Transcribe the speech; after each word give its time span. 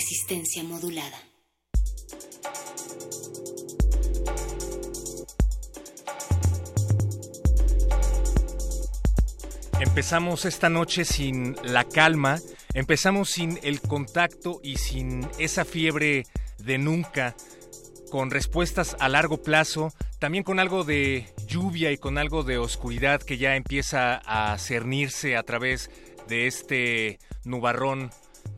Resistencia 0.00 0.64
modulada. 0.64 1.18
Empezamos 9.78 10.46
esta 10.46 10.70
noche 10.70 11.04
sin 11.04 11.54
la 11.62 11.84
calma, 11.84 12.40
empezamos 12.72 13.28
sin 13.28 13.60
el 13.62 13.82
contacto 13.82 14.60
y 14.62 14.76
sin 14.76 15.28
esa 15.38 15.66
fiebre 15.66 16.24
de 16.56 16.78
nunca, 16.78 17.36
con 18.10 18.30
respuestas 18.30 18.96
a 19.00 19.10
largo 19.10 19.42
plazo, 19.42 19.92
también 20.18 20.44
con 20.44 20.60
algo 20.60 20.84
de 20.84 21.30
lluvia 21.46 21.92
y 21.92 21.98
con 21.98 22.16
algo 22.16 22.42
de 22.42 22.56
oscuridad 22.56 23.20
que 23.20 23.36
ya 23.36 23.54
empieza 23.54 24.22
a 24.24 24.56
cernirse 24.56 25.36
a 25.36 25.42
través 25.42 25.90
de 26.26 26.46
este 26.46 27.18
nubarrón 27.44 28.10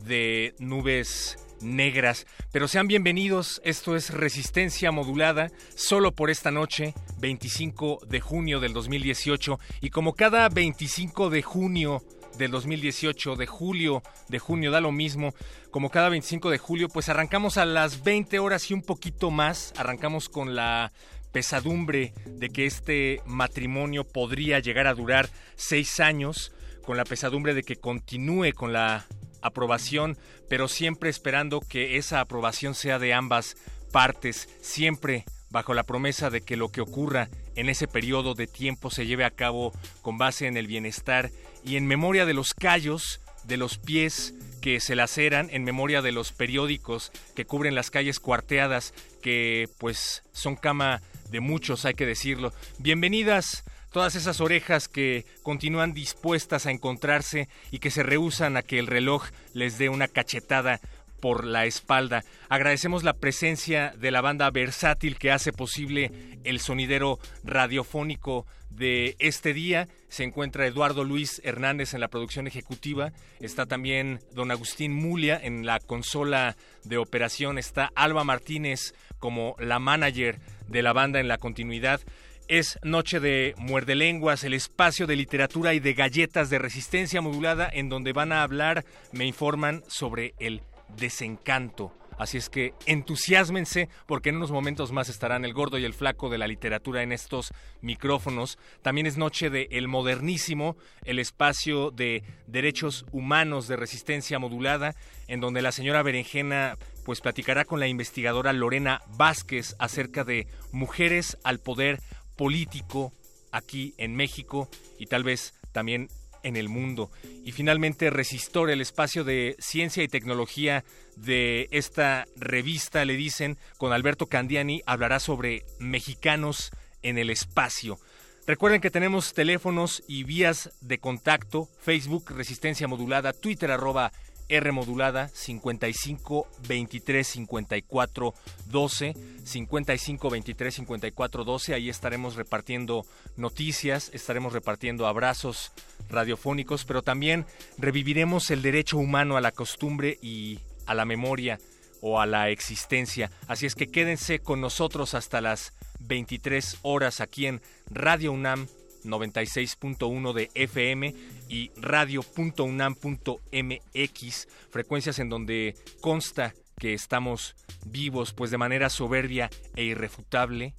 de 0.03 0.55
nubes 0.59 1.37
negras. 1.61 2.27
Pero 2.51 2.67
sean 2.67 2.87
bienvenidos, 2.87 3.61
esto 3.63 3.95
es 3.95 4.09
Resistencia 4.11 4.91
Modulada, 4.91 5.49
solo 5.75 6.11
por 6.11 6.29
esta 6.29 6.51
noche, 6.51 6.93
25 7.19 8.01
de 8.07 8.19
junio 8.19 8.59
del 8.59 8.73
2018. 8.73 9.59
Y 9.81 9.89
como 9.89 10.13
cada 10.13 10.49
25 10.49 11.29
de 11.29 11.41
junio 11.41 12.03
del 12.37 12.51
2018, 12.51 13.35
de 13.35 13.47
julio, 13.47 14.03
de 14.27 14.39
junio, 14.39 14.71
da 14.71 14.81
lo 14.81 14.91
mismo, 14.91 15.33
como 15.71 15.89
cada 15.89 16.09
25 16.09 16.49
de 16.49 16.57
julio, 16.57 16.89
pues 16.89 17.09
arrancamos 17.09 17.57
a 17.57 17.65
las 17.65 18.03
20 18.03 18.39
horas 18.39 18.69
y 18.69 18.73
un 18.73 18.81
poquito 18.81 19.31
más, 19.31 19.73
arrancamos 19.77 20.29
con 20.29 20.55
la 20.55 20.91
pesadumbre 21.31 22.13
de 22.27 22.49
que 22.49 22.65
este 22.65 23.21
matrimonio 23.25 24.03
podría 24.03 24.59
llegar 24.59 24.87
a 24.87 24.93
durar 24.93 25.29
seis 25.55 25.99
años, 25.99 26.51
con 26.85 26.97
la 26.97 27.05
pesadumbre 27.05 27.53
de 27.53 27.63
que 27.63 27.77
continúe 27.77 28.51
con 28.53 28.73
la 28.73 29.05
aprobación, 29.43 30.17
pero 30.49 30.67
siempre 30.67 31.09
esperando 31.09 31.59
que 31.59 31.97
esa 31.97 32.19
aprobación 32.19 32.73
sea 32.73 32.97
de 32.97 33.13
ambas 33.13 33.55
partes, 33.91 34.49
siempre 34.61 35.25
bajo 35.51 35.75
la 35.75 35.83
promesa 35.83 36.31
de 36.31 36.41
que 36.41 36.57
lo 36.57 36.69
que 36.69 36.81
ocurra 36.81 37.29
en 37.55 37.69
ese 37.69 37.87
periodo 37.87 38.33
de 38.33 38.47
tiempo 38.47 38.89
se 38.89 39.05
lleve 39.05 39.23
a 39.23 39.31
cabo 39.31 39.71
con 40.01 40.17
base 40.17 40.47
en 40.47 40.57
el 40.57 40.65
bienestar 40.65 41.29
y 41.63 41.77
en 41.77 41.85
memoria 41.85 42.25
de 42.25 42.33
los 42.33 42.55
callos, 42.55 43.21
de 43.43 43.57
los 43.57 43.77
pies 43.77 44.33
que 44.61 44.79
se 44.79 44.95
laceran, 44.95 45.49
en 45.51 45.63
memoria 45.63 46.01
de 46.01 46.11
los 46.11 46.31
periódicos 46.31 47.11
que 47.35 47.45
cubren 47.45 47.75
las 47.75 47.91
calles 47.91 48.19
cuarteadas, 48.19 48.93
que 49.21 49.69
pues 49.77 50.23
son 50.31 50.55
cama 50.55 51.01
de 51.29 51.39
muchos, 51.39 51.85
hay 51.85 51.93
que 51.93 52.05
decirlo. 52.05 52.51
Bienvenidas 52.79 53.63
todas 53.93 54.15
esas 54.15 54.41
orejas 54.41 54.89
que 54.89 55.25
continúan 55.43 55.93
dispuestas 55.93 56.65
a 56.65 56.71
encontrarse 56.71 57.47
y 57.71 57.79
que 57.79 57.91
se 57.91 58.03
rehusan 58.03 58.57
a 58.57 58.63
que 58.63 58.79
el 58.79 58.87
reloj 58.87 59.29
les 59.53 59.77
dé 59.77 59.87
una 59.87 60.09
cachetada 60.09 60.81
por 61.21 61.45
la 61.45 61.65
espalda. 61.65 62.25
Agradecemos 62.49 63.03
la 63.03 63.13
presencia 63.13 63.93
de 63.97 64.11
la 64.11 64.19
banda 64.19 64.49
versátil 64.49 65.17
que 65.17 65.31
hace 65.31 65.53
posible 65.53 66.11
el 66.43 66.59
sonidero 66.59 67.19
radiofónico 67.45 68.45
de 68.71 69.15
este 69.19 69.53
día. 69.53 69.87
Se 70.09 70.23
encuentra 70.23 70.65
Eduardo 70.65 71.03
Luis 71.03 71.39
Hernández 71.45 71.93
en 71.93 72.01
la 72.01 72.07
producción 72.07 72.47
ejecutiva. 72.47 73.13
Está 73.39 73.65
también 73.67 74.19
don 74.33 74.51
Agustín 74.51 74.93
Mulia 74.93 75.39
en 75.41 75.65
la 75.65 75.79
consola 75.79 76.57
de 76.83 76.97
operación. 76.97 77.57
Está 77.57 77.91
Alba 77.95 78.23
Martínez 78.23 78.93
como 79.19 79.55
la 79.59 79.79
manager 79.79 80.39
de 80.67 80.81
la 80.81 80.93
banda 80.93 81.19
en 81.19 81.27
la 81.27 81.37
continuidad. 81.37 82.01
Es 82.47 82.77
Noche 82.83 83.19
de 83.19 83.55
Muerde 83.57 83.95
Lenguas, 83.95 84.43
el 84.43 84.53
espacio 84.53 85.07
de 85.07 85.15
literatura 85.15 85.73
y 85.73 85.79
de 85.79 85.93
galletas 85.93 86.49
de 86.49 86.59
resistencia 86.59 87.21
modulada 87.21 87.69
en 87.71 87.89
donde 87.89 88.13
van 88.13 88.31
a 88.31 88.43
hablar, 88.43 88.85
me 89.11 89.25
informan, 89.25 89.83
sobre 89.87 90.33
el 90.39 90.61
desencanto. 90.97 91.93
Así 92.17 92.37
es 92.37 92.49
que 92.49 92.73
entusiasmense 92.85 93.89
porque 94.05 94.29
en 94.29 94.37
unos 94.37 94.51
momentos 94.51 94.91
más 94.91 95.09
estarán 95.09 95.45
el 95.45 95.53
gordo 95.53 95.77
y 95.77 95.85
el 95.85 95.93
flaco 95.93 96.29
de 96.29 96.37
la 96.37 96.47
literatura 96.47 97.01
en 97.01 97.11
estos 97.11 97.51
micrófonos. 97.81 98.57
También 98.81 99.07
es 99.07 99.17
noche 99.17 99.49
de 99.49 99.67
El 99.71 99.87
Modernísimo, 99.87 100.77
el 101.05 101.19
espacio 101.19 101.91
de 101.91 102.23
derechos 102.47 103.05
humanos 103.11 103.67
de 103.67 103.77
resistencia 103.77 104.37
modulada, 104.37 104.95
en 105.27 105.39
donde 105.39 105.61
la 105.61 105.71
señora 105.71 106.03
Berenjena 106.03 106.77
pues 107.03 107.19
platicará 107.19 107.65
con 107.65 107.79
la 107.79 107.87
investigadora 107.87 108.53
Lorena 108.53 109.01
Vázquez 109.17 109.75
acerca 109.79 110.23
de 110.23 110.47
mujeres 110.71 111.37
al 111.43 111.59
poder 111.59 111.99
político 112.35 113.13
aquí 113.51 113.93
en 113.97 114.15
México 114.15 114.69
y 114.99 115.05
tal 115.05 115.23
vez 115.23 115.53
también 115.71 116.09
en 116.43 116.57
el 116.57 116.69
mundo. 116.69 117.09
Y 117.43 117.51
finalmente 117.51 118.09
Resistor, 118.09 118.69
el 118.69 118.81
espacio 118.81 119.23
de 119.23 119.55
ciencia 119.59 120.03
y 120.03 120.07
tecnología 120.07 120.83
de 121.15 121.67
esta 121.71 122.25
revista, 122.35 123.05
le 123.05 123.15
dicen, 123.15 123.57
con 123.77 123.93
Alberto 123.93 124.27
Candiani, 124.27 124.81
hablará 124.85 125.19
sobre 125.19 125.65
mexicanos 125.79 126.71
en 127.01 127.17
el 127.17 127.29
espacio. 127.29 127.97
Recuerden 128.45 128.81
que 128.81 128.91
tenemos 128.91 129.33
teléfonos 129.33 130.03
y 130.05 130.25
vías 130.25 130.71
de 130.81 130.97
contacto, 130.97 131.69
Facebook 131.79 132.31
Resistencia 132.31 132.89
Modulada, 132.89 133.31
Twitter 133.31 133.71
arroba 133.71 134.11
R 134.49 134.71
modulada 134.71 135.27
55 135.29 136.47
23 136.67 137.27
54 137.27 138.33
12 138.67 139.13
55 139.43 140.29
23 140.29 140.75
54 140.75 141.43
12 141.43 141.73
ahí 141.73 141.89
estaremos 141.89 142.35
repartiendo 142.35 143.05
noticias 143.37 144.11
estaremos 144.13 144.53
repartiendo 144.53 145.07
abrazos 145.07 145.71
radiofónicos 146.09 146.85
pero 146.85 147.01
también 147.01 147.45
reviviremos 147.77 148.51
el 148.51 148.61
derecho 148.61 148.97
humano 148.97 149.37
a 149.37 149.41
la 149.41 149.51
costumbre 149.51 150.17
y 150.21 150.59
a 150.85 150.93
la 150.93 151.05
memoria 151.05 151.59
o 152.01 152.19
a 152.19 152.25
la 152.25 152.49
existencia. 152.49 153.31
Así 153.47 153.65
es 153.65 153.75
que 153.75 153.87
quédense 153.87 154.39
con 154.39 154.59
nosotros 154.59 155.13
hasta 155.13 155.39
las 155.39 155.71
23 156.01 156.79
horas 156.81 157.21
aquí 157.21 157.47
en 157.47 157.61
Radio 157.89 158.33
UNAM 158.33 158.67
96.1 159.05 160.33
de 160.33 160.51
FM 160.53 161.15
y 161.49 161.71
radio.unam.mx, 161.77 164.47
frecuencias 164.69 165.19
en 165.19 165.29
donde 165.29 165.75
consta 166.01 166.53
que 166.79 166.93
estamos 166.93 167.55
vivos, 167.85 168.33
pues 168.33 168.51
de 168.51 168.57
manera 168.57 168.89
soberbia 168.89 169.49
e 169.75 169.83
irrefutable 169.83 170.73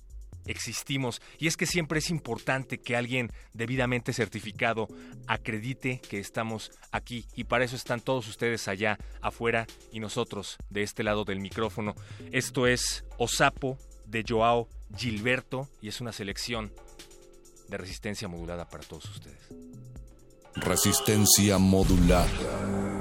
existimos. 0.46 1.20
Y 1.38 1.46
es 1.46 1.56
que 1.56 1.66
siempre 1.66 1.98
es 1.98 2.10
importante 2.10 2.78
que 2.78 2.96
alguien 2.96 3.30
debidamente 3.52 4.12
certificado 4.12 4.88
acredite 5.26 6.00
que 6.00 6.18
estamos 6.18 6.70
aquí. 6.92 7.26
Y 7.34 7.44
para 7.44 7.64
eso 7.64 7.76
están 7.76 8.00
todos 8.00 8.28
ustedes 8.28 8.68
allá 8.68 8.98
afuera 9.20 9.66
y 9.92 10.00
nosotros 10.00 10.58
de 10.70 10.82
este 10.82 11.02
lado 11.02 11.24
del 11.24 11.40
micrófono. 11.40 11.94
Esto 12.32 12.66
es 12.66 13.04
Osapo 13.18 13.78
de 14.06 14.24
Joao 14.26 14.68
Gilberto 14.96 15.68
y 15.80 15.88
es 15.88 16.00
una 16.00 16.12
selección 16.12 16.72
de 17.68 17.76
resistencia 17.76 18.28
modulada 18.28 18.68
para 18.68 18.84
todos 18.84 19.04
ustedes. 19.06 19.38
Resistencia 20.54 21.58
modulada. 21.58 22.93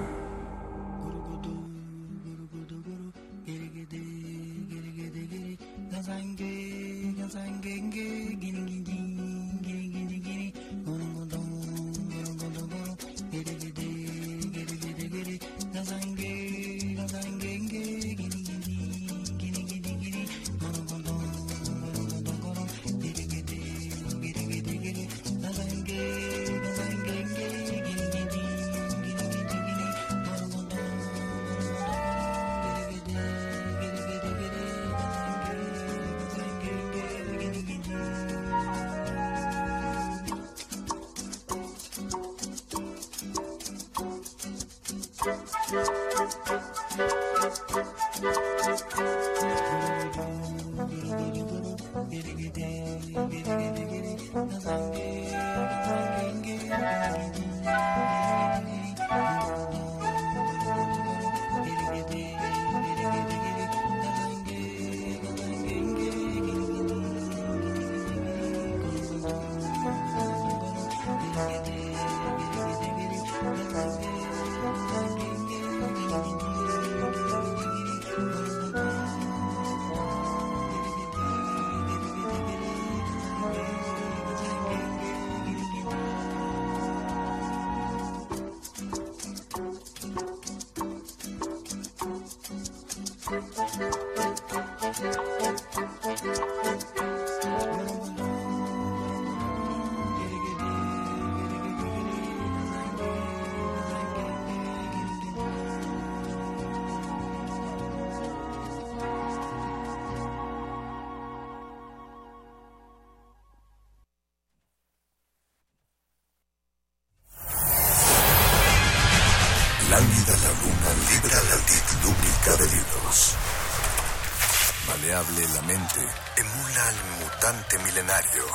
Milenario. 127.86 128.46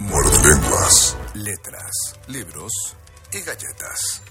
Mordelenguas, 0.00 1.16
letras, 1.34 2.18
libros 2.26 2.72
y 3.32 3.40
galletas. 3.42 4.22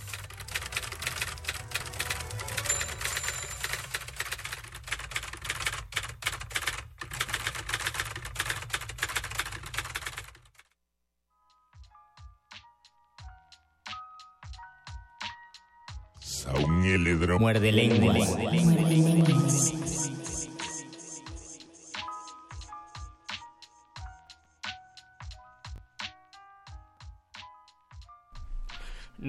Muerde 17.40 17.72
lenguas. 17.72 19.89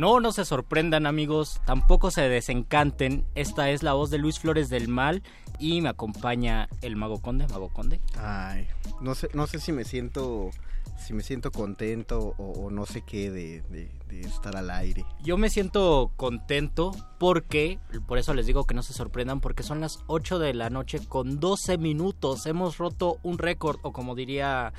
No, 0.01 0.19
no 0.19 0.33
se 0.33 0.47
sorprendan 0.47 1.05
amigos, 1.05 1.61
tampoco 1.67 2.11
se 2.11 2.23
desencanten. 2.23 3.27
Esta 3.35 3.69
es 3.69 3.83
la 3.83 3.93
voz 3.93 4.09
de 4.09 4.17
Luis 4.17 4.39
Flores 4.39 4.71
del 4.71 4.89
Mal 4.89 5.23
y 5.59 5.83
me 5.83 5.91
acompaña 5.91 6.71
el 6.81 6.97
Mago 6.97 7.21
Conde. 7.21 7.47
Mago 7.49 7.69
Conde. 7.69 8.01
Ay, 8.19 8.67
no 9.03 9.15
sé, 9.15 9.29
no 9.35 9.47
sé 9.47 9.61
si 9.61 9.73
me 9.73 9.85
siento 9.85 10.53
si 10.97 11.13
me 11.13 11.23
siento 11.23 11.51
contento 11.51 12.35
o, 12.39 12.45
o 12.45 12.71
no 12.71 12.87
sé 12.87 13.03
qué 13.03 13.31
de, 13.31 13.61
de, 13.69 13.91
de, 14.09 14.21
estar 14.23 14.57
al 14.57 14.71
aire. 14.71 15.05
Yo 15.23 15.37
me 15.37 15.51
siento 15.51 16.13
contento 16.17 16.93
porque, 17.19 17.79
por 18.07 18.17
eso 18.17 18.33
les 18.33 18.47
digo 18.47 18.65
que 18.65 18.75
no 18.75 18.83
se 18.83 18.95
sorprendan, 18.95 19.41
porque 19.41 19.63
son 19.63 19.81
las 19.81 19.99
8 20.07 20.39
de 20.39 20.55
la 20.55 20.71
noche 20.71 21.01
con 21.07 21.41
12 21.41 21.77
minutos. 21.77 22.47
Hemos 22.47 22.79
roto 22.79 23.19
un 23.23 23.37
récord, 23.37 23.79
o 23.83 23.93
como 23.93 24.15
diría 24.15 24.73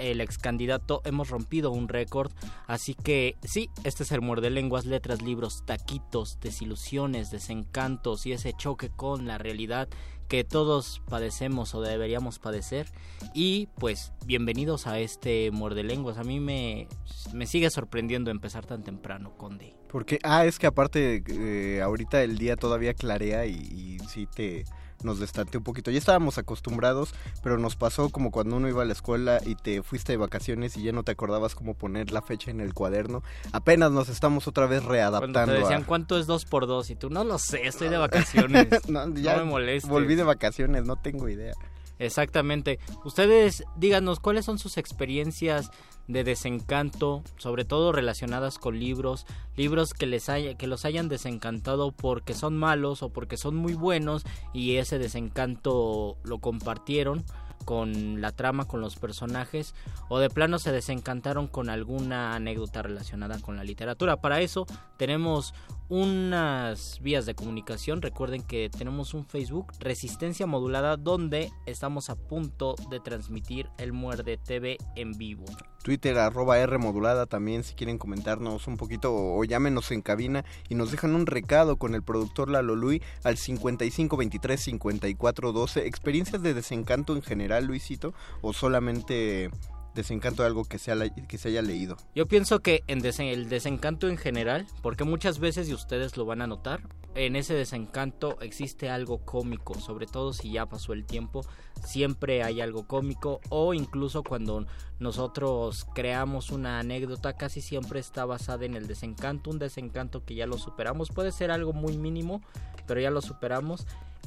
el 0.00 0.20
ex 0.20 0.38
candidato, 0.38 1.02
hemos 1.04 1.28
rompido 1.28 1.70
un 1.70 1.88
récord. 1.88 2.32
Así 2.66 2.94
que 2.94 3.36
sí, 3.42 3.70
este 3.84 4.02
es 4.02 4.12
el 4.12 4.20
muerde 4.20 4.50
lenguas, 4.50 4.84
letras, 4.84 5.22
libros, 5.22 5.64
taquitos, 5.66 6.38
desilusiones, 6.40 7.30
desencantos 7.30 8.26
y 8.26 8.32
ese 8.32 8.52
choque 8.52 8.90
con 8.90 9.26
la 9.26 9.38
realidad 9.38 9.88
que 10.30 10.44
todos 10.44 11.02
padecemos 11.08 11.74
o 11.74 11.82
deberíamos 11.82 12.38
padecer. 12.38 12.86
Y 13.34 13.68
pues 13.78 14.12
bienvenidos 14.26 14.86
a 14.86 15.00
este 15.00 15.50
muerde 15.50 15.82
lenguas. 15.82 16.18
A 16.18 16.22
mí 16.22 16.38
me, 16.38 16.86
me 17.34 17.46
sigue 17.46 17.68
sorprendiendo 17.68 18.30
empezar 18.30 18.64
tan 18.64 18.84
temprano, 18.84 19.36
Conde. 19.36 19.74
Porque, 19.88 20.20
ah, 20.22 20.46
es 20.46 20.60
que 20.60 20.68
aparte, 20.68 21.24
eh, 21.26 21.82
ahorita 21.82 22.22
el 22.22 22.38
día 22.38 22.54
todavía 22.54 22.94
clarea 22.94 23.44
y, 23.46 23.54
y 23.54 23.98
sí 24.08 24.28
te 24.32 24.64
nos 25.04 25.18
destante 25.18 25.58
un 25.58 25.64
poquito. 25.64 25.90
Ya 25.90 25.98
estábamos 25.98 26.38
acostumbrados, 26.38 27.14
pero 27.42 27.58
nos 27.58 27.76
pasó 27.76 28.10
como 28.10 28.30
cuando 28.30 28.56
uno 28.56 28.68
iba 28.68 28.82
a 28.82 28.86
la 28.86 28.92
escuela 28.92 29.40
y 29.44 29.54
te 29.54 29.82
fuiste 29.82 30.12
de 30.12 30.16
vacaciones 30.18 30.76
y 30.76 30.82
ya 30.82 30.92
no 30.92 31.02
te 31.02 31.12
acordabas 31.12 31.54
cómo 31.54 31.74
poner 31.74 32.12
la 32.12 32.22
fecha 32.22 32.50
en 32.50 32.60
el 32.60 32.74
cuaderno. 32.74 33.22
Apenas 33.52 33.90
nos 33.92 34.08
estamos 34.08 34.46
otra 34.48 34.66
vez 34.66 34.84
readaptando. 34.84 35.32
Cuando 35.32 35.52
te 35.54 35.60
decían, 35.60 35.82
a... 35.82 35.86
¿cuánto 35.86 36.18
es 36.18 36.26
2 36.26 36.44
por 36.44 36.66
2 36.66 36.90
Y 36.90 36.96
tú, 36.96 37.10
no 37.10 37.24
lo 37.24 37.38
sé, 37.38 37.66
estoy 37.66 37.88
de 37.88 37.96
vacaciones. 37.98 38.68
no, 38.88 39.14
ya 39.14 39.36
no 39.36 39.44
me 39.44 39.50
molestes. 39.50 39.90
Volví 39.90 40.14
de 40.14 40.24
vacaciones, 40.24 40.84
no 40.84 40.96
tengo 40.96 41.28
idea. 41.28 41.54
Exactamente. 42.00 42.78
Ustedes 43.04 43.62
díganos 43.76 44.20
cuáles 44.20 44.46
son 44.46 44.58
sus 44.58 44.78
experiencias 44.78 45.70
de 46.08 46.24
desencanto, 46.24 47.22
sobre 47.36 47.64
todo 47.64 47.92
relacionadas 47.92 48.58
con 48.58 48.78
libros, 48.78 49.26
libros 49.56 49.94
que 49.94 50.06
les 50.06 50.28
haya, 50.28 50.54
que 50.54 50.66
los 50.66 50.84
hayan 50.84 51.08
desencantado 51.08 51.92
porque 51.92 52.34
son 52.34 52.56
malos 52.56 53.02
o 53.02 53.10
porque 53.10 53.36
son 53.36 53.56
muy 53.56 53.74
buenos 53.74 54.24
y 54.52 54.76
ese 54.76 54.98
desencanto 54.98 56.16
lo 56.24 56.38
compartieron 56.38 57.24
con 57.64 58.20
la 58.20 58.32
trama, 58.32 58.66
con 58.66 58.80
los 58.80 58.96
personajes, 58.96 59.74
o 60.08 60.18
de 60.18 60.30
plano 60.30 60.58
se 60.58 60.72
desencantaron 60.72 61.46
con 61.46 61.68
alguna 61.68 62.34
anécdota 62.34 62.82
relacionada 62.82 63.38
con 63.38 63.56
la 63.56 63.64
literatura. 63.64 64.16
Para 64.16 64.40
eso 64.40 64.66
tenemos 64.96 65.54
unas 65.90 67.00
vías 67.02 67.26
de 67.26 67.34
comunicación. 67.34 68.00
Recuerden 68.00 68.42
que 68.42 68.70
tenemos 68.70 69.12
un 69.12 69.26
Facebook, 69.26 69.72
Resistencia 69.80 70.46
Modulada, 70.46 70.96
donde 70.96 71.50
estamos 71.66 72.08
a 72.08 72.14
punto 72.14 72.76
de 72.90 73.00
transmitir 73.00 73.68
el 73.76 73.92
Muerde 73.92 74.38
TV 74.38 74.78
en 74.94 75.12
vivo. 75.18 75.44
Twitter 75.82 76.18
arroba 76.18 76.58
R 76.58 76.78
modulada 76.78 77.26
también 77.26 77.64
si 77.64 77.74
quieren 77.74 77.98
comentarnos 77.98 78.66
un 78.66 78.76
poquito 78.76 79.14
o, 79.14 79.42
llámenos 79.44 79.90
en 79.90 80.02
cabina 80.02 80.44
y 80.68 80.74
nos 80.74 80.90
dejan 80.90 81.14
un 81.14 81.26
recado 81.26 81.76
con 81.76 81.94
el 81.94 82.02
productor 82.02 82.50
Lalo 82.50 82.76
Lui 82.76 83.02
al 83.24 83.38
5523 83.38 84.60
5412 84.60 85.86
experiencias 85.86 86.42
de 86.42 86.54
desencanto 86.54 87.16
en 87.16 87.22
general 87.22 87.64
Luisito 87.64 88.12
o 88.42 88.52
solamente 88.52 89.50
desencanto 89.94 90.42
de 90.42 90.48
algo 90.48 90.64
que 90.64 90.78
se, 90.78 90.92
ha, 90.92 91.08
que 91.08 91.38
se 91.38 91.48
haya 91.48 91.62
leído. 91.62 91.96
Yo 92.14 92.26
pienso 92.26 92.60
que 92.60 92.82
en 92.86 93.04
el 93.04 93.48
desencanto 93.48 94.08
en 94.08 94.16
general, 94.16 94.66
porque 94.82 95.04
muchas 95.04 95.38
veces, 95.38 95.68
y 95.68 95.74
ustedes 95.74 96.16
lo 96.16 96.24
van 96.24 96.42
a 96.42 96.46
notar, 96.46 96.82
en 97.14 97.34
ese 97.34 97.54
desencanto 97.54 98.40
existe 98.40 98.88
algo 98.88 99.18
cómico, 99.18 99.74
sobre 99.74 100.06
todo 100.06 100.32
si 100.32 100.52
ya 100.52 100.66
pasó 100.66 100.92
el 100.92 101.04
tiempo, 101.04 101.44
siempre 101.84 102.44
hay 102.44 102.60
algo 102.60 102.86
cómico, 102.86 103.40
o 103.48 103.74
incluso 103.74 104.22
cuando 104.22 104.66
nosotros 105.00 105.86
creamos 105.94 106.50
una 106.50 106.78
anécdota, 106.78 107.32
casi 107.32 107.60
siempre 107.60 107.98
está 107.98 108.24
basada 108.24 108.64
en 108.64 108.74
el 108.74 108.86
desencanto, 108.86 109.50
un 109.50 109.58
desencanto 109.58 110.24
que 110.24 110.36
ya 110.36 110.46
lo 110.46 110.56
superamos, 110.56 111.08
puede 111.08 111.32
ser 111.32 111.50
algo 111.50 111.72
muy 111.72 111.96
mínimo, 111.96 112.42
pero 112.86 113.00
ya 113.00 113.10
lo 113.10 113.22
superamos 113.22 113.86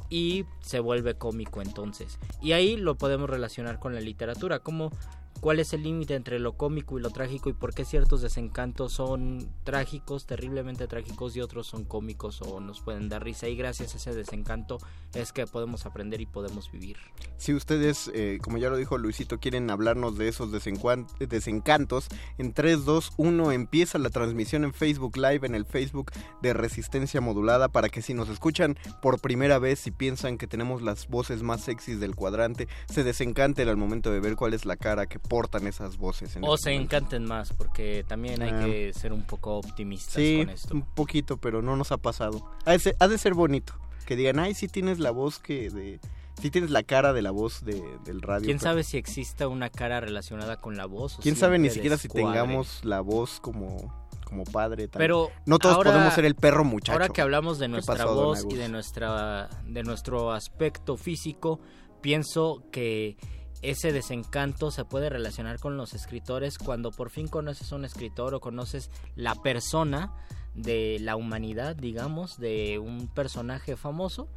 y 0.09 0.45
se 0.59 0.79
vuelve 0.79 1.15
cómico 1.15 1.61
entonces. 1.61 2.19
Y 2.41 2.51
ahí 2.51 2.75
lo 2.75 2.95
podemos 2.95 3.29
relacionar 3.29 3.79
con 3.79 3.95
la 3.95 4.01
literatura, 4.01 4.59
como 4.59 4.91
cuál 5.39 5.59
es 5.59 5.73
el 5.73 5.83
límite 5.83 6.15
entre 6.15 6.39
lo 6.39 6.53
cómico 6.53 6.97
y 6.97 7.01
lo 7.01 7.09
trágico 7.09 7.49
y 7.49 7.53
por 7.53 7.73
qué 7.73 7.85
ciertos 7.85 8.21
desencantos 8.21 8.93
son 8.93 9.49
trágicos, 9.63 10.25
terriblemente 10.25 10.87
trágicos 10.87 11.35
y 11.35 11.41
otros 11.41 11.67
son 11.67 11.85
cómicos 11.85 12.41
o 12.41 12.59
nos 12.59 12.81
pueden 12.81 13.09
dar 13.09 13.23
risa 13.23 13.47
y 13.47 13.55
gracias 13.55 13.93
a 13.93 13.97
ese 13.97 14.13
desencanto 14.13 14.77
es 15.13 15.31
que 15.31 15.45
podemos 15.45 15.85
aprender 15.85 16.21
y 16.21 16.25
podemos 16.25 16.71
vivir. 16.71 16.97
Si 17.37 17.53
ustedes, 17.53 18.09
eh, 18.13 18.39
como 18.41 18.57
ya 18.57 18.69
lo 18.69 18.77
dijo 18.77 18.97
Luisito, 18.97 19.39
quieren 19.39 19.69
hablarnos 19.69 20.17
de 20.17 20.27
esos 20.27 20.51
desencantos, 20.51 22.07
en 22.37 22.53
3, 22.53 22.85
2, 22.85 23.13
1 23.17 23.51
empieza 23.51 23.97
la 23.97 24.09
transmisión 24.09 24.63
en 24.63 24.73
Facebook 24.73 25.17
Live, 25.17 25.45
en 25.45 25.55
el 25.55 25.65
Facebook 25.65 26.11
de 26.41 26.53
Resistencia 26.53 27.21
Modulada, 27.21 27.69
para 27.69 27.89
que 27.89 28.01
si 28.01 28.13
nos 28.13 28.29
escuchan 28.29 28.77
por 29.01 29.19
primera 29.19 29.59
vez 29.59 29.85
y 29.87 29.91
piensan 29.91 30.37
que 30.37 30.47
tenemos 30.47 30.81
las 30.81 31.07
voces 31.07 31.43
más 31.43 31.61
sexys 31.61 31.99
del 31.99 32.15
cuadrante, 32.15 32.67
se 32.87 33.03
desencanten 33.03 33.67
al 33.67 33.77
momento 33.77 34.11
de 34.11 34.19
ver 34.19 34.35
cuál 34.35 34.53
es 34.53 34.65
la 34.65 34.77
cara 34.77 35.05
que 35.05 35.19
soportan 35.23 35.67
esas 35.67 35.97
voces. 35.97 36.35
En 36.35 36.43
o 36.43 36.55
este 36.55 36.69
se 36.69 36.73
momento. 36.75 36.95
encanten 36.95 37.25
más, 37.25 37.53
porque 37.53 38.03
también 38.07 38.41
hay 38.41 38.51
Ah. 38.51 38.65
que 38.65 38.93
ser 38.93 39.13
un 39.13 39.23
poco 39.23 39.55
optimistas 39.57 40.15
Sí, 40.15 40.37
con 40.39 40.49
esto. 40.49 40.73
un 40.73 40.81
poquito, 40.83 41.37
pero 41.37 41.61
no 41.61 41.75
nos 41.75 41.91
ha 41.91 41.97
pasado. 41.97 42.45
Ha 42.65 42.71
de, 42.71 42.79
ser, 42.79 42.95
ha 42.99 43.07
de 43.07 43.17
ser 43.17 43.33
bonito. 43.33 43.73
Que 44.05 44.15
digan, 44.15 44.39
ay, 44.39 44.53
sí 44.53 44.67
tienes 44.67 44.99
la 44.99 45.11
voz 45.11 45.39
que 45.39 45.69
de... 45.69 45.99
Sí 46.41 46.49
tienes 46.49 46.71
la 46.71 46.81
cara 46.83 47.13
de 47.13 47.21
la 47.21 47.31
voz 47.31 47.63
de, 47.63 47.81
del 48.05 48.21
radio. 48.21 48.45
¿Quién 48.45 48.57
pero- 48.57 48.71
sabe 48.71 48.83
si 48.83 48.97
exista 48.97 49.47
una 49.47 49.69
cara 49.69 50.01
relacionada 50.01 50.57
con 50.57 50.75
la 50.75 50.85
voz? 50.87 51.19
o 51.19 51.21
¿Quién 51.21 51.35
sabe 51.35 51.57
ni 51.59 51.69
siquiera 51.69 51.95
si 51.97 52.09
tengamos 52.09 52.83
la 52.83 53.01
voz 53.01 53.39
como, 53.39 53.93
como 54.25 54.43
padre? 54.43 54.87
también? 54.87 55.03
Pero 55.09 55.29
no 55.45 55.59
todos 55.59 55.75
ahora- 55.75 55.91
podemos 55.91 56.13
ser 56.15 56.25
el 56.25 56.35
perro 56.35 56.63
muchacho. 56.65 56.93
Ahora 56.93 57.09
que 57.09 57.21
hablamos 57.21 57.59
de 57.59 57.67
nuestra 57.69 57.95
pasó, 57.95 58.15
voz 58.15 58.45
y 58.49 58.55
de 58.55 58.67
nuestra 58.67 59.47
de 59.65 59.83
nuestro 59.83 60.31
aspecto 60.31 60.97
físico, 60.97 61.59
pienso 62.01 62.63
que 62.71 63.15
ese 63.63 63.93
desencanto 63.93 64.71
se 64.71 64.85
puede 64.85 65.09
relacionar 65.09 65.59
con 65.59 65.77
los 65.77 65.93
escritores 65.93 66.57
cuando 66.57 66.91
por 66.91 67.09
fin 67.09 67.27
conoces 67.27 67.71
a 67.71 67.77
un 67.77 67.85
escritor 67.85 68.35
o 68.35 68.41
conoces 68.41 68.91
la 69.15 69.35
persona 69.35 70.13
de 70.53 70.97
la 70.99 71.15
humanidad, 71.15 71.75
digamos, 71.75 72.37
de 72.37 72.77
un 72.77 73.07
personaje 73.07 73.75
famoso 73.75 74.27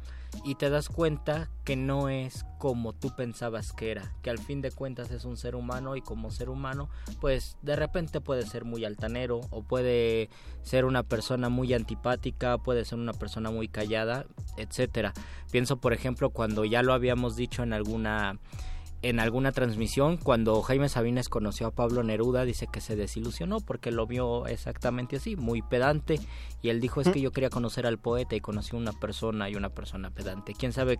y 0.43 0.55
te 0.55 0.69
das 0.69 0.89
cuenta 0.89 1.49
que 1.63 1.75
no 1.75 2.09
es 2.09 2.45
como 2.57 2.93
tú 2.93 3.15
pensabas 3.15 3.71
que 3.73 3.91
era, 3.91 4.15
que 4.21 4.29
al 4.29 4.39
fin 4.39 4.61
de 4.61 4.71
cuentas 4.71 5.11
es 5.11 5.25
un 5.25 5.37
ser 5.37 5.55
humano 5.55 5.95
y 5.95 6.01
como 6.01 6.31
ser 6.31 6.49
humano, 6.49 6.89
pues 7.19 7.57
de 7.61 7.75
repente 7.75 8.21
puede 8.21 8.45
ser 8.45 8.65
muy 8.65 8.85
altanero 8.85 9.41
o 9.51 9.61
puede 9.61 10.29
ser 10.63 10.85
una 10.85 11.03
persona 11.03 11.49
muy 11.49 11.73
antipática, 11.73 12.57
puede 12.57 12.85
ser 12.85 12.97
una 12.97 13.13
persona 13.13 13.51
muy 13.51 13.67
callada, 13.67 14.25
etcétera. 14.57 15.13
Pienso, 15.51 15.77
por 15.77 15.93
ejemplo, 15.93 16.29
cuando 16.29 16.65
ya 16.65 16.81
lo 16.81 16.93
habíamos 16.93 17.35
dicho 17.35 17.63
en 17.63 17.73
alguna 17.73 18.39
en 19.03 19.19
alguna 19.19 19.51
transmisión, 19.51 20.17
cuando 20.17 20.61
Jaime 20.63 20.89
Sabines 20.89 21.29
conoció 21.29 21.67
a 21.67 21.71
Pablo 21.71 22.01
Neruda, 22.03 22.45
dice 22.45 22.67
que 22.71 22.81
se 22.81 22.95
desilusionó 22.95 23.59
porque 23.59 23.91
lo 23.91 24.07
vio 24.07 24.47
exactamente 24.47 25.17
así, 25.17 25.35
muy 25.35 25.61
pedante, 25.61 26.19
y 26.61 26.69
él 26.69 26.81
dijo 26.81 27.01
es 27.01 27.09
que 27.09 27.21
yo 27.21 27.31
quería 27.31 27.49
conocer 27.51 27.85
al 27.85 27.99
poeta 27.99 28.35
y 28.35 28.41
conocí 28.41 28.75
a 28.75 28.79
una 28.79 28.93
persona 28.93 29.49
y 29.49 29.55
una 29.55 29.69
persona 29.69 30.09
pedante. 30.09 30.53
¿Quién 30.53 30.73
sabe 30.73 30.97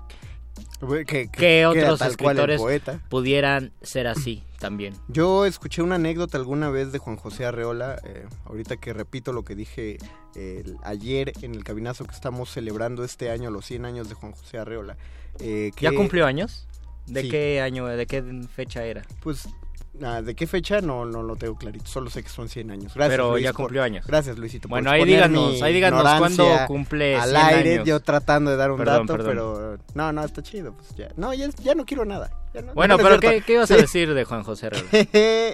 Que, 1.06 1.30
qué 1.32 1.66
otros 1.68 2.02
escritores 2.02 2.60
poeta. 2.60 3.00
pudieran 3.10 3.72
ser 3.82 4.08
así 4.08 4.44
también? 4.60 4.96
Yo 5.08 5.46
escuché 5.46 5.82
una 5.84 5.96
anécdota 5.96 6.38
alguna 6.38 6.70
vez 6.70 6.92
de 6.92 6.98
Juan 7.00 7.16
José 7.16 7.46
Arreola, 7.46 8.00
eh, 8.04 8.26
ahorita 8.46 8.78
que 8.78 8.94
repito 8.94 9.34
lo 9.34 9.44
que 9.44 9.56
dije 9.56 9.98
eh, 10.36 10.64
el- 10.66 10.78
ayer 10.84 11.34
en 11.42 11.54
el 11.56 11.64
cabinazo 11.64 12.06
que 12.06 12.14
estamos 12.16 12.50
celebrando 12.52 13.04
este 13.04 13.30
año, 13.32 13.50
los 13.52 13.66
100 13.66 13.86
años 13.86 14.10
de 14.10 14.16
Juan 14.16 14.32
José 14.34 14.58
Arreola. 14.60 14.98
eh, 15.40 15.72
¿Ya 15.80 15.92
que, 15.92 15.96
cumplió 15.96 16.26
años? 16.26 16.67
¿De 17.08 17.22
Sí. 17.24 17.30
qué 17.30 17.62
año, 17.62 17.86
de 17.88 18.06
qué 18.06 18.24
fecha 18.54 18.84
era? 18.84 19.02
Pues, 19.22 19.48
ah, 20.04 20.22
¿de 20.22 20.36
qué 20.36 20.46
fecha? 20.46 20.82
No, 20.82 21.06
no 21.06 21.24
lo 21.24 21.36
tengo 21.38 21.56
clarito, 21.56 21.86
solo 21.88 22.10
sé 22.10 22.22
que 22.22 22.30
son 22.30 22.50
100 22.50 22.70
años. 22.72 22.94
Gracias, 22.94 23.10
Pero 23.18 23.32
Luis, 23.32 23.44
ya 23.44 23.52
por- 23.54 23.66
cumplió 23.66 23.84
años. 23.84 24.06
Gracias, 24.06 24.38
Luisito. 24.38 24.68
por 24.68 24.76
Bueno, 24.80 24.92
ahí 24.92 25.06
díganos, 25.06 25.62
ahí 25.62 25.74
díganos 25.74 26.04
cuándo 26.20 26.46
cumple 26.68 27.16
Al 27.16 27.30
100 27.30 27.42
aire, 27.46 27.74
años. 27.76 27.88
yo 27.88 28.00
tratando 28.02 28.52
de 28.52 28.58
dar 28.58 28.72
un 28.72 28.78
Perdón, 28.78 29.08
dato, 29.08 29.18
perdón. 29.18 29.28
pero 29.36 29.78
no, 29.96 30.12
no, 30.12 30.24
está 30.24 30.42
chido. 30.44 30.74
Pues 30.74 30.90
ya. 30.96 31.08
No, 31.16 31.34
ya, 31.34 31.50
ya 31.64 31.74
no 31.76 31.86
quiero 31.86 32.04
nada. 32.06 32.30
No- 32.62 32.74
Bueno, 32.74 32.98
no, 32.98 33.04
no 33.04 33.10
pero. 33.10 33.20
¿qué, 33.20 33.42
qué 33.42 33.54
ibas 33.54 33.72
a 33.72 33.76
decir 33.78 34.14
de 34.14 34.24
Juan 34.26 34.44
José 34.44 34.68
Herrera? 34.68 34.86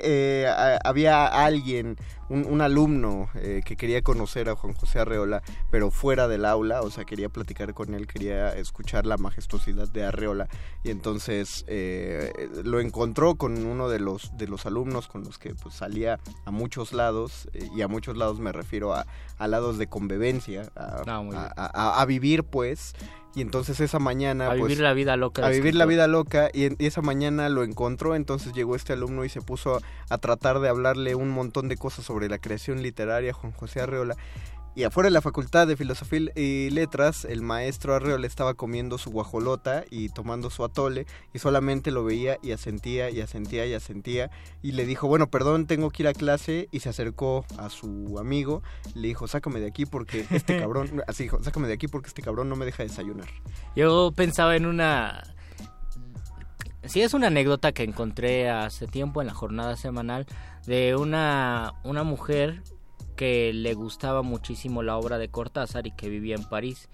Eh, 0.06 0.48
había 0.84 1.26
alguien, 1.28 1.96
un, 2.30 2.46
un 2.46 2.62
alumno 2.62 3.30
eh, 3.36 3.62
que 3.66 3.76
quería 3.78 4.02
conocer 4.02 4.50
a 4.50 4.56
Juan 4.56 4.74
José 4.74 5.00
Arreola, 5.00 5.42
pero 5.72 5.92
fuera 5.92 6.28
del 6.28 6.46
aula, 6.46 6.82
o 6.82 6.90
sea, 6.90 7.06
quería 7.06 7.30
platicar 7.30 7.74
con 7.74 7.94
él, 7.94 8.08
quería 8.08 8.56
escuchar 8.56 9.06
la 9.06 9.18
majestuosidad 9.18 9.88
de 9.90 10.04
Arreola, 10.06 10.48
y 10.84 10.90
entonces 10.92 11.64
eh, 11.68 12.32
lo 12.64 12.80
encontró 12.80 13.36
con 13.36 13.66
uno 13.66 13.90
de 13.90 14.00
los, 14.00 14.36
de 14.38 14.48
los 14.48 14.66
alumnos 14.66 15.08
con 15.08 15.24
los 15.24 15.38
que 15.38 15.54
pues, 15.56 15.76
salía 15.76 16.20
a 16.46 16.52
muchos 16.52 16.92
lados, 16.94 17.48
eh, 17.54 17.68
y 17.76 17.82
a 17.82 17.88
muchos 17.88 18.18
lados 18.18 18.40
me 18.40 18.52
refiero 18.52 18.94
a, 18.94 19.06
a 19.38 19.48
lados 19.48 19.78
de 19.78 19.88
convivencia, 19.88 20.72
a, 20.76 21.04
Ah, 21.08 21.54
a- 21.56 22.02
a 22.02 22.06
vivir 22.06 22.44
pues, 22.44 22.94
y 23.36 23.42
entonces 23.42 23.80
esa 23.80 24.00
mañana... 24.00 24.48
A 24.48 24.50
pues, 24.50 24.64
vivir 24.64 24.80
la 24.80 24.94
vida 24.94 25.18
loca. 25.18 25.46
a 25.46 25.50
vivir 25.50 25.76
la 25.76 25.86
vida 25.86 26.08
loca 26.08 26.50
y, 26.54 26.84
esa 26.86 27.02
mañana 27.02 27.50
lo 27.50 27.64
encontró, 27.64 28.16
entonces 28.16 28.54
llegó 28.54 28.76
este 28.76 28.94
alumno 28.94 29.26
y 29.26 29.30
se 29.30 29.42
puso 29.42 29.76
a, 29.76 29.80
a 30.10 30.18
tratar 30.18 30.60
de 30.60 30.70
hablarle 30.70 31.16
un 31.16 31.30
montón 31.30 31.68
de 31.68 31.78
cosas 31.78 32.06
sobre 32.06 32.30
la 32.30 32.38
creación 32.38 32.82
literaria 32.82 33.34
Juan 33.34 33.54
José 33.54 33.82
Arreola. 33.82 34.16
Y 34.76 34.86
afuera 34.86 35.06
de 35.06 35.12
la 35.12 35.22
Facultad 35.22 35.68
de 35.68 35.78
Filosofía 35.78 36.32
y 36.36 36.72
Letras, 36.72 37.26
el 37.26 37.44
maestro 37.44 37.94
Arreola 37.94 38.26
estaba 38.26 38.56
comiendo 38.56 38.98
su 38.98 39.12
guajolota 39.12 39.84
y 39.92 40.10
tomando 40.10 40.50
su 40.50 40.64
atole 40.64 41.06
y 41.32 41.38
solamente 41.38 41.92
lo 41.92 42.04
veía 42.04 42.40
y 42.42 42.54
asentía 42.54 43.12
y 43.12 43.22
asentía 43.22 43.68
y 43.68 43.76
asentía 43.76 44.32
y 44.64 44.72
le 44.72 44.88
dijo, 44.88 45.08
bueno, 45.08 45.30
perdón, 45.30 45.68
tengo 45.68 45.92
que 45.92 46.02
ir 46.02 46.08
a 46.08 46.14
clase 46.14 46.70
y 46.72 46.80
se 46.80 46.90
acercó 46.90 47.46
a 47.60 47.70
su 47.70 48.18
amigo, 48.20 48.64
le 48.96 49.10
dijo, 49.10 49.28
sácame 49.28 49.60
de 49.60 49.68
aquí 49.68 49.86
porque 49.86 50.26
este 50.32 50.58
cabrón, 50.60 51.04
así 51.08 51.24
dijo, 51.24 51.44
sácame 51.44 51.68
de 51.68 51.76
aquí 51.76 51.88
porque 51.88 52.08
este 52.08 52.24
cabrón 52.24 52.50
no 52.50 52.56
me 52.56 52.66
deja 52.66 52.82
desayunar. 52.82 53.28
Yo 53.76 54.12
pensaba 54.16 54.56
en 54.56 54.66
una... 54.66 55.22
Sí, 56.86 57.02
es 57.02 57.14
una 57.14 57.28
anécdota 57.28 57.74
que 57.74 57.84
encontré 57.84 58.50
hace 58.50 58.88
tiempo 58.88 59.22
en 59.22 59.28
la 59.28 59.34
jornada 59.36 59.78
semanal 59.78 60.26
de 60.66 60.96
una, 60.96 61.74
una 61.84 62.04
mujer 62.04 62.64
que 63.16 63.52
le 63.54 63.74
gustaba 63.74 64.22
muchísimo 64.22 64.84
la 64.84 64.98
obra 64.98 65.18
de 65.18 65.30
Cortázar 65.30 65.88
y 65.88 65.92
que 65.92 66.10
vivía 66.10 66.36
en 66.36 66.46
París 66.46 66.90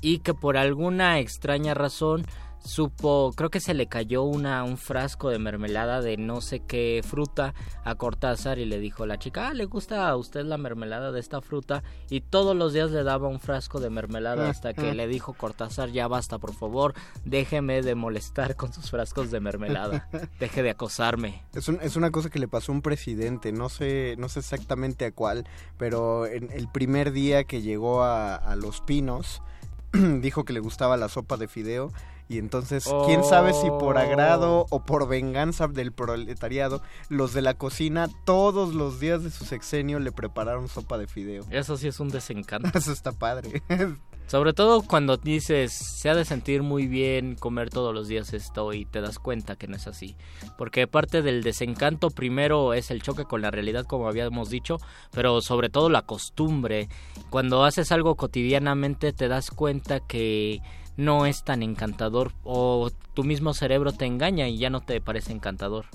y 0.00 0.18
que 0.18 0.34
por 0.34 0.56
alguna 0.56 1.18
extraña 1.18 1.74
razón 1.74 2.24
supo, 2.64 3.32
creo 3.36 3.50
que 3.50 3.60
se 3.60 3.74
le 3.74 3.86
cayó 3.86 4.22
una, 4.22 4.62
un 4.64 4.76
frasco 4.76 5.30
de 5.30 5.38
mermelada 5.38 6.00
de 6.02 6.16
no 6.16 6.40
sé 6.40 6.60
qué 6.60 7.02
fruta 7.06 7.54
a 7.84 7.94
Cortázar 7.94 8.58
y 8.58 8.64
le 8.66 8.78
dijo 8.78 9.04
a 9.04 9.06
la 9.06 9.18
chica, 9.18 9.48
ah, 9.48 9.54
¿le 9.54 9.64
gusta 9.64 10.08
a 10.08 10.16
usted 10.16 10.44
la 10.44 10.58
mermelada 10.58 11.10
de 11.12 11.20
esta 11.20 11.40
fruta? 11.40 11.82
Y 12.10 12.20
todos 12.20 12.54
los 12.54 12.72
días 12.72 12.90
le 12.90 13.02
daba 13.02 13.28
un 13.28 13.40
frasco 13.40 13.80
de 13.80 13.90
mermelada 13.90 14.48
hasta 14.50 14.74
que 14.74 14.94
le 14.94 15.08
dijo 15.08 15.32
Cortázar, 15.32 15.90
ya 15.90 16.06
basta, 16.08 16.38
por 16.38 16.54
favor, 16.54 16.94
déjeme 17.24 17.82
de 17.82 17.94
molestar 17.94 18.56
con 18.56 18.72
sus 18.72 18.90
frascos 18.90 19.30
de 19.30 19.40
mermelada, 19.40 20.08
deje 20.38 20.62
de 20.62 20.70
acosarme. 20.70 21.42
Es, 21.54 21.68
un- 21.68 21.78
es 21.82 21.96
una 21.96 22.10
cosa 22.10 22.30
que 22.30 22.38
le 22.38 22.48
pasó 22.48 22.72
a 22.72 22.74
un 22.74 22.82
presidente, 22.82 23.52
no 23.52 23.68
sé, 23.68 24.14
no 24.18 24.28
sé 24.28 24.40
exactamente 24.40 25.04
a 25.06 25.12
cuál, 25.12 25.46
pero 25.78 26.26
en 26.26 26.50
el 26.52 26.68
primer 26.68 27.12
día 27.12 27.44
que 27.44 27.62
llegó 27.62 28.02
a, 28.02 28.34
a 28.36 28.54
Los 28.56 28.80
Pinos, 28.82 29.42
dijo 29.92 30.44
que 30.44 30.52
le 30.52 30.60
gustaba 30.60 30.96
la 30.96 31.08
sopa 31.08 31.36
de 31.36 31.48
fideo 31.48 31.90
y 32.30 32.38
entonces, 32.38 32.88
quién 33.06 33.24
sabe 33.24 33.52
si 33.52 33.68
por 33.70 33.98
agrado 33.98 34.64
o 34.70 34.84
por 34.84 35.08
venganza 35.08 35.66
del 35.66 35.90
proletariado, 35.90 36.80
los 37.08 37.34
de 37.34 37.42
la 37.42 37.54
cocina 37.54 38.08
todos 38.24 38.72
los 38.72 39.00
días 39.00 39.24
de 39.24 39.32
su 39.32 39.44
sexenio 39.44 39.98
le 39.98 40.12
prepararon 40.12 40.68
sopa 40.68 40.96
de 40.96 41.08
fideo. 41.08 41.42
Eso 41.50 41.76
sí 41.76 41.88
es 41.88 41.98
un 41.98 42.08
desencanto. 42.10 42.70
Eso 42.78 42.92
está 42.92 43.10
padre. 43.10 43.64
Sobre 44.28 44.52
todo 44.52 44.82
cuando 44.82 45.16
dices, 45.16 45.72
se 45.72 46.08
ha 46.08 46.14
de 46.14 46.24
sentir 46.24 46.62
muy 46.62 46.86
bien 46.86 47.34
comer 47.34 47.68
todos 47.68 47.92
los 47.92 48.06
días 48.06 48.32
esto 48.32 48.72
y 48.72 48.84
te 48.84 49.00
das 49.00 49.18
cuenta 49.18 49.56
que 49.56 49.66
no 49.66 49.74
es 49.74 49.88
así. 49.88 50.14
Porque 50.56 50.86
parte 50.86 51.22
del 51.22 51.42
desencanto 51.42 52.10
primero 52.10 52.74
es 52.74 52.92
el 52.92 53.02
choque 53.02 53.24
con 53.24 53.42
la 53.42 53.50
realidad, 53.50 53.86
como 53.86 54.06
habíamos 54.06 54.50
dicho, 54.50 54.76
pero 55.10 55.40
sobre 55.40 55.68
todo 55.68 55.90
la 55.90 56.02
costumbre. 56.02 56.88
Cuando 57.28 57.64
haces 57.64 57.90
algo 57.90 58.14
cotidianamente 58.14 59.12
te 59.12 59.26
das 59.26 59.50
cuenta 59.50 59.98
que 59.98 60.60
no 60.96 61.26
es 61.26 61.44
tan 61.44 61.62
encantador 61.62 62.32
o 62.44 62.90
tu 63.14 63.24
mismo 63.24 63.54
cerebro 63.54 63.92
te 63.92 64.06
engaña 64.06 64.48
y 64.48 64.58
ya 64.58 64.70
no 64.70 64.80
te 64.80 65.00
parece 65.00 65.32
encantador. 65.32 65.86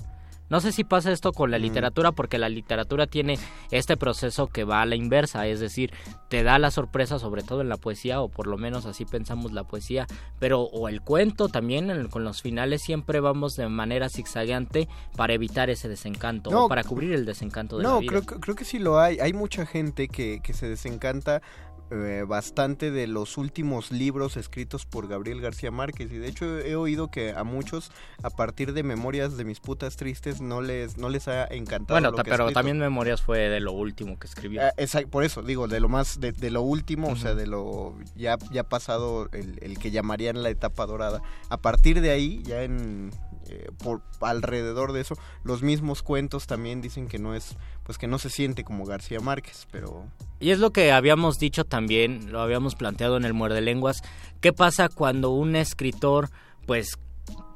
No 0.48 0.60
sé 0.60 0.70
si 0.70 0.84
pasa 0.84 1.10
esto 1.10 1.32
con 1.32 1.50
la 1.50 1.58
Mm. 1.58 1.62
literatura 1.62 2.12
porque 2.12 2.38
la 2.38 2.48
literatura 2.48 3.08
tiene 3.08 3.36
este 3.72 3.96
proceso 3.96 4.46
que 4.46 4.62
va 4.62 4.80
a 4.80 4.86
la 4.86 4.94
inversa, 4.94 5.44
es 5.48 5.58
decir, 5.58 5.92
te 6.28 6.44
da 6.44 6.60
la 6.60 6.70
sorpresa 6.70 7.18
sobre 7.18 7.42
todo 7.42 7.62
en 7.62 7.68
la 7.68 7.76
poesía 7.78 8.20
o 8.20 8.28
por 8.28 8.46
lo 8.46 8.56
menos 8.56 8.86
así 8.86 9.04
pensamos 9.04 9.50
la 9.50 9.64
poesía, 9.64 10.06
pero 10.38 10.60
o 10.62 10.88
el 10.88 11.00
cuento 11.00 11.48
también 11.48 11.90
en- 11.90 12.06
con 12.06 12.22
los 12.22 12.42
finales 12.42 12.80
siempre 12.80 13.18
vamos 13.18 13.56
de 13.56 13.68
manera 13.68 14.08
zigzagueante 14.08 14.86
para 15.16 15.32
evitar 15.34 15.68
ese 15.68 15.88
desencanto 15.88 16.50
No, 16.52 16.66
o 16.66 16.68
para 16.68 16.84
cubrir 16.84 17.12
el 17.12 17.24
desencanto 17.24 17.78
de 17.78 17.82
la 17.82 17.88
No, 17.88 17.98
vida. 17.98 18.10
creo, 18.10 18.22
que- 18.26 18.38
creo 18.38 18.54
que 18.54 18.64
sí 18.64 18.78
lo 18.78 19.00
hay. 19.00 19.18
Hay 19.18 19.32
mucha 19.32 19.66
gente 19.66 20.06
que, 20.06 20.38
que 20.44 20.52
se 20.52 20.68
desencanta 20.68 21.42
eh, 21.90 22.24
bastante 22.26 22.90
de 22.90 23.06
los 23.06 23.38
últimos 23.38 23.90
libros 23.90 24.36
escritos 24.36 24.86
por 24.86 25.08
Gabriel 25.08 25.40
García 25.40 25.70
Márquez. 25.70 26.10
Y 26.12 26.18
de 26.18 26.28
hecho 26.28 26.58
he 26.58 26.76
oído 26.76 27.10
que 27.10 27.32
a 27.32 27.44
muchos, 27.44 27.90
a 28.22 28.30
partir 28.30 28.72
de 28.72 28.82
Memorias 28.82 29.36
de 29.36 29.44
mis 29.44 29.60
putas 29.60 29.96
tristes, 29.96 30.40
no 30.40 30.60
les, 30.60 30.98
no 30.98 31.08
les 31.08 31.28
ha 31.28 31.44
encantado. 31.44 31.94
Bueno, 31.94 32.10
lo 32.10 32.22
que 32.22 32.30
pero 32.30 32.50
también 32.52 32.78
Memorias 32.78 33.22
fue 33.22 33.48
de 33.48 33.60
lo 33.60 33.72
último 33.72 34.18
que 34.18 34.26
escribió. 34.26 34.62
Ah, 34.62 34.72
por 35.10 35.24
eso, 35.24 35.42
digo, 35.42 35.68
de 35.68 35.80
lo 35.80 35.88
más, 35.88 36.20
de, 36.20 36.32
de 36.32 36.50
lo 36.50 36.62
último, 36.62 37.08
o 37.08 37.16
sea, 37.16 37.34
de 37.34 37.46
lo 37.46 37.94
ya, 38.14 38.36
ya 38.50 38.64
pasado, 38.64 39.28
el, 39.32 39.58
el 39.62 39.78
que 39.78 39.90
llamarían 39.90 40.42
la 40.42 40.50
etapa 40.50 40.86
dorada. 40.86 41.22
A 41.48 41.58
partir 41.58 42.00
de 42.00 42.10
ahí, 42.10 42.42
ya 42.44 42.62
en 42.62 43.10
eh, 43.48 43.68
por 43.78 44.02
alrededor 44.20 44.92
de 44.92 45.00
eso, 45.00 45.16
los 45.44 45.62
mismos 45.62 46.02
cuentos 46.02 46.46
también 46.46 46.80
dicen 46.80 47.08
que 47.08 47.18
no 47.18 47.34
es, 47.34 47.56
pues 47.84 47.98
que 47.98 48.06
no 48.06 48.18
se 48.18 48.30
siente 48.30 48.64
como 48.64 48.84
García 48.84 49.20
Márquez, 49.20 49.66
pero 49.70 50.06
Y 50.40 50.50
es 50.50 50.58
lo 50.58 50.70
que 50.72 50.92
habíamos 50.92 51.38
dicho 51.38 51.64
también, 51.64 52.32
lo 52.32 52.40
habíamos 52.40 52.74
planteado 52.74 53.16
en 53.16 53.24
el 53.24 53.34
Muerde 53.34 53.60
Lenguas. 53.60 54.02
¿Qué 54.40 54.52
pasa 54.52 54.88
cuando 54.88 55.30
un 55.30 55.56
escritor, 55.56 56.30
pues, 56.66 56.98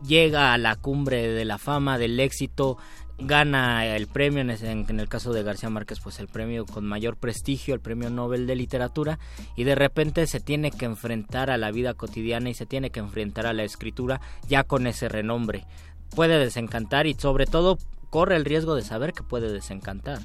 llega 0.07 0.53
a 0.53 0.59
la 0.59 0.77
cumbre 0.77 1.29
de 1.29 1.45
la 1.45 1.59
fama, 1.59 1.99
del 1.99 2.19
éxito, 2.21 2.79
gana 3.23 3.87
el 3.87 4.07
premio, 4.07 4.41
en, 4.41 5.00
el 5.00 5.09
caso 5.09 5.33
de 5.33 5.43
García 5.43 5.71
Márquez, 5.71 6.00
pues 6.00 6.19
el 6.21 6.29
premio 6.29 6.67
con 6.67 6.85
mayor 6.85 7.17
prestigio, 7.17 7.75
el 7.75 7.81
premio 7.81 8.11
Nobel 8.11 8.47
de 8.47 8.57
Literatura, 8.57 9.19
y 9.57 9.65
de 9.65 9.75
repente 9.75 10.27
se 10.27 10.41
tiene 10.41 10.71
que 10.71 10.85
enfrentar 10.85 11.50
a 11.50 11.59
la 11.59 11.71
vida 11.71 11.95
cotidiana 11.95 12.50
y 12.50 12.55
se 12.55 12.67
tiene 12.67 12.91
que 12.91 13.00
enfrentar 13.00 13.47
a 13.47 13.53
la 13.53 13.65
escritura 13.65 14.21
ya 14.49 14.65
con 14.65 14.87
ese 14.87 15.09
renombre. 15.09 15.67
Puede 16.15 16.39
desencantar 16.39 17.07
y 17.07 17.15
sobre 17.15 17.47
todo 17.47 17.79
corre 18.11 18.37
el 18.37 18.45
riesgo 18.45 18.75
de 18.75 18.83
saber 18.83 19.12
que 19.12 19.23
puede 19.23 19.53
desencantar 19.53 20.21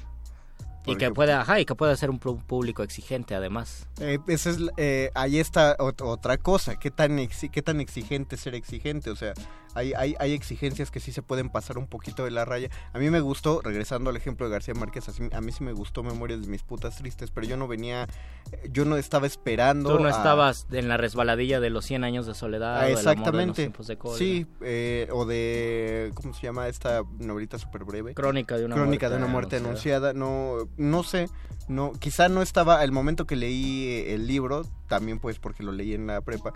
y 0.86 0.96
que 0.96 1.10
pueda, 1.10 1.40
ajá, 1.40 1.60
y 1.60 1.64
que 1.64 1.74
pueda 1.74 1.96
ser 1.96 2.10
un 2.10 2.18
público 2.18 2.82
exigente 2.82 3.34
además. 3.34 3.88
Eh, 4.00 4.18
es, 4.28 4.46
eh, 4.76 5.10
ahí 5.14 5.38
está 5.38 5.76
otra 5.78 6.38
cosa, 6.38 6.76
¿qué 6.76 6.90
tan, 6.90 7.18
qué 7.26 7.62
tan 7.62 7.80
exigente 7.80 8.36
ser 8.36 8.54
exigente, 8.54 9.10
o 9.10 9.16
sea, 9.16 9.34
hay, 9.76 9.92
hay, 9.94 10.16
hay, 10.18 10.32
exigencias 10.32 10.90
que 10.90 11.00
sí 11.00 11.12
se 11.12 11.20
pueden 11.22 11.50
pasar 11.50 11.76
un 11.76 11.86
poquito 11.86 12.24
de 12.24 12.30
la 12.30 12.44
raya. 12.44 12.70
A 12.94 12.98
mí 12.98 13.10
me 13.10 13.20
gustó, 13.20 13.60
regresando 13.62 14.10
al 14.10 14.16
ejemplo 14.16 14.46
de 14.46 14.52
García 14.52 14.72
Márquez, 14.74 15.04
a 15.32 15.40
mí 15.40 15.52
sí 15.52 15.62
me 15.62 15.72
gustó 15.72 16.02
Memorias 16.02 16.40
de 16.40 16.48
mis 16.48 16.62
putas 16.62 16.96
tristes, 16.96 17.30
pero 17.30 17.46
yo 17.46 17.56
no 17.56 17.68
venía, 17.68 18.08
yo 18.70 18.86
no 18.86 18.96
estaba 18.96 19.26
esperando. 19.26 19.94
Tú 19.96 20.02
no 20.02 20.08
estabas 20.08 20.66
en 20.72 20.88
la 20.88 20.96
resbaladilla 20.96 21.60
de 21.60 21.68
los 21.68 21.84
100 21.84 22.04
años 22.04 22.26
de 22.26 22.34
soledad. 22.34 22.80
Ah, 22.80 22.88
exactamente. 22.88 23.68
de, 23.68 23.98
sí, 24.16 24.46
eh, 24.62 25.08
o 25.12 25.26
de, 25.26 26.10
¿cómo 26.14 26.32
se 26.32 26.42
llama 26.42 26.68
esta 26.68 27.02
novelita 27.18 27.58
súper 27.58 27.84
breve? 27.84 28.14
Crónica 28.14 28.56
de 28.56 28.64
una 28.64 28.76
Crónica 28.76 29.08
muerte, 29.08 29.18
de 29.18 29.24
una 29.24 29.32
muerte 29.32 29.56
anunciada. 29.56 30.14
No, 30.14 30.68
no 30.78 31.02
sé, 31.02 31.28
no, 31.68 31.92
quizá 31.92 32.28
no 32.28 32.42
estaba, 32.42 32.82
el 32.84 32.92
momento 32.92 33.26
que 33.26 33.36
leí 33.36 34.04
el 34.06 34.26
libro, 34.26 34.62
también 34.88 35.18
pues 35.18 35.38
porque 35.38 35.62
lo 35.62 35.72
leí 35.72 35.94
en 35.94 36.06
la 36.06 36.20
prepa, 36.20 36.52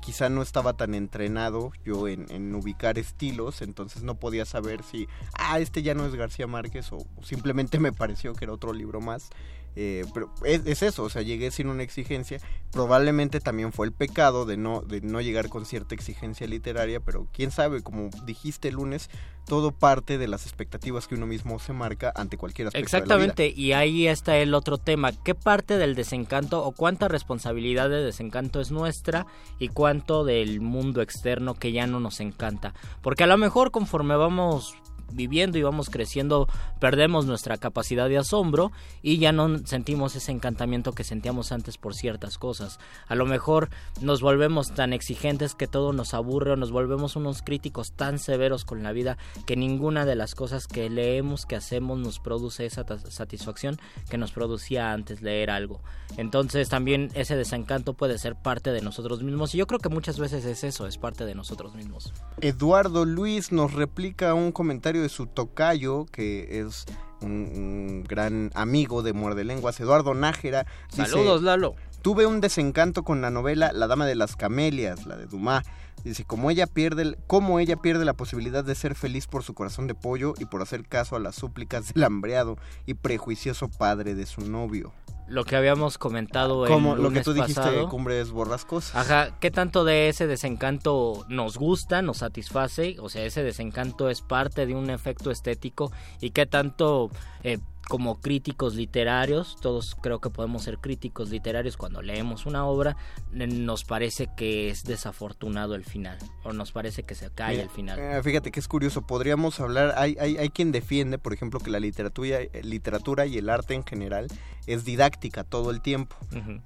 quizá 0.00 0.28
no 0.28 0.42
estaba 0.42 0.72
tan 0.72 0.94
entrenado 0.94 1.70
yo 1.84 2.08
en, 2.08 2.54
ubicar 2.58 2.98
estilos, 2.98 3.62
entonces 3.62 4.02
no 4.02 4.16
podía 4.16 4.44
saber 4.44 4.82
si, 4.82 5.08
ah, 5.34 5.58
este 5.58 5.82
ya 5.82 5.94
no 5.94 6.06
es 6.06 6.14
García 6.14 6.46
Márquez 6.46 6.92
o 6.92 6.98
simplemente 7.22 7.78
me 7.78 7.92
pareció 7.92 8.34
que 8.34 8.44
era 8.44 8.52
otro 8.52 8.72
libro 8.72 9.00
más. 9.00 9.30
Eh, 9.80 10.04
pero 10.12 10.28
es, 10.44 10.82
eso, 10.82 11.04
o 11.04 11.08
sea, 11.08 11.22
llegué 11.22 11.52
sin 11.52 11.68
una 11.68 11.84
exigencia. 11.84 12.40
Probablemente 12.72 13.38
también 13.38 13.72
fue 13.72 13.86
el 13.86 13.92
pecado 13.92 14.44
de 14.44 14.56
no, 14.56 14.80
de 14.80 15.00
no 15.02 15.20
llegar 15.20 15.48
con 15.48 15.64
cierta 15.64 15.94
exigencia 15.94 16.48
literaria, 16.48 16.98
pero 16.98 17.28
quién 17.32 17.52
sabe, 17.52 17.80
como 17.80 18.10
dijiste 18.24 18.70
el 18.70 18.74
lunes, 18.74 19.08
todo 19.46 19.70
parte 19.70 20.18
de 20.18 20.26
las 20.26 20.46
expectativas 20.46 21.06
que 21.06 21.14
uno 21.14 21.28
mismo 21.28 21.60
se 21.60 21.72
marca 21.74 22.12
ante 22.16 22.36
cualquier 22.36 22.66
aspecto 22.66 22.84
Exactamente, 22.84 23.54
y 23.54 23.70
ahí 23.70 24.08
está 24.08 24.36
el 24.38 24.52
otro 24.52 24.78
tema. 24.78 25.12
¿Qué 25.12 25.36
parte 25.36 25.78
del 25.78 25.94
desencanto 25.94 26.64
o 26.64 26.72
cuánta 26.72 27.06
responsabilidad 27.06 27.88
de 27.88 28.02
desencanto 28.02 28.60
es 28.60 28.72
nuestra 28.72 29.28
y 29.60 29.68
cuánto 29.68 30.24
del 30.24 30.60
mundo 30.60 31.02
externo 31.02 31.54
que 31.54 31.70
ya 31.70 31.86
no 31.86 32.00
nos 32.00 32.18
encanta? 32.18 32.74
Porque 33.00 33.22
a 33.22 33.28
lo 33.28 33.38
mejor 33.38 33.70
conforme 33.70 34.16
vamos 34.16 34.74
viviendo 35.12 35.58
y 35.58 35.62
vamos 35.62 35.90
creciendo, 35.90 36.48
perdemos 36.80 37.26
nuestra 37.26 37.56
capacidad 37.56 38.08
de 38.08 38.18
asombro 38.18 38.72
y 39.02 39.18
ya 39.18 39.32
no 39.32 39.58
sentimos 39.66 40.16
ese 40.16 40.32
encantamiento 40.32 40.92
que 40.92 41.04
sentíamos 41.04 41.52
antes 41.52 41.78
por 41.78 41.94
ciertas 41.94 42.38
cosas. 42.38 42.78
A 43.06 43.14
lo 43.14 43.26
mejor 43.26 43.70
nos 44.00 44.20
volvemos 44.20 44.72
tan 44.74 44.92
exigentes 44.92 45.54
que 45.54 45.66
todo 45.66 45.92
nos 45.92 46.14
aburre 46.14 46.52
o 46.52 46.56
nos 46.56 46.70
volvemos 46.70 47.16
unos 47.16 47.42
críticos 47.42 47.92
tan 47.92 48.18
severos 48.18 48.64
con 48.64 48.82
la 48.82 48.92
vida 48.92 49.18
que 49.46 49.56
ninguna 49.56 50.04
de 50.04 50.16
las 50.16 50.34
cosas 50.34 50.66
que 50.66 50.90
leemos, 50.90 51.46
que 51.46 51.56
hacemos, 51.56 51.98
nos 51.98 52.18
produce 52.18 52.66
esa 52.66 52.84
satisfacción 53.10 53.78
que 54.08 54.18
nos 54.18 54.32
producía 54.32 54.92
antes 54.92 55.22
leer 55.22 55.50
algo. 55.50 55.80
Entonces 56.16 56.68
también 56.68 57.10
ese 57.14 57.36
desencanto 57.36 57.94
puede 57.94 58.18
ser 58.18 58.34
parte 58.34 58.72
de 58.72 58.80
nosotros 58.80 59.22
mismos 59.22 59.54
y 59.54 59.58
yo 59.58 59.66
creo 59.66 59.78
que 59.78 59.88
muchas 59.88 60.18
veces 60.18 60.44
es 60.44 60.64
eso, 60.64 60.86
es 60.86 60.98
parte 60.98 61.24
de 61.24 61.34
nosotros 61.34 61.74
mismos. 61.74 62.12
Eduardo 62.40 63.04
Luis 63.04 63.52
nos 63.52 63.74
replica 63.74 64.34
un 64.34 64.52
comentario 64.52 64.97
de 65.00 65.08
su 65.08 65.26
tocayo, 65.26 66.06
que 66.06 66.60
es 66.60 66.84
un, 67.20 68.04
gran 68.08 68.50
amigo 68.54 69.02
de 69.02 69.12
Muerde 69.12 69.44
Lenguas, 69.44 69.78
Eduardo 69.80 70.14
Nájera. 70.14 70.66
Saludos, 70.88 71.42
Lalo. 71.42 71.74
Tuve 72.02 72.26
un 72.26 72.40
desencanto 72.40 73.02
con 73.02 73.20
la 73.20 73.30
novela 73.30 73.72
La 73.72 73.86
Dama 73.86 74.06
de 74.06 74.14
las 74.14 74.36
Camelias, 74.36 75.06
la 75.06 75.16
de 75.16 75.26
Dumas. 75.26 75.64
Dice, 76.04 76.24
como 76.24 76.50
ella 76.50 76.66
pierde, 76.66 77.18
cómo 77.26 77.58
ella 77.58 77.76
pierde 77.76 78.04
la 78.04 78.14
posibilidad 78.14 78.64
de 78.64 78.76
ser 78.76 78.94
feliz 78.94 79.26
por 79.26 79.42
su 79.42 79.54
corazón 79.54 79.88
de 79.88 79.94
pollo 79.94 80.34
y 80.38 80.44
por 80.44 80.62
hacer 80.62 80.86
caso 80.86 81.16
a 81.16 81.20
las 81.20 81.34
súplicas 81.34 81.92
del 81.92 82.04
hambreado 82.04 82.56
y 82.86 82.94
prejuicioso 82.94 83.68
padre 83.68 84.14
de 84.14 84.26
su 84.26 84.42
novio 84.42 84.92
lo 85.28 85.44
que 85.44 85.56
habíamos 85.56 85.98
comentado 85.98 86.66
Como 86.66 86.94
el 86.94 87.02
lo 87.02 87.10
que 87.10 87.22
tú 87.22 87.32
dijiste 87.32 87.86
Cumbres 87.90 88.30
Borrascosas. 88.30 88.94
Ajá, 88.96 89.30
¿qué 89.40 89.50
tanto 89.50 89.84
de 89.84 90.08
ese 90.08 90.26
desencanto 90.26 91.24
nos 91.28 91.56
gusta, 91.56 92.02
nos 92.02 92.18
satisface? 92.18 92.96
O 93.00 93.08
sea, 93.08 93.24
ese 93.24 93.42
desencanto 93.42 94.08
es 94.08 94.22
parte 94.22 94.66
de 94.66 94.74
un 94.74 94.90
efecto 94.90 95.30
estético 95.30 95.92
y 96.20 96.30
qué 96.30 96.46
tanto 96.46 97.10
eh, 97.42 97.58
como 97.88 98.20
críticos 98.20 98.74
literarios, 98.74 99.56
todos 99.60 99.96
creo 100.00 100.20
que 100.20 100.30
podemos 100.30 100.62
ser 100.62 100.78
críticos 100.78 101.30
literarios 101.30 101.76
cuando 101.76 102.02
leemos 102.02 102.46
una 102.46 102.66
obra, 102.66 102.96
nos 103.32 103.84
parece 103.84 104.28
que 104.36 104.68
es 104.68 104.84
desafortunado 104.84 105.74
el 105.74 105.84
final, 105.84 106.18
o 106.44 106.52
nos 106.52 106.72
parece 106.72 107.02
que 107.02 107.14
se 107.14 107.30
cae 107.30 107.60
el 107.60 107.70
final. 107.70 107.98
Eh, 107.98 108.22
fíjate 108.22 108.50
que 108.50 108.60
es 108.60 108.68
curioso, 108.68 109.06
podríamos 109.06 109.58
hablar, 109.60 109.94
hay, 109.96 110.16
hay, 110.20 110.36
hay 110.36 110.50
quien 110.50 110.70
defiende, 110.70 111.18
por 111.18 111.32
ejemplo, 111.32 111.60
que 111.60 111.70
la 111.70 111.80
literatura, 111.80 112.40
eh, 112.40 112.60
literatura 112.62 113.26
y 113.26 113.38
el 113.38 113.48
arte 113.48 113.74
en 113.74 113.84
general 113.84 114.28
es 114.66 114.84
didáctica 114.84 115.44
todo 115.44 115.70
el 115.70 115.80
tiempo. 115.80 116.14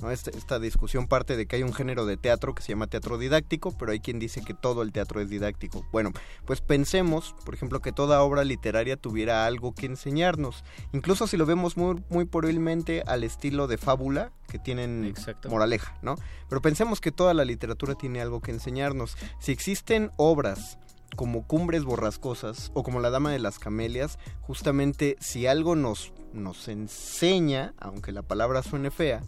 ¿no? 0.00 0.11
Esta, 0.11 0.30
esta, 0.30 0.58
discusión 0.58 1.06
parte 1.06 1.37
de 1.37 1.46
que 1.46 1.56
hay 1.56 1.62
un 1.62 1.72
género 1.72 2.04
de 2.04 2.16
teatro 2.16 2.52
que 2.54 2.62
se 2.62 2.70
llama 2.70 2.88
teatro 2.88 3.16
didáctico, 3.16 3.76
pero 3.78 3.92
hay 3.92 4.00
quien 4.00 4.18
dice 4.18 4.42
que 4.42 4.54
todo 4.54 4.82
el 4.82 4.90
teatro 4.90 5.20
es 5.20 5.30
didáctico. 5.30 5.87
Bueno, 5.92 6.11
pues 6.44 6.61
pensemos, 6.61 7.37
por 7.44 7.54
ejemplo, 7.54 7.80
que 7.80 7.92
toda 7.92 8.22
obra 8.22 8.42
literaria 8.42 8.96
tuviera 8.96 9.46
algo 9.46 9.72
que 9.72 9.87
enseñarnos. 9.87 10.64
Incluso 10.92 11.12
si 11.14 11.37
lo 11.37 11.46
vemos 11.46 11.77
muy, 11.77 12.03
muy 12.09 12.25
probablemente 12.25 13.03
al 13.07 13.25
estilo 13.25 13.66
de 13.66 13.79
fábula, 13.79 14.33
que 14.48 14.59
tienen 14.59 15.14
moraleja, 15.48 15.96
¿no? 16.03 16.16
Pero 16.48 16.61
pensemos 16.61 17.01
que 17.01 17.12
toda 17.12 17.35
la 17.35 17.44
literatura 17.44 17.94
tiene 17.94 18.20
algo 18.20 18.40
que 18.40 18.51
enseñarnos. 18.51 19.16
Si 19.38 19.53
existen 19.53 20.11
obras 20.16 20.79
como 21.16 21.46
Cumbres 21.46 21.85
Borrascosas 21.85 22.70
o 22.75 22.83
como 22.83 23.01
La 23.01 23.11
Dama 23.11 23.31
de 23.31 23.38
las 23.38 23.59
Camelias, 23.59 24.18
justamente 24.40 25.16
si 25.20 25.46
algo 25.46 25.77
nos, 25.77 26.12
nos 26.33 26.68
enseña, 26.68 27.75
aunque 27.79 28.12
la 28.12 28.22
palabra 28.22 28.62
suene 28.62 28.90
fea, 28.90 29.22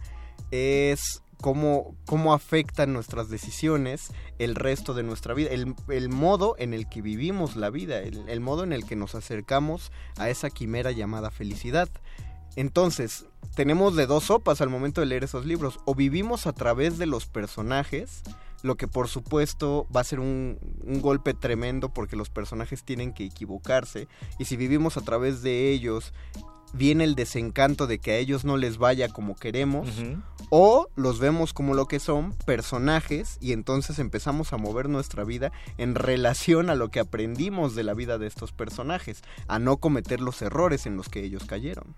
es 0.51 1.21
cómo, 1.45 1.95
cómo 2.07 2.33
afectan 2.33 2.91
nuestras 2.91 3.29
decisiones 3.29 4.09
el 4.39 4.55
resto 4.55 4.95
de 4.95 5.03
nuestra 5.03 5.35
vida, 5.35 5.51
el, 5.51 5.75
el 5.89 6.09
modo 6.09 6.55
en 6.57 6.73
el 6.73 6.89
que 6.89 7.03
vivimos 7.03 7.55
la 7.55 7.69
vida, 7.69 7.99
el, 7.99 8.27
el 8.27 8.39
modo 8.39 8.63
en 8.63 8.73
el 8.73 8.83
que 8.83 8.95
nos 8.95 9.13
acercamos 9.13 9.91
a 10.17 10.31
esa 10.31 10.49
quimera 10.49 10.89
llamada 10.89 11.29
felicidad. 11.29 11.87
Entonces, 12.55 13.27
tenemos 13.53 13.95
de 13.95 14.07
dos 14.07 14.23
sopas 14.23 14.59
al 14.59 14.71
momento 14.71 15.01
de 15.01 15.05
leer 15.05 15.23
esos 15.23 15.45
libros. 15.45 15.79
O 15.85 15.93
vivimos 15.93 16.47
a 16.47 16.53
través 16.53 16.97
de 16.97 17.05
los 17.05 17.27
personajes, 17.27 18.23
lo 18.63 18.75
que 18.75 18.87
por 18.87 19.07
supuesto 19.07 19.85
va 19.95 20.01
a 20.01 20.05
ser 20.05 20.19
un, 20.19 20.57
golpe 20.99 21.35
tremendo 21.35 21.93
porque 21.93 22.15
los 22.15 22.31
personajes 22.31 22.83
tienen 22.83 23.13
que 23.13 23.25
equivocarse 23.25 24.07
y 24.39 24.45
si 24.45 24.57
vivimos 24.57 24.97
a 24.97 25.01
través 25.01 25.43
de 25.43 25.69
ellos 25.69 26.13
viene 26.75 27.03
el 27.03 27.15
desencanto 27.15 27.87
de 27.87 27.99
que 27.99 28.11
a 28.11 28.17
ellos 28.17 28.45
no 28.45 28.57
les 28.57 28.77
vaya 28.77 29.09
como 29.09 29.35
queremos 29.35 29.87
o 30.49 30.87
los 30.95 31.19
vemos 31.19 31.53
como 31.53 31.73
lo 31.73 31.87
que 31.87 31.99
son 31.99 32.33
personajes 32.45 33.37
y 33.41 33.53
entonces 33.53 33.99
empezamos 33.99 34.53
a 34.53 34.57
mover 34.57 34.89
nuestra 34.89 35.23
vida 35.23 35.51
en 35.77 35.95
relación 35.95 36.69
a 36.69 36.75
lo 36.75 36.89
que 36.89 36.99
aprendimos 36.99 37.75
de 37.75 37.83
la 37.83 37.93
vida 37.93 38.17
de 38.17 38.27
estos 38.27 38.51
personajes, 38.51 39.23
a 39.47 39.59
no 39.59 39.77
cometer 39.77 40.21
los 40.21 40.41
errores 40.41 40.85
en 40.85 40.97
los 40.97 41.09
que 41.09 41.23
ellos 41.23 41.45
cayeron. 41.45 41.95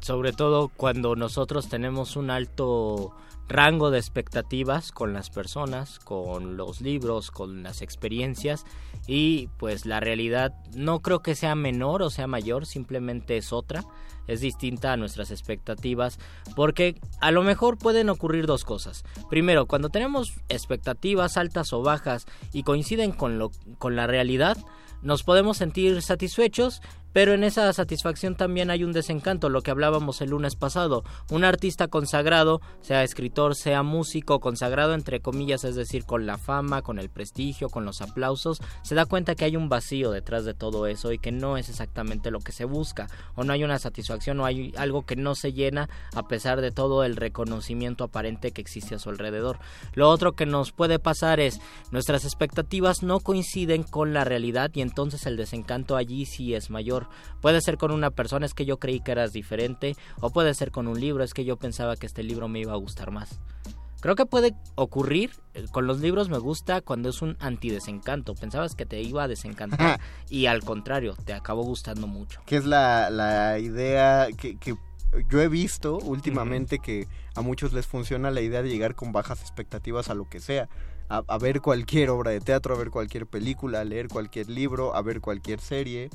Sobre 0.00 0.32
todo 0.32 0.68
cuando 0.68 1.16
nosotros 1.16 1.68
tenemos 1.68 2.16
un 2.16 2.30
alto 2.30 3.14
rango 3.48 3.90
de 3.90 3.98
expectativas 3.98 4.92
con 4.92 5.14
las 5.14 5.30
personas, 5.30 5.98
con 5.98 6.56
los 6.56 6.80
libros, 6.82 7.30
con 7.30 7.62
las 7.62 7.80
experiencias 7.80 8.64
y 9.06 9.48
pues 9.58 9.86
la 9.86 10.00
realidad 10.00 10.52
no 10.74 11.00
creo 11.00 11.20
que 11.20 11.34
sea 11.34 11.54
menor 11.54 12.02
o 12.02 12.10
sea 12.10 12.26
mayor, 12.26 12.66
simplemente 12.66 13.38
es 13.38 13.52
otra, 13.54 13.84
es 14.26 14.42
distinta 14.42 14.92
a 14.92 14.96
nuestras 14.98 15.30
expectativas 15.30 16.18
porque 16.54 17.00
a 17.20 17.30
lo 17.30 17.42
mejor 17.42 17.78
pueden 17.78 18.10
ocurrir 18.10 18.46
dos 18.46 18.64
cosas. 18.64 19.04
Primero, 19.30 19.66
cuando 19.66 19.88
tenemos 19.88 20.34
expectativas 20.50 21.38
altas 21.38 21.72
o 21.72 21.82
bajas 21.82 22.26
y 22.52 22.64
coinciden 22.64 23.12
con 23.12 23.38
lo 23.38 23.50
con 23.78 23.96
la 23.96 24.06
realidad, 24.06 24.58
nos 25.00 25.22
podemos 25.22 25.56
sentir 25.56 26.02
satisfechos 26.02 26.82
pero 27.12 27.32
en 27.32 27.44
esa 27.44 27.72
satisfacción 27.72 28.36
también 28.36 28.70
hay 28.70 28.84
un 28.84 28.92
desencanto, 28.92 29.48
lo 29.48 29.62
que 29.62 29.70
hablábamos 29.70 30.20
el 30.20 30.30
lunes 30.30 30.56
pasado. 30.56 31.04
Un 31.30 31.44
artista 31.44 31.88
consagrado, 31.88 32.60
sea 32.80 33.02
escritor, 33.02 33.54
sea 33.54 33.82
músico, 33.82 34.40
consagrado 34.40 34.94
entre 34.94 35.20
comillas, 35.20 35.64
es 35.64 35.74
decir, 35.74 36.04
con 36.04 36.26
la 36.26 36.38
fama, 36.38 36.82
con 36.82 36.98
el 36.98 37.10
prestigio, 37.10 37.68
con 37.68 37.84
los 37.84 38.00
aplausos, 38.00 38.60
se 38.82 38.94
da 38.94 39.06
cuenta 39.06 39.34
que 39.34 39.44
hay 39.44 39.56
un 39.56 39.68
vacío 39.68 40.10
detrás 40.10 40.44
de 40.44 40.54
todo 40.54 40.86
eso 40.86 41.12
y 41.12 41.18
que 41.18 41.32
no 41.32 41.56
es 41.56 41.68
exactamente 41.68 42.30
lo 42.30 42.40
que 42.40 42.52
se 42.52 42.64
busca, 42.64 43.08
o 43.34 43.44
no 43.44 43.52
hay 43.52 43.64
una 43.64 43.78
satisfacción 43.78 44.40
o 44.40 44.44
hay 44.44 44.72
algo 44.76 45.04
que 45.04 45.16
no 45.16 45.34
se 45.34 45.52
llena 45.52 45.88
a 46.14 46.28
pesar 46.28 46.60
de 46.60 46.70
todo 46.70 47.04
el 47.04 47.16
reconocimiento 47.16 48.04
aparente 48.04 48.52
que 48.52 48.60
existe 48.60 48.94
a 48.94 48.98
su 48.98 49.10
alrededor. 49.10 49.58
Lo 49.94 50.08
otro 50.08 50.32
que 50.32 50.46
nos 50.46 50.72
puede 50.72 50.98
pasar 50.98 51.40
es 51.40 51.60
nuestras 51.90 52.24
expectativas 52.24 53.02
no 53.02 53.20
coinciden 53.20 53.82
con 53.82 54.12
la 54.12 54.24
realidad 54.24 54.70
y 54.74 54.80
entonces 54.80 55.26
el 55.26 55.36
desencanto 55.36 55.96
allí 55.96 56.26
sí 56.26 56.54
es 56.54 56.70
mayor 56.70 56.97
Puede 57.40 57.60
ser 57.60 57.76
con 57.76 57.90
una 57.90 58.10
persona, 58.10 58.46
es 58.46 58.54
que 58.54 58.64
yo 58.64 58.78
creí 58.78 59.00
que 59.00 59.12
eras 59.12 59.32
diferente, 59.32 59.96
o 60.20 60.30
puede 60.30 60.54
ser 60.54 60.70
con 60.70 60.88
un 60.88 61.00
libro, 61.00 61.22
es 61.22 61.34
que 61.34 61.44
yo 61.44 61.56
pensaba 61.56 61.96
que 61.96 62.06
este 62.06 62.22
libro 62.22 62.48
me 62.48 62.60
iba 62.60 62.72
a 62.72 62.76
gustar 62.76 63.10
más. 63.10 63.38
Creo 64.00 64.14
que 64.14 64.26
puede 64.26 64.54
ocurrir, 64.76 65.32
eh, 65.54 65.64
con 65.72 65.88
los 65.88 66.00
libros 66.00 66.28
me 66.28 66.38
gusta 66.38 66.80
cuando 66.82 67.08
es 67.08 67.20
un 67.20 67.36
antidesencanto. 67.40 68.34
Pensabas 68.36 68.76
que 68.76 68.86
te 68.86 69.02
iba 69.02 69.24
a 69.24 69.28
desencantar 69.28 69.98
y 70.30 70.46
al 70.46 70.62
contrario, 70.62 71.16
te 71.24 71.32
acabó 71.32 71.64
gustando 71.64 72.06
mucho. 72.06 72.40
Que 72.46 72.56
es 72.56 72.64
la, 72.64 73.10
la 73.10 73.58
idea 73.58 74.28
que, 74.36 74.56
que 74.56 74.76
yo 75.28 75.40
he 75.40 75.48
visto 75.48 75.98
últimamente 75.98 76.78
que 76.78 77.08
a 77.34 77.40
muchos 77.40 77.72
les 77.72 77.86
funciona 77.86 78.30
la 78.30 78.40
idea 78.40 78.62
de 78.62 78.68
llegar 78.68 78.94
con 78.94 79.10
bajas 79.10 79.40
expectativas 79.40 80.10
a 80.10 80.14
lo 80.14 80.28
que 80.28 80.38
sea. 80.38 80.68
A, 81.08 81.24
a 81.26 81.38
ver 81.38 81.60
cualquier 81.60 82.10
obra 82.10 82.30
de 82.30 82.40
teatro, 82.40 82.76
a 82.76 82.78
ver 82.78 82.90
cualquier 82.90 83.26
película, 83.26 83.80
a 83.80 83.84
leer 83.84 84.06
cualquier 84.08 84.48
libro, 84.48 84.94
a 84.94 85.02
ver 85.02 85.20
cualquier 85.20 85.60
serie, 85.60 86.10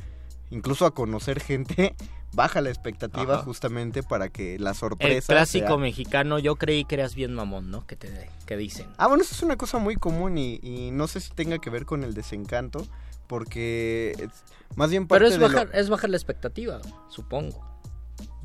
incluso 0.54 0.86
a 0.86 0.94
conocer 0.94 1.40
gente 1.42 1.96
baja 2.34 2.62
la 2.62 2.70
expectativa 2.70 3.36
Ajá. 3.36 3.44
justamente 3.44 4.02
para 4.04 4.30
que 4.30 4.58
la 4.60 4.72
El 4.72 4.76
sorpresa 4.76 5.34
clásico 5.34 5.68
sea- 5.68 5.78
mexicano, 5.78 6.40
yo 6.40 6.56
creí 6.56 6.84
que 6.86 6.96
eras 6.96 7.14
bien 7.16 7.34
mamón, 7.34 7.70
¿no? 7.72 7.86
Que 7.86 7.96
te 7.96 8.30
que 8.46 8.58
dicen. 8.58 8.88
Ah, 8.98 9.08
bueno, 9.08 9.24
eso 9.24 9.36
es 9.36 9.44
una 9.44 9.56
cosa 9.58 9.78
muy 9.78 9.96
común 9.96 10.38
y, 10.38 10.60
y 10.64 10.92
no 10.92 11.08
sé 11.08 11.20
si 11.20 11.32
tenga 11.32 11.60
que 11.60 11.70
ver 11.70 11.86
con 11.86 12.04
el 12.04 12.14
desencanto, 12.14 12.86
porque 13.28 14.14
es- 14.20 14.44
más 14.76 14.90
bien 14.90 15.08
parte 15.08 15.20
Pero 15.26 15.28
es 15.28 15.34
de 15.34 15.40
lo- 15.40 15.48
bajar, 15.54 15.70
es 15.74 15.90
bajar 15.90 16.10
la 16.10 16.18
expectativa, 16.18 16.80
supongo. 17.10 17.64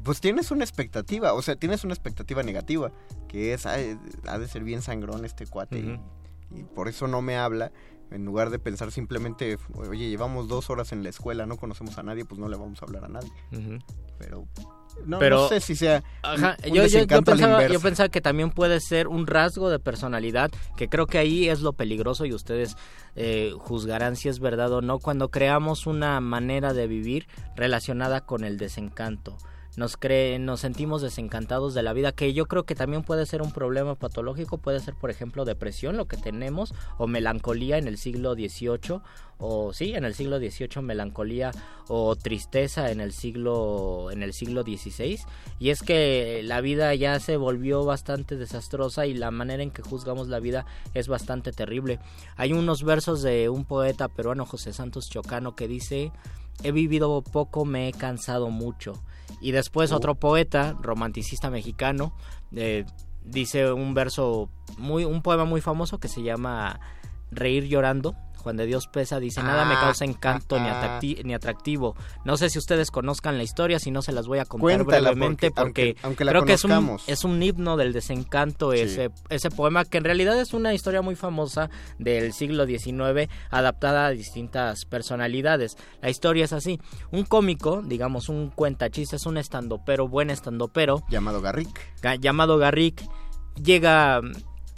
pues 0.04 0.20
tienes 0.20 0.50
una 0.50 0.64
expectativa, 0.64 1.34
o 1.34 1.42
sea, 1.42 1.56
tienes 1.56 1.84
una 1.84 1.92
expectativa 1.92 2.42
negativa, 2.42 2.92
que 3.28 3.52
es, 3.52 3.66
"Ay, 3.66 3.98
ha 4.26 4.38
de 4.38 4.48
ser 4.48 4.64
bien 4.64 4.80
sangrón 4.80 5.24
este 5.26 5.46
cuate 5.46 5.78
y- 5.80 6.00
y, 6.58 6.62
por 6.64 6.88
eso 6.88 7.06
no 7.08 7.20
me 7.20 7.36
habla, 7.36 7.72
en 8.10 8.24
lugar 8.24 8.50
de 8.50 8.58
pensar 8.58 8.90
simplemente, 8.92 9.58
oye, 9.74 10.08
llevamos 10.08 10.48
dos 10.48 10.70
horas 10.70 10.92
en 10.92 11.02
la 11.02 11.10
escuela, 11.10 11.46
no 11.46 11.56
conocemos 11.56 11.98
a 11.98 12.02
nadie, 12.02 12.24
pues 12.24 12.38
no 12.40 12.48
le 12.48 12.56
vamos 12.56 12.80
a 12.82 12.86
hablar 12.86 13.04
a 13.04 13.08
nadie, 13.08 13.30
pero 14.18 14.46
no, 15.06 15.18
Pero- 15.18 15.42
no 15.42 15.48
sé 15.48 15.60
si 15.60 15.76
sea 15.76 16.02
Ajá, 16.22 16.56
un- 16.66 16.72
yo, 16.74 16.86
yo- 16.86 17.06
pensaba, 17.22 17.66
yo 17.68 17.80
pensaba 17.80 18.08
que 18.08 18.20
también 18.20 18.50
puede 18.50 18.80
ser 18.80 19.06
un 19.06 19.26
rasgo 19.26 19.70
de 19.70 19.78
personalidad, 19.78 20.50
que 20.76 20.88
creo 20.88 21.06
que 21.06 21.18
ahí 21.18 21.48
es 21.48 21.60
lo 21.60 21.72
peligroso 21.74 22.24
y 22.24 22.32
ustedes 22.34 22.76
eh, 23.14 23.52
juzgarán 23.58 24.16
si 24.16 24.28
es 24.28 24.40
verdad 24.40 24.72
o 24.72 24.80
no, 24.80 24.98
cuando 24.98 25.28
creamos 25.30 25.86
una 25.86 26.20
manera 26.20 26.72
de 26.72 26.86
vivir 26.86 27.26
relacionada 27.56 28.22
con 28.22 28.44
el 28.44 28.58
desencanto. 28.58 29.36
Nos, 29.78 29.96
cree, 29.96 30.40
nos 30.40 30.58
sentimos 30.58 31.02
desencantados 31.02 31.72
de 31.72 31.84
la 31.84 31.92
vida, 31.92 32.10
que 32.10 32.32
yo 32.32 32.46
creo 32.46 32.64
que 32.64 32.74
también 32.74 33.04
puede 33.04 33.26
ser 33.26 33.42
un 33.42 33.52
problema 33.52 33.94
patológico, 33.94 34.58
puede 34.58 34.80
ser 34.80 34.94
por 34.94 35.08
ejemplo 35.08 35.44
depresión, 35.44 35.96
lo 35.96 36.08
que 36.08 36.16
tenemos, 36.16 36.74
o 36.96 37.06
melancolía 37.06 37.78
en 37.78 37.86
el 37.86 37.96
siglo 37.96 38.34
XVIII, 38.34 39.00
o 39.38 39.72
sí, 39.72 39.94
en 39.94 40.04
el 40.04 40.14
siglo 40.14 40.38
XVIII 40.38 40.82
melancolía 40.82 41.52
o 41.86 42.16
tristeza 42.16 42.90
en 42.90 43.00
el 43.00 43.12
siglo 43.12 44.10
en 44.10 44.24
el 44.24 44.32
siglo 44.32 44.62
XVI 44.62 45.20
y 45.60 45.70
es 45.70 45.82
que 45.82 46.42
la 46.42 46.60
vida 46.60 46.92
ya 46.96 47.20
se 47.20 47.36
volvió 47.36 47.84
bastante 47.84 48.34
desastrosa 48.34 49.06
y 49.06 49.14
la 49.14 49.30
manera 49.30 49.62
en 49.62 49.70
que 49.70 49.82
juzgamos 49.82 50.26
la 50.26 50.40
vida 50.40 50.66
es 50.92 51.06
bastante 51.06 51.52
terrible. 51.52 52.00
Hay 52.34 52.52
unos 52.52 52.82
versos 52.82 53.22
de 53.22 53.48
un 53.48 53.64
poeta 53.64 54.08
peruano 54.08 54.44
José 54.44 54.72
Santos 54.72 55.08
Chocano 55.08 55.54
que 55.54 55.68
dice 55.68 56.10
he 56.64 56.72
vivido 56.72 57.22
poco, 57.22 57.64
me 57.64 57.88
he 57.88 57.92
cansado 57.92 58.50
mucho. 58.50 58.94
Y 59.40 59.52
después 59.52 59.92
otro 59.92 60.14
poeta, 60.16 60.76
romanticista 60.80 61.50
mexicano, 61.50 62.12
eh, 62.54 62.84
dice 63.24 63.72
un 63.72 63.94
verso 63.94 64.50
muy 64.78 65.04
un 65.04 65.22
poema 65.22 65.44
muy 65.44 65.60
famoso 65.60 65.98
que 65.98 66.08
se 66.08 66.22
llama 66.22 66.80
Reír 67.30 67.64
llorando. 67.64 68.14
Juan 68.38 68.56
de 68.56 68.66
Dios 68.66 68.86
Pesa 68.86 69.20
dice, 69.20 69.42
nada 69.42 69.64
me 69.66 69.74
Ah, 69.74 69.80
causa 69.80 70.04
encanto 70.04 70.58
ni, 70.58 70.68
ah, 70.68 70.80
ah. 70.80 71.00
atracti- 71.00 71.22
ni 71.24 71.34
atractivo. 71.34 71.94
No 72.24 72.36
sé 72.36 72.48
si 72.50 72.58
ustedes 72.58 72.90
conozcan 72.90 73.36
la 73.36 73.42
historia, 73.44 73.78
si 73.78 73.90
no 73.90 74.00
se 74.00 74.12
las 74.12 74.26
voy 74.26 74.38
a 74.38 74.44
contar 74.46 74.62
Cuéntala, 74.78 75.10
brevemente 75.10 75.50
porque- 75.50 75.62
porque, 75.68 75.82
aunque- 75.88 76.00
aunque 76.06 76.24
la 76.24 76.32
creo 76.32 76.44
que 76.44 76.52
es 76.54 76.64
un, 76.64 76.70
conozcamos. 76.70 77.08
es 77.08 77.24
un 77.24 77.42
himno 77.42 77.76
del 77.76 77.92
desencanto 77.92 78.72
Sí. 78.72 78.78
ese, 78.80 79.10
ese 79.28 79.50
poema 79.50 79.84
que 79.84 79.98
en 79.98 80.04
realidad 80.04 80.38
es 80.40 80.54
una 80.54 80.72
historia 80.74 81.02
muy 81.02 81.14
famosa 81.16 81.68
del 81.98 82.32
siglo 82.32 82.64
XIX 82.66 83.28
adaptada 83.50 84.06
a 84.06 84.10
distintas 84.10 84.84
personalidades. 84.86 85.76
La 86.00 86.10
historia 86.10 86.44
es 86.44 86.52
así, 86.52 86.80
un 87.10 87.24
cómico, 87.24 87.82
digamos 87.84 88.28
un 88.28 88.50
cuentachistes, 88.50 89.26
un 89.26 89.36
estandopero, 89.38 90.08
buen 90.08 90.30
estandopero, 90.30 91.02
llamado 91.10 91.40
Garrick. 91.40 91.68
ga- 92.02 92.18
llamado 92.20 92.58
Garrick 92.58 93.02
llega 93.62 94.20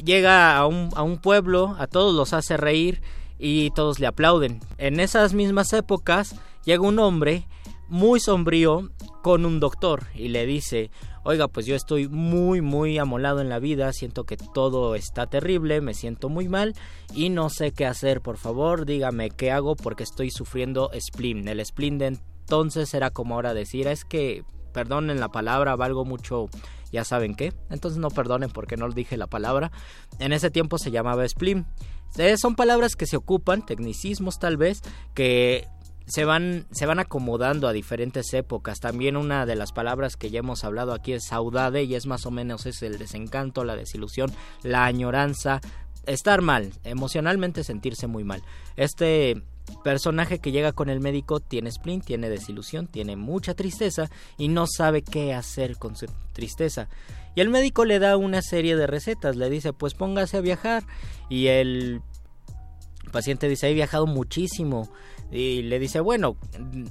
llega 0.02 0.56
a 0.56 0.66
un, 0.66 0.88
a 0.96 1.02
un 1.02 1.18
pueblo, 1.18 1.76
a 1.78 1.86
todos 1.86 2.14
los 2.14 2.32
hace 2.32 2.56
reír 2.56 3.02
y 3.40 3.70
todos 3.70 3.98
le 3.98 4.06
aplauden. 4.06 4.60
En 4.78 5.00
esas 5.00 5.32
mismas 5.32 5.72
épocas 5.72 6.36
llega 6.64 6.82
un 6.82 6.98
hombre 6.98 7.48
muy 7.88 8.20
sombrío 8.20 8.90
con 9.22 9.44
un 9.44 9.58
doctor 9.58 10.04
y 10.14 10.28
le 10.28 10.46
dice, 10.46 10.90
oiga, 11.24 11.48
pues 11.48 11.66
yo 11.66 11.74
estoy 11.74 12.08
muy, 12.08 12.60
muy 12.60 12.98
amolado 12.98 13.40
en 13.40 13.48
la 13.48 13.58
vida, 13.58 13.92
siento 13.92 14.24
que 14.24 14.36
todo 14.36 14.94
está 14.94 15.26
terrible, 15.26 15.80
me 15.80 15.94
siento 15.94 16.28
muy 16.28 16.48
mal 16.48 16.74
y 17.14 17.30
no 17.30 17.50
sé 17.50 17.72
qué 17.72 17.86
hacer, 17.86 18.20
por 18.20 18.36
favor, 18.36 18.86
dígame 18.86 19.30
qué 19.30 19.50
hago 19.50 19.74
porque 19.74 20.04
estoy 20.04 20.30
sufriendo 20.30 20.90
spleen. 20.98 21.48
El 21.48 21.64
spleen 21.64 21.98
de 21.98 22.06
entonces 22.06 22.94
era 22.94 23.10
como 23.10 23.34
ahora 23.34 23.54
decir, 23.54 23.86
es 23.86 24.04
que, 24.04 24.44
perdonen 24.72 25.18
la 25.18 25.28
palabra, 25.28 25.76
valgo 25.76 26.04
mucho 26.04 26.48
ya 26.92 27.04
saben 27.04 27.34
qué. 27.34 27.52
Entonces 27.70 27.98
no 27.98 28.10
perdonen 28.10 28.50
porque 28.50 28.76
no 28.76 28.88
dije 28.88 29.16
la 29.16 29.26
palabra. 29.26 29.70
En 30.18 30.32
ese 30.32 30.50
tiempo 30.50 30.78
se 30.78 30.90
llamaba 30.90 31.26
spleen. 31.28 31.66
Eh, 32.16 32.36
son 32.36 32.56
palabras 32.56 32.96
que 32.96 33.06
se 33.06 33.16
ocupan, 33.16 33.64
tecnicismos 33.64 34.38
tal 34.38 34.56
vez, 34.56 34.82
que 35.14 35.66
se 36.06 36.24
van, 36.24 36.66
se 36.72 36.86
van 36.86 36.98
acomodando 36.98 37.68
a 37.68 37.72
diferentes 37.72 38.34
épocas. 38.34 38.80
También 38.80 39.16
una 39.16 39.46
de 39.46 39.54
las 39.54 39.72
palabras 39.72 40.16
que 40.16 40.30
ya 40.30 40.40
hemos 40.40 40.64
hablado 40.64 40.92
aquí 40.92 41.12
es 41.12 41.26
saudade 41.26 41.84
y 41.84 41.94
es 41.94 42.06
más 42.06 42.26
o 42.26 42.30
menos 42.30 42.66
es 42.66 42.82
el 42.82 42.98
desencanto, 42.98 43.64
la 43.64 43.76
desilusión, 43.76 44.32
la 44.62 44.84
añoranza, 44.84 45.60
estar 46.06 46.42
mal, 46.42 46.72
emocionalmente 46.84 47.64
sentirse 47.64 48.06
muy 48.06 48.24
mal. 48.24 48.42
Este 48.76 49.42
personaje 49.84 50.40
que 50.40 50.50
llega 50.50 50.72
con 50.72 50.90
el 50.90 51.00
médico 51.00 51.38
tiene 51.38 51.70
spleen, 51.70 52.00
tiene 52.00 52.28
desilusión, 52.28 52.88
tiene 52.88 53.14
mucha 53.16 53.54
tristeza 53.54 54.10
y 54.36 54.48
no 54.48 54.66
sabe 54.66 55.02
qué 55.02 55.32
hacer 55.32 55.76
con 55.76 55.96
su 55.96 56.06
tristeza. 56.32 56.88
Y 57.34 57.40
el 57.40 57.48
médico 57.48 57.84
le 57.84 57.98
da 57.98 58.16
una 58.16 58.42
serie 58.42 58.76
de 58.76 58.86
recetas, 58.86 59.36
le 59.36 59.48
dice 59.50 59.72
pues 59.72 59.94
póngase 59.94 60.36
a 60.36 60.40
viajar. 60.40 60.84
Y 61.28 61.46
el 61.46 62.02
paciente 63.12 63.48
dice 63.48 63.68
he 63.68 63.74
viajado 63.74 64.06
muchísimo 64.06 64.90
y 65.32 65.62
le 65.62 65.78
dice 65.78 66.00
bueno 66.00 66.36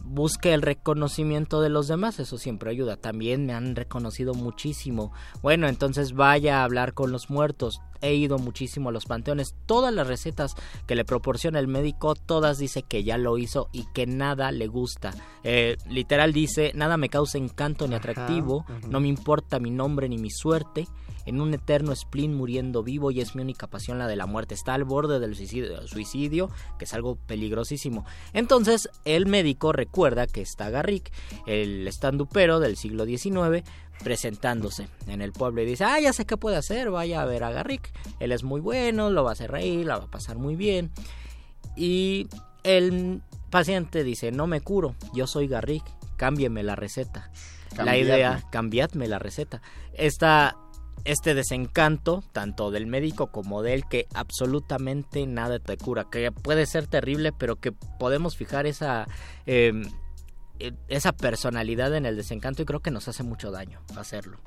busque 0.06 0.54
el 0.54 0.62
reconocimiento 0.62 1.62
de 1.62 1.70
los 1.70 1.88
demás 1.88 2.20
eso 2.20 2.38
siempre 2.38 2.72
ayuda. 2.72 2.96
También 2.98 3.46
me 3.46 3.54
han 3.54 3.76
reconocido 3.76 4.34
muchísimo. 4.34 5.12
Bueno 5.42 5.68
entonces 5.68 6.14
vaya 6.14 6.62
a 6.62 6.64
hablar 6.64 6.94
con 6.94 7.12
los 7.12 7.30
muertos. 7.30 7.82
He 8.02 8.14
ido 8.16 8.38
muchísimo 8.40 8.90
a 8.90 8.92
los 8.94 9.06
panteones. 9.06 9.56
Todas 9.66 9.94
las 9.94 10.08
recetas 10.08 10.56
que 10.88 10.96
le 10.96 11.04
proporciona 11.04 11.60
el 11.60 11.68
médico 11.68 12.16
todas 12.16 12.58
dice 12.58 12.84
que 12.84 13.04
ya 13.04 13.18
lo 13.18 13.38
hizo 13.38 13.68
y 13.74 13.86
que 13.94 14.08
nada 14.08 14.52
le 14.54 14.68
gusta. 14.68 15.14
Eh, 15.44 15.76
literal 15.90 16.32
dice 16.32 16.72
nada 16.76 16.96
me 16.96 17.10
causa 17.10 17.38
encanto 17.38 17.88
ni 17.88 17.96
Ajá, 17.96 18.10
atractivo. 18.12 18.66
no 18.88 19.00
me 19.02 19.10
importa 19.10 19.60
mi 19.60 19.70
nombre 19.72 20.08
ni 20.08 20.18
mi 20.18 20.30
suerte 20.32 20.88
en 21.30 21.42
un 21.42 21.54
eterno 21.54 21.96
spleen 21.96 22.34
muriendo 22.34 22.82
vivo 22.82 23.12
y 23.12 23.22
es 23.22 23.36
mi 23.36 23.44
única 23.44 23.68
pasión 23.68 24.00
la 24.00 24.08
de 24.08 24.16
la 24.16 24.26
muerte. 24.26 24.56
Está 24.56 24.74
al 24.74 24.84
borde 24.84 25.20
del 25.20 25.36
suicidio, 25.36 25.88
suicidio, 25.88 26.50
que 26.80 26.86
es 26.86 26.94
algo 26.96 27.16
peligrosísimo. 27.16 28.04
Entonces 28.34 28.90
el 29.06 29.28
médico 29.28 29.72
recuerda 29.72 30.26
que 30.26 30.42
está 30.42 30.72
Garrick, 30.72 31.12
el 31.46 31.88
estandupero 31.88 32.60
del 32.60 32.78
siglo 32.78 33.06
XIX, 33.06 33.64
presentándose 34.04 34.88
en 35.08 35.22
el 35.22 35.32
pueblo 35.32 35.62
y 35.62 35.66
dice, 35.66 35.84
ah, 35.84 36.00
ya 36.00 36.14
sé 36.14 36.26
qué 36.26 36.36
puede 36.36 36.58
hacer, 36.58 36.90
vaya 36.90 37.22
a 37.22 37.26
ver 37.26 37.44
a 37.44 37.52
Garrick. 37.52 37.92
Él 38.20 38.32
es 38.32 38.44
muy 38.44 38.60
bueno, 38.60 39.12
lo 39.12 39.24
va 39.24 39.30
a 39.30 39.34
hacer 39.34 39.52
reír, 39.52 39.86
la 39.86 40.00
va 40.00 40.06
a 40.06 40.12
pasar 40.12 40.38
muy 40.40 40.56
bien. 40.56 40.90
Y 41.76 42.28
el 42.64 43.22
paciente 43.52 44.04
dice, 44.04 44.32
no 44.32 44.48
me 44.48 44.62
curo, 44.62 44.96
yo 45.14 45.28
soy 45.28 45.48
Garrick, 45.48 45.84
cámbieme 46.18 46.64
la 46.64 46.76
receta. 46.76 47.30
La 47.78 47.96
idea, 47.98 48.44
cambiadme 48.52 49.08
la 49.08 49.20
receta. 49.20 49.62
Esta, 49.94 50.58
este 51.06 51.34
desencanto, 51.34 52.24
tanto 52.32 52.72
del 52.72 52.88
médico 52.88 53.28
como 53.28 53.62
de 53.62 53.74
él, 53.74 53.84
que 53.90 54.08
absolutamente 54.14 55.26
nada 55.26 55.60
te 55.60 55.78
cura, 55.78 56.08
que 56.12 56.32
puede 56.32 56.66
ser 56.66 56.88
terrible, 56.88 57.32
pero 57.32 57.58
que 57.58 57.72
podemos 57.72 58.36
fijar 58.36 58.66
esa, 58.66 59.08
eh, 59.46 59.74
eh, 60.60 60.74
esa 60.88 61.14
personalidad 61.14 61.96
en 61.96 62.06
el 62.06 62.16
desencanto 62.16 62.62
y 62.62 62.66
creo 62.66 62.82
que 62.82 62.92
nos 62.92 63.08
hace 63.08 63.24
mucho 63.24 63.52
daño 63.52 63.82
hacerlo. 63.96 64.40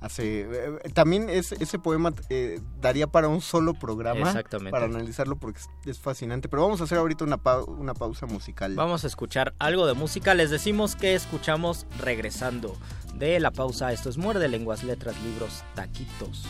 Hace, 0.00 0.42
eh, 0.42 0.78
también 0.92 1.30
es- 1.30 1.52
ese 1.52 1.78
poema 1.78 2.12
eh, 2.28 2.60
daría 2.80 3.06
para 3.06 3.28
un 3.28 3.40
solo 3.40 3.72
programa 3.74 4.28
Exactamente. 4.28 4.70
para 4.70 4.84
analizarlo 4.86 5.36
porque 5.36 5.58
es, 5.60 5.68
es 5.86 5.98
fascinante. 5.98 6.48
Pero 6.48 6.62
vamos 6.62 6.80
a 6.80 6.84
hacer 6.84 6.98
ahorita 6.98 7.24
una, 7.24 7.38
pau- 7.38 7.64
una 7.66 7.94
pausa 7.94 8.26
musical. 8.26 8.74
Vamos 8.74 9.04
a 9.04 9.06
escuchar 9.06 9.54
algo 9.58 9.86
de 9.86 9.94
música. 9.94 10.34
Les 10.34 10.50
decimos 10.50 10.96
que 10.96 11.14
escuchamos 11.14 11.86
regresando 11.98 12.76
de 13.14 13.40
la 13.40 13.50
pausa. 13.50 13.90
Esto 13.92 14.10
es 14.10 14.18
Muerde 14.18 14.48
Lenguas, 14.48 14.84
Letras, 14.84 15.14
Libros, 15.22 15.62
Taquitos 15.74 16.44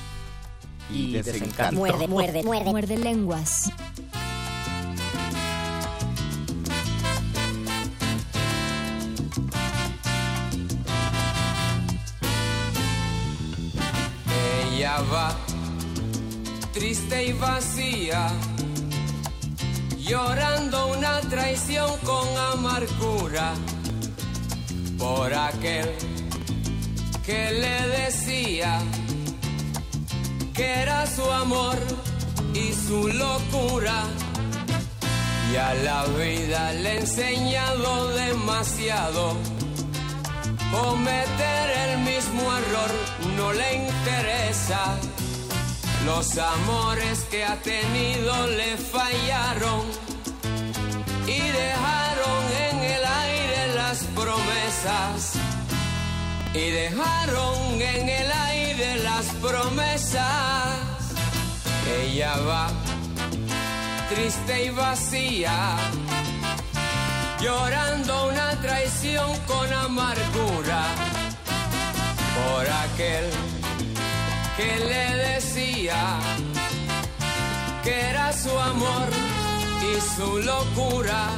Y 0.90 0.94
y, 1.11 1.12
Desencanto. 1.12 1.44
Desencanto. 1.46 1.76
Muerde, 1.78 2.09
muerde, 2.09 2.42
muerde. 2.42 2.70
Muerde 2.70 2.96
lenguas. 2.98 3.70
Ella 14.76 15.00
va 15.10 15.34
triste 16.74 17.28
y 17.28 17.32
vacía, 17.32 18.28
llorando 19.96 20.88
una 20.88 21.18
traición 21.20 21.90
con 22.04 22.28
amargura 22.52 23.54
por 24.98 25.32
aquel 25.32 25.88
que 27.24 27.52
le 27.52 27.88
decía 28.02 28.78
que 30.52 30.66
era 30.82 31.06
su 31.06 31.24
amor 31.24 31.78
y 32.52 32.74
su 32.74 33.08
locura. 33.08 34.04
Y 35.54 35.56
a 35.56 35.72
la 35.72 36.04
vida 36.18 36.74
le 36.74 36.96
he 36.96 37.00
enseñado 37.00 38.08
demasiado. 38.08 39.36
Cometer 40.72 41.70
el 41.88 41.98
mismo 42.00 42.42
error 42.57 42.90
no 43.37 43.52
le 43.52 43.87
interesa. 43.87 44.96
Los 46.05 46.38
amores 46.38 47.26
que 47.31 47.44
ha 47.44 47.57
tenido 47.57 48.46
le 48.46 48.76
fallaron 48.76 49.83
y 51.26 51.38
dejaron 51.38 52.42
en 52.70 52.79
el 52.94 53.05
aire 53.05 53.74
las 53.74 53.98
promesas. 54.14 55.33
Y 56.55 56.70
dejaron 56.70 57.81
en 57.81 58.09
el 58.09 58.33
aire 58.33 58.96
las 59.02 59.26
promesas. 59.42 60.76
Ella 62.02 62.37
va 62.38 62.68
triste 64.09 64.66
y 64.66 64.70
vacía, 64.70 65.76
llorando 67.40 68.29
una 68.29 68.51
traición 68.61 69.38
con 69.46 69.72
amargura 69.72 70.83
por 72.37 72.64
aquel 72.85 73.31
que 74.57 74.85
le 74.90 75.16
decía 75.33 76.18
que 77.85 78.01
era 78.11 78.33
su 78.33 78.59
amor 78.59 79.09
y 79.90 80.01
su 80.16 80.38
locura. 80.38 81.29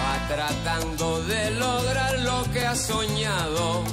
Va 0.00 0.34
tratando 0.34 1.22
de 1.22 1.50
lograr 1.52 2.18
lo 2.20 2.44
que 2.52 2.66
ha 2.66 2.74
soñado. 2.74 3.84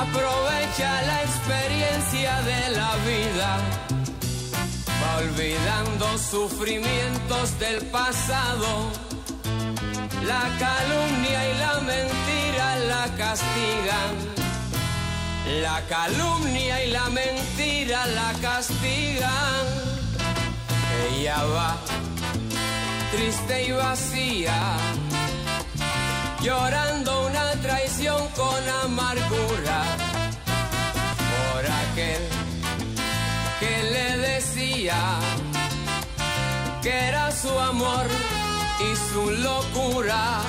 Aprovecha 0.00 1.02
la 1.02 1.22
experiencia 1.22 2.42
de 2.42 2.76
la 2.76 2.96
vida 3.06 3.58
va 5.02 5.16
olvidando 5.18 6.18
sufrimientos 6.18 7.58
del 7.58 7.86
pasado. 7.86 9.09
La 10.22 10.42
calumnia 10.58 11.48
y 11.50 11.58
la 11.58 11.80
mentira 11.80 12.76
la 12.76 13.04
castigan. 13.16 14.12
La 15.62 15.80
calumnia 15.88 16.84
y 16.84 16.90
la 16.90 17.08
mentira 17.08 18.06
la 18.06 18.32
castigan. 18.40 19.64
Ella 21.08 21.42
va 21.44 21.76
triste 23.10 23.64
y 23.66 23.72
vacía, 23.72 24.76
llorando 26.40 27.26
una 27.26 27.52
traición 27.62 28.20
con 28.36 28.68
amargura 28.84 29.82
por 31.30 31.66
aquel 31.66 32.22
que 33.58 33.82
le 33.92 34.16
decía 34.18 34.96
que 36.82 37.08
era 37.08 37.30
su 37.32 37.58
amor 37.58 38.06
su 38.96 39.30
locura. 39.30 40.40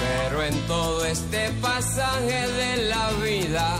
Pero 0.00 0.42
en 0.42 0.54
todo 0.66 1.04
este 1.04 1.50
pasaje 1.60 2.48
de 2.48 2.76
la 2.88 3.10
vida 3.22 3.78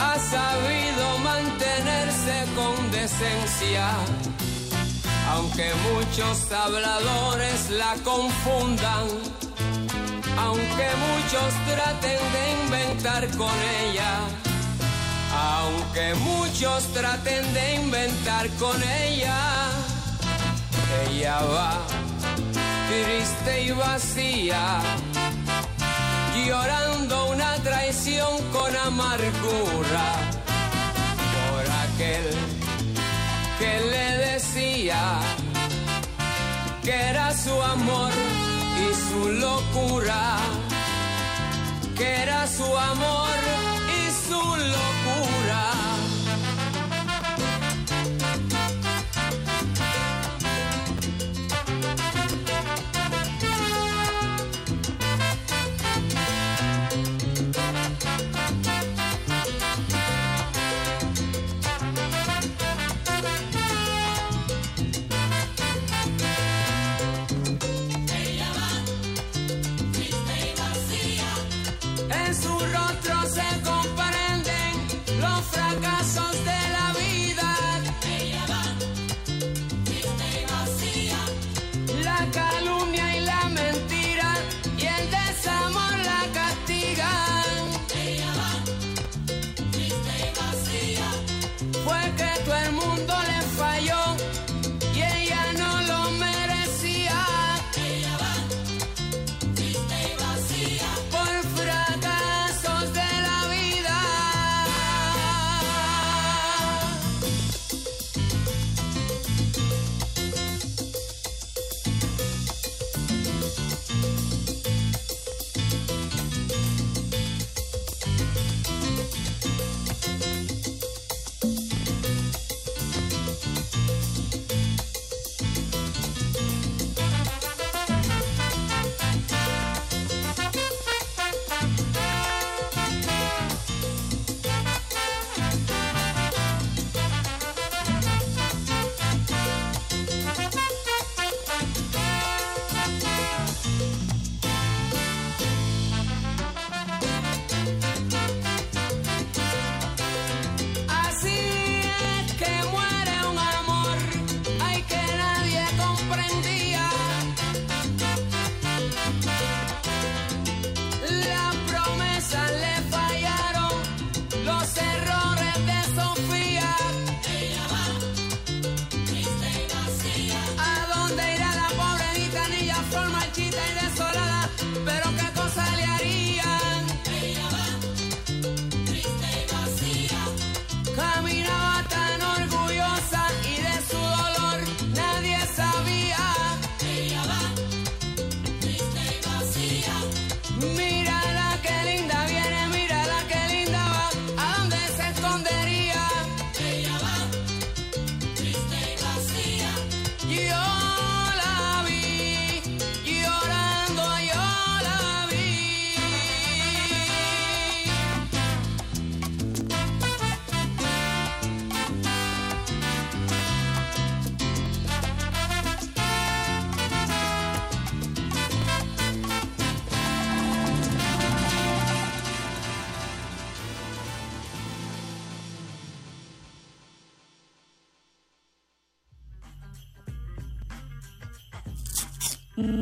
ha 0.00 0.16
sabido 0.18 1.18
mantenerse 1.18 2.44
con 2.56 2.90
decencia. 2.90 3.90
Aunque 5.32 5.70
muchos 5.92 6.50
habladores 6.50 7.70
la 7.70 7.94
confundan, 8.04 9.06
aunque 10.38 10.88
muchos 11.08 11.50
traten 11.66 12.20
de 12.34 12.42
inventar 12.62 13.28
con 13.36 13.54
ella 13.86 14.20
aunque 15.32 16.14
muchos 16.14 16.84
traten 16.92 17.54
de 17.54 17.74
inventar 17.76 18.48
con 18.58 18.76
ella, 18.82 19.70
ella 21.06 21.40
va 21.42 21.72
triste 22.88 23.62
y 23.62 23.70
vacía, 23.70 24.80
llorando 26.46 27.26
una 27.30 27.54
traición 27.56 28.42
con 28.52 28.74
amargura 28.76 30.08
por 31.34 31.64
aquel 31.84 32.26
que 33.58 33.72
le 33.92 34.06
decía 34.32 35.20
que 36.82 36.94
era 37.10 37.36
su 37.36 37.62
amor 37.62 38.12
y 38.84 38.88
su 39.08 39.32
locura, 39.32 40.38
que 41.96 42.22
era 42.22 42.46
su 42.46 42.76
amor 42.76 43.38
y 43.98 44.28
su 44.28 44.40
locura. 44.40 44.89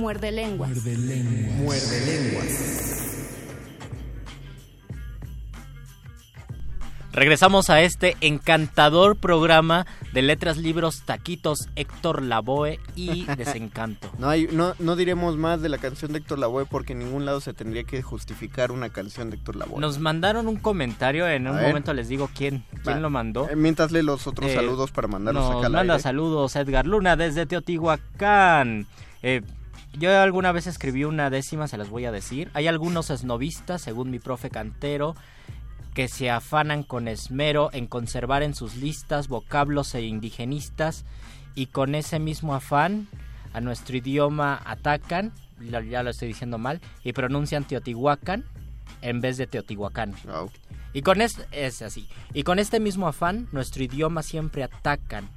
Muerde 0.08 0.32
lenguas. 0.32 0.70
Muerde 0.70 0.96
lenguas. 2.00 3.04
Regresamos 7.12 7.68
a 7.68 7.82
este 7.82 8.16
encantador 8.22 9.16
programa 9.16 9.86
de 10.14 10.22
letras, 10.22 10.56
libros, 10.56 11.02
taquitos, 11.04 11.68
Héctor 11.76 12.22
Lavoe 12.22 12.80
y 12.96 13.26
Desencanto. 13.36 14.10
No, 14.18 14.30
hay, 14.30 14.48
no, 14.50 14.72
no 14.78 14.96
diremos 14.96 15.36
más 15.36 15.60
de 15.60 15.68
la 15.68 15.76
canción 15.76 16.12
de 16.14 16.20
Héctor 16.20 16.38
Lavoe 16.38 16.64
porque 16.64 16.94
en 16.94 17.00
ningún 17.00 17.26
lado 17.26 17.42
se 17.42 17.52
tendría 17.52 17.84
que 17.84 18.00
justificar 18.00 18.72
una 18.72 18.88
canción 18.88 19.28
de 19.28 19.36
Héctor 19.36 19.56
Lavoe. 19.56 19.78
Nos 19.78 19.98
mandaron 19.98 20.48
un 20.48 20.56
comentario, 20.56 21.28
en 21.28 21.48
A 21.48 21.50
un 21.50 21.56
ver. 21.58 21.66
momento 21.68 21.92
les 21.92 22.08
digo 22.08 22.30
quién, 22.34 22.64
quién 22.82 22.96
Va. 22.96 23.00
lo 23.00 23.10
mandó. 23.10 23.46
Eh, 23.50 23.56
Mientras 23.56 23.92
lee 23.92 24.00
los 24.02 24.26
otros 24.26 24.50
Eh, 24.50 24.54
saludos 24.54 24.90
para 24.90 25.06
mandarlos 25.06 25.44
Nos 25.44 25.56
acá 25.58 25.66
al 25.66 25.72
manda 25.74 25.92
aire. 25.94 26.02
saludos 26.02 26.56
Edgar 26.56 26.86
Luna 26.86 27.14
desde 27.14 27.44
Teotihuacán. 27.44 28.86
Eh, 29.22 29.42
yo 29.92 30.16
alguna 30.20 30.52
vez 30.52 30.66
escribí 30.66 31.04
una 31.04 31.30
décima, 31.30 31.68
se 31.68 31.78
las 31.78 31.88
voy 31.88 32.04
a 32.04 32.12
decir. 32.12 32.50
Hay 32.54 32.66
algunos 32.66 33.10
esnovistas, 33.10 33.82
según 33.82 34.10
mi 34.10 34.18
profe 34.18 34.50
Cantero, 34.50 35.14
que 35.94 36.08
se 36.08 36.30
afanan 36.30 36.82
con 36.84 37.08
esmero 37.08 37.70
en 37.72 37.86
conservar 37.86 38.42
en 38.42 38.54
sus 38.54 38.76
listas 38.76 39.28
vocablos 39.28 39.94
e 39.94 40.02
indigenistas 40.02 41.04
y 41.54 41.66
con 41.66 41.94
ese 41.96 42.20
mismo 42.20 42.54
afán 42.54 43.08
a 43.52 43.60
nuestro 43.60 43.96
idioma 43.96 44.60
atacan, 44.64 45.32
ya 45.60 46.02
lo 46.02 46.10
estoy 46.10 46.28
diciendo 46.28 46.58
mal, 46.58 46.80
y 47.02 47.12
pronuncian 47.12 47.64
Teotihuacán 47.64 48.44
en 49.02 49.20
vez 49.20 49.38
de 49.38 49.46
Teotihuacán. 49.48 50.14
Y 50.92 51.02
con 51.02 51.20
este, 51.20 51.46
es 51.50 51.82
así. 51.82 52.08
Y 52.32 52.44
con 52.44 52.58
este 52.58 52.80
mismo 52.80 53.08
afán, 53.08 53.48
nuestro 53.52 53.82
idioma 53.82 54.22
siempre 54.22 54.62
atacan. 54.62 55.28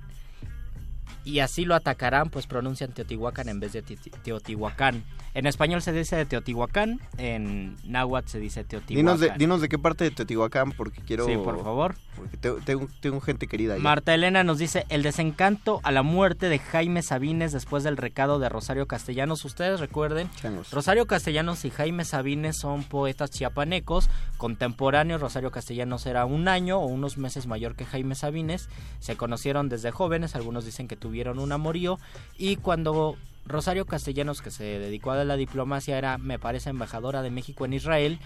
Y 1.23 1.39
así 1.39 1.65
lo 1.65 1.75
atacarán, 1.75 2.29
pues 2.29 2.47
pronuncian 2.47 2.91
Teotihuacán 2.93 3.47
en 3.49 3.59
vez 3.59 3.73
de 3.73 3.81
Te- 3.83 3.95
Teotihuacán. 3.95 5.03
En 5.33 5.45
español 5.45 5.81
se 5.81 5.93
dice 5.93 6.25
Teotihuacán, 6.25 6.99
en 7.17 7.77
náhuatl 7.85 8.27
se 8.27 8.39
dice 8.39 8.63
Teotihuacán. 8.63 8.95
Dinos 8.97 9.19
de, 9.19 9.31
dinos 9.37 9.61
de 9.61 9.69
qué 9.69 9.79
parte 9.79 10.03
de 10.03 10.11
Teotihuacán 10.11 10.71
porque 10.73 11.01
quiero... 11.01 11.25
Sí, 11.25 11.37
por 11.37 11.63
favor. 11.63 11.95
Porque 12.17 12.35
te- 12.37 12.51
tengo, 12.65 12.87
tengo 12.99 13.21
gente 13.21 13.47
querida 13.47 13.75
ahí. 13.75 13.79
Marta 13.81 14.13
Elena 14.13 14.43
nos 14.43 14.57
dice 14.57 14.85
el 14.89 15.03
desencanto 15.03 15.79
a 15.83 15.91
la 15.91 16.03
muerte 16.03 16.49
de 16.49 16.59
Jaime 16.59 17.01
Sabines 17.01 17.53
después 17.53 17.83
del 17.83 17.95
recado 17.97 18.39
de 18.39 18.49
Rosario 18.49 18.87
Castellanos. 18.87 19.45
Ustedes 19.45 19.79
recuerden, 19.79 20.29
Changos. 20.35 20.71
Rosario 20.71 21.07
Castellanos 21.07 21.63
y 21.63 21.69
Jaime 21.69 22.03
Sabines 22.03 22.57
son 22.57 22.83
poetas 22.83 23.31
chiapanecos, 23.31 24.09
contemporáneos. 24.37 25.21
Rosario 25.21 25.51
Castellanos 25.51 26.05
era 26.05 26.25
un 26.25 26.47
año 26.49 26.79
o 26.79 26.85
unos 26.87 27.17
meses 27.17 27.47
mayor 27.47 27.75
que 27.75 27.85
Jaime 27.85 28.15
Sabines. 28.15 28.67
Se 28.99 29.15
conocieron 29.15 29.69
desde 29.69 29.91
jóvenes, 29.91 30.35
algunos 30.35 30.65
dicen 30.65 30.87
que 30.89 30.97
tuvieron 30.97 31.39
un 31.39 31.51
amorío. 31.53 31.99
Y 32.37 32.57
cuando 32.57 33.15
Rosario 33.45 33.85
Castellanos, 33.85 34.41
que 34.41 34.51
se 34.51 34.63
dedicó 34.63 35.11
a 35.11 35.23
la 35.23 35.35
diplomacia, 35.35 35.97
era, 35.97 36.17
me 36.17 36.39
parece, 36.39 36.69
embajadora 36.69 37.21
de 37.21 37.31
México 37.31 37.65
en 37.65 37.73
Israel, 37.73 38.19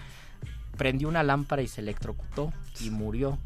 prendió 0.76 1.08
una 1.08 1.22
lámpara 1.22 1.62
y 1.62 1.68
se 1.68 1.80
electrocutó 1.80 2.52
y 2.80 2.90
murió. 2.90 3.38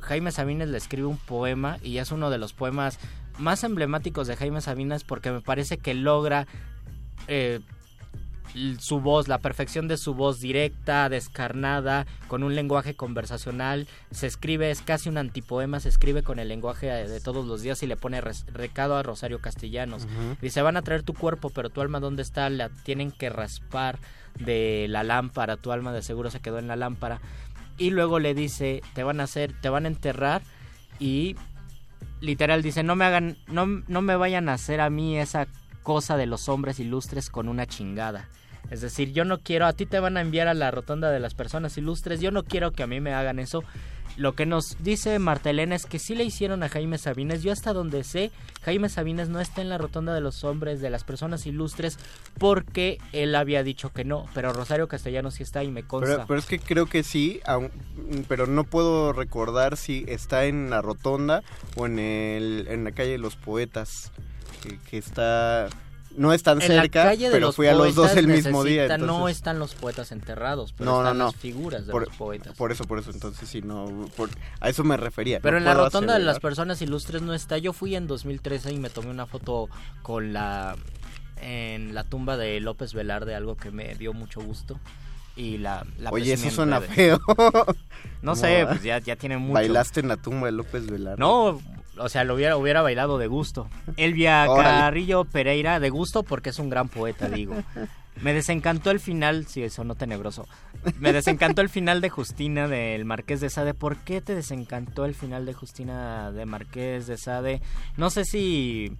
Jaime 0.00 0.30
Sabines 0.30 0.68
le 0.68 0.78
escribe 0.78 1.06
un 1.06 1.16
poema 1.16 1.78
y 1.82 1.98
es 1.98 2.12
uno 2.12 2.30
de 2.30 2.38
los 2.38 2.52
poemas 2.52 2.98
más 3.38 3.64
emblemáticos 3.64 4.26
de 4.26 4.36
Jaime 4.36 4.60
Sabines 4.60 5.04
porque 5.04 5.30
me 5.30 5.40
parece 5.40 5.78
que 5.78 5.94
logra 5.94 6.46
eh, 7.26 7.60
su 8.78 9.00
voz, 9.00 9.28
la 9.28 9.38
perfección 9.38 9.88
de 9.88 9.96
su 9.96 10.14
voz 10.14 10.40
directa, 10.40 11.08
descarnada, 11.08 12.06
con 12.28 12.42
un 12.42 12.54
lenguaje 12.54 12.94
conversacional. 12.94 13.86
Se 14.10 14.26
escribe, 14.26 14.70
es 14.70 14.80
casi 14.82 15.08
un 15.08 15.18
antipoema, 15.18 15.80
se 15.80 15.88
escribe 15.88 16.22
con 16.22 16.38
el 16.38 16.48
lenguaje 16.48 16.86
de 16.86 17.20
todos 17.20 17.46
los 17.46 17.62
días 17.62 17.82
y 17.82 17.86
le 17.86 17.96
pone 17.96 18.20
res- 18.20 18.46
recado 18.52 18.96
a 18.96 19.02
Rosario 19.02 19.40
Castellanos. 19.40 20.06
Dice, 20.40 20.62
van 20.62 20.76
a 20.76 20.82
traer 20.82 21.02
tu 21.02 21.14
cuerpo, 21.14 21.50
pero 21.50 21.70
tu 21.70 21.80
alma 21.80 22.00
dónde 22.00 22.22
está? 22.22 22.48
La 22.50 22.68
tienen 22.70 23.10
que 23.12 23.28
raspar 23.30 23.98
de 24.38 24.86
la 24.88 25.02
lámpara, 25.02 25.56
tu 25.56 25.72
alma 25.72 25.92
de 25.92 26.02
seguro 26.02 26.30
se 26.30 26.40
quedó 26.40 26.58
en 26.58 26.68
la 26.68 26.76
lámpara. 26.76 27.20
Y 27.76 27.90
luego 27.90 28.18
le 28.18 28.34
dice, 28.34 28.82
te 28.94 29.02
van 29.02 29.20
a 29.20 29.24
hacer, 29.24 29.52
te 29.60 29.68
van 29.68 29.84
a 29.84 29.88
enterrar 29.88 30.42
y 30.98 31.36
literal 32.20 32.62
dice, 32.62 32.82
no 32.82 32.96
me 32.96 33.04
hagan, 33.04 33.36
no, 33.46 33.66
no 33.66 34.02
me 34.02 34.16
vayan 34.16 34.48
a 34.48 34.54
hacer 34.54 34.80
a 34.80 34.90
mí 34.90 35.18
esa 35.18 35.46
cosa 35.82 36.16
de 36.16 36.26
los 36.26 36.48
hombres 36.48 36.80
ilustres 36.80 37.30
con 37.30 37.48
una 37.48 37.66
chingada. 37.66 38.28
Es 38.70 38.80
decir, 38.80 39.12
yo 39.12 39.24
no 39.24 39.38
quiero, 39.38 39.66
a 39.66 39.72
ti 39.72 39.86
te 39.86 39.98
van 40.00 40.16
a 40.16 40.20
enviar 40.20 40.46
a 40.48 40.54
la 40.54 40.70
rotonda 40.70 41.10
de 41.10 41.20
las 41.20 41.34
personas 41.34 41.76
ilustres, 41.78 42.20
yo 42.20 42.30
no 42.30 42.44
quiero 42.44 42.72
que 42.72 42.82
a 42.82 42.86
mí 42.86 43.00
me 43.00 43.14
hagan 43.14 43.38
eso. 43.38 43.64
Lo 44.16 44.34
que 44.34 44.46
nos 44.46 44.76
dice 44.82 45.18
Marta 45.20 45.50
Elena 45.50 45.76
es 45.76 45.86
que 45.86 46.00
sí 46.00 46.16
le 46.16 46.24
hicieron 46.24 46.64
a 46.64 46.68
Jaime 46.68 46.98
Sabines. 46.98 47.42
Yo 47.44 47.52
hasta 47.52 47.72
donde 47.72 48.02
sé, 48.02 48.32
Jaime 48.62 48.88
Sabines 48.88 49.28
no 49.28 49.38
está 49.40 49.60
en 49.62 49.68
la 49.68 49.78
rotonda 49.78 50.12
de 50.12 50.20
los 50.20 50.42
hombres, 50.42 50.80
de 50.80 50.90
las 50.90 51.04
personas 51.04 51.46
ilustres, 51.46 51.98
porque 52.38 52.98
él 53.12 53.34
había 53.36 53.62
dicho 53.62 53.90
que 53.92 54.04
no. 54.04 54.26
Pero 54.34 54.52
Rosario 54.52 54.88
Castellanos 54.88 55.34
sí 55.34 55.44
está 55.44 55.62
y 55.62 55.70
me 55.70 55.84
consta. 55.84 56.14
Pero, 56.16 56.26
pero 56.26 56.40
es 56.40 56.46
que 56.46 56.58
creo 56.58 56.86
que 56.86 57.04
sí, 57.04 57.40
aun- 57.46 57.70
pero 58.28 58.46
no 58.48 58.64
puedo 58.64 59.12
recordar 59.12 59.76
si 59.76 60.04
está 60.08 60.46
en 60.46 60.68
la 60.68 60.82
rotonda 60.82 61.42
o 61.76 61.86
en, 61.86 62.00
el, 62.00 62.66
en 62.68 62.82
la 62.84 62.92
calle 62.92 63.12
de 63.12 63.18
los 63.18 63.36
poetas, 63.36 64.10
que, 64.62 64.78
que 64.90 64.98
está... 64.98 65.68
No 66.18 66.32
es 66.32 66.42
tan 66.42 66.60
en 66.60 66.74
la 66.76 66.82
cerca, 66.82 67.04
calle 67.04 67.26
de 67.26 67.30
pero 67.32 67.46
los 67.46 67.56
fui 67.56 67.66
a 67.68 67.74
los 67.74 67.94
dos 67.94 68.16
el 68.16 68.26
mismo 68.26 68.64
día. 68.64 68.98
No 68.98 69.28
están 69.28 69.58
los 69.58 69.74
poetas 69.74 70.12
enterrados, 70.12 70.74
pero 70.76 70.90
No, 70.90 70.98
están 71.00 71.18
no. 71.18 71.24
las 71.26 71.36
figuras 71.36 71.86
de 71.86 71.92
por, 71.92 72.06
los 72.06 72.16
poetas. 72.16 72.56
por 72.56 72.72
eso, 72.72 72.84
por 72.84 72.98
eso, 72.98 73.10
entonces 73.12 73.48
sí, 73.48 73.62
no, 73.62 74.08
por- 74.16 74.30
a 74.60 74.68
eso 74.68 74.84
me 74.84 74.96
refería. 74.96 75.40
Pero 75.40 75.56
en 75.58 75.64
la 75.64 75.74
rotonda 75.74 76.14
de 76.14 76.24
las 76.24 76.40
personas 76.40 76.82
ilustres 76.82 77.22
no 77.22 77.32
está. 77.34 77.56
Yo 77.58 77.72
fui 77.72 77.94
en 77.94 78.06
2013 78.06 78.72
y 78.72 78.78
me 78.78 78.90
tomé 78.90 79.10
una 79.10 79.26
foto 79.26 79.68
con 80.02 80.32
la 80.32 80.76
en 81.40 81.94
la 81.94 82.02
tumba 82.04 82.36
de 82.36 82.58
López 82.60 82.92
Velarde, 82.94 83.34
algo 83.36 83.56
que 83.56 83.70
me 83.70 83.94
dio 83.94 84.12
mucho 84.12 84.40
gusto. 84.40 84.78
Y 85.36 85.58
la, 85.58 85.86
la 85.98 86.10
Oye, 86.10 86.32
eso 86.32 86.46
en 86.46 86.50
suena 86.50 86.80
feo. 86.80 87.20
No 88.22 88.32
¿Cómo 88.32 88.34
sé, 88.34 88.66
pues 88.66 88.82
ya, 88.82 88.98
ya 88.98 89.14
tiene 89.14 89.38
mucho. 89.38 89.54
Bailaste 89.54 90.00
en 90.00 90.08
la 90.08 90.16
tumba 90.16 90.46
de 90.46 90.52
López 90.52 90.86
Velarde. 90.86 91.18
No, 91.20 91.60
o 91.98 92.08
sea, 92.08 92.24
lo 92.24 92.34
hubiera, 92.34 92.56
hubiera 92.56 92.82
bailado 92.82 93.18
de 93.18 93.26
gusto. 93.26 93.68
Elvia 93.96 94.48
Órale. 94.48 94.68
Carrillo 94.68 95.24
Pereira, 95.24 95.80
de 95.80 95.90
gusto 95.90 96.22
porque 96.22 96.50
es 96.50 96.58
un 96.58 96.70
gran 96.70 96.88
poeta, 96.88 97.28
digo. 97.28 97.54
Me 98.20 98.32
desencantó 98.32 98.90
el 98.90 98.98
final, 98.98 99.46
sí, 99.46 99.62
eso 99.62 99.84
no 99.84 99.94
tenebroso. 99.94 100.48
Me 100.98 101.12
desencantó 101.12 101.60
el 101.60 101.68
final 101.68 102.00
de 102.00 102.10
Justina 102.10 102.66
del 102.66 103.04
Marqués 103.04 103.40
de 103.40 103.48
Sade. 103.48 103.74
¿Por 103.74 103.96
qué 103.98 104.20
te 104.20 104.34
desencantó 104.34 105.04
el 105.04 105.14
final 105.14 105.46
de 105.46 105.54
Justina 105.54 106.32
de 106.32 106.44
Marqués 106.44 107.06
de 107.06 107.16
Sade? 107.16 107.62
No 107.96 108.10
sé 108.10 108.24
si 108.24 108.96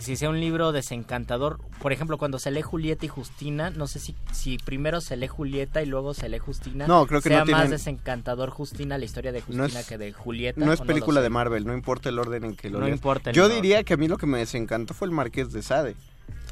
si 0.00 0.16
sea 0.16 0.30
un 0.30 0.40
libro 0.40 0.72
desencantador. 0.72 1.58
Por 1.80 1.92
ejemplo, 1.92 2.16
cuando 2.18 2.38
se 2.38 2.50
lee 2.50 2.62
Julieta 2.62 3.04
y 3.04 3.08
Justina, 3.08 3.70
no 3.70 3.86
sé 3.86 3.98
si, 3.98 4.14
si 4.32 4.56
primero 4.58 5.00
se 5.00 5.16
lee 5.16 5.26
Julieta 5.28 5.82
y 5.82 5.86
luego 5.86 6.14
se 6.14 6.28
lee 6.28 6.38
Justina. 6.38 6.86
No, 6.86 7.06
creo 7.06 7.20
que 7.20 7.28
sea 7.28 7.40
no 7.40 7.44
tienen- 7.44 7.62
más 7.64 7.70
desencantador 7.70 8.50
Justina, 8.50 8.96
la 8.98 9.04
historia 9.04 9.32
de 9.32 9.40
No 9.40 9.46
Justina 9.64 9.80
es- 9.80 9.86
que 9.86 9.98
de 9.98 10.12
Julieta. 10.12 10.64
No 10.64 10.72
es 10.72 10.80
¿o 10.80 10.84
lo 10.84 10.88
película 10.88 11.20
de 11.20 11.30
Marvel, 11.30 11.66
no 11.66 11.74
importa 11.74 12.08
el 12.08 12.18
orden 12.18 12.44
en 12.44 12.56
que 12.56 12.70
lo 12.70 12.78
No 12.78 12.86
leas. 12.86 12.96
importa 12.96 13.32
Yo 13.32 13.44
orden. 13.44 13.60
diría 13.60 13.82
que 13.84 13.94
a 13.94 13.96
mí 13.96 14.08
lo 14.08 14.16
que 14.16 14.26
me 14.26 14.38
desencantó 14.38 14.94
fue 14.94 15.06
el 15.08 15.12
Marqués 15.12 15.52
de 15.52 15.62
Sade. 15.62 15.94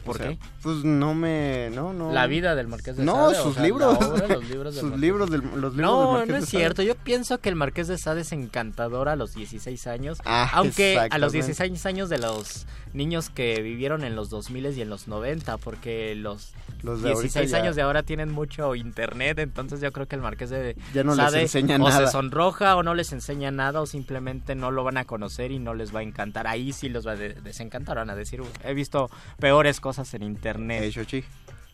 ¿Por 0.05 0.16
O 0.16 0.18
sea, 0.18 0.28
qué? 0.30 0.38
Pues 0.62 0.76
no 0.82 1.14
me... 1.14 1.68
No, 1.74 1.93
no. 1.93 2.11
La 2.11 2.26
vida 2.26 2.55
del 2.55 2.68
Marqués 2.68 2.97
de 2.97 3.05
No, 3.05 3.30
Sade. 3.30 3.38
o 3.38 3.43
sus 3.45 3.55
sea, 3.55 3.62
libros. 3.64 3.99
obra, 4.03 4.28
los 4.28 4.49
libros 4.49 4.74
del 4.74 4.80
sus 4.80 4.91
Marqués 4.91 5.01
libros 5.01 5.30
de- 5.30 5.38
del, 5.38 5.47
los 5.47 5.55
libros 5.55 5.76
del 5.76 5.82
No, 5.82 6.12
Marqués 6.12 6.28
no 6.28 6.34
de 6.36 6.41
es 6.41 6.49
cierto. 6.49 6.82
Yo 6.82 6.95
pienso 6.95 7.38
que 7.38 7.51
el 7.51 7.55
Marqués 7.55 7.86
de 7.86 7.99
Sade 7.99 8.22
es 8.22 8.32
encantador 8.32 9.11
a 9.11 9.16
los 9.16 9.34
16 9.34 9.86
años. 9.86 10.18
Ah, 10.24 10.49
aunque 10.55 10.97
a 10.99 11.18
los 11.18 11.34
exactamente. 11.34 11.36
16 11.36 11.86
años 11.86 12.09
de 12.09 12.18
los 12.18 12.66
niños 12.93 13.30
que 13.30 13.61
vivieron 13.62 14.05
en 14.05 14.16
los 14.16 14.30
2000 14.30 14.76
y 14.76 14.82
en 14.82 14.91
los 14.91 15.07
90, 15.09 15.57
porque 15.59 16.14
los, 16.16 16.53
Los 16.82 17.03
de 17.03 17.11
ahorita 17.11 17.41
16 17.41 17.51
ya- 17.51 17.59
años 17.59 17.76
de 17.76 17.82
ahora 17.82 18.03
tienen 18.03 18.30
mucho 18.32 18.74
internet, 18.74 19.38
entonces 19.38 19.80
yo 19.80 19.93
creo 19.93 20.07
que 20.09 20.16
el 20.16 20.22
Marqués 20.22 20.51
de 20.51 20.76
Ya 20.93 21.05
no 21.05 21.14
les 21.14 21.34
enseña 21.34 21.76
o 21.76 21.78
nada. 21.88 22.07
se 22.07 22.12
sonroja 22.12 22.76
o 22.76 22.82
no 22.82 22.95
les 22.95 23.12
enseña 23.12 23.51
nada 23.51 23.80
o 23.80 23.86
simplemente 23.86 24.55
no 24.55 24.70
lo 24.70 24.82
van 24.84 24.97
a 24.97 25.05
conocer 25.05 25.51
y 25.53 25.59
no 25.59 25.74
les 25.74 25.95
va 25.95 26.01
a 26.01 26.03
encantar. 26.03 26.47
Ahí 26.47 26.72
sí 26.72 26.88
los 26.88 27.07
va 27.07 27.12
a 27.12 27.16
de- 27.16 27.34
desencantar, 27.34 27.97
van 27.97 28.11
a 28.11 28.16
decir, 28.16 28.41
"Uy, 28.41 28.49
he 28.64 28.74
visto 28.74 29.11
peores 29.38 29.80
cosas 29.80 30.12
en 30.14 30.22
internet. 30.22 30.82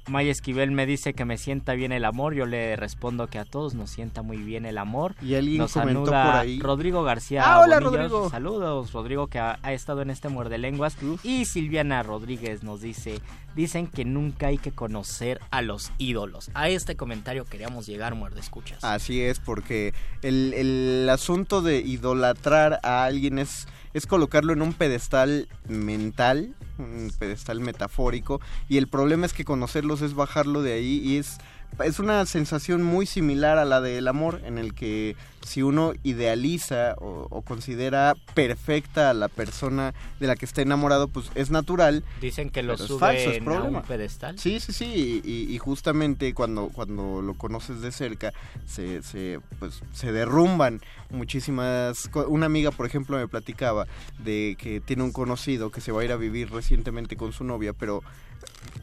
Maya 0.08 0.30
Esquivel 0.30 0.70
me 0.70 0.86
dice 0.86 1.14
que 1.14 1.24
me 1.24 1.36
sienta 1.36 1.74
bien 1.74 1.92
el 1.92 2.04
amor. 2.04 2.34
Yo 2.34 2.46
le 2.46 2.76
respondo 2.76 3.26
que 3.26 3.38
a 3.38 3.44
todos 3.44 3.74
nos 3.74 3.90
sienta 3.90 4.22
muy 4.22 4.36
bien 4.36 4.64
el 4.64 4.78
amor. 4.78 5.14
Y 5.20 5.34
alguien 5.34 5.58
nos 5.58 5.72
comentó 5.72 6.04
por 6.04 6.14
ahí. 6.14 6.60
Rodrigo 6.60 7.02
García. 7.02 7.42
Ah, 7.44 7.60
hola, 7.60 7.80
Bonillos. 7.80 7.92
Rodrigo. 8.10 8.30
Saludos, 8.30 8.92
Rodrigo, 8.92 9.26
que 9.26 9.38
ha, 9.38 9.58
ha 9.62 9.72
estado 9.72 10.02
en 10.02 10.10
este 10.10 10.28
muerde 10.28 10.58
lenguas. 10.58 10.96
Y 11.22 11.44
Silviana 11.46 12.02
Rodríguez 12.02 12.62
nos 12.62 12.80
dice: 12.80 13.20
Dicen 13.56 13.86
que 13.88 14.04
nunca 14.04 14.48
hay 14.48 14.58
que 14.58 14.70
conocer 14.70 15.40
a 15.50 15.62
los 15.62 15.90
ídolos. 15.98 16.50
A 16.54 16.68
este 16.68 16.94
comentario 16.96 17.44
queríamos 17.44 17.86
llegar, 17.86 18.14
muerde 18.14 18.40
escuchas. 18.40 18.84
Así 18.84 19.22
es, 19.22 19.40
porque 19.40 19.92
el, 20.22 20.52
el 20.54 21.08
asunto 21.08 21.62
de 21.62 21.78
idolatrar 21.78 22.80
a 22.82 23.04
alguien 23.04 23.38
es, 23.38 23.66
es 23.96 24.06
colocarlo 24.06 24.52
en 24.52 24.60
un 24.60 24.74
pedestal 24.74 25.48
mental, 25.68 26.54
un 26.76 27.10
pedestal 27.18 27.60
metafórico, 27.60 28.42
y 28.68 28.76
el 28.76 28.88
problema 28.88 29.24
es 29.24 29.32
que 29.32 29.46
conocerlos 29.46 30.02
es 30.02 30.12
bajarlo 30.12 30.60
de 30.60 30.74
ahí 30.74 31.00
y 31.02 31.16
es 31.16 31.38
es 31.84 31.98
una 31.98 32.24
sensación 32.26 32.82
muy 32.82 33.06
similar 33.06 33.58
a 33.58 33.64
la 33.64 33.80
del 33.80 34.08
amor, 34.08 34.40
en 34.44 34.58
el 34.58 34.74
que 34.74 35.16
si 35.46 35.62
uno 35.62 35.92
idealiza 36.02 36.94
o, 36.98 37.28
o 37.30 37.42
considera 37.42 38.14
perfecta 38.34 39.10
a 39.10 39.14
la 39.14 39.28
persona 39.28 39.94
de 40.20 40.26
la 40.26 40.36
que 40.36 40.44
está 40.44 40.62
enamorado, 40.62 41.08
pues 41.08 41.30
es 41.34 41.50
natural. 41.50 42.04
Dicen 42.20 42.50
que 42.50 42.62
lo 42.62 42.76
falso, 42.76 43.30
es 43.30 43.38
suben 43.38 43.48
a 43.48 43.62
un 43.62 43.82
pedestal. 43.82 44.38
Sí, 44.38 44.60
sí, 44.60 44.72
sí, 44.72 45.22
y, 45.24 45.54
y 45.54 45.58
justamente 45.58 46.34
cuando, 46.34 46.68
cuando 46.68 47.22
lo 47.22 47.34
conoces 47.34 47.80
de 47.80 47.92
cerca, 47.92 48.32
se, 48.66 49.02
se, 49.02 49.40
pues, 49.58 49.82
se 49.92 50.12
derrumban 50.12 50.80
muchísimas... 51.10 52.10
Una 52.26 52.46
amiga, 52.46 52.70
por 52.72 52.86
ejemplo, 52.86 53.16
me 53.16 53.28
platicaba 53.28 53.86
de 54.18 54.56
que 54.58 54.80
tiene 54.80 55.04
un 55.04 55.12
conocido 55.12 55.70
que 55.70 55.80
se 55.80 55.92
va 55.92 56.02
a 56.02 56.04
ir 56.04 56.12
a 56.12 56.16
vivir 56.16 56.50
recientemente 56.50 57.16
con 57.16 57.32
su 57.32 57.44
novia, 57.44 57.72
pero, 57.72 58.02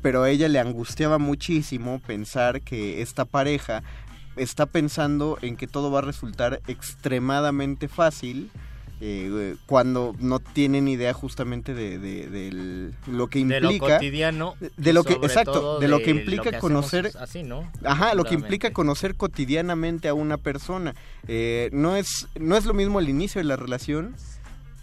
pero 0.01 0.23
a 0.23 0.29
ella 0.29 0.47
le 0.47 0.59
angustiaba 0.59 1.17
muchísimo 1.17 1.99
pensar 1.99 2.61
que 2.61 3.01
esta 3.01 3.25
pareja 3.25 3.83
está 4.35 4.65
pensando 4.65 5.37
en 5.41 5.55
que 5.57 5.67
todo 5.67 5.91
va 5.91 5.99
a 5.99 6.01
resultar 6.03 6.61
extremadamente 6.67 7.87
fácil 7.87 8.49
eh, 9.05 9.55
cuando 9.65 10.15
no 10.19 10.39
tienen 10.39 10.87
idea 10.87 11.13
justamente 11.13 11.73
de, 11.73 12.91
lo 13.07 13.27
que 13.27 13.43
de 13.43 13.59
lo 13.59 13.71
implica 13.71 13.95
cotidiano. 13.97 14.55
de- 14.77 14.93
lo 14.93 15.03
que- 15.03 15.13
exacto, 15.15 15.79
de 15.79 15.87
lo 15.89 15.99
que 15.99 16.13
lo 16.13 16.19
implica 16.21 16.57
conocer- 16.59 17.11
Así, 17.19 17.43
¿no? 17.43 17.69
Ajá, 17.83 18.13
lo 18.13 18.23
que 18.23 18.33
implica 18.35 18.71
conocer 18.71 19.15
cotidianamente 19.15 20.07
a 20.07 20.13
una 20.13 20.37
persona. 20.37 20.95
Eh, 21.27 21.69
no, 21.73 21.97
es, 21.97 22.27
no 22.39 22.55
es 22.55 22.63
lo 22.65 22.73
mismo 22.73 22.99
el 23.01 23.09
inicio 23.09 23.39
de 23.39 23.45
la 23.45 23.57
relación 23.57 24.15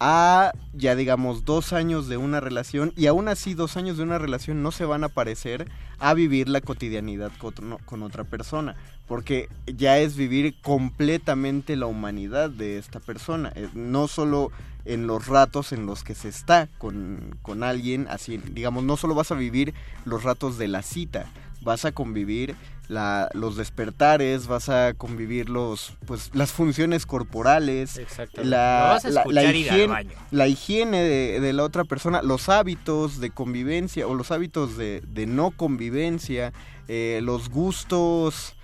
a 0.00 0.52
ya 0.72 0.96
digamos 0.96 1.44
dos 1.44 1.74
años 1.74 2.08
de 2.08 2.16
una 2.16 2.40
relación 2.40 2.92
y 2.96 3.06
aún 3.06 3.28
así 3.28 3.52
dos 3.54 3.76
años 3.76 3.98
de 3.98 4.02
una 4.02 4.18
relación 4.18 4.62
no 4.62 4.72
se 4.72 4.86
van 4.86 5.04
a 5.04 5.10
parecer 5.10 5.70
a 5.98 6.14
vivir 6.14 6.48
la 6.48 6.62
cotidianidad 6.62 7.30
con, 7.38 7.76
con 7.84 8.02
otra 8.02 8.24
persona 8.24 8.76
porque 9.06 9.48
ya 9.66 9.98
es 9.98 10.16
vivir 10.16 10.54
completamente 10.62 11.76
la 11.76 11.86
humanidad 11.86 12.48
de 12.48 12.78
esta 12.78 12.98
persona 12.98 13.52
eh, 13.54 13.68
no 13.74 14.08
solo 14.08 14.50
en 14.86 15.06
los 15.06 15.26
ratos 15.26 15.72
en 15.72 15.84
los 15.84 16.02
que 16.02 16.14
se 16.14 16.30
está 16.30 16.68
con, 16.78 17.36
con 17.42 17.62
alguien 17.62 18.06
así 18.08 18.38
digamos 18.38 18.82
no 18.84 18.96
solo 18.96 19.14
vas 19.14 19.30
a 19.30 19.34
vivir 19.34 19.74
los 20.06 20.22
ratos 20.22 20.56
de 20.56 20.68
la 20.68 20.80
cita 20.80 21.26
vas 21.62 21.84
a 21.84 21.92
convivir 21.92 22.54
la, 22.88 23.28
los 23.34 23.56
despertares, 23.56 24.46
vas 24.48 24.68
a 24.68 24.94
convivir 24.94 25.48
los, 25.48 25.92
pues, 26.06 26.30
las 26.34 26.50
funciones 26.50 27.06
corporales, 27.06 27.96
la, 28.44 28.94
la- 29.10 29.42
higiene, 29.74 29.86
la 30.32 30.48
higiene 30.48 31.02
de, 31.02 31.40
de 31.40 31.52
la 31.52 31.62
otra 31.62 31.84
persona, 31.84 32.22
los 32.22 32.48
hábitos 32.48 33.20
de 33.20 33.30
convivencia 33.30 34.06
o 34.08 34.14
los 34.14 34.30
hábitos 34.32 34.76
de, 34.76 35.02
de 35.06 35.26
no 35.26 35.52
convivencia, 35.52 36.52
eh, 36.88 37.20
los 37.22 37.48
gustos, 37.50 38.54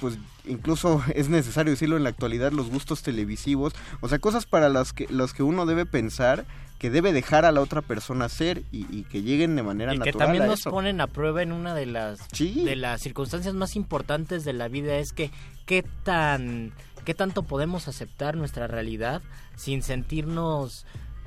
pues 0.00 0.16
incluso 0.46 1.02
es 1.14 1.28
necesario 1.28 1.72
decirlo 1.72 1.96
en 1.98 2.04
la 2.04 2.10
actualidad, 2.10 2.52
los 2.52 2.70
gustos 2.70 3.02
televisivos, 3.02 3.74
o 4.00 4.08
sea, 4.08 4.18
cosas 4.18 4.46
para 4.46 4.68
las 4.70 4.92
que, 4.94 5.06
los 5.10 5.34
que 5.34 5.42
uno 5.42 5.66
debe 5.66 5.84
pensar 5.84 6.46
que 6.78 6.90
debe 6.90 7.12
dejar 7.12 7.44
a 7.44 7.52
la 7.52 7.60
otra 7.60 7.80
persona 7.82 8.28
ser 8.28 8.62
y, 8.70 8.86
y 8.94 9.04
que 9.04 9.22
lleguen 9.22 9.56
de 9.56 9.62
manera 9.62 9.94
y 9.94 9.98
que 9.98 10.06
natural 10.06 10.26
también 10.26 10.42
a 10.44 10.46
nos 10.46 10.60
eso. 10.60 10.70
ponen 10.70 11.00
a 11.00 11.06
prueba 11.06 11.42
en 11.42 11.52
una 11.52 11.74
de 11.74 11.86
las 11.86 12.18
Sí. 12.32 12.62
de 12.64 12.76
las 12.76 13.00
circunstancias 13.00 13.54
más 13.54 13.76
importantes 13.76 14.44
de 14.44 14.52
la 14.52 14.68
vida 14.68 14.96
es 14.96 15.12
que 15.12 15.30
qué 15.64 15.84
tan 16.04 16.72
qué 17.04 17.14
tanto 17.14 17.44
podemos 17.44 17.86
aceptar 17.88 18.36
nuestra 18.36 18.66
realidad 18.66 19.22
sin 19.56 19.82
sentirnos 19.82 20.84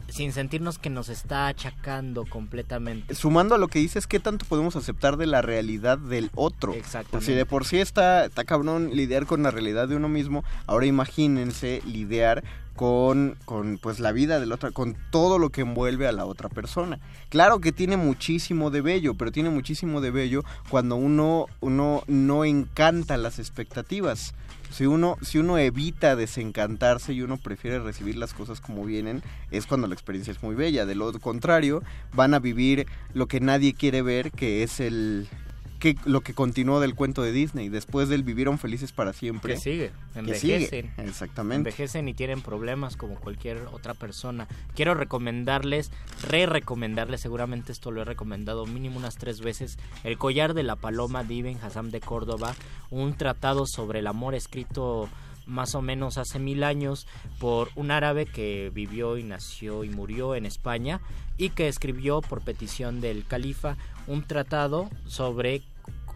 sin 0.09 0.33
sentirnos 0.33 0.79
que 0.79 0.89
nos 0.89 1.07
está 1.07 1.47
achacando 1.47 2.25
completamente. 2.25 3.13
sumando 3.13 3.53
a 3.53 3.59
lo 3.59 3.67
que 3.67 3.77
dices, 3.77 4.07
¿qué 4.07 4.19
tanto 4.19 4.43
podemos 4.47 4.75
aceptar 4.75 5.17
de 5.17 5.27
la 5.27 5.43
realidad 5.43 5.99
del 5.99 6.31
otro? 6.33 6.73
Exactamente. 6.73 7.11
Pues 7.11 7.25
si 7.25 7.33
de 7.33 7.45
por 7.45 7.63
sí 7.63 7.77
está, 7.77 8.25
está 8.25 8.43
cabrón 8.43 8.89
lidiar 8.95 9.27
con 9.27 9.43
la 9.43 9.51
realidad 9.51 9.87
de 9.87 9.95
uno 9.95 10.09
mismo, 10.09 10.43
ahora 10.65 10.87
imagínense 10.87 11.83
lidiar 11.85 12.43
con, 12.79 13.35
con 13.43 13.77
pues 13.77 13.99
la 13.99 14.13
vida 14.13 14.39
del 14.39 14.53
otro, 14.53 14.71
con 14.71 14.95
todo 15.11 15.37
lo 15.37 15.49
que 15.49 15.59
envuelve 15.59 16.07
a 16.07 16.13
la 16.13 16.23
otra 16.23 16.47
persona. 16.47 17.01
Claro 17.27 17.59
que 17.59 17.73
tiene 17.73 17.97
muchísimo 17.97 18.69
de 18.69 18.79
bello, 18.79 19.15
pero 19.15 19.33
tiene 19.33 19.49
muchísimo 19.49 19.99
de 19.99 20.11
bello 20.11 20.45
cuando 20.69 20.95
uno, 20.95 21.47
uno 21.59 22.03
no 22.07 22.45
encanta 22.45 23.17
las 23.17 23.37
expectativas. 23.37 24.33
Si 24.71 24.85
uno, 24.85 25.17
si 25.21 25.39
uno 25.39 25.57
evita 25.57 26.15
desencantarse 26.15 27.11
y 27.11 27.21
uno 27.21 27.35
prefiere 27.35 27.79
recibir 27.79 28.15
las 28.15 28.33
cosas 28.33 28.61
como 28.61 28.85
vienen, 28.85 29.23
es 29.51 29.65
cuando 29.65 29.87
la 29.87 29.93
experiencia 29.93 30.31
es 30.31 30.41
muy 30.41 30.55
bella. 30.55 30.85
De 30.85 30.95
lo 30.95 31.11
contrario, 31.19 31.83
van 32.13 32.33
a 32.33 32.39
vivir 32.39 32.87
lo 33.13 33.27
que 33.27 33.41
nadie 33.41 33.73
quiere 33.73 34.01
ver, 34.03 34.31
que 34.31 34.63
es 34.63 34.79
el 34.79 35.27
que 35.79 35.95
lo 36.05 36.21
que 36.21 36.33
continuó 36.33 36.79
del 36.79 36.93
cuento 36.93 37.23
de 37.23 37.31
Disney. 37.31 37.69
Después 37.69 38.09
del 38.09 38.23
vivieron 38.23 38.59
felices 38.59 38.91
para 38.91 39.13
siempre. 39.13 39.55
Que 39.55 39.59
sigue, 39.59 39.91
que 40.13 40.19
envejecen. 40.19 40.69
sigue, 40.69 40.91
Exactamente. 40.97 41.69
Envejecen 41.69 42.07
y 42.07 42.13
tienen 42.13 42.41
problemas 42.41 42.95
como 42.95 43.15
cualquier 43.15 43.57
otra 43.71 43.93
persona. 43.93 44.47
Quiero 44.75 44.93
recomendarles, 44.93 45.91
re-recomendarles, 46.27 47.21
seguramente 47.21 47.71
esto 47.71 47.91
lo 47.91 48.01
he 48.01 48.05
recomendado 48.05 48.65
mínimo 48.65 48.97
unas 48.97 49.15
tres 49.15 49.41
veces, 49.41 49.79
El 50.03 50.17
collar 50.17 50.53
de 50.53 50.63
la 50.63 50.75
paloma 50.75 51.23
de 51.23 51.35
Ibn 51.35 51.57
Hassam 51.63 51.89
de 51.89 52.01
Córdoba, 52.01 52.55
un 52.89 53.13
tratado 53.15 53.65
sobre 53.65 53.99
el 53.99 54.07
amor 54.07 54.35
escrito 54.35 55.09
más 55.49 55.75
o 55.75 55.81
menos 55.81 56.17
hace 56.17 56.39
mil 56.39 56.63
años 56.63 57.07
por 57.39 57.69
un 57.75 57.91
árabe 57.91 58.25
que 58.25 58.71
vivió 58.73 59.17
y 59.17 59.23
nació 59.23 59.83
y 59.83 59.89
murió 59.89 60.35
en 60.35 60.45
España 60.45 61.01
y 61.37 61.49
que 61.49 61.67
escribió 61.67 62.21
por 62.21 62.41
petición 62.41 63.01
del 63.01 63.25
califa 63.25 63.75
un 64.07 64.23
tratado 64.23 64.89
sobre 65.05 65.63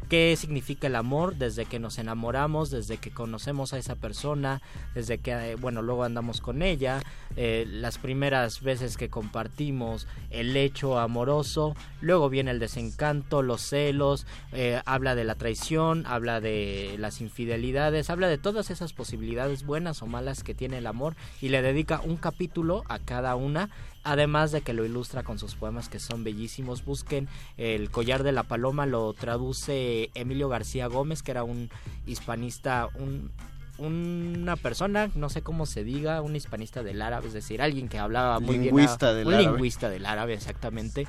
qué 0.04 0.36
significa 0.38 0.88
el 0.88 0.96
amor 0.96 1.36
desde 1.36 1.66
que 1.66 1.80
nos 1.80 1.98
enamoramos, 1.98 2.70
desde 2.72 2.98
que 2.98 3.12
conocemos 3.12 3.74
a 3.74 3.78
esa 3.78 3.96
persona, 3.96 4.62
desde 4.94 5.18
que, 5.18 5.32
eh, 5.32 5.56
bueno, 5.56 5.82
luego 5.82 6.04
andamos 6.04 6.42
con 6.42 6.62
ella, 6.62 7.02
eh, 7.36 7.66
las 7.68 7.98
primeras 7.98 8.62
veces 8.62 8.98
que 8.98 9.10
compartimos 9.10 10.08
el 10.30 10.56
hecho 10.56 11.00
amoroso, 11.00 11.76
luego 12.02 12.30
viene 12.30 12.52
el 12.52 12.60
desencanto, 12.60 13.42
los 13.42 13.62
celos, 13.62 14.28
eh, 14.52 14.82
habla 14.86 15.16
de 15.16 15.24
la 15.24 15.36
traición, 15.36 16.06
habla 16.06 16.42
de 16.42 16.96
las 17.00 17.22
infidelidades, 17.22 18.10
habla 18.10 18.28
de 18.28 18.38
todas 18.38 18.70
esas 18.70 18.94
posibilidades 18.94 19.66
buenas 19.66 20.02
o 20.02 20.08
malas 20.08 20.44
que 20.44 20.54
tiene 20.54 20.78
el 20.78 20.88
amor 20.88 21.16
y 21.42 21.50
le 21.50 21.62
dedica 21.62 22.02
un 22.04 22.18
capítulo 22.18 22.84
a 22.88 23.00
cada 23.00 23.36
una 23.36 23.70
además 24.04 24.52
de 24.52 24.62
que 24.62 24.74
lo 24.74 24.86
ilustra 24.86 25.24
con 25.24 25.40
sus 25.40 25.56
poemas 25.56 25.90
que 25.90 26.00
son 26.00 26.24
bellísimos. 26.24 26.86
Busquen 26.86 27.28
El 27.58 27.90
collar 27.90 28.24
de 28.24 28.32
la 28.32 28.44
paloma, 28.44 28.86
lo 28.86 29.14
traduce 29.14 30.10
Emilio 30.16 30.50
García 30.50 30.88
Gómez, 30.88 31.24
que 31.24 31.32
era 31.32 31.44
un 31.44 31.70
hispanista, 32.06 32.90
un 32.96 33.32
una 33.80 34.56
persona, 34.56 35.10
no 35.16 35.30
sé 35.30 35.42
cómo 35.42 35.66
se 35.66 35.84
diga, 35.84 36.22
un 36.22 36.36
hispanista 36.36 36.84
del 36.84 37.02
árabe, 37.02 37.28
es 37.28 37.34
decir, 37.34 37.62
alguien 37.62 37.90
que 37.90 37.98
hablaba 37.98 38.40
muy 38.40 38.60
Lingüista 38.60 39.08
bien, 39.14 39.18
del 39.18 39.28
un 39.28 39.34
árabe. 39.34 39.50
lingüista 39.50 39.90
del 39.90 40.06
árabe, 40.06 40.34
exactamente. 40.36 41.08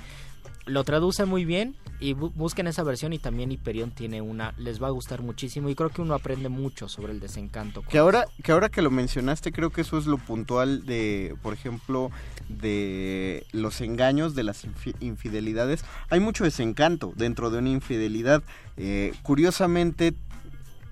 Lo 0.66 0.82
traduce 0.84 1.24
muy 1.26 1.44
bien 1.44 1.76
y 2.00 2.14
bu- 2.14 2.32
busquen 2.34 2.66
esa 2.66 2.82
versión 2.82 3.12
y 3.12 3.18
también 3.18 3.52
Hiperión 3.52 3.90
tiene 3.90 4.22
una, 4.22 4.54
les 4.56 4.82
va 4.82 4.86
a 4.86 4.90
gustar 4.90 5.20
muchísimo 5.20 5.68
y 5.68 5.74
creo 5.74 5.90
que 5.90 6.00
uno 6.00 6.14
aprende 6.14 6.48
mucho 6.48 6.88
sobre 6.88 7.12
el 7.12 7.20
desencanto. 7.20 7.82
Que 7.82 7.98
ahora, 7.98 8.24
que 8.42 8.52
ahora 8.52 8.70
que 8.70 8.80
lo 8.80 8.90
mencionaste, 8.90 9.52
creo 9.52 9.68
que 9.70 9.82
eso 9.82 9.98
es 9.98 10.06
lo 10.06 10.16
puntual 10.16 10.86
de, 10.86 11.36
por 11.42 11.52
ejemplo, 11.52 12.10
de 12.48 13.46
los 13.52 13.80
engaños, 13.80 14.34
de 14.34 14.42
las 14.44 14.64
infi- 14.66 14.94
infidelidades. 15.00 15.84
Hay 16.10 16.20
mucho 16.20 16.44
desencanto 16.44 17.12
dentro 17.16 17.50
de 17.50 17.58
una 17.58 17.70
infidelidad. 17.70 18.42
Eh, 18.76 19.12
curiosamente, 19.22 20.14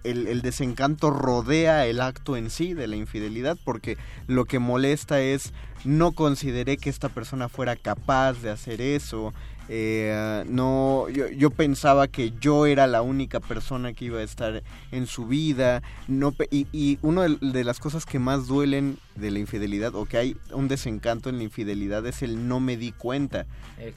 el, 0.05 0.27
el 0.27 0.43
desencanto 0.43 1.11
rodea 1.11 1.87
el 1.87 2.01
acto 2.01 2.37
en 2.37 2.51
sí 2.51 2.75
de 2.75 2.89
la 2.89 2.97
infidelidad 2.97 3.57
porque 3.65 3.97
lo 4.27 4.45
que 4.47 4.59
molesta 4.59 5.21
es 5.21 5.53
no 5.85 6.11
consideré 6.13 6.77
que 6.77 6.91
esta 6.91 7.09
persona 7.09 7.49
fuera 7.49 7.77
capaz 7.77 8.35
de 8.43 8.51
hacer 8.51 8.81
eso. 8.81 9.33
Eh, 9.69 10.45
no, 10.49 11.09
yo, 11.09 11.29
yo 11.29 11.51
pensaba 11.51 12.07
que 12.09 12.33
yo 12.41 12.67
era 12.67 12.87
la 12.87 13.03
única 13.03 13.41
persona 13.41 13.93
que 13.95 14.05
iba 14.07 14.21
a 14.21 14.23
estar 14.23 14.63
en 14.91 15.07
su 15.07 15.27
vida. 15.27 15.83
No, 16.09 16.35
y, 16.51 16.67
y 16.73 16.99
una 17.03 17.23
de, 17.23 17.37
de 17.41 17.65
las 17.65 17.79
cosas 17.81 18.05
que 18.07 18.19
más 18.19 18.47
duelen 18.47 18.99
de 19.17 19.31
la 19.31 19.39
infidelidad 19.41 19.95
o 19.95 20.07
que 20.07 20.17
hay 20.17 20.37
un 20.53 20.69
desencanto 20.69 21.29
en 21.29 21.37
la 21.39 21.43
infidelidad 21.45 22.07
es 22.07 22.23
el 22.23 22.47
no 22.49 22.61
me 22.61 22.77
di 22.77 22.93
cuenta. 22.93 23.47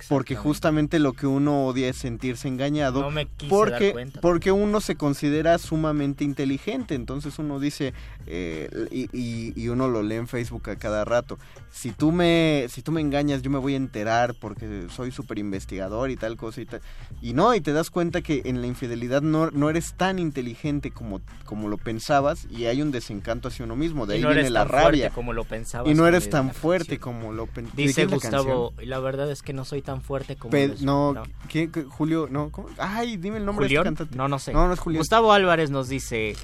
Porque 0.10 0.36
justamente 0.36 0.98
lo 1.00 1.14
que 1.14 1.28
uno 1.28 1.66
odia 1.68 1.88
es 1.90 1.98
sentirse 1.98 2.48
engañado. 2.48 3.02
No 3.02 3.12
me 3.12 3.28
quise 3.28 3.50
porque, 3.50 3.86
dar 3.86 3.94
cuenta. 3.94 4.22
porque 4.22 4.52
uno 4.52 4.82
se 4.82 4.96
considera 4.96 5.58
sumamente 5.58 6.24
inteligente. 6.24 6.96
Entonces 6.96 7.38
uno 7.38 7.60
dice, 7.60 7.94
eh, 8.26 8.70
y, 8.92 9.10
y- 9.14 9.54
y 9.56 9.68
uno 9.70 9.88
lo 9.88 10.02
lee 10.02 10.16
en 10.16 10.28
Facebook 10.28 10.70
a 10.70 10.76
cada 10.76 11.06
rato. 11.06 11.38
Si 11.72 11.92
tú 11.92 12.12
me, 12.12 12.66
si 12.70 12.82
tú 12.82 12.92
me 12.92 13.02
engañas, 13.02 13.42
yo 13.42 13.50
me 13.52 13.60
voy 13.60 13.74
a 13.74 13.78
enterar 13.78 14.34
porque 14.40 14.88
soy 14.90 15.12
súper. 15.12 15.36
Investigador 15.66 16.12
y 16.12 16.16
tal 16.16 16.38
cosa 16.38 16.62
y 16.62 16.66
tal. 16.66 16.82
Y 17.22 17.34
no, 17.34 17.54
y 17.56 17.62
te 17.62 17.74
das 17.74 17.90
cuenta 17.90 18.22
que 18.22 18.44
en 18.46 18.62
la 18.62 18.68
infidelidad 18.68 19.22
no, 19.22 19.50
no 19.52 19.70
eres 19.70 19.94
tan 19.96 20.20
inteligente 20.20 20.92
como, 20.92 21.22
como 21.46 21.68
lo 21.70 21.78
pensabas 21.78 22.48
y 22.52 22.66
hay 22.66 22.82
un 22.82 22.92
desencanto 22.92 23.48
hacia 23.48 23.66
uno 23.66 23.76
mismo. 23.76 24.06
De 24.06 24.16
Y 24.16 24.18
ahí 24.18 24.24
no 24.24 24.30
viene 24.30 24.50
la 24.52 24.64
rabia. 24.66 25.10
como 25.10 25.34
lo 25.34 25.44
pensabas. 25.44 25.92
Y 25.92 25.96
no 25.96 26.08
eres 26.08 26.26
la 26.26 26.32
tan 26.32 26.46
canción. 26.48 26.62
fuerte 26.62 27.00
como 27.00 27.34
lo 27.34 27.48
pensabas. 27.48 27.76
Dice 27.78 28.06
Gustavo, 28.06 28.74
y 28.82 28.86
la 28.86 29.00
verdad 29.00 29.30
es 29.32 29.42
que 29.42 29.54
no 29.54 29.66
soy 29.66 29.82
tan 29.82 30.02
fuerte 30.02 30.36
como... 30.36 30.52
Pe- 30.52 30.76
no, 30.82 31.16
¿qué- 31.50 31.72
qué- 31.72 31.84
Julio, 31.84 32.28
no, 32.30 32.52
¿cómo? 32.52 32.70
Ay, 32.78 33.18
dime 33.18 33.38
el 33.38 33.46
nombre 33.46 33.68
de 33.68 33.74
este 33.74 33.84
cantante. 33.84 34.16
No, 34.16 34.28
no 34.28 34.38
sé. 34.40 34.54
No, 34.54 34.68
no 34.68 34.74
es 34.74 34.80
Julián. 34.80 35.00
Gustavo 35.00 35.34
Álvarez 35.34 35.72
nos 35.72 35.90
dice... 35.90 36.36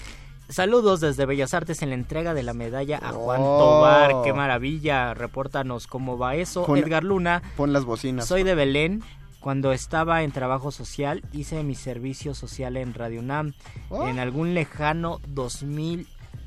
Saludos 0.51 0.99
desde 0.99 1.25
Bellas 1.25 1.53
Artes 1.53 1.81
en 1.81 1.89
la 1.89 1.95
entrega 1.95 2.33
de 2.33 2.43
la 2.43 2.53
medalla 2.53 2.99
a 3.01 3.11
Juan 3.13 3.39
Oh. 3.41 3.57
Tobar. 3.59 4.21
Qué 4.23 4.33
maravilla. 4.33 5.13
Repórtanos 5.13 5.87
cómo 5.87 6.17
va 6.17 6.35
eso. 6.35 6.65
Pon- 6.65 6.77
Edgar 6.77 7.03
Luna. 7.05 7.41
Pon 7.55 7.71
las 7.73 7.85
bocinas. 7.85 8.27
Soy 8.27 8.43
de 8.43 8.53
Belén. 8.53 9.01
Cuando 9.39 9.71
estaba 9.71 10.21
en 10.23 10.31
trabajo 10.31 10.69
social 10.71 11.23
hice 11.33 11.63
mi 11.63 11.73
servicio 11.73 12.35
social 12.35 12.77
en 12.77 12.93
Radio 12.93 13.21
UNAM 13.21 13.53
Oh. 13.89 14.07
en 14.07 14.19
algún 14.19 14.53
lejano 14.53 15.19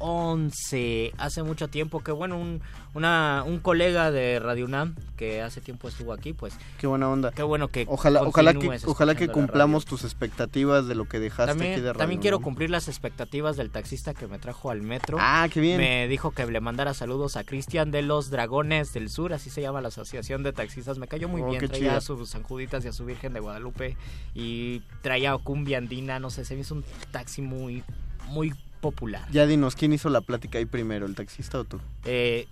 2011. 0.05 1.12
Hace 1.18 1.42
mucho 1.42 1.68
tiempo 1.68 2.00
que 2.00 2.12
bueno, 2.12 2.38
un, 2.38 2.61
una, 2.94 3.42
un 3.46 3.59
colega 3.59 4.11
de 4.11 4.38
Radio 4.38 4.66
UNAM 4.66 4.94
que 5.16 5.40
hace 5.42 5.61
tiempo 5.61 5.88
estuvo 5.88 6.12
aquí, 6.12 6.32
pues 6.32 6.55
Qué 6.78 6.86
buena 6.86 7.09
onda. 7.09 7.32
qué 7.32 7.42
bueno 7.42 7.68
que 7.68 7.86
Ojalá, 7.88 8.22
ojalá 8.22 8.55
que, 8.55 8.78
ojalá 8.86 9.14
que 9.14 9.28
cumplamos 9.28 9.84
tus 9.84 10.05
expectativas 10.05 10.86
de 10.86 10.94
lo 10.94 11.07
que 11.09 11.18
dejaste 11.20 11.52
aquí 11.52 11.59
de 11.61 11.64
también, 11.66 11.84
radio. 11.86 11.98
también 11.98 12.20
quiero 12.20 12.40
cumplir 12.40 12.70
las 12.70 12.88
expectativas 12.88 13.57
del 13.57 13.70
taxista 13.70 14.14
que 14.14 14.26
me 14.26 14.38
trajo 14.38 14.70
al 14.70 14.82
metro. 14.82 15.16
Ah, 15.20 15.48
qué 15.52 15.61
bien. 15.61 15.78
Me 15.78 16.09
dijo 16.09 16.32
que 16.32 16.44
le 16.46 16.61
mandara 16.61 16.94
saludos 16.94 17.36
a 17.36 17.44
Cristian 17.44 17.90
de 17.90 18.02
los 18.02 18.30
Dragones 18.30 18.92
del 18.92 19.09
Sur, 19.09 19.32
así 19.32 19.50
se 19.50 19.62
llama 19.62 19.80
la 19.80 19.88
asociación 19.88 20.42
de 20.42 20.52
taxistas. 20.52 20.98
Me 20.98 21.09
cayó 21.09 21.28
muy 21.28 21.42
Oh, 21.44 21.50
bien, 21.50 21.66
traía 21.68 21.96
a 21.96 22.00
sus 22.00 22.30
Sanjuditas 22.30 22.84
y 22.84 22.88
a 22.88 22.92
su 22.92 23.05
Virgen 23.05 23.34
de 23.34 23.40
Guadalupe 23.40 23.96
y 24.34 24.80
traía 25.02 25.36
cumbia 25.36 25.76
andina, 25.78 26.18
no 26.18 26.30
sé, 26.30 26.44
se 26.44 26.55
me 26.55 26.62
hizo 26.62 26.74
un 26.74 26.84
taxi 27.11 27.42
muy, 27.42 27.82
muy 28.28 28.55
popular. 28.85 29.26
Ya 29.30 29.47
dinos, 29.47 29.76
¿quién 29.76 29.95
hizo 29.95 30.11
la 30.11 30.20
plática 30.20 30.59
ahí 30.59 30.66
primero, 30.66 31.07
el 31.07 31.14
taxista 31.14 31.59
o 31.59 31.64
tú? 31.64 31.80
Eh, 32.05 32.47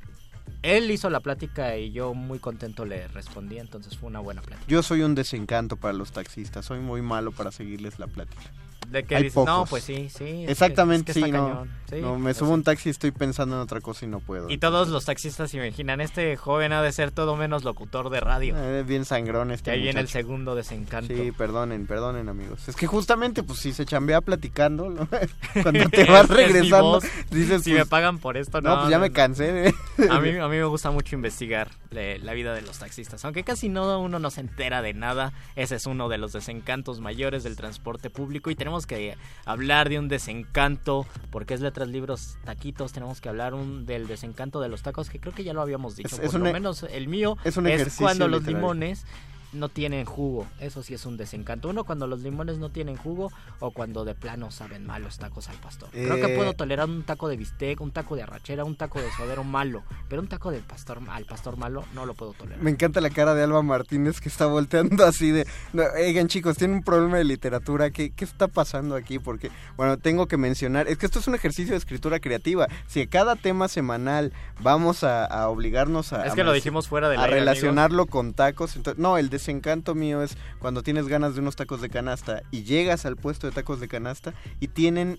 él 0.62 0.90
hizo 0.90 1.10
la 1.10 1.20
plática 1.20 1.76
y 1.76 1.92
yo 1.92 2.14
muy 2.14 2.38
contento 2.38 2.86
le 2.86 3.06
respondí, 3.08 3.58
entonces 3.58 3.98
fue 3.98 4.08
una 4.08 4.20
buena 4.20 4.40
plática. 4.40 4.66
Yo 4.66 4.82
soy 4.82 5.02
un 5.02 5.14
desencanto 5.14 5.76
para 5.76 5.92
los 5.92 6.12
taxistas, 6.12 6.64
soy 6.64 6.78
muy 6.78 7.02
malo 7.02 7.32
para 7.32 7.52
seguirles 7.52 7.98
la 7.98 8.06
plática. 8.06 8.50
¿De 8.88 9.04
Hay 9.10 9.22
dices? 9.24 9.44
No, 9.44 9.64
pues 9.68 9.84
sí, 9.84 10.08
sí. 10.10 10.24
es 10.24 10.46
que- 10.46 10.52
Exactamente, 10.52 11.12
es 11.12 11.18
que 11.18 11.24
sí, 11.24 11.32
no. 11.32 11.66
sí, 11.88 12.00
no, 12.00 12.18
me 12.18 12.34
subo 12.34 12.50
a 12.50 12.54
un 12.54 12.62
taxi 12.62 12.88
y 12.88 12.92
estoy 12.92 13.10
pensando 13.10 13.56
en 13.56 13.62
otra 13.62 13.80
cosa 13.80 14.04
y 14.04 14.08
no 14.08 14.20
puedo. 14.20 14.50
Y 14.50 14.58
todos 14.58 14.88
los 14.88 15.04
taxistas 15.04 15.50
se 15.50 15.56
imaginan, 15.58 16.00
este 16.00 16.36
joven 16.36 16.72
ha 16.72 16.82
de 16.82 16.92
ser 16.92 17.10
todo 17.10 17.36
menos 17.36 17.64
locutor 17.64 18.10
de 18.10 18.20
radio. 18.20 18.54
Eh, 18.56 18.82
bien 18.82 19.04
sangrón 19.04 19.50
este 19.50 19.70
que 19.70 19.70
ahí 19.76 19.82
viene 19.82 20.00
el 20.00 20.08
segundo 20.08 20.54
desencanto. 20.54 21.14
Sí, 21.14 21.32
perdonen, 21.32 21.86
perdonen 21.86 22.28
amigos. 22.28 22.68
Es 22.68 22.76
que 22.76 22.86
justamente, 22.86 23.42
pues 23.42 23.58
si 23.60 23.72
se 23.72 23.84
chambea 23.86 24.20
platicando, 24.20 24.90
¿no? 24.90 25.08
cuando 25.62 25.88
te 25.90 26.04
vas 26.04 26.28
regresando, 26.28 27.00
dices, 27.30 27.62
si 27.62 27.70
pues, 27.70 27.84
me 27.84 27.86
pagan 27.86 28.18
por 28.18 28.36
esto, 28.36 28.60
no. 28.60 28.70
no, 28.70 28.76
pues 28.80 28.90
ya 28.90 28.98
no, 28.98 29.02
me 29.02 29.12
cansé 29.12 29.52
de... 29.52 29.74
A 30.10 30.20
mí, 30.20 30.30
a 30.36 30.48
mí 30.48 30.56
me 30.56 30.64
gusta 30.64 30.90
mucho 30.90 31.14
investigar 31.14 31.68
le- 31.90 32.18
la 32.18 32.32
vida 32.32 32.54
de 32.54 32.62
los 32.62 32.78
taxistas. 32.78 33.24
Aunque 33.24 33.44
casi 33.44 33.68
no 33.68 34.00
uno 34.00 34.18
no 34.18 34.30
se 34.30 34.40
entera 34.40 34.82
de 34.82 34.94
nada, 34.94 35.32
ese 35.56 35.76
es 35.76 35.86
uno 35.86 36.08
de 36.08 36.18
los 36.18 36.32
desencantos 36.32 37.00
mayores 37.00 37.42
del 37.44 37.56
transporte 37.56 38.10
público. 38.10 38.50
Y 38.50 38.54
tenemos 38.54 38.71
que 38.86 39.16
hablar 39.44 39.88
de 39.88 39.98
un 39.98 40.08
desencanto, 40.08 41.06
porque 41.30 41.54
es 41.54 41.60
letras, 41.60 41.88
libros, 41.88 42.36
taquitos. 42.44 42.92
Tenemos 42.92 43.20
que 43.20 43.28
hablar 43.28 43.54
un, 43.54 43.86
del 43.86 44.06
desencanto 44.06 44.60
de 44.60 44.68
los 44.68 44.82
tacos, 44.82 45.10
que 45.10 45.18
creo 45.20 45.34
que 45.34 45.44
ya 45.44 45.52
lo 45.52 45.62
habíamos 45.62 45.96
dicho. 45.96 46.08
Es- 46.16 46.20
por 46.20 46.24
es 46.26 46.34
lo 46.34 46.44
un 46.46 46.52
menos 46.52 46.82
el 46.84 47.08
mío 47.08 47.36
es 47.44 47.56
un 47.56 47.66
cuando 47.98 48.28
los 48.28 48.42
limones 48.44 49.04
no 49.52 49.68
tienen 49.68 50.04
jugo. 50.04 50.46
Eso 50.60 50.82
sí 50.82 50.94
es 50.94 51.06
un 51.06 51.16
desencanto. 51.16 51.68
Uno 51.68 51.84
cuando 51.84 52.06
los 52.06 52.20
limones 52.20 52.58
no 52.58 52.70
tienen 52.70 52.96
jugo 52.96 53.30
o 53.60 53.70
cuando 53.70 54.04
de 54.04 54.14
plano 54.14 54.50
saben 54.50 54.86
mal 54.86 55.02
los 55.02 55.18
tacos 55.18 55.48
al 55.48 55.56
pastor. 55.56 55.90
Creo 55.90 56.16
que 56.16 56.32
Eh, 56.32 56.36
puedo 56.36 56.54
tolerar 56.54 56.88
un 56.88 57.02
taco 57.02 57.28
de 57.28 57.36
bistec, 57.36 57.80
un 57.80 57.90
taco 57.90 58.16
de 58.16 58.22
arrachera, 58.22 58.64
un 58.64 58.76
taco 58.76 59.00
de 59.00 59.10
suadero 59.12 59.44
malo, 59.44 59.82
pero 60.08 60.22
un 60.22 60.28
taco 60.28 60.50
del 60.50 60.62
pastor 60.62 61.00
al 61.08 61.24
pastor 61.24 61.56
malo 61.56 61.84
no 61.94 62.06
lo 62.06 62.14
puedo 62.14 62.32
tolerar. 62.32 62.62
Me 62.62 62.70
encanta 62.70 63.00
la 63.00 63.10
cara 63.10 63.34
de 63.34 63.42
Alba 63.42 63.62
Martínez 63.62 64.20
que 64.20 64.28
está 64.28 64.46
volteando 64.46 65.04
así 65.04 65.30
de... 65.30 65.46
No, 65.72 65.82
oigan 65.96 66.28
chicos, 66.28 66.56
tienen 66.56 66.78
un 66.78 66.82
problema 66.82 67.18
de 67.18 67.24
literatura. 67.24 67.90
¿Qué, 67.90 68.10
¿Qué 68.10 68.24
está 68.24 68.48
pasando 68.48 68.94
aquí? 68.94 69.18
Porque, 69.18 69.50
bueno, 69.76 69.98
tengo 69.98 70.26
que 70.26 70.36
mencionar... 70.36 70.88
Es 70.88 70.98
que 70.98 71.06
esto 71.06 71.18
es 71.18 71.26
un 71.26 71.34
ejercicio 71.34 71.72
de 71.72 71.78
escritura 71.78 72.20
creativa. 72.20 72.68
Si 72.86 73.02
a 73.02 73.06
cada 73.06 73.36
tema 73.36 73.68
semanal 73.68 74.32
vamos 74.60 75.04
a, 75.04 75.24
a 75.24 75.48
obligarnos 75.48 76.12
a... 76.12 76.24
Es 76.26 76.32
a 76.32 76.34
que 76.34 76.44
lo 76.44 76.52
dijimos 76.52 76.88
fuera 76.88 77.08
del 77.08 77.18
a 77.18 77.24
aire, 77.24 77.40
relacionarlo 77.40 78.06
con 78.06 78.32
tacos. 78.32 78.76
Entonces, 78.76 79.00
no, 79.00 79.18
el 79.18 79.28
desencanto 79.46 79.94
mío 79.96 80.22
es 80.22 80.36
cuando 80.60 80.82
tienes 80.84 81.08
ganas 81.08 81.34
de 81.34 81.40
unos 81.40 81.56
tacos 81.56 81.80
de 81.80 81.90
canasta 81.90 82.42
y 82.52 82.62
llegas 82.62 83.04
al 83.06 83.16
puesto 83.16 83.48
de 83.48 83.52
tacos 83.52 83.80
de 83.80 83.88
canasta 83.88 84.32
y 84.60 84.68
tienen 84.68 85.18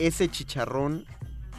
ese 0.00 0.28
chicharrón 0.28 1.06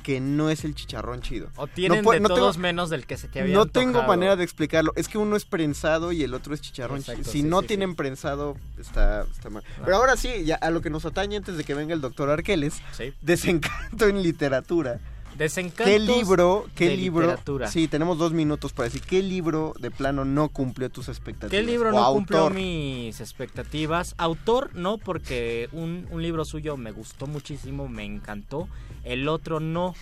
que 0.03 0.19
no 0.19 0.49
es 0.49 0.65
el 0.65 0.73
chicharrón 0.75 1.21
chido. 1.21 1.49
O 1.55 1.67
tienen 1.67 2.03
puedo- 2.03 2.15
de 2.15 2.19
no 2.21 2.27
tengo- 2.29 2.39
todos 2.39 2.57
menos 2.57 2.89
del 2.89 3.05
que 3.05 3.17
se 3.17 3.27
te 3.27 3.39
había 3.39 3.53
no 3.53 3.67
tengo 3.67 4.01
manera 4.03 4.35
de 4.35 4.43
explicarlo. 4.43 4.91
Es 4.95 5.07
que 5.07 5.19
uno 5.19 5.35
es 5.35 5.45
prensado 5.45 6.11
y 6.11 6.23
el 6.23 6.33
otro 6.33 6.53
es 6.55 6.59
chicharrón. 6.61 6.97
Exacto, 6.97 7.23
si 7.23 7.41
sí, 7.41 7.43
no 7.43 7.61
sí, 7.61 7.67
tienen 7.67 7.95
prensado, 7.95 8.57
está, 8.79 9.21
está 9.31 9.49
mal. 9.51 9.63
Pero 9.85 9.95
ahora 9.95 10.17
sí, 10.17 10.43
ya 10.43 10.55
a 10.55 10.71
lo 10.71 10.81
que 10.81 10.89
nos 10.89 11.05
atañe 11.05 11.37
antes 11.37 11.55
de 11.55 11.63
que 11.63 11.75
venga 11.75 11.93
el 11.93 12.01
doctor 12.01 12.29
Arqueles, 12.31 12.81
desencanto 13.21 14.07
en 14.07 14.21
literatura. 14.23 14.99
Desencantos 15.37 15.85
¿Qué 15.87 15.99
libro, 15.99 16.67
qué 16.75 16.89
de 16.89 16.97
libro? 16.97 17.21
literatura. 17.27 17.67
Sí, 17.67 17.87
tenemos 17.87 18.17
dos 18.17 18.33
minutos 18.33 18.73
para 18.73 18.85
decir 18.89 19.01
qué 19.01 19.23
libro 19.23 19.73
de 19.79 19.89
plano 19.89 20.25
no 20.25 20.49
cumplió 20.49 20.89
tus 20.89 21.07
expectativas. 21.09 21.51
¿Qué 21.51 21.63
libro 21.63 21.89
O 21.89 21.93
no 21.93 22.13
cumplió 22.13 22.39
autor. 22.39 22.53
mis 22.55 23.19
expectativas? 23.21 24.13
Autor 24.17 24.75
no, 24.75 24.97
porque 24.97 25.69
un, 25.71 26.07
un 26.11 26.21
libro 26.21 26.45
suyo 26.45 26.77
me 26.77 26.91
gustó 26.91 27.27
muchísimo, 27.27 27.87
me 27.87 28.03
encantó. 28.03 28.67
El 29.03 29.27
otro 29.27 29.59
no. 29.59 29.95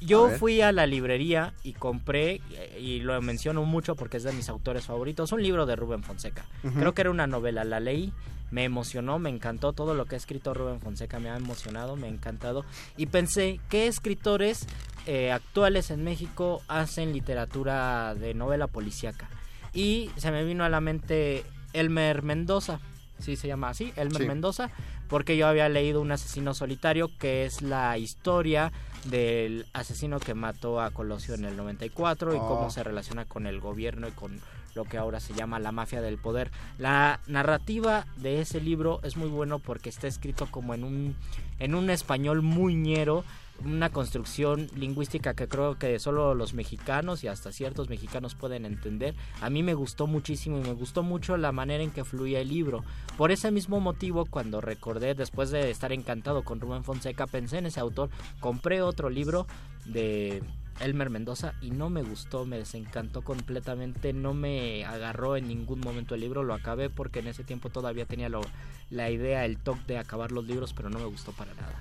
Yo 0.00 0.28
fui 0.28 0.60
a 0.60 0.72
la 0.72 0.86
librería 0.86 1.54
y 1.64 1.72
compré, 1.72 2.42
y 2.78 3.00
lo 3.00 3.20
menciono 3.22 3.64
mucho 3.64 3.96
porque 3.96 4.18
es 4.18 4.24
de 4.24 4.32
mis 4.32 4.50
autores 4.50 4.84
favoritos, 4.84 5.32
un 5.32 5.42
libro 5.42 5.64
de 5.64 5.74
Rubén 5.74 6.02
Fonseca. 6.02 6.44
Creo 6.78 6.92
que 6.92 7.00
era 7.00 7.10
una 7.10 7.26
novela, 7.26 7.64
la 7.64 7.80
leí, 7.80 8.12
me 8.50 8.64
emocionó, 8.64 9.18
me 9.18 9.30
encantó 9.30 9.72
todo 9.72 9.94
lo 9.94 10.06
que 10.06 10.14
ha 10.14 10.18
escrito 10.18 10.54
Rubén 10.54 10.80
Fonseca, 10.80 11.18
me 11.18 11.30
ha 11.30 11.36
emocionado, 11.36 11.96
me 11.96 12.06
ha 12.06 12.10
encantado. 12.10 12.64
Y 12.96 13.06
pensé, 13.06 13.60
¿qué 13.68 13.86
escritores 13.86 14.66
eh, 15.06 15.32
actuales 15.32 15.90
en 15.90 16.04
México 16.04 16.62
hacen 16.68 17.12
literatura 17.12 18.14
de 18.14 18.34
novela 18.34 18.66
policíaca? 18.66 19.28
Y 19.72 20.10
se 20.16 20.30
me 20.30 20.44
vino 20.44 20.64
a 20.64 20.68
la 20.68 20.80
mente 20.80 21.44
Elmer 21.72 22.22
Mendoza, 22.22 22.80
sí 23.18 23.36
se 23.36 23.48
llama 23.48 23.70
así, 23.70 23.92
Elmer 23.96 24.22
Sí. 24.22 24.28
Mendoza, 24.28 24.70
porque 25.08 25.36
yo 25.36 25.46
había 25.46 25.68
leído 25.68 26.00
Un 26.00 26.12
asesino 26.12 26.54
solitario, 26.54 27.10
que 27.18 27.44
es 27.44 27.62
la 27.62 27.98
historia 27.98 28.72
del 29.04 29.66
asesino 29.72 30.18
que 30.18 30.34
mató 30.34 30.80
a 30.80 30.90
Colosio 30.90 31.34
en 31.34 31.44
el 31.44 31.56
94 31.56 32.34
y 32.34 32.38
cómo 32.38 32.70
se 32.70 32.82
relaciona 32.82 33.24
con 33.24 33.46
el 33.46 33.60
gobierno 33.60 34.08
y 34.08 34.12
con 34.12 34.40
lo 34.76 34.84
que 34.84 34.98
ahora 34.98 35.18
se 35.18 35.34
llama 35.34 35.58
la 35.58 35.72
mafia 35.72 36.00
del 36.00 36.18
poder. 36.18 36.52
La 36.78 37.20
narrativa 37.26 38.06
de 38.16 38.40
ese 38.40 38.60
libro 38.60 39.00
es 39.02 39.16
muy 39.16 39.28
bueno 39.28 39.58
porque 39.58 39.88
está 39.88 40.06
escrito 40.06 40.46
como 40.50 40.74
en 40.74 40.84
un 40.84 41.16
en 41.58 41.74
un 41.74 41.88
español 41.88 42.42
muy 42.42 42.74
ñero, 42.74 43.24
una 43.64 43.88
construcción 43.88 44.68
lingüística 44.76 45.32
que 45.32 45.48
creo 45.48 45.78
que 45.78 45.98
solo 45.98 46.34
los 46.34 46.52
mexicanos 46.52 47.24
y 47.24 47.28
hasta 47.28 47.52
ciertos 47.52 47.88
mexicanos 47.88 48.34
pueden 48.34 48.66
entender. 48.66 49.14
A 49.40 49.48
mí 49.48 49.62
me 49.62 49.72
gustó 49.72 50.06
muchísimo 50.06 50.58
y 50.58 50.62
me 50.62 50.74
gustó 50.74 51.02
mucho 51.02 51.38
la 51.38 51.52
manera 51.52 51.82
en 51.82 51.90
que 51.90 52.04
fluía 52.04 52.40
el 52.40 52.48
libro. 52.48 52.84
Por 53.16 53.30
ese 53.30 53.50
mismo 53.50 53.80
motivo, 53.80 54.26
cuando 54.26 54.60
recordé, 54.60 55.14
después 55.14 55.50
de 55.50 55.70
estar 55.70 55.92
encantado 55.92 56.44
con 56.44 56.60
Rubén 56.60 56.84
Fonseca, 56.84 57.26
pensé 57.26 57.58
en 57.58 57.66
ese 57.66 57.80
autor, 57.80 58.10
compré 58.40 58.82
otro 58.82 59.08
libro 59.08 59.46
de 59.86 60.42
Elmer 60.80 61.10
Mendoza 61.10 61.54
y 61.60 61.70
no 61.70 61.88
me 61.90 62.02
gustó, 62.02 62.44
me 62.44 62.58
desencantó 62.58 63.22
completamente, 63.22 64.12
no 64.12 64.34
me 64.34 64.84
agarró 64.84 65.36
en 65.36 65.48
ningún 65.48 65.80
momento 65.80 66.14
el 66.14 66.20
libro, 66.20 66.44
lo 66.44 66.54
acabé 66.54 66.90
porque 66.90 67.20
en 67.20 67.28
ese 67.28 67.44
tiempo 67.44 67.70
todavía 67.70 68.04
tenía 68.06 68.28
lo- 68.28 68.42
la 68.90 69.10
idea, 69.10 69.44
el 69.44 69.56
toque 69.58 69.80
de 69.94 69.98
acabar 69.98 70.32
los 70.32 70.44
libros, 70.46 70.72
pero 70.74 70.90
no 70.90 70.98
me 70.98 71.06
gustó 71.06 71.32
para 71.32 71.52
nada. 71.54 71.74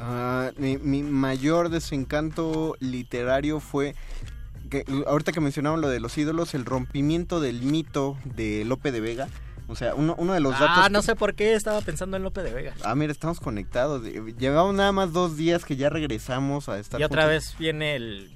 Ah, 0.00 0.50
mi, 0.58 0.76
mi 0.78 1.02
mayor 1.02 1.70
desencanto 1.70 2.76
literario 2.80 3.58
fue 3.60 3.94
que 4.70 4.84
ahorita 5.06 5.32
que 5.32 5.40
mencionaban 5.40 5.80
lo 5.80 5.88
de 5.88 5.98
los 5.98 6.16
ídolos, 6.18 6.54
el 6.54 6.64
rompimiento 6.64 7.40
del 7.40 7.62
mito 7.62 8.16
de 8.36 8.64
Lope 8.64 8.92
de 8.92 9.00
Vega. 9.00 9.28
O 9.68 9.76
sea, 9.76 9.94
uno, 9.94 10.14
uno 10.18 10.32
de 10.32 10.40
los 10.40 10.52
datos. 10.52 10.68
ah, 10.70 10.88
no 10.90 11.02
sé 11.02 11.14
por 11.14 11.34
qué 11.34 11.54
estaba 11.54 11.80
pensando 11.82 12.16
en 12.16 12.22
Lope 12.22 12.42
de 12.42 12.52
Vega. 12.52 12.72
Ah, 12.82 12.94
mira, 12.94 13.12
estamos 13.12 13.38
conectados. 13.38 14.02
Llevamos 14.38 14.74
nada 14.74 14.92
más 14.92 15.12
dos 15.12 15.36
días 15.36 15.64
que 15.66 15.76
ya 15.76 15.90
regresamos 15.90 16.68
a 16.70 16.78
estar 16.78 16.98
Y 17.00 17.04
otra 17.04 17.24
juntos. 17.24 17.34
vez 17.50 17.56
viene 17.58 17.94
el... 17.96 18.30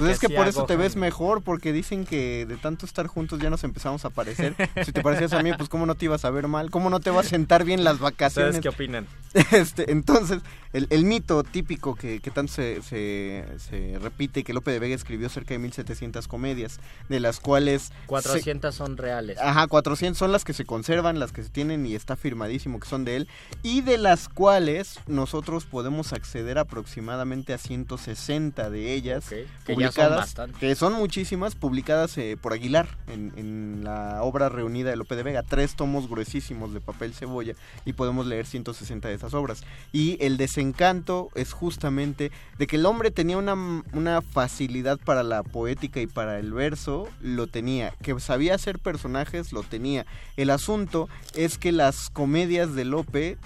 Pues 0.00 0.12
es 0.12 0.18
que 0.18 0.28
por 0.28 0.48
eso 0.48 0.64
te 0.66 0.76
ves 0.76 0.96
mejor, 0.96 1.42
porque 1.42 1.72
dicen 1.72 2.04
que 2.04 2.46
de 2.46 2.56
tanto 2.56 2.86
estar 2.86 3.06
juntos 3.06 3.38
ya 3.40 3.50
nos 3.50 3.64
empezamos 3.64 4.04
a 4.04 4.10
parecer. 4.10 4.54
si 4.84 4.92
te 4.92 5.02
parecías 5.02 5.32
a 5.32 5.42
mí, 5.42 5.52
pues 5.56 5.68
cómo 5.68 5.86
no 5.86 5.94
te 5.94 6.06
ibas 6.06 6.24
a 6.24 6.30
ver 6.30 6.48
mal, 6.48 6.70
cómo 6.70 6.90
no 6.90 7.00
te 7.00 7.10
vas 7.10 7.26
a 7.26 7.28
sentar 7.30 7.64
bien 7.64 7.84
las 7.84 7.98
vacaciones. 7.98 8.56
¿Ustedes 8.56 8.62
qué 8.62 8.68
opinan? 8.68 9.06
Este, 9.52 9.90
entonces, 9.90 10.40
el, 10.74 10.86
el 10.90 11.04
mito 11.06 11.42
típico 11.42 11.94
que, 11.94 12.20
que 12.20 12.30
tanto 12.30 12.52
se, 12.52 12.82
se, 12.82 13.46
se 13.58 13.98
repite, 13.98 14.44
que 14.44 14.52
Lope 14.52 14.70
de 14.72 14.78
Vega 14.78 14.94
escribió 14.94 15.30
cerca 15.30 15.54
de 15.54 15.58
1700 15.58 16.28
comedias, 16.28 16.80
de 17.08 17.18
las 17.18 17.40
cuales... 17.40 17.84
se- 17.84 17.92
400 18.06 18.74
son 18.74 18.98
reales. 18.98 19.38
Ajá, 19.40 19.66
400 19.68 20.18
son 20.18 20.32
las 20.32 20.44
que 20.44 20.52
se 20.52 20.66
conservan, 20.66 21.18
las 21.18 21.32
que 21.32 21.42
se 21.42 21.48
tienen 21.48 21.86
y 21.86 21.94
está 21.94 22.14
firmadísimo 22.16 22.78
que 22.78 22.86
son 22.86 23.06
de 23.06 23.16
él, 23.16 23.28
y 23.62 23.80
de 23.80 23.96
las 23.96 24.28
cuales 24.28 25.00
nosotros 25.06 25.64
podemos 25.64 26.12
acceder 26.12 26.58
aproximadamente 26.58 27.54
a 27.54 27.58
160 27.58 28.68
de 28.70 28.92
ellas, 28.92 29.24
Ok, 29.32 29.76
que 29.90 30.00
ya 30.00 30.08
son 30.08 30.14
publicadas, 30.14 30.58
que 30.58 30.74
son 30.74 30.92
muchísimas, 30.94 31.54
publicadas 31.54 32.18
eh, 32.18 32.36
por 32.40 32.52
Aguilar 32.52 32.88
en, 33.06 33.32
en 33.36 33.84
la 33.84 34.22
obra 34.22 34.48
reunida 34.48 34.90
de 34.90 34.96
Lope 34.96 35.16
de 35.16 35.22
Vega, 35.22 35.42
tres 35.42 35.74
tomos 35.74 36.08
gruesísimos 36.08 36.72
de 36.72 36.80
papel 36.80 37.14
cebolla, 37.14 37.54
y 37.84 37.92
podemos 37.92 38.26
leer 38.26 38.46
160 38.46 39.08
de 39.08 39.14
esas 39.14 39.34
obras. 39.34 39.62
Y 39.92 40.16
el 40.24 40.36
desencanto 40.36 41.30
es 41.34 41.52
justamente 41.52 42.30
de 42.58 42.66
que 42.66 42.76
el 42.76 42.86
hombre 42.86 43.10
tenía 43.10 43.36
una, 43.36 43.54
una 43.92 44.22
facilidad 44.22 44.98
para 44.98 45.22
la 45.22 45.42
poética 45.42 46.00
y 46.00 46.06
para 46.06 46.38
el 46.38 46.52
verso, 46.52 47.08
lo 47.20 47.46
tenía. 47.46 47.94
Que 48.02 48.18
sabía 48.20 48.54
hacer 48.54 48.78
personajes, 48.78 49.52
lo 49.52 49.62
tenía. 49.62 50.06
El 50.36 50.50
asunto 50.50 51.08
es 51.34 51.58
que 51.58 51.72
las 51.72 52.10
comedias 52.10 52.74
de 52.74 52.84
Lope 52.84 53.38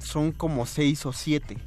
son 0.00 0.32
como 0.32 0.66
seis 0.66 1.06
o 1.06 1.12
siete. 1.12 1.58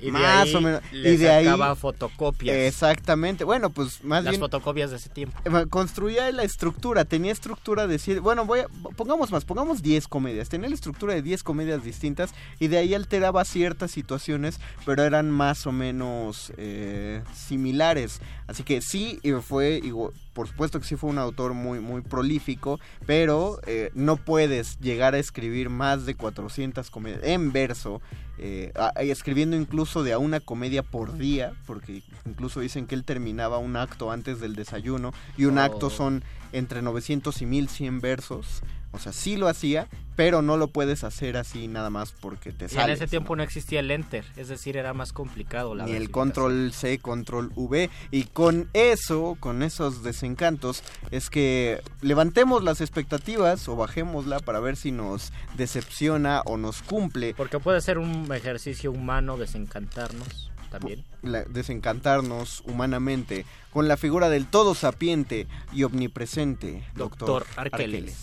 Y 0.00 0.10
más 0.10 0.46
ahí 0.48 0.54
o 0.54 0.60
menos. 0.60 0.80
y 0.92 1.16
de 1.16 1.30
ahí. 1.30 1.44
sacaba 1.44 1.76
fotocopias. 1.76 2.56
Exactamente. 2.56 3.44
Bueno, 3.44 3.70
pues 3.70 4.02
más 4.04 4.24
las 4.24 4.32
bien. 4.32 4.40
fotocopias 4.40 4.90
de 4.90 4.96
ese 4.96 5.08
tiempo. 5.10 5.36
Eh, 5.44 5.66
Construía 5.68 6.30
la 6.32 6.42
estructura, 6.42 7.04
tenía 7.04 7.32
estructura 7.32 7.86
de 7.86 7.98
bueno, 8.20 8.44
voy 8.46 8.60
a, 8.60 8.66
pongamos 8.96 9.30
más, 9.30 9.44
pongamos 9.44 9.82
10 9.82 10.08
comedias, 10.08 10.48
tenía 10.48 10.68
la 10.68 10.74
estructura 10.74 11.14
de 11.14 11.22
10 11.22 11.42
comedias 11.42 11.84
distintas 11.84 12.32
y 12.58 12.68
de 12.68 12.78
ahí 12.78 12.94
alteraba 12.94 13.44
ciertas 13.44 13.90
situaciones, 13.90 14.58
pero 14.86 15.02
eran 15.04 15.30
más 15.30 15.66
o 15.66 15.72
menos 15.72 16.52
eh, 16.56 17.22
similares, 17.34 18.20
así 18.46 18.62
que 18.62 18.80
sí 18.80 19.20
fue, 19.42 19.80
igual- 19.82 20.12
por 20.32 20.46
supuesto 20.48 20.78
que 20.80 20.86
sí 20.86 20.96
fue 20.96 21.10
un 21.10 21.18
autor 21.18 21.54
muy, 21.54 21.80
muy 21.80 22.02
prolífico, 22.02 22.78
pero 23.06 23.60
eh, 23.66 23.90
no 23.94 24.16
puedes 24.16 24.78
llegar 24.80 25.14
a 25.14 25.18
escribir 25.18 25.70
más 25.70 26.06
de 26.06 26.14
400 26.14 26.90
comedias 26.90 27.20
en 27.24 27.52
verso, 27.52 28.00
eh, 28.38 28.72
a- 28.76 28.92
escribiendo 29.02 29.56
incluso 29.56 30.02
de 30.02 30.12
a 30.12 30.18
una 30.18 30.40
comedia 30.40 30.82
por 30.82 31.16
día, 31.18 31.52
porque 31.66 32.02
incluso 32.26 32.60
dicen 32.60 32.86
que 32.86 32.94
él 32.94 33.04
terminaba 33.04 33.58
un 33.58 33.76
acto 33.76 34.10
antes 34.10 34.40
del 34.40 34.54
desayuno 34.54 35.12
y 35.36 35.44
un 35.46 35.58
Oh. 35.58 35.62
acto 35.62 35.90
son 35.90 36.22
entre 36.52 36.82
900 36.82 37.42
y 37.42 37.46
1100 37.46 38.00
versos. 38.00 38.62
O 38.92 38.98
sea, 38.98 39.12
sí 39.12 39.36
lo 39.36 39.48
hacía, 39.48 39.88
pero 40.16 40.42
no 40.42 40.56
lo 40.56 40.68
puedes 40.68 41.04
hacer 41.04 41.36
así 41.36 41.68
nada 41.68 41.90
más 41.90 42.12
porque 42.12 42.52
te 42.52 42.66
Y 42.70 42.78
en 42.78 42.90
ese 42.90 43.06
tiempo 43.06 43.36
no 43.36 43.42
existía 43.42 43.80
el 43.80 43.90
enter, 43.90 44.24
es 44.36 44.48
decir, 44.48 44.76
era 44.76 44.92
más 44.92 45.12
complicado 45.12 45.74
la 45.74 45.86
Ni 45.86 45.92
el 45.92 46.10
control 46.10 46.72
C, 46.72 46.98
control 46.98 47.52
V. 47.54 47.88
Y 48.10 48.24
con 48.24 48.68
eso, 48.72 49.36
con 49.40 49.62
esos 49.62 50.02
desencantos, 50.02 50.82
es 51.10 51.30
que 51.30 51.80
levantemos 52.00 52.62
las 52.64 52.80
expectativas 52.80 53.68
o 53.68 53.76
bajémosla 53.76 54.40
para 54.40 54.60
ver 54.60 54.76
si 54.76 54.92
nos 54.92 55.32
decepciona 55.56 56.42
o 56.42 56.56
nos 56.56 56.82
cumple. 56.82 57.34
Porque 57.34 57.58
puede 57.58 57.80
ser 57.80 57.98
un 57.98 58.30
ejercicio 58.34 58.90
humano 58.90 59.36
desencantarnos 59.36 60.49
también. 60.70 61.04
la- 61.22 61.44
desencantarnos 61.44 62.62
humanamente 62.66 63.44
con 63.72 63.88
la 63.88 63.96
figura 63.96 64.28
del 64.30 64.46
todo 64.46 64.74
sapiente 64.74 65.46
y 65.72 65.82
omnipresente 65.84 66.84
Doctor 66.94 67.44
Doctor 67.44 67.46
Arqueles. 67.56 68.16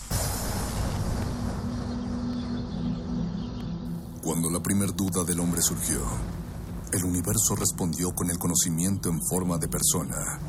Cuando 4.24 4.50
la 4.50 4.62
primer 4.62 4.94
duda 4.96 5.24
del 5.24 5.40
hombre 5.40 5.62
surgió, 5.62 6.02
el 6.94 7.04
universo 7.06 7.56
respondió 7.56 8.12
con 8.14 8.30
el 8.30 8.38
conocimiento 8.38 9.10
en 9.10 9.20
forma 9.30 9.58
de 9.58 9.68
persona. 9.68 10.40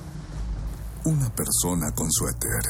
Una 1.05 1.31
persona 1.35 1.93
con 1.95 2.11
su 2.11 2.27
éter. 2.27 2.63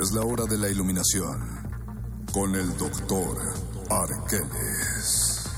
Es 0.00 0.12
la 0.12 0.22
hora 0.22 0.44
de 0.44 0.58
la 0.58 0.68
iluminación 0.68 1.55
con 2.36 2.54
el 2.54 2.76
doctor 2.76 3.38
Arqueles. 3.88 5.48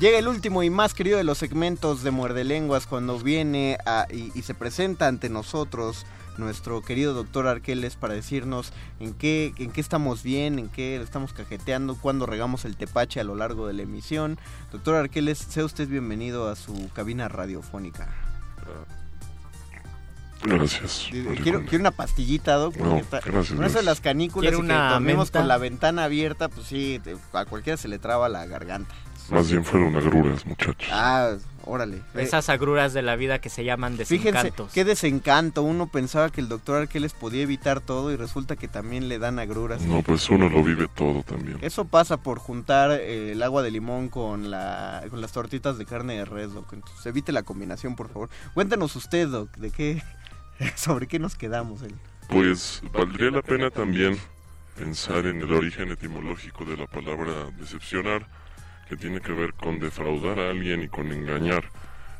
Llega 0.00 0.18
el 0.18 0.26
último 0.26 0.64
y 0.64 0.70
más 0.70 0.94
querido 0.94 1.16
de 1.16 1.22
los 1.22 1.38
segmentos 1.38 2.02
de 2.02 2.10
Muerde 2.10 2.42
Lenguas 2.42 2.88
cuando 2.88 3.20
viene 3.20 3.78
a- 3.86 4.08
y, 4.10 4.42
se 4.42 4.52
presenta 4.54 5.06
ante 5.06 5.28
nosotros 5.28 6.04
nuestro 6.36 6.82
querido 6.82 7.14
doctor 7.14 7.46
Arqueles 7.46 7.94
para 7.94 8.14
decirnos 8.14 8.72
en 8.98 9.14
qué, 9.14 9.54
en 9.58 9.70
qué 9.70 9.80
estamos 9.80 10.24
bien, 10.24 10.58
en 10.58 10.68
qué 10.68 11.00
estamos 11.00 11.32
cajeteando, 11.32 11.94
cuándo 11.94 12.26
regamos 12.26 12.64
el 12.64 12.76
tepache 12.76 13.20
a 13.20 13.24
lo 13.24 13.36
largo 13.36 13.68
de 13.68 13.74
la 13.74 13.82
emisión. 13.82 14.40
Doctor 14.72 14.96
Arqueles, 14.96 15.38
sea 15.38 15.64
usted 15.64 15.86
bienvenido 15.86 16.48
a 16.48 16.56
su 16.56 16.90
cabina 16.92 17.28
radiofónica. 17.28 18.31
Gracias. 20.44 21.08
Quiero, 21.42 21.62
una 21.80 21.90
pastillita, 21.90 22.54
Doc. 22.56 22.74
porque 22.76 22.88
No, 22.92 22.98
está- 22.98 23.20
gracias, 23.20 23.56
con 23.56 23.64
eso 23.64 23.78
de 23.78 23.84
las 23.84 24.00
canículas 24.00 24.52
y 24.52 24.56
que 24.56 24.60
una 24.60 24.98
menta. 25.00 25.38
con 25.40 25.48
la 25.48 25.58
ventana 25.58 26.04
abierta, 26.04 26.48
pues 26.48 26.66
sí, 26.66 27.00
te- 27.02 27.16
a 27.32 27.44
cualquiera 27.44 27.76
se 27.76 27.88
le 27.88 27.98
traba 27.98 28.28
la 28.28 28.46
garganta. 28.46 28.94
Más 29.30 29.48
bien 29.50 29.64
fueron 29.64 29.94
agruras, 29.96 30.44
muchachos. 30.44 30.88
Ah, 30.92 31.34
órale. 31.64 31.98
Eh, 31.98 32.22
Esas 32.22 32.48
agruras 32.48 32.92
de 32.92 33.02
la 33.02 33.14
vida 33.14 33.38
que 33.38 33.48
se 33.50 33.64
llaman 33.64 33.92
Fíjense, 33.96 34.18
desencantos. 34.32 34.72
qué 34.72 34.84
desencanto. 34.84 35.62
Uno 35.62 35.86
pensaba 35.86 36.28
que 36.28 36.40
el 36.40 36.48
doctor 36.48 36.82
Arqueles 36.82 37.14
podía 37.14 37.42
evitar 37.42 37.80
todo 37.80 38.10
y 38.12 38.16
resulta 38.16 38.56
que 38.56 38.66
también 38.66 39.08
le 39.08 39.20
dan 39.20 39.38
agruras. 39.38 39.80
No, 39.82 40.02
pues 40.02 40.28
uno 40.28 40.48
lo 40.50 40.62
vive 40.64 40.88
todo 40.94 41.22
también. 41.22 41.56
Eso 41.62 41.84
pasa 41.84 42.16
por 42.18 42.40
juntar 42.40 42.90
eh, 42.90 43.32
el 43.32 43.42
agua 43.44 43.62
de 43.62 43.70
limón 43.70 44.08
con, 44.08 44.50
la, 44.50 45.04
con 45.08 45.20
las 45.20 45.30
tortitas 45.32 45.78
de 45.78 45.86
carne 45.86 46.14
de 46.18 46.24
res, 46.24 46.52
Doc. 46.52 46.70
Entonces, 46.72 47.06
evite 47.06 47.30
la 47.30 47.44
combinación, 47.44 47.94
por 47.94 48.08
favor. 48.08 48.28
Cuéntanos 48.54 48.96
usted, 48.96 49.28
Doc, 49.28 49.56
de 49.56 49.70
qué, 49.70 50.02
sobre 50.76 51.06
qué 51.06 51.18
nos 51.18 51.34
quedamos. 51.34 51.82
eh? 51.82 51.88
Pues 52.28 52.82
valdría 52.92 53.30
la 53.30 53.42
pena 53.42 53.70
también 53.70 54.18
pensar 54.76 55.26
en 55.26 55.40
el 55.42 55.52
origen 55.52 55.90
etimológico 55.90 56.64
de 56.64 56.76
la 56.76 56.86
palabra 56.86 57.50
decepcionar, 57.58 58.26
que 58.88 58.96
tiene 58.96 59.20
que 59.20 59.32
ver 59.32 59.54
con 59.54 59.78
defraudar 59.78 60.38
a 60.38 60.50
alguien 60.50 60.82
y 60.82 60.88
con 60.88 61.12
engañar. 61.12 61.64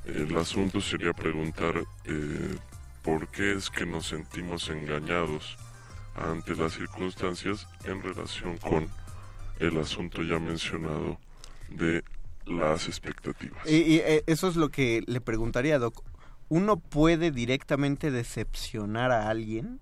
El 0.05 0.37
asunto 0.37 0.81
sería 0.81 1.13
preguntar 1.13 1.75
eh, 2.05 2.57
por 3.03 3.29
qué 3.29 3.53
es 3.53 3.71
que 3.71 3.87
nos 3.87 4.07
sentimos 4.07 4.69
engañados 4.69 5.57
ante 6.15 6.55
las 6.57 6.75
circunstancias 6.75 7.67
en 7.85 8.03
relación 8.03 8.59
con 8.59 8.89
el 9.61 9.79
asunto 9.79 10.23
ya 10.23 10.39
mencionado 10.39 11.19
de 11.71 12.03
las 12.47 12.89
expectativas. 12.89 13.65
Y, 13.67 13.77
y, 13.77 13.97
eh, 13.99 14.25
eso 14.27 14.49
es 14.49 14.57
lo 14.57 14.69
que 14.71 15.03
le 15.07 15.21
preguntaría, 15.21 15.79
Doc. 15.79 16.03
¿Uno 16.53 16.77
puede 16.77 17.31
directamente 17.31 18.11
decepcionar 18.11 19.11
a 19.11 19.31
alguien? 19.31 19.81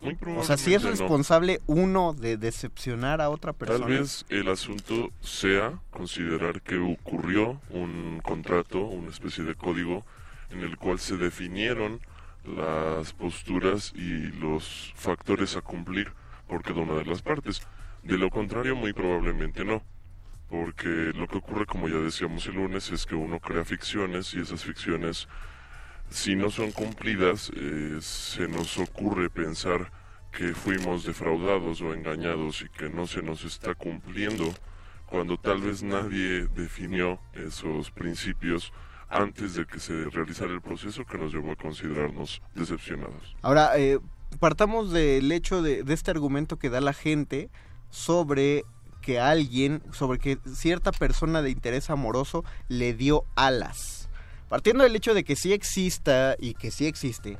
Muy 0.00 0.18
O 0.36 0.42
sea, 0.42 0.56
si 0.56 0.74
es 0.74 0.82
no. 0.82 0.90
responsable 0.90 1.60
uno 1.68 2.12
de 2.12 2.36
decepcionar 2.36 3.20
a 3.20 3.30
otra 3.30 3.52
persona. 3.52 3.86
Tal 3.86 3.98
vez 4.00 4.26
el 4.28 4.48
asunto 4.48 5.12
sea 5.20 5.78
considerar 5.92 6.60
que 6.62 6.76
ocurrió 6.76 7.60
un 7.70 8.20
contrato, 8.20 8.80
una 8.80 9.10
especie 9.10 9.44
de 9.44 9.54
código 9.54 10.04
en 10.50 10.62
el 10.62 10.76
cual 10.76 10.98
se 10.98 11.16
definieron 11.16 12.00
las 12.44 13.12
posturas 13.12 13.92
y 13.94 14.26
los 14.40 14.92
factores 14.96 15.54
a 15.56 15.60
cumplir 15.60 16.10
por 16.48 16.64
cada 16.64 16.80
una 16.80 16.94
de 16.94 17.04
las 17.04 17.22
partes. 17.22 17.62
De 18.02 18.18
lo 18.18 18.28
contrario, 18.28 18.74
muy 18.74 18.92
probablemente 18.92 19.64
no. 19.64 19.84
Porque 20.50 21.12
lo 21.14 21.28
que 21.28 21.38
ocurre, 21.38 21.64
como 21.64 21.86
ya 21.88 21.98
decíamos 21.98 22.44
el 22.48 22.56
lunes, 22.56 22.90
es 22.90 23.06
que 23.06 23.14
uno 23.14 23.38
crea 23.38 23.64
ficciones 23.64 24.34
y 24.34 24.40
esas 24.40 24.64
ficciones, 24.64 25.28
si 26.12 26.36
no 26.36 26.50
son 26.50 26.72
cumplidas, 26.72 27.50
eh, 27.56 27.98
se 28.00 28.48
nos 28.48 28.78
ocurre 28.78 29.30
pensar 29.30 29.90
que 30.30 30.54
fuimos 30.54 31.04
defraudados 31.04 31.80
o 31.82 31.92
engañados 31.92 32.62
y 32.62 32.68
que 32.68 32.88
no 32.88 33.06
se 33.06 33.22
nos 33.22 33.44
está 33.44 33.74
cumpliendo 33.74 34.52
cuando 35.06 35.36
tal 35.36 35.60
vez 35.60 35.82
nadie 35.82 36.46
definió 36.54 37.20
esos 37.34 37.90
principios 37.90 38.72
antes 39.10 39.54
de 39.54 39.66
que 39.66 39.78
se 39.78 40.04
realizara 40.04 40.52
el 40.52 40.62
proceso 40.62 41.04
que 41.04 41.18
nos 41.18 41.32
llevó 41.32 41.52
a 41.52 41.56
considerarnos 41.56 42.40
decepcionados. 42.54 43.36
Ahora, 43.42 43.78
eh, 43.78 43.98
partamos 44.40 44.90
del 44.90 45.30
hecho 45.32 45.60
de, 45.60 45.82
de 45.82 45.92
este 45.94 46.10
argumento 46.10 46.58
que 46.58 46.70
da 46.70 46.80
la 46.80 46.94
gente 46.94 47.50
sobre 47.90 48.64
que 49.02 49.20
alguien, 49.20 49.82
sobre 49.92 50.18
que 50.18 50.38
cierta 50.54 50.92
persona 50.92 51.42
de 51.42 51.50
interés 51.50 51.90
amoroso 51.90 52.42
le 52.68 52.94
dio 52.94 53.24
alas. 53.34 54.01
Partiendo 54.52 54.84
del 54.84 54.94
hecho 54.94 55.14
de 55.14 55.24
que 55.24 55.34
sí 55.34 55.54
exista 55.54 56.36
y 56.38 56.52
que 56.52 56.70
sí 56.70 56.84
existe 56.86 57.38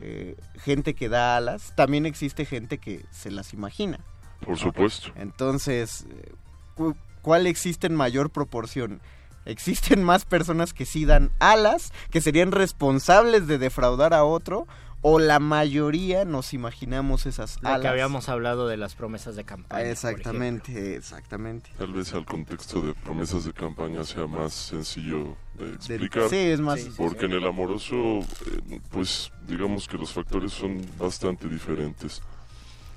eh, 0.00 0.34
gente 0.64 0.94
que 0.94 1.10
da 1.10 1.36
alas, 1.36 1.74
también 1.76 2.06
existe 2.06 2.46
gente 2.46 2.78
que 2.78 3.04
se 3.10 3.30
las 3.30 3.52
imagina. 3.52 4.00
Por 4.40 4.56
supuesto. 4.56 5.10
Entonces, 5.16 6.06
eh, 6.10 6.32
cu- 6.74 6.96
¿cuál 7.20 7.46
existe 7.46 7.86
en 7.86 7.94
mayor 7.94 8.30
proporción? 8.30 9.02
Existen 9.44 10.02
más 10.02 10.24
personas 10.24 10.72
que 10.72 10.86
sí 10.86 11.04
dan 11.04 11.30
alas, 11.38 11.92
que 12.10 12.22
serían 12.22 12.50
responsables 12.52 13.46
de 13.46 13.58
defraudar 13.58 14.14
a 14.14 14.24
otro, 14.24 14.66
o 15.02 15.18
la 15.18 15.40
mayoría 15.40 16.24
nos 16.24 16.54
imaginamos 16.54 17.26
esas 17.26 17.62
Lo 17.62 17.68
alas. 17.68 17.82
que 17.82 17.88
habíamos 17.88 18.30
hablado 18.30 18.68
de 18.68 18.78
las 18.78 18.94
promesas 18.94 19.36
de 19.36 19.44
campaña. 19.44 19.82
Exactamente, 19.90 20.96
exactamente. 20.96 21.70
Tal 21.76 21.92
vez 21.92 22.14
al 22.14 22.24
contexto 22.24 22.80
de 22.80 22.94
promesas 22.94 23.44
de 23.44 23.52
campaña 23.52 24.02
sea 24.04 24.26
más 24.26 24.54
sencillo 24.54 25.36
explicar. 25.74 26.28
sí, 26.28 26.36
es 26.36 26.60
más- 26.60 26.80
Sí, 26.80 26.90
sí, 26.90 26.94
Porque 26.96 27.26
en 27.26 27.32
el 27.32 27.46
amoroso, 27.46 27.96
eh, 28.20 28.80
pues 28.90 29.30
digamos 29.46 29.86
que 29.88 29.98
los 29.98 30.12
factores 30.12 30.52
son 30.52 30.80
bastante 30.98 31.48
diferentes. 31.48 32.22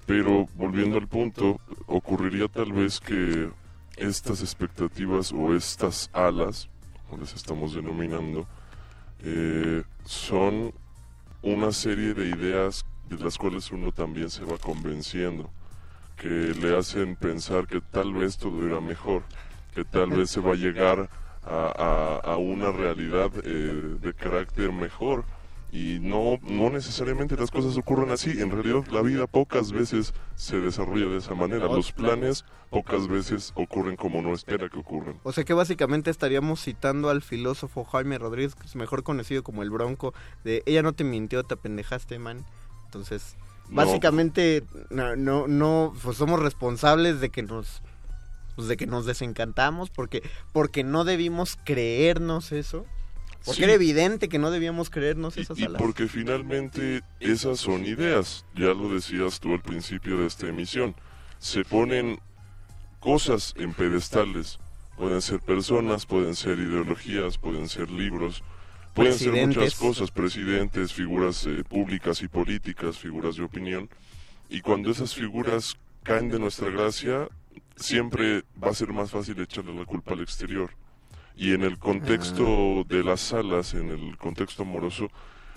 Pero 0.05 0.47
volviendo 0.55 0.97
al 0.97 1.07
punto, 1.07 1.59
ocurriría 1.87 2.47
tal 2.47 2.73
vez 2.73 2.99
que 2.99 3.49
estas 3.97 4.41
expectativas 4.41 5.31
o 5.31 5.55
estas 5.55 6.09
alas, 6.13 6.67
como 7.09 7.21
les 7.21 7.33
estamos 7.33 7.73
denominando, 7.75 8.47
eh, 9.23 9.83
son 10.05 10.73
una 11.43 11.71
serie 11.71 12.13
de 12.13 12.27
ideas 12.29 12.85
de 13.09 13.17
las 13.23 13.37
cuales 13.37 13.71
uno 13.71 13.91
también 13.91 14.29
se 14.29 14.43
va 14.43 14.57
convenciendo, 14.57 15.49
que 16.17 16.27
le 16.29 16.77
hacen 16.77 17.15
pensar 17.15 17.67
que 17.67 17.81
tal 17.81 18.13
vez 18.13 18.37
todo 18.37 18.65
irá 18.65 18.79
mejor, 18.79 19.23
que 19.73 19.83
tal 19.83 20.09
vez 20.11 20.29
se 20.29 20.39
va 20.39 20.51
a 20.53 20.55
llegar 20.55 21.09
a, 21.43 22.19
a- 22.23 22.33
a 22.33 22.37
una 22.37 22.71
realidad 22.71 23.31
eh, 23.43 23.97
de 24.01 24.13
carácter 24.13 24.71
mejor. 24.71 25.23
Y 25.73 25.99
no, 26.01 26.37
no 26.41 26.69
necesariamente 26.69 27.37
las 27.37 27.49
cosas 27.49 27.77
ocurren 27.77 28.11
así. 28.11 28.41
En 28.41 28.51
realidad 28.51 28.85
la 28.91 29.01
vida 29.01 29.25
pocas 29.25 29.71
veces 29.71 30.13
se 30.35 30.59
desarrolla 30.59 31.05
de 31.05 31.17
esa 31.19 31.33
manera. 31.33 31.65
Los 31.67 31.93
planes 31.93 32.43
pocas 32.69 33.07
veces 33.07 33.53
ocurren 33.55 33.95
como 33.95 34.19
uno 34.19 34.33
espera 34.33 34.67
que 34.67 34.77
ocurran. 34.77 35.15
O 35.23 35.31
sea 35.31 35.45
que 35.45 35.53
básicamente 35.53 36.09
estaríamos 36.11 36.61
citando 36.61 37.09
al 37.09 37.21
filósofo 37.21 37.85
Jaime 37.85 38.17
Rodríguez, 38.17 38.53
que 38.53 38.67
es 38.67 38.75
mejor 38.75 39.03
conocido 39.03 39.43
como 39.43 39.63
el 39.63 39.69
Bronco, 39.69 40.13
de 40.43 40.61
ella 40.65 40.83
no 40.83 40.91
te 40.91 41.05
mintió, 41.05 41.41
te 41.45 41.53
apendejaste, 41.53 42.19
man. 42.19 42.45
Entonces, 42.87 43.37
No. 43.69 43.77
básicamente 43.77 44.65
no, 44.89 45.15
no, 45.15 45.47
no, 45.47 45.93
pues 46.03 46.17
somos 46.17 46.41
responsables 46.41 47.21
de 47.21 47.29
que 47.29 47.43
nos, 47.43 47.81
pues 48.61 48.69
de 48.69 48.77
que 48.77 48.85
nos 48.85 49.07
desencantamos, 49.07 49.89
porque, 49.89 50.21
porque 50.53 50.83
no 50.83 51.03
debimos 51.03 51.57
creernos 51.65 52.51
eso. 52.51 52.85
Porque 53.43 53.57
Sí. 53.57 53.63
era 53.63 53.73
evidente 53.73 54.29
que 54.29 54.37
no 54.37 54.51
debíamos 54.51 54.91
creernos 54.91 55.35
esas 55.35 55.57
Y 55.57 55.63
alas. 55.63 55.81
porque 55.81 56.07
finalmente 56.07 57.01
esas 57.19 57.59
son 57.59 57.85
ideas, 57.85 58.45
ya 58.53 58.67
lo 58.67 58.93
decías 58.93 59.39
tú 59.39 59.53
al 59.53 59.63
principio 59.63 60.19
de 60.19 60.27
esta 60.27 60.47
emisión, 60.47 60.93
se 61.39 61.65
ponen 61.65 62.19
cosas 62.99 63.55
en 63.57 63.73
pedestales, 63.73 64.59
pueden 64.95 65.23
ser 65.23 65.39
personas, 65.39 66.05
pueden 66.05 66.35
ser 66.35 66.59
ideologías, 66.59 67.39
pueden 67.39 67.67
ser 67.67 67.89
libros, 67.89 68.43
pueden 68.93 69.13
ser 69.17 69.47
muchas 69.47 69.73
cosas, 69.73 70.11
presidentes, 70.11 70.93
figuras 70.93 71.47
eh, 71.47 71.63
públicas 71.67 72.21
y 72.21 72.27
políticas, 72.27 72.99
figuras 72.99 73.37
de 73.37 73.43
opinión, 73.43 73.89
y 74.49 74.61
cuando 74.61 74.91
esas 74.91 75.15
figuras 75.15 75.77
caen 76.03 76.29
de 76.29 76.37
nuestra 76.37 76.69
gracia, 76.69 77.27
siempre 77.75 78.43
va 78.63 78.69
a 78.69 78.73
ser 78.73 78.93
más 78.93 79.11
fácil 79.11 79.39
echarle 79.41 79.73
la 79.73 79.85
culpa 79.85 80.13
al 80.13 80.21
exterior. 80.21 80.71
Y 81.35 81.53
en 81.53 81.63
el 81.63 81.77
contexto 81.79 82.83
de 82.87 83.03
las 83.03 83.21
salas, 83.21 83.73
en 83.73 83.89
el 83.89 84.17
contexto 84.17 84.63
amoroso, 84.63 85.07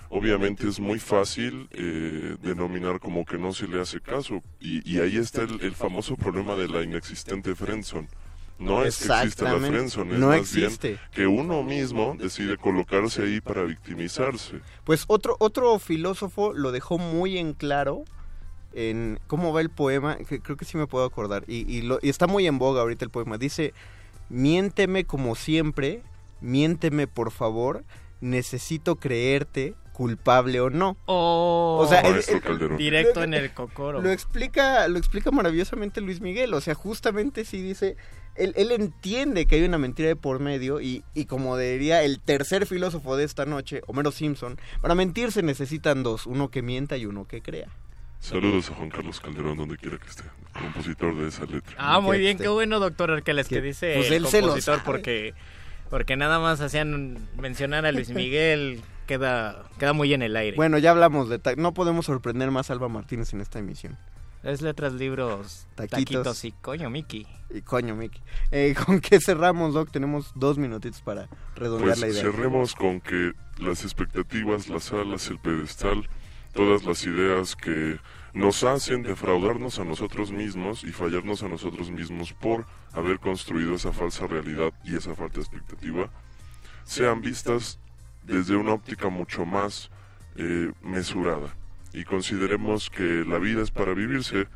obviamente 0.09 0.67
es 0.67 0.79
muy 0.79 0.99
fácil 0.99 1.67
eh, 1.71 2.37
denominar 2.41 2.99
como 2.99 3.25
que 3.25 3.37
no 3.37 3.53
se 3.53 3.67
le 3.67 3.81
hace 3.81 3.99
caso. 4.01 4.41
Y, 4.59 4.89
y 4.89 4.99
ahí 4.99 5.17
está 5.17 5.43
el, 5.43 5.61
el 5.61 5.75
famoso 5.75 6.15
problema 6.15 6.55
de 6.55 6.67
la 6.69 6.81
inexistente 6.81 7.53
friendzone. 7.55 8.07
No 8.57 8.83
es 8.85 8.99
que 9.05 9.13
exista 9.13 9.53
la 9.53 9.59
friendzone, 9.59 10.13
es 10.13 10.19
No 10.19 10.27
más 10.27 10.37
existe. 10.39 10.87
bien 10.87 10.99
que 11.11 11.27
uno 11.27 11.61
mismo 11.61 12.15
decide 12.17 12.55
colocarse 12.57 13.23
ahí 13.23 13.41
para 13.41 13.63
victimizarse. 13.63 14.61
Pues 14.85 15.03
otro, 15.07 15.35
otro 15.39 15.77
filósofo 15.77 16.53
lo 16.53 16.71
dejó 16.71 16.97
muy 16.97 17.37
en 17.37 17.53
claro 17.53 18.05
en 18.75 19.19
cómo 19.27 19.51
va 19.53 19.61
el 19.61 19.69
poema, 19.69 20.17
que 20.17 20.39
creo 20.41 20.57
que 20.57 20.65
sí 20.65 20.77
me 20.77 20.85
puedo 20.85 21.05
acordar, 21.05 21.43
y, 21.47 21.65
y 21.73 21.81
lo- 21.81 21.99
y 22.01 22.09
está 22.09 22.27
muy 22.27 22.45
en 22.45 22.59
boga 22.59 22.81
ahorita 22.81 23.03
el 23.05 23.09
poema. 23.11 23.37
Dice, 23.37 23.73
miénteme 24.29 25.05
como 25.05 25.35
siempre, 25.35 26.01
miénteme 26.41 27.07
por 27.07 27.31
favor, 27.31 27.83
necesito 28.21 28.95
creerte, 28.97 29.75
culpable 29.93 30.59
o 30.59 30.69
no. 30.69 30.97
Oh, 31.05 31.79
O 31.81 31.87
sea, 31.87 32.01
directo 32.77 33.19
lo- 33.21 33.23
en 33.23 33.33
el 33.33 33.53
cocoro. 33.53 34.01
Lo 34.01 34.11
explica, 34.11 34.87
lo 34.89 34.97
explica 34.97 35.31
maravillosamente 35.31 36.01
Luis 36.01 36.19
Miguel. 36.19 36.53
O 36.53 36.59
sea, 36.59 36.73
justamente 36.75 37.45
sí 37.45 37.61
dice, 37.61 37.95
él, 38.35 38.51
él 38.57 38.71
entiende 38.71 39.45
que 39.45 39.55
hay 39.55 39.63
una 39.63 39.77
mentira 39.77 40.09
de 40.09 40.15
por 40.17 40.39
medio 40.41 40.81
y, 40.81 41.03
y 41.13 41.25
como 41.25 41.57
diría 41.57 42.03
el 42.03 42.19
tercer 42.19 42.65
filósofo 42.65 43.15
de 43.15 43.23
esta 43.23 43.45
noche, 43.45 43.81
Homero 43.87 44.11
Simpson, 44.11 44.57
para 44.81 44.95
mentir 44.95 45.31
se 45.31 45.43
necesitan 45.43 46.03
dos, 46.03 46.25
uno 46.25 46.49
que 46.51 46.61
mienta 46.61 46.97
y 46.97 47.05
uno 47.05 47.25
que 47.25 47.41
crea. 47.41 47.69
Saludos 48.25 48.71
a 48.71 48.73
Juan 48.75 48.89
Carlos 48.89 49.19
Calderón, 49.19 49.57
donde 49.57 49.77
quiera 49.77 49.97
que 49.97 50.07
esté, 50.07 50.23
compositor 50.59 51.15
de 51.15 51.27
esa 51.27 51.45
letra. 51.45 51.75
Ah, 51.77 51.99
muy 51.99 52.17
bien, 52.17 52.37
qué 52.37 52.47
bueno, 52.47 52.79
doctor 52.79 53.11
Arqueles, 53.11 53.47
que 53.47 53.55
que- 53.55 53.61
dice 53.61 53.93
pues 53.97 54.09
el 54.11 54.23
compositor, 54.23 54.81
porque 54.83 55.33
porque 55.91 56.15
nada 56.17 56.39
más 56.39 56.59
hacían 56.61 57.19
mencionar 57.39 57.85
a 57.85 57.91
Luis 57.91 58.09
Miguel, 58.09 58.81
queda 59.05 59.63
queda 59.77 59.93
muy 59.93 60.11
en 60.13 60.23
el 60.23 60.35
aire. 60.35 60.55
Bueno, 60.57 60.79
ya 60.79 60.89
hablamos 60.91 61.29
de... 61.29 61.37
ta- 61.37 61.55
No 61.55 61.73
podemos 61.75 62.07
sorprender 62.07 62.49
más 62.49 62.69
a 62.71 62.73
Alba 62.73 62.89
Martínez 62.89 63.31
en 63.33 63.41
esta 63.41 63.59
emisión. 63.59 63.95
Es 64.41 64.61
letras, 64.63 64.93
libros, 64.93 65.67
Taquitos. 65.75 65.95
taquitos, 66.23 66.45
y 66.45 66.51
coño, 66.51 66.89
Mickey. 66.89 67.27
Y 67.53 67.61
coño, 67.61 67.95
Miki. 67.95 68.19
Eh, 68.51 68.75
¿Con 68.85 68.99
qué 69.01 69.19
cerramos, 69.19 69.73
Doc? 69.75 69.91
Tenemos 69.91 70.31
dos 70.35 70.57
minutitos 70.57 71.01
para 71.01 71.27
redondear 71.55 71.89
Pues 71.97 71.99
la 71.99 72.07
idea. 72.07 72.21
cerremos 72.23 72.73
con 72.75 72.99
que 73.01 73.33
las 73.59 73.83
expectativas, 73.83 74.67
las 74.69 74.91
alas, 74.91 75.27
el 75.29 75.37
pedestal, 75.39 76.07
todas 76.53 76.83
las 76.85 77.03
ideas 77.05 77.55
que 77.55 77.97
nos 78.35 78.65
hacen 78.65 79.01
defraudarnos 79.01 79.79
a 79.79 79.85
nosotros 79.85 80.29
mismos 80.29 80.83
y 80.83 80.91
fallarnos 80.91 81.41
a 81.41 81.47
nosotros 81.47 81.89
mismos 81.89 82.33
por 82.33 82.65
haber 82.91 83.17
construido 83.19 83.75
esa 83.75 83.93
falsa 83.93 84.27
realidad 84.27 84.73
y 84.83 84.95
esa 84.95 85.15
falta 85.15 85.35
de 85.35 85.41
expectativa, 85.41 86.09
sean 86.83 87.21
vistas 87.21 87.79
desde 88.23 88.57
una 88.57 88.73
óptica 88.73 89.07
mucho 89.07 89.45
más 89.45 89.89
eh, 90.35 90.69
mesurada. 90.81 91.55
Y 91.93 92.03
consideremos 92.03 92.89
que 92.89 93.23
la 93.25 93.39
vida 93.39 93.61
es 93.61 93.71
para 93.71 93.93
vivirse, 93.93 94.47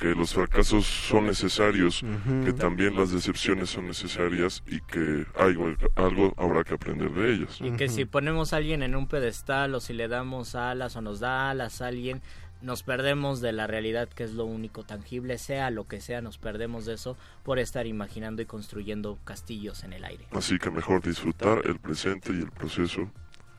que 0.00 0.14
los 0.14 0.34
fracasos 0.34 0.86
son 0.86 1.26
necesarios, 1.26 2.04
que 2.44 2.52
también 2.52 2.96
las 2.96 3.12
decepciones 3.12 3.70
son 3.70 3.86
necesarias 3.86 4.62
y 4.66 4.80
que 4.80 5.26
algo, 5.36 5.74
algo 5.96 6.34
habrá 6.36 6.64
que 6.64 6.74
aprender 6.74 7.10
de 7.12 7.34
ellas. 7.34 7.58
Y 7.60 7.72
que 7.72 7.88
si 7.88 8.04
ponemos 8.04 8.52
a 8.52 8.56
alguien 8.56 8.82
en 8.82 8.94
un 8.94 9.08
pedestal 9.08 9.74
o 9.74 9.80
si 9.80 9.92
le 9.92 10.08
damos 10.08 10.54
alas 10.54 10.96
o 10.96 11.00
nos 11.00 11.20
da 11.20 11.50
alas 11.50 11.82
a 11.82 11.88
alguien, 11.88 12.22
nos 12.62 12.82
perdemos 12.82 13.40
de 13.40 13.52
la 13.52 13.66
realidad 13.66 14.08
que 14.08 14.24
es 14.24 14.32
lo 14.32 14.44
único 14.44 14.84
tangible, 14.84 15.38
sea 15.38 15.70
lo 15.70 15.86
que 15.86 16.00
sea, 16.00 16.20
nos 16.20 16.38
perdemos 16.38 16.86
de 16.86 16.94
eso 16.94 17.16
por 17.42 17.58
estar 17.58 17.86
imaginando 17.86 18.42
y 18.42 18.46
construyendo 18.46 19.18
castillos 19.24 19.84
en 19.84 19.92
el 19.92 20.04
aire. 20.04 20.26
Así 20.32 20.58
que 20.58 20.70
mejor 20.70 21.02
disfrutar 21.02 21.62
el 21.64 21.78
presente 21.78 22.32
y 22.32 22.40
el 22.40 22.50
proceso 22.50 23.10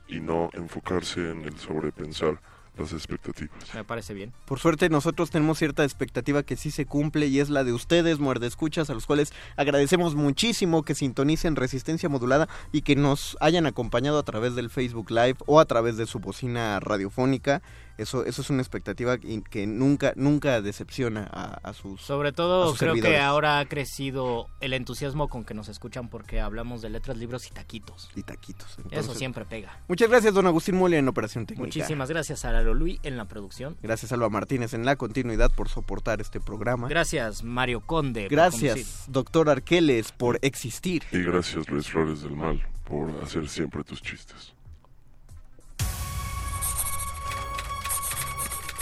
y 0.08 0.20
no 0.20 0.50
enfocarse 0.54 1.32
en 1.32 1.44
el 1.44 1.58
sobrepensar 1.58 2.40
las 2.78 2.94
expectativas. 2.94 3.74
Me 3.74 3.84
parece 3.84 4.14
bien. 4.14 4.34
Por 4.46 4.60
suerte 4.60 4.90
nosotros 4.90 5.30
tenemos 5.30 5.58
cierta 5.58 5.84
expectativa 5.84 6.44
que 6.44 6.56
sí 6.56 6.72
se 6.72 6.86
cumple 6.86 7.28
y 7.28 7.40
es 7.40 7.50
la 7.50 7.64
de 7.64 7.74
ustedes, 7.74 8.20
muerde 8.20 8.48
escuchas, 8.48 8.90
a 8.90 8.94
los 8.94 9.06
cuales 9.06 9.34
agradecemos 9.58 10.16
muchísimo 10.16 10.84
que 10.84 10.96
sintonicen 10.96 11.56
Resistencia 11.56 12.10
Modulada 12.10 12.48
y 12.72 12.82
que 12.82 12.96
nos 12.96 13.38
hayan 13.42 13.66
acompañado 13.66 14.18
a 14.18 14.24
través 14.24 14.56
del 14.56 14.70
Facebook 14.70 15.12
Live 15.12 15.38
o 15.46 15.60
a 15.60 15.66
través 15.66 15.98
de 15.98 16.06
su 16.06 16.20
bocina 16.20 16.80
radiofónica. 16.80 17.62
Eso, 18.00 18.24
eso 18.24 18.42
es 18.42 18.50
una 18.50 18.62
expectativa 18.62 19.18
que 19.18 19.68
nunca, 19.68 20.14
nunca 20.16 20.62
decepciona 20.62 21.30
a, 21.30 21.60
a 21.62 21.74
sus... 21.74 22.00
Sobre 22.00 22.30
a 22.30 22.32
todo 22.32 22.70
sus 22.70 22.80
creo 22.80 22.94
que 22.94 23.18
ahora 23.18 23.60
ha 23.60 23.66
crecido 23.66 24.48
el 24.62 24.72
entusiasmo 24.72 25.28
con 25.28 25.44
que 25.44 25.54
nos 25.54 25.68
escuchan 25.68 26.08
porque 26.08 26.40
hablamos 26.40 26.82
de 26.82 26.90
letras, 26.90 27.18
libros 27.18 27.46
y 27.48 27.50
taquitos. 27.52 28.10
Y 28.16 28.24
taquitos. 28.24 28.78
Eso 28.90 29.14
siempre 29.14 29.44
pega. 29.44 29.78
Muchas 29.90 30.10
gracias, 30.10 30.34
don 30.34 30.48
Agustín 30.48 30.78
Molia, 30.78 30.98
en 30.98 31.10
Operación 31.10 31.46
Técnica. 31.46 31.66
Muchísimas 31.66 32.10
gracias 32.10 32.46
a 32.46 32.54
Lalo 32.54 32.74
Luis 32.74 33.02
en 33.04 33.18
la 33.18 33.26
producción. 33.26 33.76
Gracias, 33.84 34.14
Alba 34.14 34.30
Martínez, 34.30 34.74
en 34.74 34.86
la 34.86 34.96
continuidad 34.96 35.52
por 35.52 35.68
soportar 35.68 36.22
este 36.22 36.40
programa. 36.40 36.88
Gracias 36.88 37.44
Mario 37.44 37.82
Conde. 37.82 38.30
Gracias, 38.30 39.08
doctor 39.10 39.50
Arqueles, 39.50 40.14
por 40.14 40.40
existir. 40.42 41.04
Y 41.12 41.22
gracias 41.22 41.68
Luis 41.68 41.90
Flores 41.90 42.22
del 42.22 42.38
Mal 42.38 42.66
por 42.86 43.12
hacer 43.22 43.50
siempre 43.50 43.84
tus 43.84 44.02
chistes. 44.02 44.54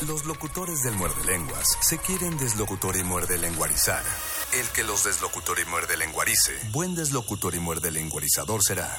Los 0.05 0.25
locutores 0.25 0.83
del 0.83 0.93
muerde 0.93 1.25
lenguas 1.25 1.65
se 1.81 1.97
quieren 1.97 2.37
deslocutor 2.37 2.95
y 2.97 3.03
muerde 3.03 3.39
lenguarizar. 3.39 4.03
El 4.53 4.67
que 4.67 4.83
los 4.83 5.03
deslocutor 5.03 5.57
y 5.59 5.67
muerde 5.67 5.97
lenguarice, 5.97 6.51
buen 6.71 6.93
deslocutor 6.93 7.55
y 7.55 7.59
muerde 7.59 7.89
lenguarizador 7.89 8.61
será. 8.61 8.95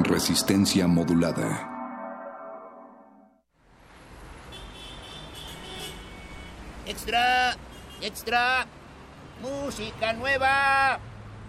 Resistencia 0.00 0.86
modulada. 0.86 1.70
Extra, 6.84 7.56
Extra. 8.02 8.66
Música 9.40 10.12
nueva. 10.12 11.00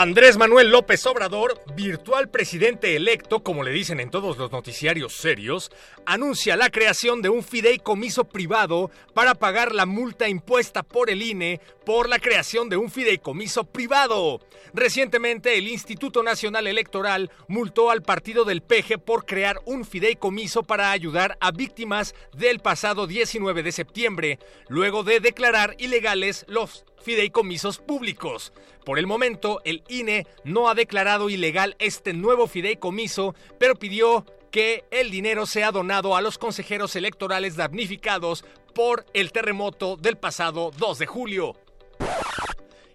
Andrés 0.00 0.38
Manuel 0.38 0.70
López 0.70 1.04
Obrador, 1.04 1.60
virtual 1.76 2.30
presidente 2.30 2.96
electo, 2.96 3.42
como 3.42 3.62
le 3.62 3.70
dicen 3.70 4.00
en 4.00 4.08
todos 4.08 4.38
los 4.38 4.50
noticiarios 4.50 5.12
serios, 5.12 5.70
anuncia 6.06 6.56
la 6.56 6.70
creación 6.70 7.20
de 7.20 7.28
un 7.28 7.42
fideicomiso 7.42 8.24
privado 8.24 8.90
para 9.12 9.34
pagar 9.34 9.74
la 9.74 9.84
multa 9.84 10.26
impuesta 10.26 10.82
por 10.82 11.10
el 11.10 11.20
INE 11.20 11.60
por 11.84 12.08
la 12.08 12.18
creación 12.18 12.70
de 12.70 12.78
un 12.78 12.90
fideicomiso 12.90 13.64
privado. 13.64 14.40
Recientemente, 14.72 15.58
el 15.58 15.68
Instituto 15.68 16.22
Nacional 16.22 16.66
Electoral 16.66 17.30
multó 17.48 17.90
al 17.90 18.00
partido 18.00 18.44
del 18.46 18.62
PG 18.62 19.00
por 19.04 19.26
crear 19.26 19.60
un 19.66 19.84
fideicomiso 19.84 20.62
para 20.62 20.92
ayudar 20.92 21.36
a 21.40 21.50
víctimas 21.50 22.14
del 22.32 22.60
pasado 22.60 23.06
19 23.06 23.62
de 23.62 23.72
septiembre, 23.72 24.38
luego 24.68 25.02
de 25.02 25.20
declarar 25.20 25.74
ilegales 25.78 26.46
los 26.48 26.86
fideicomisos 27.02 27.78
públicos. 27.78 28.52
Por 28.84 28.98
el 28.98 29.06
momento, 29.06 29.60
el 29.64 29.82
INE 29.88 30.26
no 30.44 30.68
ha 30.68 30.74
declarado 30.74 31.30
ilegal 31.30 31.76
este 31.78 32.12
nuevo 32.12 32.46
fideicomiso, 32.46 33.34
pero 33.58 33.74
pidió 33.74 34.24
que 34.50 34.84
el 34.90 35.10
dinero 35.10 35.46
sea 35.46 35.70
donado 35.70 36.16
a 36.16 36.20
los 36.20 36.38
consejeros 36.38 36.96
electorales 36.96 37.56
damnificados 37.56 38.44
por 38.74 39.06
el 39.14 39.32
terremoto 39.32 39.96
del 39.96 40.16
pasado 40.16 40.70
2 40.76 40.98
de 40.98 41.06
julio. 41.06 41.56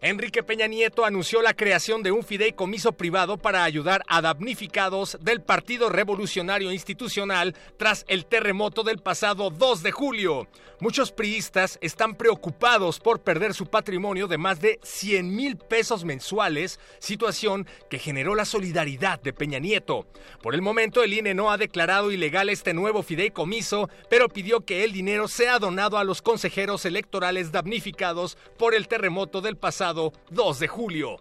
Enrique 0.06 0.44
Peña 0.44 0.68
Nieto 0.68 1.04
anunció 1.04 1.42
la 1.42 1.56
creación 1.56 2.04
de 2.04 2.12
un 2.12 2.24
fideicomiso 2.24 2.92
privado 2.92 3.38
para 3.38 3.64
ayudar 3.64 4.04
a 4.08 4.22
damnificados 4.22 5.18
del 5.20 5.42
Partido 5.42 5.90
Revolucionario 5.90 6.72
Institucional 6.72 7.56
tras 7.78 8.06
el 8.08 8.28
terremoto 8.28 8.84
del 8.84 9.00
pasado 9.00 9.50
2 9.50 9.82
de 9.82 9.92
julio. 9.92 10.48
Muchos 10.80 11.12
priistas 11.12 11.80
están 11.82 12.14
preocupados 12.14 13.00
por 13.00 13.22
perder 13.22 13.56
su 13.56 13.66
patrimonio 13.66 14.28
de 14.28 14.38
más 14.38 14.60
de 14.60 14.80
100 14.84 15.36
mil 15.36 15.58
pesos 15.58 16.06
mensuales, 16.06 16.80
situación 17.00 17.66
que 17.90 17.98
generó 17.98 18.36
la 18.36 18.46
solidaridad 18.46 19.20
de 19.20 19.34
Peña 19.34 19.58
Nieto. 19.58 20.06
Por 20.44 20.54
el 20.54 20.62
momento, 20.62 21.02
el 21.02 21.14
INE 21.14 21.34
no 21.34 21.50
ha 21.50 21.58
declarado 21.58 22.12
ilegal 22.12 22.50
este 22.50 22.76
nuevo 22.76 23.02
fideicomiso, 23.02 23.90
pero 24.08 24.30
pidió 24.30 24.66
que 24.66 24.84
el 24.84 24.92
dinero 24.92 25.28
sea 25.28 25.58
donado 25.58 25.98
a 25.98 26.04
los 26.04 26.22
consejeros 26.22 26.86
electorales 26.86 27.52
damnificados 27.52 28.38
por 28.60 28.76
el 28.76 28.88
terremoto 28.88 29.42
del 29.42 29.56
pasado 29.56 29.95
2 29.96 30.60
de 30.60 30.68
julio. 30.68 31.18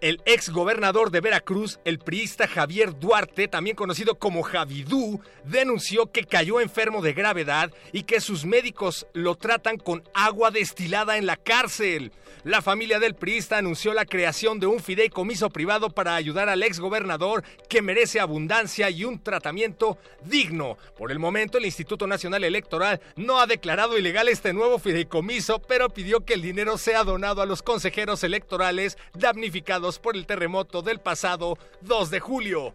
El 0.00 0.22
ex 0.24 0.48
gobernador 0.48 1.10
de 1.10 1.20
Veracruz, 1.20 1.78
el 1.84 1.98
priista 1.98 2.48
Javier 2.48 2.98
Duarte, 2.98 3.48
también 3.48 3.76
conocido 3.76 4.14
como 4.14 4.42
Javidú, 4.42 5.20
denunció 5.44 6.10
que 6.10 6.24
cayó 6.24 6.58
enfermo 6.58 7.02
de 7.02 7.12
gravedad 7.12 7.70
y 7.92 8.04
que 8.04 8.22
sus 8.22 8.46
médicos 8.46 9.06
lo 9.12 9.34
tratan 9.34 9.76
con 9.76 10.02
agua 10.14 10.50
destilada 10.50 11.18
en 11.18 11.26
la 11.26 11.36
cárcel. 11.36 12.12
La 12.44 12.62
familia 12.62 12.98
del 12.98 13.14
priista 13.14 13.58
anunció 13.58 13.92
la 13.92 14.06
creación 14.06 14.58
de 14.60 14.66
un 14.66 14.80
fideicomiso 14.80 15.50
privado 15.50 15.90
para 15.90 16.14
ayudar 16.14 16.48
al 16.48 16.62
ex 16.62 16.80
gobernador 16.80 17.44
que 17.68 17.82
merece 17.82 18.18
abundancia 18.18 18.88
y 18.88 19.04
un 19.04 19.22
tratamiento 19.22 19.98
digno. 20.24 20.78
Por 20.96 21.12
el 21.12 21.18
momento, 21.18 21.58
el 21.58 21.66
Instituto 21.66 22.06
Nacional 22.06 22.44
Electoral 22.44 23.02
no 23.16 23.38
ha 23.38 23.46
declarado 23.46 23.98
ilegal 23.98 24.28
este 24.28 24.54
nuevo 24.54 24.78
fideicomiso, 24.78 25.60
pero 25.60 25.90
pidió 25.90 26.24
que 26.24 26.32
el 26.32 26.40
dinero 26.40 26.78
sea 26.78 27.04
donado 27.04 27.42
a 27.42 27.46
los 27.46 27.62
consejeros 27.62 28.24
electorales 28.24 28.96
damnificados 29.12 29.89
por 29.98 30.16
el 30.16 30.26
terremoto 30.26 30.82
del 30.82 31.00
pasado 31.00 31.58
2 31.82 32.10
de 32.10 32.20
julio. 32.20 32.74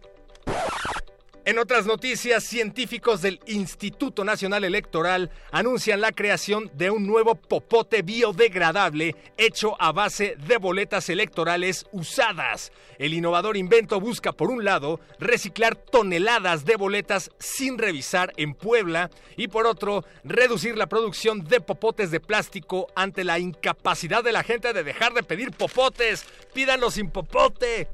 En 1.46 1.60
otras 1.60 1.86
noticias, 1.86 2.42
científicos 2.42 3.22
del 3.22 3.38
Instituto 3.46 4.24
Nacional 4.24 4.64
Electoral 4.64 5.30
anuncian 5.52 6.00
la 6.00 6.10
creación 6.10 6.72
de 6.74 6.90
un 6.90 7.06
nuevo 7.06 7.36
popote 7.36 8.02
biodegradable 8.02 9.14
hecho 9.36 9.80
a 9.80 9.92
base 9.92 10.34
de 10.44 10.56
boletas 10.56 11.08
electorales 11.08 11.86
usadas. 11.92 12.72
El 12.98 13.14
innovador 13.14 13.56
invento 13.56 14.00
busca, 14.00 14.32
por 14.32 14.50
un 14.50 14.64
lado, 14.64 14.98
reciclar 15.20 15.76
toneladas 15.76 16.64
de 16.64 16.74
boletas 16.74 17.30
sin 17.38 17.78
revisar 17.78 18.32
en 18.36 18.52
Puebla 18.52 19.12
y, 19.36 19.46
por 19.46 19.68
otro, 19.68 20.04
reducir 20.24 20.76
la 20.76 20.88
producción 20.88 21.44
de 21.44 21.60
popotes 21.60 22.10
de 22.10 22.18
plástico 22.18 22.88
ante 22.96 23.22
la 23.22 23.38
incapacidad 23.38 24.24
de 24.24 24.32
la 24.32 24.42
gente 24.42 24.72
de 24.72 24.82
dejar 24.82 25.14
de 25.14 25.22
pedir 25.22 25.52
popotes. 25.52 26.26
Pídanlo 26.52 26.90
sin 26.90 27.08
popote. 27.08 27.86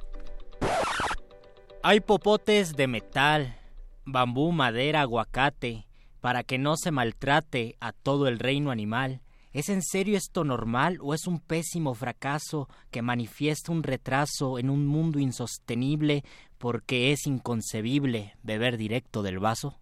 Hay 1.85 1.99
popotes 1.99 2.76
de 2.76 2.87
metal, 2.87 3.57
bambú, 4.05 4.53
madera, 4.53 5.01
aguacate, 5.01 5.89
para 6.20 6.45
que 6.45 6.57
no 6.57 6.76
se 6.76 6.93
maltrate 6.93 7.74
a 7.80 7.91
todo 7.91 8.28
el 8.28 8.39
reino 8.39 8.70
animal. 8.70 9.20
¿Es 9.53 9.68
en 9.68 9.83
serio 9.83 10.16
esto 10.16 10.45
normal 10.45 10.99
o 11.03 11.12
es 11.12 11.26
un 11.26 11.41
pésimo 11.41 11.95
fracaso 11.95 12.68
que 12.93 13.03
manifiesta 13.03 13.72
un 13.72 13.83
retraso 13.83 14.61
en 14.61 14.70
un 14.70 14.87
mundo 14.87 15.18
insostenible 15.18 16.22
porque 16.57 17.11
es 17.11 17.26
inconcebible 17.26 18.37
beber 18.45 18.76
directo 18.76 19.24
del 19.24 19.41
vaso? 19.41 19.76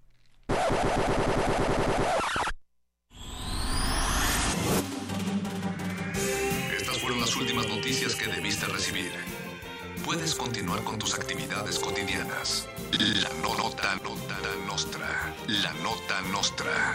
Estas 6.78 6.98
fueron 6.98 7.20
las 7.20 7.36
últimas 7.36 7.68
noticias 7.68 8.14
que 8.14 8.26
debiste 8.26 8.64
recibir. 8.64 9.49
Puedes 10.04 10.34
continuar 10.34 10.82
con 10.84 10.98
tus 10.98 11.14
actividades 11.14 11.78
cotidianas. 11.78 12.66
La 12.92 13.28
no- 13.42 13.56
nota, 13.56 13.94
nota 14.02 14.38
nostra. 14.66 15.34
La 15.48 15.72
nota 15.82 16.20
nostra. 16.32 16.94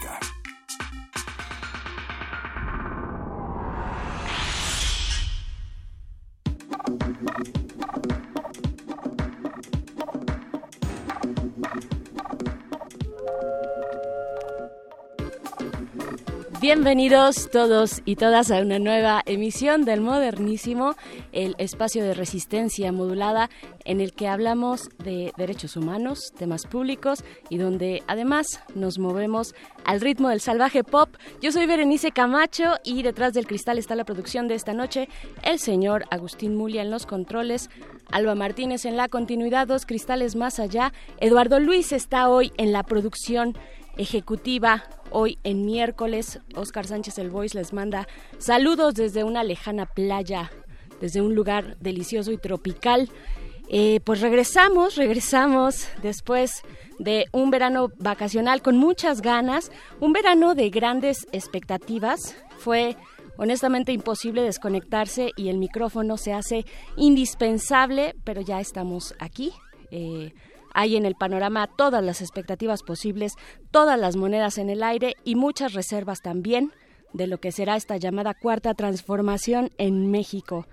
Bienvenidos 16.73 17.49
todos 17.51 18.01
y 18.05 18.15
todas 18.15 18.49
a 18.49 18.61
una 18.61 18.79
nueva 18.79 19.23
emisión 19.25 19.83
del 19.83 19.99
Modernísimo, 19.99 20.95
el 21.33 21.53
espacio 21.57 22.01
de 22.01 22.13
resistencia 22.13 22.93
modulada 22.93 23.49
en 23.83 23.99
el 23.99 24.13
que 24.13 24.29
hablamos 24.29 24.89
de 24.97 25.33
derechos 25.35 25.75
humanos, 25.75 26.31
temas 26.37 26.65
públicos 26.65 27.25
y 27.49 27.57
donde 27.57 28.03
además 28.07 28.63
nos 28.73 28.99
movemos 28.99 29.53
al 29.83 29.99
ritmo 29.99 30.29
del 30.29 30.39
salvaje 30.39 30.85
pop. 30.85 31.09
Yo 31.41 31.51
soy 31.51 31.65
Berenice 31.65 32.11
Camacho 32.11 32.75
y 32.85 33.03
detrás 33.03 33.33
del 33.33 33.47
cristal 33.47 33.77
está 33.77 33.95
la 33.95 34.05
producción 34.05 34.47
de 34.47 34.55
esta 34.55 34.73
noche, 34.73 35.09
el 35.43 35.59
señor 35.59 36.05
Agustín 36.09 36.55
Mulia 36.55 36.83
en 36.83 36.89
los 36.89 37.05
controles, 37.05 37.69
Alba 38.13 38.33
Martínez 38.33 38.85
en 38.85 38.95
la 38.95 39.09
continuidad, 39.09 39.67
dos 39.67 39.85
cristales 39.85 40.37
más 40.37 40.57
allá, 40.57 40.93
Eduardo 41.19 41.59
Luis 41.59 41.91
está 41.91 42.29
hoy 42.29 42.53
en 42.55 42.71
la 42.71 42.83
producción 42.83 43.57
ejecutiva. 43.97 44.83
Hoy 45.09 45.39
en 45.43 45.65
miércoles, 45.65 46.39
Oscar 46.55 46.87
Sánchez 46.87 47.17
El 47.17 47.29
Voice 47.29 47.57
les 47.57 47.73
manda 47.73 48.07
saludos 48.37 48.93
desde 48.93 49.23
una 49.23 49.43
lejana 49.43 49.85
playa, 49.85 50.51
desde 50.99 51.21
un 51.21 51.35
lugar 51.35 51.77
delicioso 51.79 52.31
y 52.31 52.37
tropical. 52.37 53.09
Eh, 53.67 54.01
pues 54.03 54.21
regresamos, 54.21 54.95
regresamos 54.95 55.87
después 56.01 56.63
de 56.99 57.25
un 57.31 57.51
verano 57.51 57.89
vacacional 57.99 58.61
con 58.61 58.77
muchas 58.77 59.21
ganas, 59.21 59.71
un 59.99 60.13
verano 60.13 60.55
de 60.55 60.69
grandes 60.69 61.27
expectativas. 61.31 62.35
Fue 62.57 62.97
honestamente 63.37 63.91
imposible 63.91 64.41
desconectarse 64.41 65.31
y 65.35 65.49
el 65.49 65.57
micrófono 65.57 66.17
se 66.17 66.33
hace 66.33 66.65
indispensable, 66.97 68.13
pero 68.23 68.41
ya 68.41 68.59
estamos 68.59 69.15
aquí. 69.19 69.51
Eh, 69.89 70.33
hay 70.73 70.95
en 70.95 71.05
el 71.05 71.15
panorama 71.15 71.67
todas 71.67 72.03
las 72.03 72.21
expectativas 72.21 72.83
posibles, 72.83 73.33
todas 73.71 73.99
las 73.99 74.15
monedas 74.15 74.57
en 74.57 74.69
el 74.69 74.83
aire 74.83 75.15
y 75.23 75.35
muchas 75.35 75.73
reservas 75.73 76.21
también 76.21 76.71
de 77.13 77.27
lo 77.27 77.39
que 77.39 77.51
será 77.51 77.75
esta 77.75 77.97
llamada 77.97 78.33
cuarta 78.33 78.73
transformación 78.73 79.71
en 79.77 80.11
México. 80.11 80.67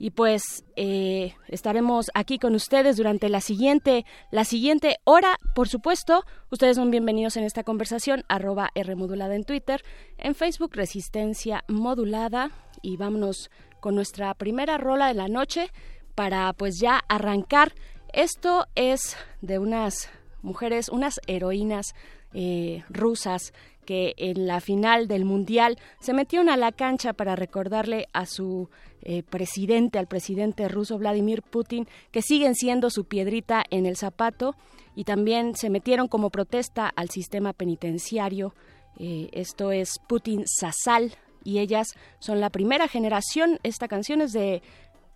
Y 0.00 0.10
pues 0.10 0.64
eh, 0.76 1.34
estaremos 1.48 2.10
aquí 2.14 2.38
con 2.38 2.54
ustedes 2.54 2.96
durante 2.96 3.28
la 3.28 3.40
siguiente, 3.40 4.06
la 4.30 4.44
siguiente 4.44 4.98
hora. 5.02 5.38
Por 5.56 5.68
supuesto, 5.68 6.24
ustedes 6.50 6.76
son 6.76 6.92
bienvenidos 6.92 7.36
en 7.36 7.42
esta 7.42 7.64
conversación, 7.64 8.22
arroba 8.28 8.70
R 8.76 8.94
modulada 8.94 9.34
en 9.34 9.44
Twitter, 9.44 9.82
en 10.16 10.36
Facebook 10.36 10.74
Resistencia 10.74 11.64
Modulada. 11.66 12.52
Y 12.80 12.96
vámonos 12.96 13.50
con 13.80 13.96
nuestra 13.96 14.34
primera 14.34 14.78
rola 14.78 15.08
de 15.08 15.14
la 15.14 15.26
noche 15.26 15.68
para 16.14 16.52
pues 16.52 16.78
ya 16.78 17.00
arrancar 17.08 17.74
esto 18.12 18.66
es 18.74 19.16
de 19.40 19.58
unas 19.58 20.10
mujeres, 20.42 20.88
unas 20.88 21.20
heroínas 21.26 21.94
eh, 22.34 22.84
rusas 22.88 23.52
que 23.84 24.14
en 24.18 24.46
la 24.46 24.60
final 24.60 25.08
del 25.08 25.24
Mundial 25.24 25.78
se 25.98 26.12
metieron 26.12 26.50
a 26.50 26.58
la 26.58 26.72
cancha 26.72 27.14
para 27.14 27.36
recordarle 27.36 28.06
a 28.12 28.26
su 28.26 28.68
eh, 29.00 29.22
presidente, 29.22 29.98
al 29.98 30.06
presidente 30.06 30.68
ruso 30.68 30.98
Vladimir 30.98 31.42
Putin, 31.42 31.88
que 32.10 32.20
siguen 32.20 32.54
siendo 32.54 32.90
su 32.90 33.06
piedrita 33.06 33.64
en 33.70 33.86
el 33.86 33.96
zapato 33.96 34.54
y 34.94 35.04
también 35.04 35.56
se 35.56 35.70
metieron 35.70 36.08
como 36.08 36.28
protesta 36.28 36.86
al 36.86 37.08
sistema 37.08 37.54
penitenciario. 37.54 38.54
Eh, 38.98 39.30
esto 39.32 39.72
es 39.72 39.98
Putin 40.06 40.44
Sasal 40.46 41.14
y 41.44 41.60
ellas 41.60 41.94
son 42.18 42.40
la 42.40 42.50
primera 42.50 42.88
generación. 42.88 43.58
Esta 43.62 43.88
canción 43.88 44.20
es 44.20 44.32
de 44.32 44.60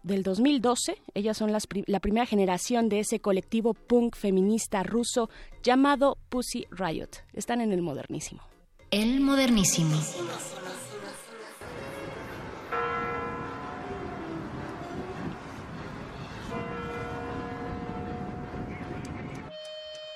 del 0.03 0.23
2012. 0.23 0.97
Ellas 1.13 1.37
son 1.37 1.51
las 1.51 1.67
la 1.85 1.99
primera 1.99 2.25
generación 2.25 2.89
de 2.89 2.99
ese 2.99 3.19
colectivo 3.19 3.73
punk 3.73 4.15
feminista 4.15 4.83
ruso 4.83 5.29
llamado 5.63 6.17
Pussy 6.29 6.65
Riot. 6.71 7.09
Están 7.33 7.61
en 7.61 7.71
el 7.71 7.81
modernísimo. 7.81 8.41
El 8.89 9.19
modernísimo. 9.19 9.97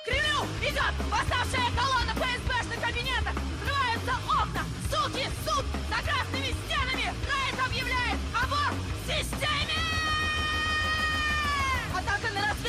Кремлю! 0.04 0.46
Идет! 0.62 0.94
Восставшая 1.10 1.70
колонна 1.76 2.14
ФСБшных 2.14 2.80
кабинетов! 2.80 3.34
Взрываются 3.60 4.14
окна! 4.26 4.64
Суки! 4.90 5.28
Суд! 5.44 5.64
За 5.90 6.02
красными 6.02 6.54
стенами! 6.64 7.12
Райт 7.28 7.66
объявляет 7.66 8.18
аборт 8.32 8.74
в 8.74 9.06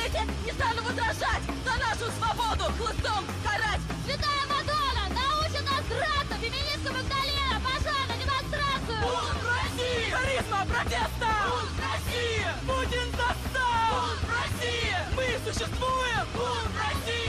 Рассвете! 0.08 0.26
Не 0.44 0.52
стану 0.52 0.82
возражать! 0.82 1.42
За 1.64 1.72
нашу 1.78 2.10
свободу! 2.18 2.72
Хлыстом 2.78 3.24
карать! 3.44 3.80
Святая 4.04 4.44
Мадонна! 4.48 5.08
Научит 5.14 5.64
нас 5.64 5.84
драться! 5.88 6.34
Феминистка 6.40 6.92
Магдалена! 6.92 7.60
Пошла 7.62 8.00
на 8.08 8.14
демонстрацию! 8.16 9.00
Бунт 9.02 9.42
России! 9.44 10.10
Харизма 10.10 10.66
протеста! 10.66 11.30
Бунт 11.48 11.78
России! 11.88 12.46
Путин 12.66 13.10
достал! 13.12 13.90
Бунт 13.92 14.22
России! 14.38 14.96
Мы 15.16 15.52
существуем! 15.52 16.24
Бунт 16.34 16.72
России! 16.78 17.27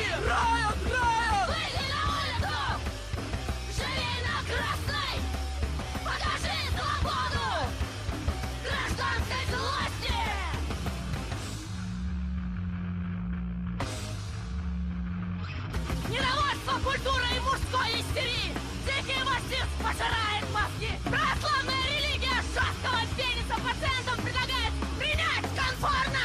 Пожирает 19.90 20.46
мозги! 20.54 20.92
Православная 21.04 21.84
религия 21.90 22.38
жесткого 22.54 23.02
пениса 23.18 23.56
пациентам 23.58 24.18
предлагает 24.22 24.74
принять 25.00 25.50
конформность! 25.58 26.20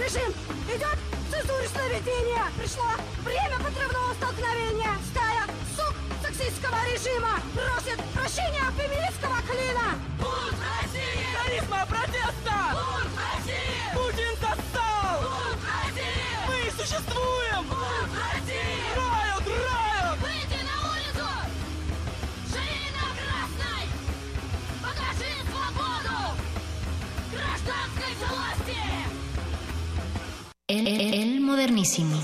Режим! 0.00 0.32
Идет 0.74 0.98
цензурочное 1.30 1.88
видение! 1.88 2.44
Пришло 2.56 2.88
время 3.20 3.58
подрывного 3.58 4.14
столкновения! 4.14 4.94
Стая 5.12 5.44
сук 5.76 5.94
сексистского 6.24 6.78
режима 6.88 7.36
просит 7.52 8.00
прощения 8.14 8.64
феминистского 8.78 9.42
клина! 9.44 10.00
Бунт 10.18 10.56
России! 10.56 11.20
Харизма 11.36 11.84
протеста! 11.86 12.56
Бунт 12.72 13.12
России! 13.20 13.92
Путин 13.92 14.32
достал! 14.40 15.20
Бунт 15.20 15.62
России! 15.68 16.32
Мы 16.48 16.56
существуем! 16.72 17.62
Бунт 17.68 18.12
России! 18.16 18.79
El, 30.72 31.40
modernísimo. 31.40 32.16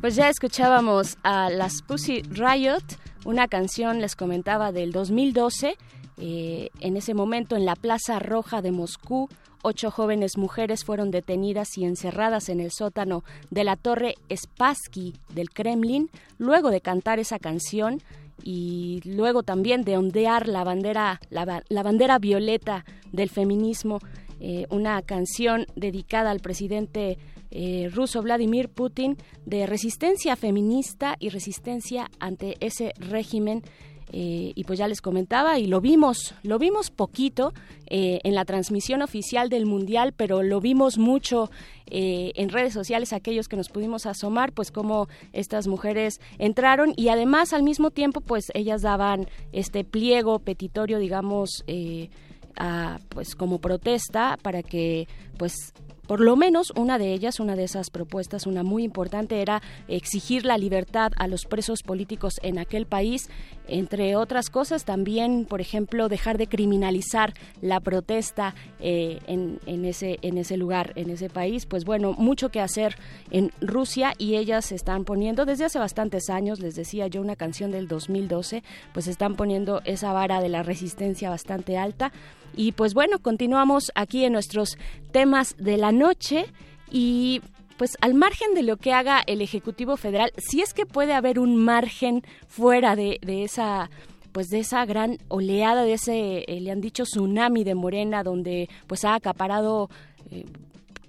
Pues 0.00 0.16
ya 0.16 0.30
escuchábamos 0.30 1.18
a 1.22 1.50
las 1.50 1.82
Pussy 1.82 2.22
Riot, 2.22 2.82
una 3.26 3.46
canción, 3.46 4.00
les 4.00 4.16
comentaba, 4.16 4.72
del 4.72 4.90
2012. 4.90 5.76
Eh, 6.16 6.70
en 6.80 6.96
ese 6.96 7.12
momento, 7.12 7.56
en 7.56 7.66
la 7.66 7.76
Plaza 7.76 8.18
Roja 8.20 8.62
de 8.62 8.72
Moscú, 8.72 9.28
ocho 9.60 9.90
jóvenes 9.90 10.38
mujeres 10.38 10.82
fueron 10.82 11.10
detenidas 11.10 11.76
y 11.76 11.84
encerradas 11.84 12.48
en 12.48 12.60
el 12.60 12.70
sótano 12.70 13.22
de 13.50 13.64
la 13.64 13.76
Torre 13.76 14.14
Spassky 14.34 15.16
del 15.28 15.50
Kremlin, 15.50 16.08
luego 16.38 16.70
de 16.70 16.80
cantar 16.80 17.18
esa 17.18 17.38
canción 17.38 18.00
y 18.44 19.00
luego 19.04 19.42
también 19.42 19.82
de 19.82 19.96
ondear 19.96 20.48
la 20.48 20.64
bandera, 20.64 21.20
la, 21.30 21.62
la 21.68 21.82
bandera 21.82 22.18
violeta 22.18 22.84
del 23.12 23.28
feminismo, 23.28 23.98
eh, 24.40 24.66
una 24.70 25.02
canción 25.02 25.66
dedicada 25.76 26.30
al 26.30 26.40
presidente 26.40 27.18
eh, 27.50 27.90
ruso 27.92 28.22
Vladimir 28.22 28.68
Putin 28.68 29.18
de 29.44 29.66
resistencia 29.66 30.36
feminista 30.36 31.16
y 31.18 31.30
resistencia 31.30 32.08
ante 32.20 32.56
ese 32.60 32.92
régimen. 32.96 33.62
Eh, 34.12 34.52
y 34.54 34.64
pues 34.64 34.78
ya 34.78 34.88
les 34.88 35.00
comentaba 35.00 35.58
y 35.58 35.66
lo 35.66 35.80
vimos, 35.80 36.34
lo 36.42 36.58
vimos 36.58 36.90
poquito 36.90 37.52
eh, 37.86 38.20
en 38.24 38.34
la 38.34 38.44
transmisión 38.44 39.02
oficial 39.02 39.48
del 39.48 39.66
mundial, 39.66 40.14
pero 40.16 40.42
lo 40.42 40.60
vimos 40.60 40.98
mucho 40.98 41.50
eh, 41.92 42.30
en 42.36 42.50
redes 42.50 42.72
sociales 42.72 43.12
aquellos 43.12 43.48
que 43.48 43.56
nos 43.56 43.68
pudimos 43.68 44.06
asomar, 44.06 44.52
pues 44.52 44.70
cómo 44.70 45.08
estas 45.32 45.66
mujeres 45.66 46.20
entraron 46.38 46.92
y 46.96 47.08
además 47.08 47.52
al 47.52 47.64
mismo 47.64 47.90
tiempo 47.90 48.20
pues 48.20 48.44
ellas 48.54 48.82
daban 48.82 49.26
este 49.52 49.82
pliego 49.82 50.38
petitorio, 50.38 51.00
digamos, 51.00 51.64
eh, 51.66 52.10
a, 52.56 53.00
pues 53.08 53.34
como 53.34 53.58
protesta 53.58 54.38
para 54.40 54.62
que 54.62 55.08
pues 55.36 55.54
por 56.10 56.18
lo 56.18 56.34
menos 56.34 56.72
una 56.74 56.98
de 56.98 57.12
ellas, 57.12 57.38
una 57.38 57.54
de 57.54 57.62
esas 57.62 57.88
propuestas, 57.88 58.48
una 58.48 58.64
muy 58.64 58.82
importante, 58.82 59.42
era 59.42 59.62
exigir 59.86 60.44
la 60.44 60.58
libertad 60.58 61.12
a 61.16 61.28
los 61.28 61.44
presos 61.44 61.84
políticos 61.84 62.40
en 62.42 62.58
aquel 62.58 62.84
país, 62.84 63.30
entre 63.68 64.16
otras 64.16 64.50
cosas 64.50 64.84
también, 64.84 65.46
por 65.48 65.60
ejemplo, 65.60 66.08
dejar 66.08 66.36
de 66.36 66.48
criminalizar 66.48 67.32
la 67.60 67.78
protesta 67.78 68.56
eh, 68.80 69.20
en, 69.28 69.84
ese, 69.84 70.18
en 70.22 70.36
ese 70.36 70.56
lugar, 70.56 70.94
en 70.96 71.10
ese 71.10 71.30
país. 71.30 71.64
Pues 71.64 71.84
bueno, 71.84 72.12
mucho 72.14 72.48
que 72.48 72.60
hacer 72.60 72.96
en 73.30 73.52
Rusia 73.60 74.12
y 74.18 74.34
ellas 74.34 74.64
se 74.64 74.74
están 74.74 75.04
poniendo 75.04 75.46
desde 75.46 75.66
hace 75.66 75.78
bastantes 75.78 76.28
años, 76.28 76.58
les 76.58 76.74
decía 76.74 77.06
yo, 77.06 77.20
una 77.20 77.36
canción 77.36 77.70
del 77.70 77.86
2012, 77.86 78.64
pues 78.92 79.06
están 79.06 79.36
poniendo 79.36 79.80
esa 79.84 80.12
vara 80.12 80.40
de 80.40 80.48
la 80.48 80.64
resistencia 80.64 81.30
bastante 81.30 81.78
alta. 81.78 82.10
Y 82.56 82.72
pues 82.72 82.94
bueno, 82.94 83.18
continuamos 83.20 83.92
aquí 83.94 84.24
en 84.24 84.32
nuestros 84.32 84.78
temas 85.12 85.54
de 85.58 85.76
la 85.76 85.92
noche 85.92 86.46
y 86.90 87.42
pues 87.76 87.96
al 88.00 88.14
margen 88.14 88.54
de 88.54 88.62
lo 88.62 88.76
que 88.76 88.92
haga 88.92 89.22
el 89.26 89.40
Ejecutivo 89.40 89.96
Federal, 89.96 90.32
si 90.36 90.60
es 90.60 90.74
que 90.74 90.84
puede 90.84 91.14
haber 91.14 91.38
un 91.38 91.56
margen 91.56 92.22
fuera 92.46 92.94
de, 92.94 93.18
de 93.22 93.44
esa 93.44 93.90
pues 94.32 94.48
de 94.48 94.60
esa 94.60 94.84
gran 94.84 95.18
oleada 95.28 95.82
de 95.82 95.94
ese 95.94 96.44
eh, 96.46 96.60
le 96.60 96.70
han 96.70 96.80
dicho 96.80 97.04
tsunami 97.04 97.64
de 97.64 97.74
Morena 97.74 98.22
donde 98.22 98.68
pues 98.86 99.04
ha 99.04 99.14
acaparado 99.14 99.90
eh, 100.30 100.44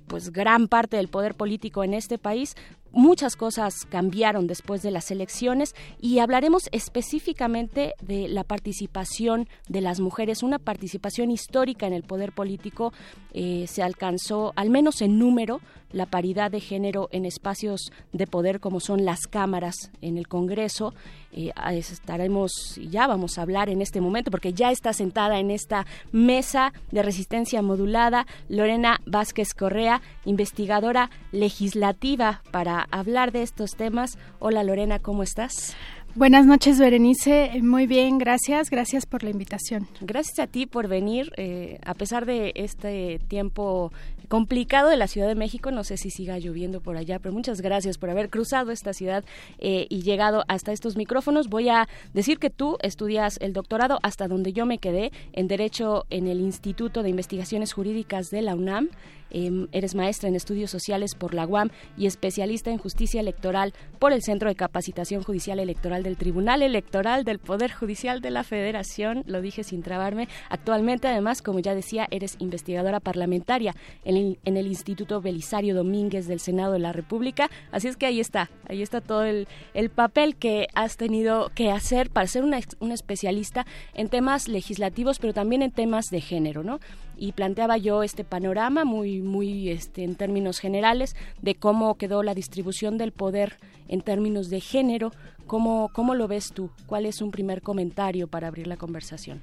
pues 0.08 0.32
gran 0.32 0.68
parte 0.68 0.98
del 0.98 1.08
poder 1.08 1.36
político 1.36 1.84
en 1.84 1.94
este 1.94 2.18
país. 2.18 2.56
Muchas 2.94 3.38
cosas 3.38 3.86
cambiaron 3.90 4.48
después 4.48 4.82
de 4.82 4.92
las 4.92 5.12
elecciones 5.12 5.76
y 6.02 6.20
hablaremos 6.20 6.64
específicamente 6.74 7.94
de 8.02 8.28
la 8.28 8.44
participación 8.44 9.48
de 9.70 9.80
las 9.82 10.02
mujeres, 10.02 10.44
una 10.44 10.60
participación 10.60 11.32
histórica 11.32 11.88
en 11.88 11.94
el 11.94 12.04
poder 12.04 12.34
político. 12.34 12.92
Eh, 13.34 13.66
se 13.68 13.82
alcanzó, 13.82 14.52
al 14.58 14.70
menos 14.70 15.02
en 15.02 15.20
número, 15.20 15.62
la 15.94 16.06
paridad 16.06 16.52
de 16.52 16.60
género 16.60 17.10
en 17.12 17.26
espacios 17.26 17.92
de 18.14 18.28
poder 18.28 18.60
como 18.60 18.80
son 18.80 19.06
las 19.06 19.28
cámaras 19.28 19.92
en 20.02 20.18
el 20.18 20.28
Congreso. 20.28 20.94
Eh, 21.34 21.52
estaremos, 21.70 22.52
ya 22.90 23.08
vamos 23.08 23.38
a 23.38 23.42
hablar 23.42 23.70
en 23.70 23.82
este 23.82 24.02
momento, 24.02 24.32
porque 24.32 24.54
ya 24.54 24.72
está 24.72 24.94
sentada 24.94 25.40
en 25.40 25.52
esta 25.52 25.86
mesa 26.12 26.74
de 26.92 27.04
resistencia 27.04 27.62
modulada 27.62 28.26
Lorena 28.50 29.00
Vázquez 29.06 29.54
Correa, 29.54 30.02
investigadora 30.26 31.10
legislativa, 31.32 32.42
para 32.52 32.81
hablar 32.92 33.32
de 33.32 33.44
estos 33.44 33.76
temas. 33.76 34.18
Hola 34.40 34.64
Lorena, 34.64 35.00
¿cómo 35.00 35.24
estás? 35.24 35.76
Buenas 36.14 36.46
noches, 36.46 36.78
Berenice. 36.78 37.52
Eh, 37.54 37.62
Muy 37.62 37.88
bien, 37.88 38.18
gracias. 38.18 38.70
Gracias 38.70 39.06
por 39.06 39.24
la 39.24 39.30
invitación. 39.30 39.88
Gracias 40.02 40.40
a 40.40 40.48
ti 40.48 40.66
por 40.66 40.90
venir, 40.90 41.32
eh, 41.38 41.80
a 41.86 41.94
pesar 41.94 42.26
de 42.26 42.52
este 42.56 43.20
tiempo 43.30 43.94
complicado 44.28 44.90
de 44.90 44.98
la 44.98 45.08
Ciudad 45.08 45.28
de 45.28 45.36
México, 45.36 45.72
no 45.72 45.84
sé 45.84 45.98
si 45.98 46.10
siga 46.10 46.38
lloviendo 46.40 46.80
por 46.80 46.96
allá, 46.96 47.20
pero 47.20 47.34
muchas 47.34 47.60
gracias 47.60 47.98
por 47.98 48.10
haber 48.10 48.30
cruzado 48.30 48.72
esta 48.72 48.94
ciudad 48.94 49.26
eh, 49.60 49.88
y 49.90 50.04
llegado 50.04 50.46
hasta 50.48 50.72
estos 50.72 50.96
micrófonos. 50.96 51.50
Voy 51.50 51.68
a 51.68 51.88
decir 52.14 52.40
que 52.40 52.50
tú 52.50 52.78
estudias 52.82 53.38
el 53.42 53.52
doctorado 53.52 54.00
hasta 54.04 54.30
donde 54.30 54.54
yo 54.54 54.66
me 54.66 54.78
quedé 54.78 55.12
en 55.34 55.48
Derecho 55.48 56.06
en 56.10 56.28
el 56.28 56.40
Instituto 56.40 57.04
de 57.04 57.10
Investigaciones 57.10 57.74
Jurídicas 57.74 58.30
de 58.30 58.42
la 58.42 58.56
UNAM. 58.56 58.90
Em, 59.32 59.68
eres 59.72 59.96
maestra 59.96 60.30
en 60.30 60.36
estudios 60.36 60.72
sociales 60.72 61.16
por 61.16 61.34
la 61.34 61.46
UAM 61.46 61.70
y 61.98 62.06
especialista 62.06 62.70
en 62.70 62.78
justicia 62.78 63.22
electoral 63.22 63.74
por 64.00 64.14
el 64.14 64.22
Centro 64.22 64.50
de 64.50 64.56
Capacitación 64.56 65.24
Judicial 65.24 65.60
Electoral 65.60 66.04
del 66.04 66.18
Tribunal 66.18 66.62
Electoral 66.62 67.24
del 67.24 67.40
Poder 67.40 67.72
Judicial 67.72 68.22
de 68.22 68.32
la 68.32 68.44
Federación. 68.44 69.24
Lo 69.26 69.42
dije 69.42 69.64
sin 69.64 69.84
trabarme. 69.84 70.28
Actualmente, 70.50 71.08
además, 71.08 71.42
como 71.42 71.60
ya 71.60 71.74
decía, 71.76 72.08
eres 72.12 72.36
investigadora 72.40 73.00
parlamentaria 73.00 73.76
en 74.04 74.38
el, 74.44 74.68
Instituto 74.72 75.22
Belisario 75.22 75.76
Domínguez 75.76 76.28
del 76.28 76.40
Senado 76.40 76.74
de 76.74 76.80
la 76.80 76.94
República. 76.94 77.50
Así 77.72 77.88
es 77.88 77.98
que 77.98 78.06
ahí 78.06 78.20
está, 78.20 78.50
ahí 78.68 78.82
está 78.82 79.02
todo 79.02 79.24
el, 79.24 79.48
el 79.74 79.90
papel 79.90 80.36
que 80.36 80.68
has 80.76 80.98
tenido 80.98 81.52
que 81.56 81.72
hacer 81.72 82.10
para 82.10 82.28
ser 82.28 82.44
una, 82.44 82.60
una 82.80 82.94
especialista 82.94 83.66
en 83.94 84.10
temas 84.10 84.48
legislativos, 84.48 85.20
pero 85.20 85.34
también 85.34 85.62
en 85.62 85.72
temas 85.72 86.06
de 86.10 86.22
género, 86.22 86.64
¿no? 86.64 86.80
Y 87.22 87.34
planteaba 87.34 87.78
yo 87.78 88.02
este 88.02 88.24
panorama 88.24 88.84
muy 88.84 89.22
muy 89.22 89.70
este 89.70 90.04
en 90.04 90.16
términos 90.16 90.58
generales 90.60 91.16
de 91.42 91.54
cómo 91.54 91.96
quedó 91.96 92.24
la 92.24 92.34
distribución 92.34 92.98
del 92.98 93.12
poder 93.12 93.58
en 93.88 94.02
términos 94.02 94.50
de 94.50 94.60
género. 94.60 95.12
Cómo 95.46 95.90
cómo 95.94 96.16
lo 96.16 96.28
ves 96.28 96.52
tú 96.52 96.72
cuál 96.88 97.06
es 97.06 97.22
un 97.22 97.30
primer 97.30 97.62
comentario 97.62 98.28
para 98.28 98.48
abrir 98.48 98.66
la 98.66 98.78
conversación 98.78 99.42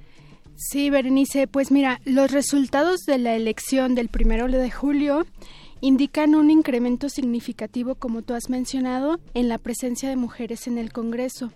Sí, 0.61 0.89
Berenice, 0.89 1.47
pues 1.47 1.71
mira, 1.71 2.01
los 2.03 2.31
resultados 2.31 3.05
de 3.05 3.17
la 3.17 3.33
elección 3.33 3.95
del 3.95 4.09
primero 4.09 4.45
de 4.47 4.69
julio 4.69 5.25
indican 5.79 6.35
un 6.35 6.51
incremento 6.51 7.07
significativo, 7.07 7.95
como 7.95 8.23
tú 8.23 8.33
has 8.33 8.49
mencionado, 8.49 9.21
en 9.33 9.47
la 9.47 9.57
presencia 9.57 10.09
de 10.09 10.17
mujeres 10.17 10.67
en 10.67 10.77
el 10.77 10.91
Congreso. 10.91 11.53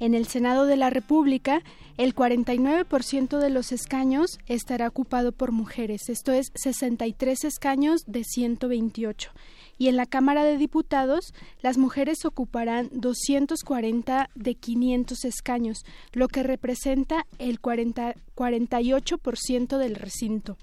En 0.00 0.14
el 0.14 0.26
Senado 0.26 0.66
de 0.66 0.76
la 0.76 0.90
República, 0.90 1.62
el 1.96 2.14
49% 2.14 3.38
de 3.38 3.50
los 3.50 3.70
escaños 3.70 4.38
estará 4.46 4.88
ocupado 4.88 5.32
por 5.32 5.52
mujeres, 5.52 6.08
esto 6.08 6.32
es 6.32 6.50
63 6.54 7.44
escaños 7.44 8.02
de 8.06 8.24
128. 8.24 9.30
Y 9.78 9.88
en 9.88 9.96
la 9.96 10.06
Cámara 10.06 10.44
de 10.44 10.56
Diputados, 10.56 11.32
las 11.62 11.78
mujeres 11.78 12.24
ocuparán 12.24 12.90
240 12.92 14.30
de 14.34 14.54
500 14.54 15.24
escaños, 15.24 15.84
lo 16.12 16.28
que 16.28 16.42
representa 16.42 17.26
el 17.38 17.60
40, 17.60 18.14
48% 18.36 19.78
del 19.78 19.94
recinto. 19.94 20.56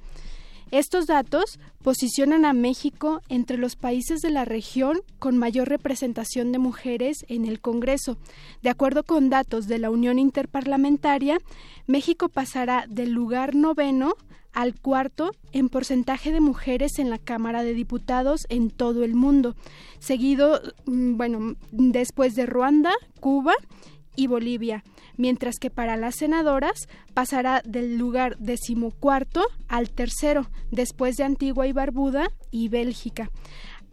Estos 0.72 1.06
datos 1.06 1.60
posicionan 1.84 2.46
a 2.46 2.54
México 2.54 3.22
entre 3.28 3.58
los 3.58 3.76
países 3.76 4.22
de 4.22 4.30
la 4.30 4.46
región 4.46 5.02
con 5.20 5.38
mayor 5.38 5.68
representación 5.68 6.54
de 6.54 6.60
mujeres 6.60 7.26
en 7.28 7.46
el 7.46 7.60
Congreso. 7.60 8.18
De 8.62 8.70
acuerdo 8.70 9.04
con 9.04 9.30
datos 9.30 9.68
de 9.68 9.80
la 9.80 9.90
Unión 9.90 10.18
Interparlamentaria, 10.18 11.40
México 11.88 12.30
pasará 12.30 12.86
del 12.88 13.12
lugar 13.12 13.54
noveno 13.54 14.16
al 14.54 14.74
cuarto 14.80 15.32
en 15.52 15.68
porcentaje 15.68 16.32
de 16.32 16.40
mujeres 16.40 17.00
en 17.00 17.10
la 17.10 17.18
Cámara 17.18 17.64
de 17.64 17.74
Diputados 17.74 18.46
en 18.50 18.70
todo 18.70 19.04
el 19.04 19.14
mundo, 19.14 19.56
seguido, 20.00 20.62
mm, 20.86 21.18
bueno, 21.18 21.56
después 21.72 22.36
de 22.36 22.46
Ruanda, 22.46 22.94
Cuba 23.20 23.54
y 24.16 24.28
Bolivia 24.28 24.84
mientras 25.18 25.60
que 25.60 25.70
para 25.70 25.98
las 25.98 26.16
senadoras 26.16 26.88
pasará 27.14 27.62
del 27.64 27.98
lugar 27.98 28.38
decimocuarto 28.40 29.46
al 29.68 29.90
tercero, 29.92 30.50
después 30.72 31.16
de 31.18 31.24
Antigua 31.24 31.68
y 31.68 31.74
Barbuda 31.74 32.32
y 32.50 32.70
Bélgica. 32.70 33.30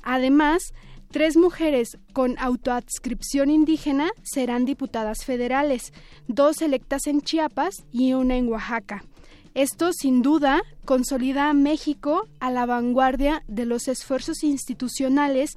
Además, 0.03 0.73
tres 1.11 1.37
mujeres 1.37 1.99
con 2.13 2.39
autoadscripción 2.39 3.51
indígena 3.51 4.11
serán 4.23 4.65
diputadas 4.65 5.25
federales, 5.25 5.93
dos 6.29 6.63
electas 6.63 7.07
en 7.07 7.21
Chiapas 7.21 7.85
y 7.93 8.15
una 8.15 8.37
en 8.37 8.49
Oaxaca. 8.49 9.05
Esto, 9.55 9.93
sin 9.93 10.23
duda, 10.23 10.63
consolida 10.85 11.51
a 11.51 11.55
México 11.55 12.29
a 12.39 12.51
la 12.51 12.65
vanguardia 12.65 13.43
de 13.49 13.67
los 13.67 13.89
esfuerzos 13.89 14.45
institucionales 14.45 15.57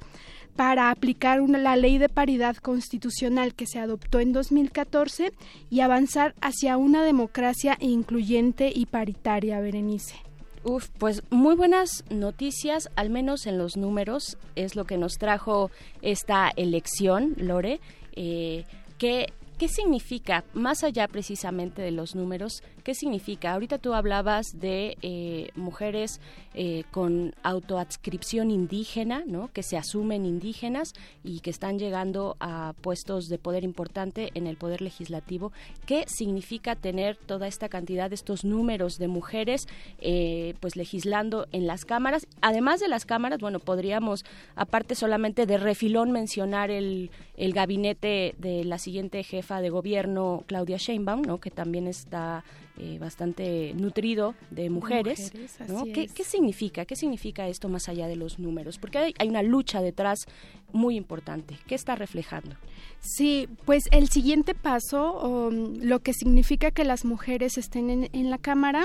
para 0.56 0.90
aplicar 0.90 1.40
una, 1.40 1.58
la 1.58 1.76
ley 1.76 1.98
de 1.98 2.08
paridad 2.08 2.56
constitucional 2.56 3.54
que 3.54 3.66
se 3.66 3.78
adoptó 3.78 4.20
en 4.20 4.32
2014 4.32 5.32
y 5.70 5.80
avanzar 5.80 6.34
hacia 6.40 6.76
una 6.76 7.04
democracia 7.04 7.76
incluyente 7.80 8.72
y 8.74 8.86
paritaria, 8.86 9.60
Berenice. 9.60 10.16
Uf, 10.64 10.88
pues 10.98 11.22
muy 11.30 11.56
buenas 11.56 12.04
noticias, 12.08 12.88
al 12.94 13.10
menos 13.10 13.46
en 13.46 13.58
los 13.58 13.76
números, 13.76 14.38
es 14.54 14.76
lo 14.76 14.84
que 14.84 14.96
nos 14.96 15.18
trajo 15.18 15.70
esta 16.02 16.52
elección, 16.54 17.34
Lore. 17.36 17.80
Eh, 18.14 18.64
que 18.98 19.32
¿Qué 19.62 19.68
significa, 19.68 20.42
más 20.54 20.82
allá 20.82 21.06
precisamente 21.06 21.82
de 21.82 21.92
los 21.92 22.16
números, 22.16 22.64
qué 22.82 22.94
significa? 22.94 23.52
Ahorita 23.52 23.78
tú 23.78 23.94
hablabas 23.94 24.58
de 24.58 24.96
eh, 25.02 25.50
mujeres 25.54 26.20
eh, 26.54 26.84
con 26.90 27.34
autoadscripción 27.42 28.50
indígena, 28.50 29.24
¿no? 29.26 29.50
que 29.52 29.62
se 29.62 29.76
asumen 29.76 30.26
indígenas 30.26 30.92
y 31.24 31.40
que 31.40 31.50
están 31.50 31.78
llegando 31.78 32.36
a 32.40 32.74
puestos 32.80 33.28
de 33.28 33.38
poder 33.38 33.64
importante 33.64 34.30
en 34.34 34.46
el 34.46 34.56
poder 34.56 34.82
legislativo. 34.82 35.52
¿Qué 35.86 36.04
significa 36.06 36.76
tener 36.76 37.16
toda 37.16 37.46
esta 37.46 37.68
cantidad 37.68 38.12
estos 38.12 38.44
números 38.44 38.98
de 38.98 39.08
mujeres 39.08 39.66
eh, 39.98 40.54
pues 40.60 40.76
legislando 40.76 41.46
en 41.52 41.66
las 41.66 41.84
cámaras? 41.84 42.26
Además 42.40 42.80
de 42.80 42.88
las 42.88 43.06
cámaras, 43.06 43.40
bueno, 43.40 43.58
podríamos, 43.58 44.24
aparte 44.54 44.94
solamente 44.94 45.46
de 45.46 45.56
refilón, 45.56 46.12
mencionar 46.12 46.70
el, 46.70 47.10
el 47.36 47.52
gabinete 47.52 48.34
de 48.38 48.64
la 48.64 48.78
siguiente 48.78 49.22
jefa 49.22 49.60
de 49.60 49.70
gobierno, 49.70 50.44
Claudia 50.46 50.76
Sheinbaum, 50.76 51.22
¿no? 51.22 51.38
que 51.38 51.50
también 51.50 51.86
está 51.86 52.44
eh, 52.84 52.98
bastante 52.98 53.74
nutrido 53.74 54.34
de 54.50 54.68
mujeres. 54.68 55.30
Mujeres, 55.32 55.56
¿no? 55.68 55.82
así 55.82 55.92
¿Qué, 55.92 56.24
significa? 56.24 56.84
¿Qué 56.84 56.96
significa 56.96 57.46
esto 57.46 57.68
más 57.68 57.88
allá 57.88 58.08
de 58.08 58.16
los 58.16 58.40
números? 58.40 58.78
Porque 58.78 58.98
hay, 58.98 59.14
hay 59.20 59.28
una 59.28 59.42
lucha 59.42 59.80
detrás 59.80 60.26
muy 60.72 60.96
importante. 60.96 61.56
¿Qué 61.68 61.76
está 61.76 61.94
reflejando? 61.94 62.56
Sí, 62.98 63.48
pues 63.66 63.84
el 63.92 64.08
siguiente 64.08 64.54
paso, 64.56 65.48
um, 65.48 65.76
lo 65.80 66.00
que 66.00 66.12
significa 66.12 66.72
que 66.72 66.82
las 66.82 67.04
mujeres 67.04 67.56
estén 67.56 67.88
en, 67.88 68.08
en 68.12 68.30
la 68.30 68.38
Cámara, 68.38 68.84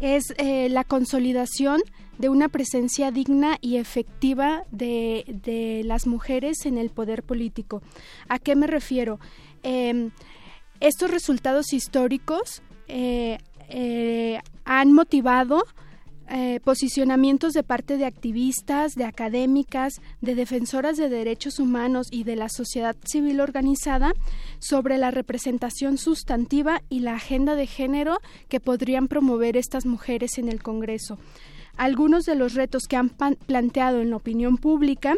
es 0.00 0.24
eh, 0.38 0.68
la 0.68 0.82
consolidación 0.82 1.80
de 2.18 2.28
una 2.28 2.48
presencia 2.48 3.12
digna 3.12 3.58
y 3.60 3.76
efectiva 3.76 4.64
de, 4.72 5.24
de 5.28 5.82
las 5.84 6.08
mujeres 6.08 6.66
en 6.66 6.76
el 6.76 6.90
poder 6.90 7.22
político. 7.22 7.82
¿A 8.28 8.40
qué 8.40 8.56
me 8.56 8.66
refiero? 8.66 9.20
Eh, 9.62 10.10
estos 10.80 11.10
resultados 11.10 11.72
históricos 11.72 12.62
eh, 12.88 13.38
eh, 13.68 14.38
han 14.64 14.92
motivado 14.92 15.64
eh, 16.30 16.58
posicionamientos 16.64 17.52
de 17.52 17.62
parte 17.62 17.98
de 17.98 18.06
activistas, 18.06 18.94
de 18.94 19.04
académicas, 19.04 20.00
de 20.22 20.34
defensoras 20.34 20.96
de 20.96 21.10
derechos 21.10 21.58
humanos 21.58 22.06
y 22.10 22.24
de 22.24 22.34
la 22.34 22.48
sociedad 22.48 22.96
civil 23.04 23.40
organizada 23.40 24.14
sobre 24.58 24.96
la 24.96 25.10
representación 25.10 25.98
sustantiva 25.98 26.80
y 26.88 27.00
la 27.00 27.16
agenda 27.16 27.56
de 27.56 27.66
género 27.66 28.20
que 28.48 28.58
podrían 28.58 29.06
promover 29.06 29.58
estas 29.58 29.84
mujeres 29.84 30.38
en 30.38 30.48
el 30.48 30.62
Congreso. 30.62 31.18
Algunos 31.76 32.24
de 32.24 32.36
los 32.36 32.54
retos 32.54 32.84
que 32.88 32.96
han 32.96 33.10
planteado 33.10 34.00
en 34.00 34.10
la 34.10 34.16
opinión 34.16 34.56
pública 34.56 35.14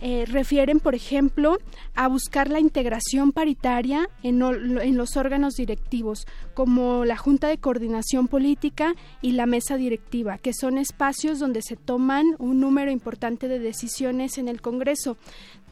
eh, 0.00 0.24
refieren, 0.26 0.80
por 0.80 0.94
ejemplo, 0.94 1.58
a 1.94 2.08
buscar 2.08 2.50
la 2.50 2.60
integración 2.60 3.32
paritaria 3.32 4.08
en, 4.22 4.42
en 4.42 4.96
los 4.96 5.16
órganos 5.16 5.54
directivos, 5.54 6.26
como 6.54 7.04
la 7.04 7.16
Junta 7.16 7.48
de 7.48 7.58
Coordinación 7.58 8.28
Política 8.28 8.94
y 9.22 9.32
la 9.32 9.46
Mesa 9.46 9.76
Directiva, 9.76 10.38
que 10.38 10.52
son 10.54 10.78
espacios 10.78 11.38
donde 11.38 11.62
se 11.62 11.76
toman 11.76 12.24
un 12.38 12.60
número 12.60 12.90
importante 12.90 13.48
de 13.48 13.58
decisiones 13.58 14.38
en 14.38 14.48
el 14.48 14.60
Congreso. 14.60 15.16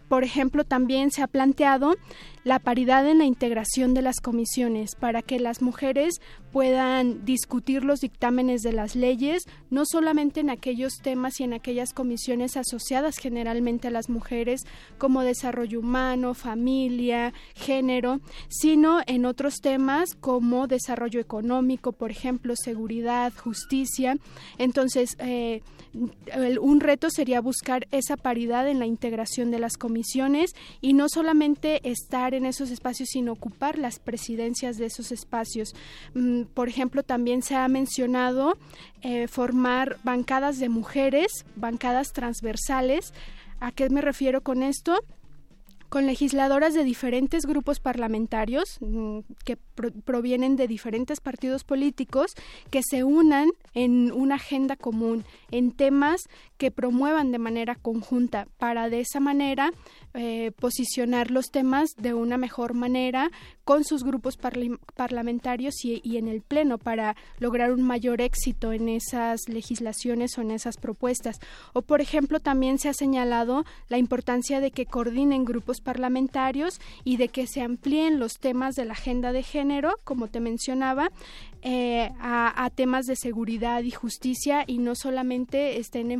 Por 0.08 0.24
ejemplo, 0.24 0.64
también 0.64 1.10
se 1.10 1.22
ha 1.22 1.26
planteado 1.26 1.96
la 2.44 2.60
paridad 2.60 3.08
en 3.08 3.18
la 3.18 3.24
integración 3.24 3.92
de 3.92 4.02
las 4.02 4.20
comisiones 4.20 4.94
para 4.94 5.20
que 5.20 5.40
las 5.40 5.62
mujeres 5.62 6.20
puedan 6.52 7.24
discutir 7.24 7.82
los 7.82 8.00
dictámenes 8.00 8.62
de 8.62 8.72
las 8.72 8.94
leyes, 8.94 9.42
no 9.68 9.82
solamente 9.84 10.40
en 10.40 10.50
aquellos 10.50 10.98
temas 11.02 11.40
y 11.40 11.44
en 11.44 11.54
aquellas 11.54 11.92
comisiones 11.92 12.56
asociadas 12.56 13.18
generalmente 13.18 13.88
a 13.88 13.90
las 13.90 14.08
mujeres 14.08 14.62
como 14.96 15.22
desarrollo 15.22 15.80
humano, 15.80 16.34
familia, 16.34 17.34
género, 17.56 18.20
sino 18.48 19.00
en 19.06 19.26
otros 19.26 19.56
temas 19.60 20.14
como 20.14 20.68
desarrollo 20.68 21.18
económico, 21.18 21.92
por 21.92 22.12
ejemplo, 22.12 22.54
seguridad, 22.54 23.32
justicia. 23.34 24.18
Entonces, 24.56 25.16
eh, 25.18 25.62
un 26.60 26.80
reto 26.80 27.10
sería 27.10 27.40
buscar 27.40 27.86
esa 27.90 28.16
paridad 28.16 28.68
en 28.68 28.78
la 28.78 28.86
integración 28.86 29.50
de 29.50 29.58
las 29.58 29.76
comisiones 29.76 30.54
y 30.80 30.92
no 30.92 31.08
solamente 31.08 31.80
estar 31.88 32.34
en 32.34 32.46
esos 32.46 32.70
espacios, 32.70 33.08
sino 33.10 33.32
ocupar 33.32 33.78
las 33.78 33.98
presidencias 33.98 34.76
de 34.76 34.86
esos 34.86 35.12
espacios. 35.12 35.74
Mm, 36.14 36.42
por 36.54 36.68
ejemplo, 36.68 37.02
también 37.02 37.42
se 37.42 37.54
ha 37.56 37.68
mencionado 37.68 38.58
eh, 39.02 39.28
formar 39.28 39.98
bancadas 40.02 40.58
de 40.58 40.68
mujeres, 40.68 41.44
bancadas 41.56 42.12
transversales. 42.12 43.12
¿A 43.60 43.72
qué 43.72 43.88
me 43.88 44.02
refiero 44.02 44.42
con 44.42 44.62
esto? 44.62 45.00
Con 45.88 46.06
legisladoras 46.06 46.74
de 46.74 46.84
diferentes 46.84 47.46
grupos 47.46 47.80
parlamentarios 47.80 48.78
mm, 48.80 49.20
que 49.44 49.56
provienen 50.04 50.56
de 50.56 50.68
diferentes 50.68 51.20
partidos 51.20 51.64
políticos 51.64 52.34
que 52.70 52.82
se 52.82 53.04
unan 53.04 53.48
en 53.74 54.12
una 54.12 54.36
agenda 54.36 54.76
común, 54.76 55.24
en 55.50 55.72
temas 55.72 56.28
que 56.56 56.70
promuevan 56.70 57.32
de 57.32 57.38
manera 57.38 57.74
conjunta 57.74 58.48
para 58.58 58.88
de 58.88 59.00
esa 59.00 59.20
manera 59.20 59.72
eh, 60.14 60.52
posicionar 60.58 61.30
los 61.30 61.50
temas 61.50 61.90
de 61.96 62.14
una 62.14 62.38
mejor 62.38 62.74
manera 62.74 63.30
con 63.64 63.84
sus 63.84 64.04
grupos 64.04 64.38
parlamentarios 64.94 65.84
y, 65.84 66.00
y, 66.02 66.16
en 66.16 66.28
el 66.28 66.40
Pleno 66.40 66.78
para 66.78 67.16
lograr 67.38 67.72
un 67.72 67.82
mayor 67.82 68.20
éxito 68.20 68.72
en 68.72 68.88
esas 68.88 69.48
legislaciones 69.48 70.38
o 70.38 70.40
en 70.40 70.52
esas 70.52 70.76
propuestas. 70.76 71.38
O, 71.72 71.82
por 71.82 72.00
ejemplo, 72.00 72.40
también 72.40 72.78
se 72.78 72.88
ha 72.88 72.94
señalado 72.94 73.64
la 73.88 73.98
importancia 73.98 74.60
de 74.60 74.70
que 74.70 74.86
coordinen 74.86 75.44
grupos 75.44 75.80
parlamentarios 75.80 76.80
y 77.04 77.16
de 77.16 77.28
que 77.28 77.46
se 77.46 77.60
amplíen 77.60 78.18
los 78.18 78.34
temas 78.34 78.74
de 78.74 78.84
la 78.84 78.92
agenda 78.92 79.32
de 79.32 79.42
género, 79.42 79.96
como 80.04 80.28
te 80.28 80.40
mencionaba, 80.40 81.10
eh, 81.62 82.12
a, 82.20 82.70
temas 82.74 83.06
de 83.06 83.16
seguridad 83.16 83.82
y 83.82 83.90
justicia 83.90 84.64
y 84.66 84.78
no 84.78 84.94
solamente 84.94 85.78
estén 85.78 86.12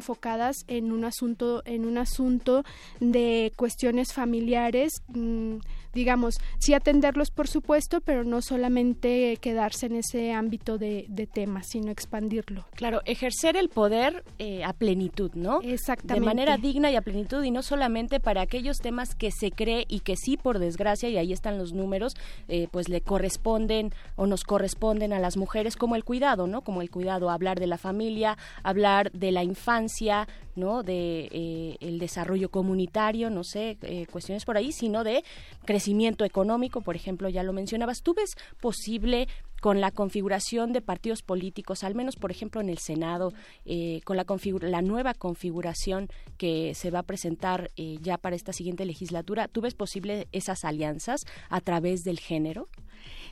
en 0.67 0.93
un 0.93 1.05
asunto 1.05 1.63
en 1.65 1.85
un 1.85 1.99
asunto 1.99 2.65
de 3.01 3.53
cuestiones 3.57 4.13
familiares 4.13 5.03
mm, 5.09 5.57
digamos, 5.97 6.35
sí 6.59 6.75
atenderlos 6.75 7.31
por 7.31 7.49
supuesto, 7.49 8.03
pero 8.03 8.23
no 8.23 8.43
solamente 8.43 9.39
quedarse 9.41 9.87
en 9.87 9.97
ese 9.97 10.33
ámbito 10.33 10.77
de, 10.77 11.07
temas, 11.33 11.69
sino 11.69 11.91
expandirlo. 11.91 12.67
Claro, 12.75 13.01
ejercer 13.07 13.57
el 13.57 13.71
poder 13.71 14.23
eh, 14.39 14.63
a 14.63 14.75
plenitud, 14.75 15.33
¿no? 15.35 15.61
Exactamente. 15.63 16.21
De 16.21 16.27
manera 16.27 16.59
digna 16.59 16.91
y 16.91 16.97
a 16.97 17.01
plenitud 17.01 17.43
y 17.43 17.51
no 17.51 17.63
solamente 17.63 18.21
para 18.21 18.43
aquellos 18.43 18.77
temas 18.79 19.15
que 19.15 19.31
se 19.31 19.51
cree 19.51 19.87
y 19.89 20.01
que 20.01 20.17
sí, 20.17 20.37
por 20.37 20.59
desgracia, 20.59 21.09
y 21.09 21.17
ahí 21.17 21.33
están 21.33 21.57
los 21.57 21.73
números, 21.73 22.15
eh, 22.49 22.69
pues 22.71 22.91
le 22.91 23.01
corresponden 23.01 23.93
o 24.17 24.27
nos 24.27 24.45
corresponden 24.45 25.15
a 25.15 25.19
las 25.19 25.39
mujeres 25.39 25.77
como 25.77 25.97
el 25.97 26.05
cuidado, 26.05 26.47
¿no? 26.47 26.61
Como 26.61 26.83
el 26.83 26.91
cuidado, 26.91 27.31
hablar 27.31 27.59
de 27.59 27.67
la 27.67 27.79
familia, 27.79 28.37
hablar 28.63 29.11
de 29.13 29.33
la 29.33 29.43
infancia, 29.43 30.29
¿no? 30.55 30.83
De 30.83 31.29
eh, 31.33 31.77
el 31.81 31.99
desarrollo 31.99 32.51
comunitario, 32.51 33.31
no 33.31 33.45
sé, 33.45 33.79
cuestiones 34.11 34.45
por 34.45 34.57
ahí, 34.57 34.73
sino 34.73 35.03
de 35.03 35.25
crecimiento 35.65 35.86
crecimiento 35.87 36.25
económico, 36.25 36.81
por 36.81 36.97
ejemplo, 36.97 37.29
ya 37.29 37.45
lo 37.45 37.53
mencionabas. 37.53 38.03
¿Tú 38.03 38.13
ves 38.13 38.35
posible 38.61 39.29
con 39.61 39.81
la 39.81 39.93
configuración 39.93 40.73
de 40.73 40.81
partidos 40.81 41.23
políticos, 41.23 41.85
al 41.85 41.95
menos 41.95 42.17
por 42.17 42.31
ejemplo 42.31 42.61
en 42.61 42.69
el 42.69 42.79
Senado, 42.79 43.33
eh, 43.65 44.01
con 44.05 44.17
la, 44.17 44.27
la 44.63 44.83
nueva 44.83 45.15
configuración 45.15 46.09
que 46.39 46.75
se 46.75 46.91
va 46.91 47.01
a 47.01 47.03
presentar 47.05 47.71
eh, 47.77 47.99
ya 48.03 48.19
para 48.19 48.37
esta 48.37 48.53
siguiente 48.53 48.85
legislatura, 48.85 49.49
¿tú 49.49 49.61
ves 49.61 49.75
posible 49.75 50.27
esas 50.33 50.65
alianzas 50.65 51.21
a 51.49 51.61
través 51.61 52.03
del 52.03 52.19
género? 52.19 52.69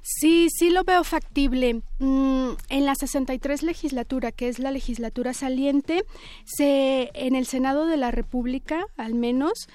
Sí, 0.03 0.49
sí 0.51 0.71
lo 0.71 0.85
veo 0.85 1.03
factible. 1.03 1.83
Mm, 1.99 2.51
en 2.69 2.85
la 2.85 2.95
63 2.95 3.63
legislatura, 3.63 4.33
que 4.33 4.49
es 4.49 4.59
la 4.59 4.71
legislatura 4.71 5.35
saliente, 5.35 6.05
se 6.45 7.11
en 7.15 7.35
el 7.35 7.47
Senado 7.47 7.87
de 7.87 7.97
la 7.97 8.11
República, 8.11 8.85
al 8.97 9.15
menos, 9.15 9.69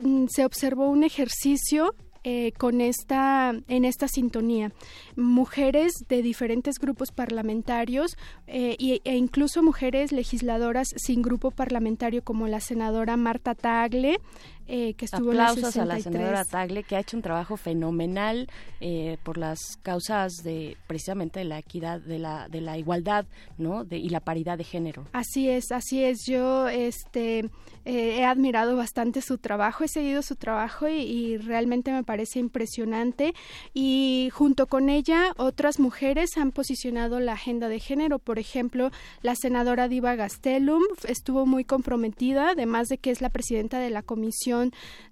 mm, 0.00 0.26
se 0.28 0.44
observó 0.44 0.88
un 0.88 1.04
ejercicio 1.04 1.94
eh, 2.24 2.52
con 2.58 2.80
esta, 2.80 3.54
en 3.68 3.84
esta 3.84 4.08
sintonía. 4.08 4.72
Mujeres 5.14 5.92
de 6.08 6.22
diferentes 6.22 6.78
grupos 6.78 7.12
parlamentarios 7.12 8.16
eh, 8.46 8.76
e 8.78 9.16
incluso 9.16 9.62
mujeres 9.62 10.10
legisladoras 10.10 10.88
sin 10.96 11.22
grupo 11.22 11.50
parlamentario 11.50 12.22
como 12.22 12.48
la 12.48 12.60
senadora 12.60 13.16
Marta 13.16 13.54
Tagle, 13.54 14.18
eh, 14.66 14.94
que 14.94 15.04
estuvo 15.04 15.30
Aplausos 15.30 15.76
en 15.76 15.82
a 15.82 15.84
la 15.84 16.00
senadora 16.00 16.44
Tagle, 16.44 16.84
que 16.84 16.96
ha 16.96 17.00
hecho 17.00 17.18
un 17.18 17.22
trabajo 17.22 17.58
fenomenal 17.58 18.48
eh, 18.80 19.18
por 19.22 19.36
las 19.36 19.76
causas 19.82 20.42
de 20.42 20.78
precisamente 20.86 21.40
de 21.40 21.44
la 21.44 21.58
equidad, 21.58 22.00
de 22.00 22.18
la, 22.18 22.48
de 22.48 22.62
la 22.62 22.78
igualdad, 22.78 23.26
¿no? 23.58 23.84
y 23.90 24.08
la 24.08 24.20
paridad 24.20 24.56
de 24.56 24.64
género. 24.64 25.06
Así 25.12 25.50
es, 25.50 25.70
así 25.70 26.02
es. 26.02 26.24
Yo 26.26 26.68
este, 26.68 27.40
eh, 27.84 28.18
he 28.18 28.24
admirado 28.24 28.74
bastante 28.74 29.20
su 29.20 29.36
trabajo, 29.36 29.84
he 29.84 29.88
seguido 29.88 30.22
su 30.22 30.36
trabajo 30.36 30.88
y, 30.88 31.00
y, 31.00 31.36
realmente 31.36 31.92
me 31.92 32.02
parece 32.02 32.38
impresionante. 32.38 33.34
Y 33.74 34.30
junto 34.32 34.66
con 34.66 34.88
ella, 34.88 35.32
otras 35.36 35.78
mujeres 35.78 36.38
han 36.38 36.52
posicionado 36.52 37.20
la 37.20 37.32
agenda 37.34 37.68
de 37.68 37.80
género. 37.80 38.18
Por 38.18 38.38
ejemplo, 38.38 38.90
la 39.20 39.34
senadora 39.34 39.88
Diva 39.88 40.14
Gastelum 40.14 40.82
estuvo 41.06 41.44
muy 41.44 41.64
comprometida, 41.64 42.50
además 42.50 42.88
de 42.88 42.96
que 42.96 43.10
es 43.10 43.20
la 43.20 43.28
presidenta 43.28 43.78
de 43.78 43.90
la 43.90 44.02
comisión 44.02 44.53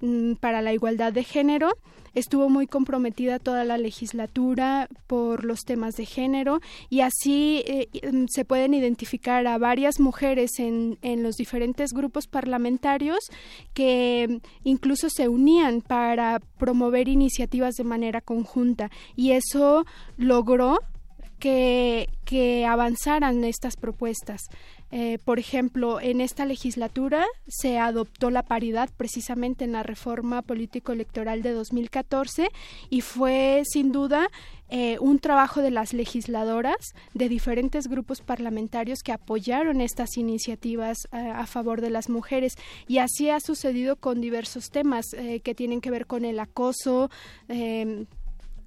Mm, 0.00 0.34
para 0.34 0.62
la 0.62 0.72
Igualdad 0.72 1.12
de 1.12 1.24
Género. 1.24 1.70
Estuvo 2.14 2.50
muy 2.50 2.66
comprometida 2.66 3.38
toda 3.38 3.64
la 3.64 3.78
legislatura 3.78 4.88
por 5.06 5.44
los 5.44 5.60
temas 5.60 5.94
de 5.94 6.04
género 6.04 6.60
y 6.90 7.00
así 7.00 7.62
eh, 7.66 7.88
mm, 8.12 8.26
se 8.28 8.44
pueden 8.44 8.74
identificar 8.74 9.46
a 9.46 9.56
varias 9.56 9.98
mujeres 9.98 10.58
en, 10.58 10.98
en 11.00 11.22
los 11.22 11.36
diferentes 11.36 11.92
grupos 11.94 12.26
parlamentarios 12.26 13.18
que 13.72 14.40
incluso 14.62 15.08
se 15.08 15.28
unían 15.28 15.80
para 15.80 16.40
promover 16.58 17.08
iniciativas 17.08 17.76
de 17.76 17.84
manera 17.84 18.20
conjunta 18.20 18.90
y 19.16 19.30
eso 19.30 19.86
logró 20.18 20.80
que, 21.42 22.08
que 22.24 22.64
avanzaran 22.66 23.42
estas 23.42 23.74
propuestas. 23.76 24.42
Eh, 24.94 25.18
por 25.24 25.38
ejemplo, 25.38 26.02
en 26.02 26.20
esta 26.20 26.44
legislatura 26.44 27.24
se 27.48 27.78
adoptó 27.78 28.30
la 28.30 28.42
paridad 28.42 28.90
precisamente 28.94 29.64
en 29.64 29.72
la 29.72 29.82
reforma 29.82 30.42
político-electoral 30.42 31.40
de 31.40 31.52
2014 31.52 32.50
y 32.90 33.00
fue 33.00 33.62
sin 33.64 33.90
duda 33.90 34.28
eh, 34.68 34.98
un 35.00 35.18
trabajo 35.18 35.62
de 35.62 35.70
las 35.70 35.94
legisladoras 35.94 36.92
de 37.14 37.30
diferentes 37.30 37.88
grupos 37.88 38.20
parlamentarios 38.20 39.02
que 39.02 39.12
apoyaron 39.12 39.80
estas 39.80 40.18
iniciativas 40.18 40.98
eh, 41.10 41.16
a 41.16 41.46
favor 41.46 41.80
de 41.80 41.88
las 41.88 42.10
mujeres 42.10 42.56
y 42.86 42.98
así 42.98 43.30
ha 43.30 43.40
sucedido 43.40 43.96
con 43.96 44.20
diversos 44.20 44.68
temas 44.70 45.06
que 45.42 45.54
tienen 45.54 45.80
que 45.80 45.90
ver 45.90 46.06
con 46.06 46.26
el 46.26 46.38
acoso 46.38 47.10
em, 47.48 48.06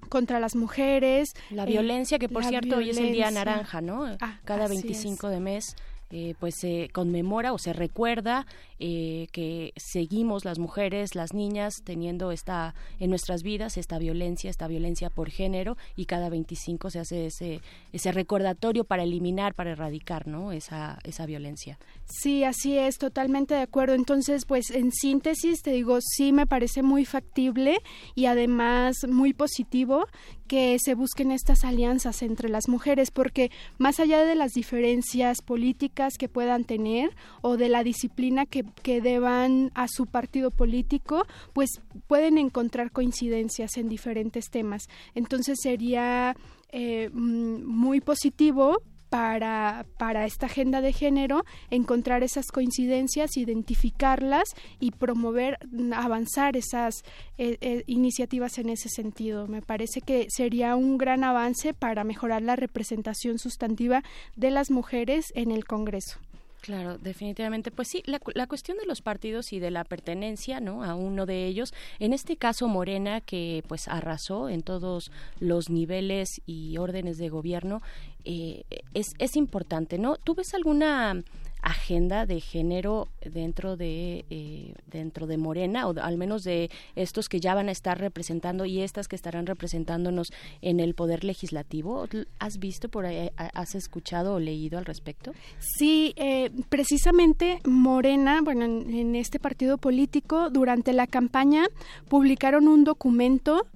contra 0.08 0.40
las 0.40 0.56
mujeres. 0.56 1.34
La 1.50 1.64
violencia, 1.64 2.18
que 2.18 2.28
por 2.28 2.44
cierto 2.44 2.78
hoy 2.78 2.90
es 2.90 2.98
el 2.98 3.12
día 3.12 3.30
naranja, 3.30 3.80
¿no? 3.80 4.04
Ah, 4.20 4.40
Cada 4.44 4.66
25 4.66 5.28
de 5.28 5.40
mes 5.40 5.76
eh, 6.10 6.34
pues 6.38 6.54
se 6.56 6.88
conmemora 6.92 7.52
o 7.52 7.58
se 7.58 7.72
recuerda 7.72 8.46
eh, 8.78 9.26
que 9.32 9.72
seguimos 9.76 10.44
las 10.44 10.58
mujeres, 10.58 11.14
las 11.14 11.34
niñas 11.34 11.74
teniendo 11.84 12.30
esta 12.30 12.74
en 13.00 13.10
nuestras 13.10 13.42
vidas 13.42 13.76
esta 13.76 13.98
violencia, 13.98 14.48
esta 14.50 14.68
violencia 14.68 15.10
por 15.10 15.30
género 15.30 15.76
y 15.96 16.06
cada 16.06 16.28
25 16.28 16.90
se 16.90 17.00
hace 17.00 17.26
ese 17.26 17.60
ese 17.92 18.12
recordatorio 18.12 18.84
para 18.84 19.02
eliminar, 19.02 19.54
para 19.54 19.72
erradicar, 19.72 20.26
¿no? 20.26 20.52
Esa 20.52 20.98
esa 21.04 21.26
violencia. 21.26 21.78
Sí, 22.04 22.44
así 22.44 22.78
es, 22.78 22.98
totalmente 22.98 23.54
de 23.54 23.62
acuerdo. 23.62 23.94
Entonces, 23.94 24.44
pues 24.44 24.70
en 24.70 24.92
síntesis 24.92 25.62
te 25.62 25.72
digo, 25.72 25.98
sí 26.00 26.32
me 26.32 26.46
parece 26.46 26.82
muy 26.82 27.04
factible 27.04 27.78
y 28.14 28.26
además 28.26 28.96
muy 29.08 29.32
positivo 29.32 30.06
que 30.46 30.76
se 30.78 30.94
busquen 30.94 31.32
estas 31.32 31.64
alianzas 31.64 32.22
entre 32.22 32.48
las 32.48 32.68
mujeres 32.68 33.10
porque 33.10 33.50
más 33.78 34.00
allá 34.00 34.24
de 34.24 34.34
las 34.34 34.52
diferencias 34.52 35.42
políticas 35.42 36.14
que 36.18 36.28
puedan 36.28 36.64
tener 36.64 37.10
o 37.42 37.56
de 37.56 37.68
la 37.68 37.82
disciplina 37.82 38.46
que 38.46 38.64
que 38.82 39.00
deban 39.00 39.72
a 39.74 39.88
su 39.88 40.06
partido 40.06 40.50
político, 40.50 41.26
pues 41.52 41.80
pueden 42.06 42.38
encontrar 42.38 42.92
coincidencias 42.92 43.76
en 43.76 43.88
diferentes 43.88 44.50
temas. 44.50 44.84
Entonces 45.14 45.58
sería 45.60 46.36
eh, 46.70 47.10
mm, 47.12 47.64
muy 47.64 48.00
positivo 48.00 48.82
para, 49.08 49.86
para, 49.98 50.24
esta 50.24 50.46
agenda 50.46 50.80
de 50.80 50.92
género, 50.92 51.44
encontrar 51.70 52.22
esas 52.22 52.46
coincidencias, 52.46 53.36
identificarlas 53.36 54.54
y 54.80 54.90
promover, 54.92 55.58
avanzar 55.94 56.56
esas 56.56 57.02
eh, 57.38 57.56
eh, 57.60 57.84
iniciativas 57.86 58.58
en 58.58 58.70
ese 58.70 58.88
sentido. 58.88 59.46
Me 59.46 59.62
parece 59.62 60.00
que 60.00 60.26
sería 60.28 60.76
un 60.76 60.98
gran 60.98 61.24
avance 61.24 61.74
para 61.74 62.04
mejorar 62.04 62.42
la 62.42 62.56
representación 62.56 63.38
sustantiva 63.38 64.02
de 64.36 64.50
las 64.50 64.70
mujeres 64.70 65.26
en 65.34 65.50
el 65.50 65.64
Congreso. 65.64 66.18
Claro, 66.66 66.98
definitivamente. 66.98 67.70
Pues 67.70 67.86
sí, 67.86 68.02
la, 68.06 68.20
la, 68.34 68.48
cuestión 68.48 68.76
de 68.76 68.86
los 68.86 69.00
partidos 69.00 69.52
y 69.52 69.60
de 69.60 69.70
la 69.70 69.84
pertenencia, 69.84 70.58
¿no? 70.58 70.82
A 70.82 70.96
uno 70.96 71.24
de 71.24 71.46
ellos. 71.46 71.72
En 72.00 72.12
este 72.12 72.36
caso, 72.36 72.66
Morena, 72.66 73.20
que 73.20 73.62
pues 73.68 73.86
arrasó 73.86 74.48
en 74.48 74.62
todos 74.62 75.12
los 75.38 75.70
niveles 75.70 76.42
y 76.44 76.76
órdenes 76.78 77.18
de 77.18 77.28
gobierno, 77.28 77.82
eh, 78.24 78.64
es, 78.94 79.14
es 79.20 79.36
importante, 79.36 79.96
¿no? 79.96 80.16
¿Tú 80.16 80.34
ves 80.34 80.54
alguna 80.54 81.22
agenda 81.66 82.26
de 82.26 82.40
género 82.40 83.08
dentro 83.20 83.76
de 83.76 84.24
eh, 84.30 84.72
dentro 84.86 85.26
de 85.26 85.36
Morena 85.36 85.88
o 85.88 85.94
al 86.00 86.16
menos 86.16 86.44
de 86.44 86.70
estos 86.94 87.28
que 87.28 87.40
ya 87.40 87.56
van 87.56 87.68
a 87.68 87.72
estar 87.72 87.98
representando 87.98 88.64
y 88.66 88.82
estas 88.82 89.08
que 89.08 89.16
estarán 89.16 89.46
representándonos 89.46 90.28
en 90.62 90.78
el 90.78 90.94
poder 90.94 91.24
legislativo. 91.24 92.06
¿Has 92.38 92.58
visto 92.58 92.88
por 92.88 93.04
ahí, 93.04 93.30
has 93.36 93.74
escuchado 93.74 94.34
o 94.34 94.38
leído 94.38 94.78
al 94.78 94.84
respecto? 94.84 95.32
Sí, 95.58 96.14
eh, 96.16 96.50
precisamente 96.68 97.58
Morena, 97.64 98.42
bueno, 98.42 98.64
en, 98.64 98.94
en 98.94 99.16
este 99.16 99.40
partido 99.40 99.76
político 99.76 100.50
durante 100.50 100.92
la 100.92 101.08
campaña 101.08 101.64
publicaron 102.08 102.68
un 102.68 102.84
documento 102.84 103.66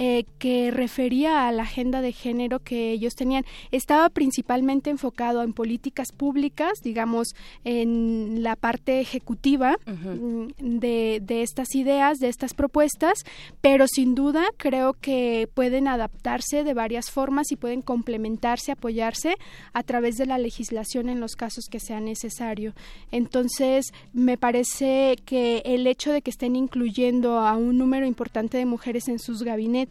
eh, 0.00 0.26
que 0.38 0.70
refería 0.70 1.48
a 1.48 1.50
la 1.50 1.64
agenda 1.64 2.00
de 2.00 2.12
género 2.12 2.60
que 2.60 2.92
ellos 2.92 3.16
tenían. 3.16 3.44
Estaba 3.72 4.08
principalmente 4.10 4.90
enfocado 4.90 5.42
en 5.42 5.52
políticas 5.52 6.12
públicas, 6.12 6.70
digamos, 6.84 7.34
en 7.64 8.44
la 8.44 8.54
parte 8.54 9.00
ejecutiva 9.00 9.76
mm, 9.86 10.46
de, 10.60 11.20
de, 11.20 11.42
estas 11.42 11.74
ideas, 11.74 12.18
de 12.18 12.28
estas 12.28 12.54
propuestas, 12.54 13.24
pero 13.60 13.86
sin 13.88 14.14
duda 14.14 14.44
creo 14.56 14.94
que 14.94 15.48
pueden 15.52 15.88
adaptarse 15.88 16.62
de 16.62 16.74
varias 16.74 17.10
formas 17.10 17.50
y 17.50 17.56
pueden 17.56 17.82
complementarse, 17.82 18.70
apoyarse 18.70 19.34
a 19.72 19.82
través 19.82 20.14
de 20.14 20.26
la 20.26 20.38
legislación 20.38 21.08
en 21.08 21.18
los 21.18 21.34
casos 21.34 21.64
que 21.68 21.80
sea 21.80 21.98
necesario. 21.98 22.72
Entonces, 23.10 23.86
me 24.12 24.38
parece 24.38 25.16
que 25.24 25.62
el 25.64 25.88
hecho 25.88 26.12
de 26.12 26.22
que 26.22 26.30
estén 26.30 26.54
incluyendo 26.54 27.40
a 27.40 27.56
un 27.56 27.78
número 27.78 28.06
importante 28.06 28.58
de 28.58 28.64
mujeres 28.64 29.08
en 29.08 29.18
sus 29.18 29.42
gabinetes 29.42 29.87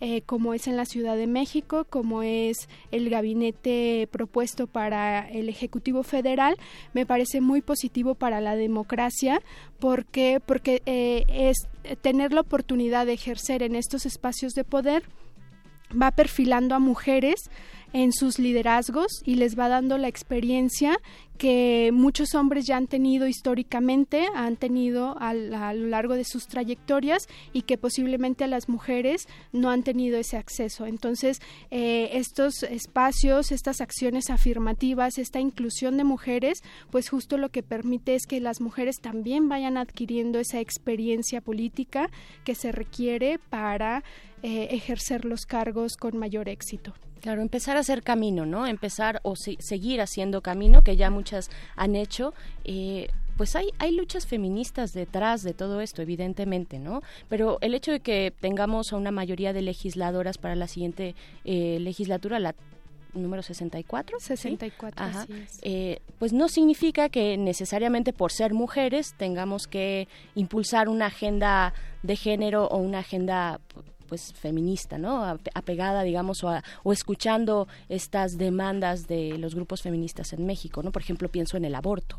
eh, 0.00 0.22
como 0.22 0.52
es 0.52 0.66
en 0.66 0.76
la 0.76 0.84
Ciudad 0.84 1.16
de 1.16 1.26
México, 1.26 1.86
como 1.88 2.22
es 2.22 2.68
el 2.90 3.08
gabinete 3.08 4.08
propuesto 4.10 4.66
para 4.66 5.28
el 5.28 5.48
Ejecutivo 5.48 6.02
Federal, 6.02 6.56
me 6.92 7.06
parece 7.06 7.40
muy 7.40 7.62
positivo 7.62 8.16
para 8.16 8.40
la 8.40 8.56
democracia. 8.56 9.40
Porque, 9.78 10.40
porque 10.44 10.82
eh, 10.86 11.24
es 11.28 11.56
tener 12.02 12.32
la 12.32 12.40
oportunidad 12.40 13.06
de 13.06 13.12
ejercer 13.12 13.62
en 13.62 13.74
estos 13.76 14.06
espacios 14.06 14.52
de 14.52 14.64
poder 14.64 15.04
va 16.00 16.10
perfilando 16.10 16.74
a 16.74 16.78
mujeres 16.78 17.50
en 17.92 18.12
sus 18.12 18.38
liderazgos 18.38 19.22
y 19.24 19.34
les 19.34 19.58
va 19.58 19.68
dando 19.68 19.98
la 19.98 20.08
experiencia 20.08 20.98
que 21.42 21.90
muchos 21.92 22.36
hombres 22.36 22.66
ya 22.68 22.76
han 22.76 22.86
tenido 22.86 23.26
históricamente, 23.26 24.28
han 24.32 24.54
tenido 24.54 25.16
a, 25.18 25.30
a, 25.30 25.74
lo 25.74 25.88
largo 25.88 26.14
de 26.14 26.22
sus 26.22 26.46
trayectorias 26.46 27.26
y 27.52 27.62
que 27.62 27.76
posiblemente 27.76 28.44
a 28.44 28.46
las 28.46 28.68
mujeres 28.68 29.26
no 29.50 29.68
han 29.68 29.82
tenido 29.82 30.20
ese 30.20 30.36
acceso. 30.36 30.86
Entonces, 30.86 31.40
eh, 31.72 32.10
estos 32.12 32.62
espacios, 32.62 33.50
estas 33.50 33.80
acciones 33.80 34.30
afirmativas, 34.30 35.18
esta 35.18 35.40
inclusión 35.40 35.96
de 35.96 36.04
mujeres, 36.04 36.62
pues 36.92 37.08
justo 37.08 37.36
lo 37.36 37.48
que 37.48 37.64
permite 37.64 38.14
es 38.14 38.28
que 38.28 38.38
las 38.38 38.60
mujeres 38.60 39.00
también 39.00 39.48
vayan 39.48 39.78
adquiriendo 39.78 40.38
esa 40.38 40.60
experiencia 40.60 41.40
política 41.40 42.08
que 42.44 42.54
se 42.54 42.70
requiere 42.70 43.40
para 43.50 44.04
eh, 44.44 44.68
ejercer 44.70 45.24
los 45.24 45.44
cargos 45.44 45.96
con 45.96 46.16
mayor 46.16 46.48
éxito. 46.48 46.94
Claro, 47.22 47.40
empezar 47.40 47.76
a 47.76 47.80
hacer 47.80 48.02
camino, 48.02 48.46
¿no? 48.46 48.66
Empezar 48.66 49.20
o 49.22 49.36
se 49.36 49.56
seguir 49.60 50.00
haciendo 50.00 50.42
camino, 50.42 50.82
que 50.82 50.96
ya 50.96 51.08
muchas 51.08 51.50
han 51.76 51.94
hecho. 51.94 52.34
Eh, 52.64 53.08
pues 53.36 53.54
hay, 53.54 53.68
hay 53.78 53.92
luchas 53.92 54.26
feministas 54.26 54.92
detrás 54.92 55.44
de 55.44 55.54
todo 55.54 55.80
esto, 55.80 56.02
evidentemente, 56.02 56.80
¿no? 56.80 57.00
Pero 57.28 57.58
el 57.60 57.74
hecho 57.76 57.92
de 57.92 58.00
que 58.00 58.32
tengamos 58.40 58.92
a 58.92 58.96
una 58.96 59.12
mayoría 59.12 59.52
de 59.52 59.62
legisladoras 59.62 60.36
para 60.36 60.56
la 60.56 60.66
siguiente 60.66 61.14
eh, 61.44 61.78
legislatura, 61.80 62.40
la 62.40 62.56
número 63.14 63.42
64. 63.42 64.18
64, 64.18 65.04
Ajá. 65.04 65.26
Eh, 65.62 66.00
pues 66.18 66.32
no 66.32 66.48
significa 66.48 67.08
que 67.08 67.36
necesariamente 67.36 68.12
por 68.12 68.32
ser 68.32 68.52
mujeres 68.52 69.14
tengamos 69.16 69.68
que 69.68 70.08
impulsar 70.34 70.88
una 70.88 71.06
agenda 71.06 71.72
de 72.02 72.16
género 72.16 72.66
o 72.66 72.78
una 72.78 73.00
agenda 73.00 73.60
pues 74.12 74.34
feminista, 74.34 74.98
¿no? 74.98 75.24
Apegada, 75.54 76.02
digamos, 76.02 76.44
o, 76.44 76.50
a, 76.50 76.62
o, 76.82 76.92
escuchando 76.92 77.66
estas 77.88 78.36
demandas 78.36 79.06
de 79.06 79.38
los 79.38 79.54
grupos 79.54 79.80
feministas 79.80 80.34
en 80.34 80.44
México, 80.44 80.82
¿no? 80.82 80.92
Por 80.92 81.00
ejemplo, 81.00 81.30
pienso 81.30 81.56
en 81.56 81.64
el 81.64 81.74
aborto. 81.74 82.18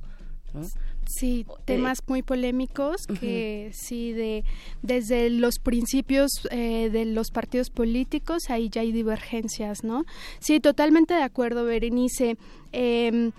¿no? 0.56 0.62
Sí, 1.06 1.46
temas 1.66 2.00
muy 2.08 2.24
polémicos 2.24 3.06
que 3.20 3.68
uh 3.68 3.72
-huh. 3.72 3.78
sí, 3.78 4.12
de 4.14 4.44
desde 4.82 5.30
los 5.30 5.60
principios 5.60 6.32
eh, 6.50 6.90
de 6.92 7.06
los 7.06 7.30
partidos 7.30 7.70
políticos 7.70 8.50
ahí 8.50 8.70
ya 8.70 8.82
hay 8.82 8.92
divergencias, 8.92 9.84
¿no? 9.84 10.06
Sí, 10.40 10.60
totalmente 10.60 11.14
de 11.14 11.22
acuerdo, 11.22 11.66
Berenice. 11.66 12.38
Eh, 12.72 13.32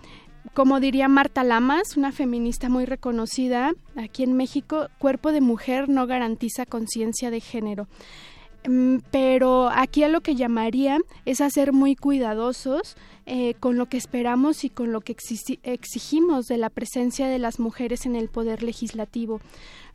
como 0.52 0.78
diría 0.78 1.09
Marta 1.09 1.43
Lamas, 1.43 1.97
una 1.97 2.12
feminista 2.12 2.68
muy 2.68 2.85
reconocida 2.85 3.72
aquí 3.97 4.22
en 4.22 4.35
México, 4.35 4.89
cuerpo 4.98 5.32
de 5.32 5.40
mujer 5.40 5.89
no 5.89 6.06
garantiza 6.06 6.66
conciencia 6.66 7.31
de 7.31 7.40
género 7.40 7.89
pero 9.10 9.68
aquí 9.68 10.02
a 10.02 10.08
lo 10.08 10.22
que 10.22 10.34
llamaría 10.34 10.98
es 11.26 11.40
a 11.40 11.50
ser 11.50 11.72
muy 11.72 11.96
cuidadosos 11.96 12.96
eh, 13.26 13.54
con 13.60 13.76
lo 13.76 13.86
que 13.86 13.96
esperamos 13.96 14.64
y 14.64 14.70
con 14.70 14.92
lo 14.92 15.00
que 15.00 15.16
exigimos 15.62 16.46
de 16.46 16.58
la 16.58 16.70
presencia 16.70 17.26
de 17.28 17.38
las 17.38 17.58
mujeres 17.58 18.06
en 18.06 18.16
el 18.16 18.28
poder 18.28 18.62
legislativo. 18.62 19.40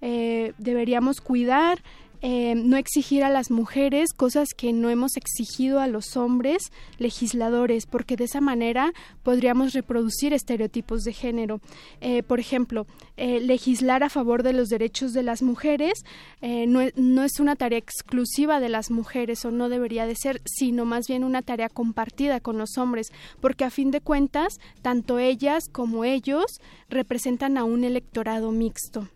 Eh, 0.01 0.53
deberíamos 0.57 1.19
cuidar 1.19 1.81
eh, 2.21 2.55
no 2.55 2.77
exigir 2.77 3.23
a 3.23 3.29
las 3.29 3.49
mujeres 3.49 4.13
cosas 4.13 4.49
que 4.55 4.73
no 4.73 4.89
hemos 4.89 5.15
exigido 5.15 5.79
a 5.79 5.87
los 5.87 6.17
hombres 6.17 6.71
legisladores, 6.97 7.85
porque 7.85 8.15
de 8.15 8.25
esa 8.25 8.41
manera 8.41 8.91
podríamos 9.23 9.73
reproducir 9.73 10.33
estereotipos 10.33 11.03
de 11.03 11.13
género. 11.13 11.61
Eh, 12.01 12.23
por 12.23 12.39
ejemplo, 12.39 12.87
eh, 13.15 13.39
legislar 13.39 14.03
a 14.03 14.09
favor 14.09 14.43
de 14.43 14.53
los 14.53 14.69
derechos 14.69 15.13
de 15.13 15.23
las 15.23 15.41
mujeres 15.41 16.03
no, 16.41 16.81
no, 16.95 17.23
es 17.23 17.39
una 17.39 17.55
tarea 17.55 17.79
exclusiva 17.79 18.59
de 18.59 18.69
las 18.69 18.91
mujeres 18.91 19.43
o 19.45 19.51
no 19.51 19.69
debería 19.69 20.05
de 20.05 20.15
ser, 20.15 20.41
sino 20.45 20.85
más 20.85 21.07
bien 21.07 21.23
una 21.23 21.41
tarea 21.41 21.69
compartida 21.69 22.39
con 22.39 22.57
los 22.57 22.77
hombres, 22.77 23.11
porque 23.41 23.65
a 23.65 23.69
fin 23.69 23.91
de 23.91 24.01
cuentas, 24.01 24.59
tanto 24.81 25.19
ellas 25.19 25.67
como 25.69 26.05
ellos 26.05 26.45
representan 26.89 27.57
a 27.57 27.63
un 27.63 27.83
electorado 27.83 28.51
mixto 28.51 29.09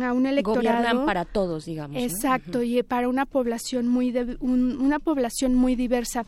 a 0.00 0.12
un 0.12 0.26
electorado. 0.26 0.60
Gobiernan 0.60 1.06
para 1.06 1.24
todos 1.24 1.64
digamos 1.64 2.00
exacto 2.00 2.58
¿no? 2.58 2.64
y 2.64 2.82
para 2.82 3.08
una 3.08 3.26
población 3.26 3.88
muy 3.88 4.12
de, 4.12 4.36
un, 4.40 4.80
una 4.80 4.98
población 4.98 5.54
muy 5.54 5.74
diversa 5.74 6.24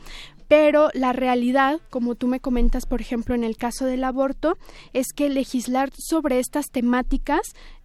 pero 0.52 0.90
la 0.92 1.14
realidad, 1.14 1.80
como 1.88 2.14
tú 2.14 2.26
me 2.26 2.38
comentas, 2.38 2.84
por 2.84 3.00
ejemplo, 3.00 3.34
en 3.34 3.42
el 3.42 3.56
caso 3.56 3.86
del 3.86 4.04
aborto, 4.04 4.58
es 4.92 5.06
que 5.16 5.30
legislar 5.30 5.88
sobre 5.96 6.40
estas 6.40 6.66
temáticas 6.70 7.40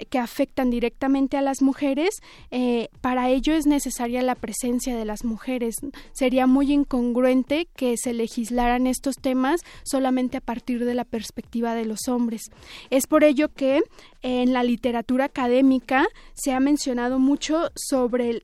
que 0.09 0.19
afectan 0.19 0.69
directamente 0.69 1.37
a 1.37 1.41
las 1.41 1.61
mujeres, 1.61 2.09
eh, 2.51 2.89
para 2.99 3.29
ello 3.29 3.53
es 3.53 3.67
necesaria 3.67 4.21
la 4.21 4.35
presencia 4.35 4.97
de 4.97 5.05
las 5.05 5.23
mujeres. 5.23 5.75
Sería 6.11 6.45
muy 6.45 6.73
incongruente 6.73 7.69
que 7.73 7.95
se 7.95 8.13
legislaran 8.13 8.85
estos 8.85 9.15
temas 9.15 9.61
solamente 9.85 10.35
a 10.35 10.41
partir 10.41 10.83
de 10.83 10.93
la 10.93 11.05
perspectiva 11.05 11.73
de 11.73 11.85
los 11.85 12.09
hombres. 12.09 12.41
Es 12.89 13.07
por 13.07 13.23
ello 13.23 13.47
que 13.47 13.81
en 14.23 14.51
la 14.51 14.63
literatura 14.63 15.23
académica 15.23 16.05
se 16.33 16.51
ha 16.51 16.59
mencionado 16.59 17.17
mucho 17.17 17.71
sobre 17.75 18.41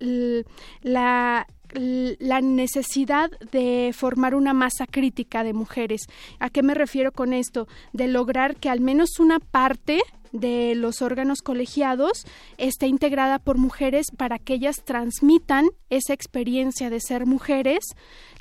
la 0.81 1.45
la 1.73 2.41
necesidad 2.41 3.31
de 3.51 3.91
formar 3.93 4.35
una 4.35 4.53
masa 4.53 4.85
crítica 4.87 5.43
de 5.43 5.53
mujeres. 5.53 6.01
¿A 6.39 6.49
qué 6.49 6.63
me 6.63 6.73
refiero 6.73 7.11
con 7.11 7.33
esto? 7.33 7.67
De 7.91 8.07
lograr 8.07 8.55
que 8.55 8.69
al 8.69 8.79
menos 8.79 9.19
una 9.19 9.39
parte 9.39 10.01
de 10.33 10.73
los 10.75 11.01
órganos 11.01 11.41
colegiados 11.41 12.25
esté 12.57 12.87
integrada 12.87 13.39
por 13.39 13.57
mujeres 13.57 14.07
para 14.17 14.39
que 14.39 14.55
ellas 14.55 14.83
transmitan 14.83 15.69
esa 15.89 16.13
experiencia 16.13 16.89
de 16.89 16.99
ser 16.99 17.25
mujeres, 17.27 17.85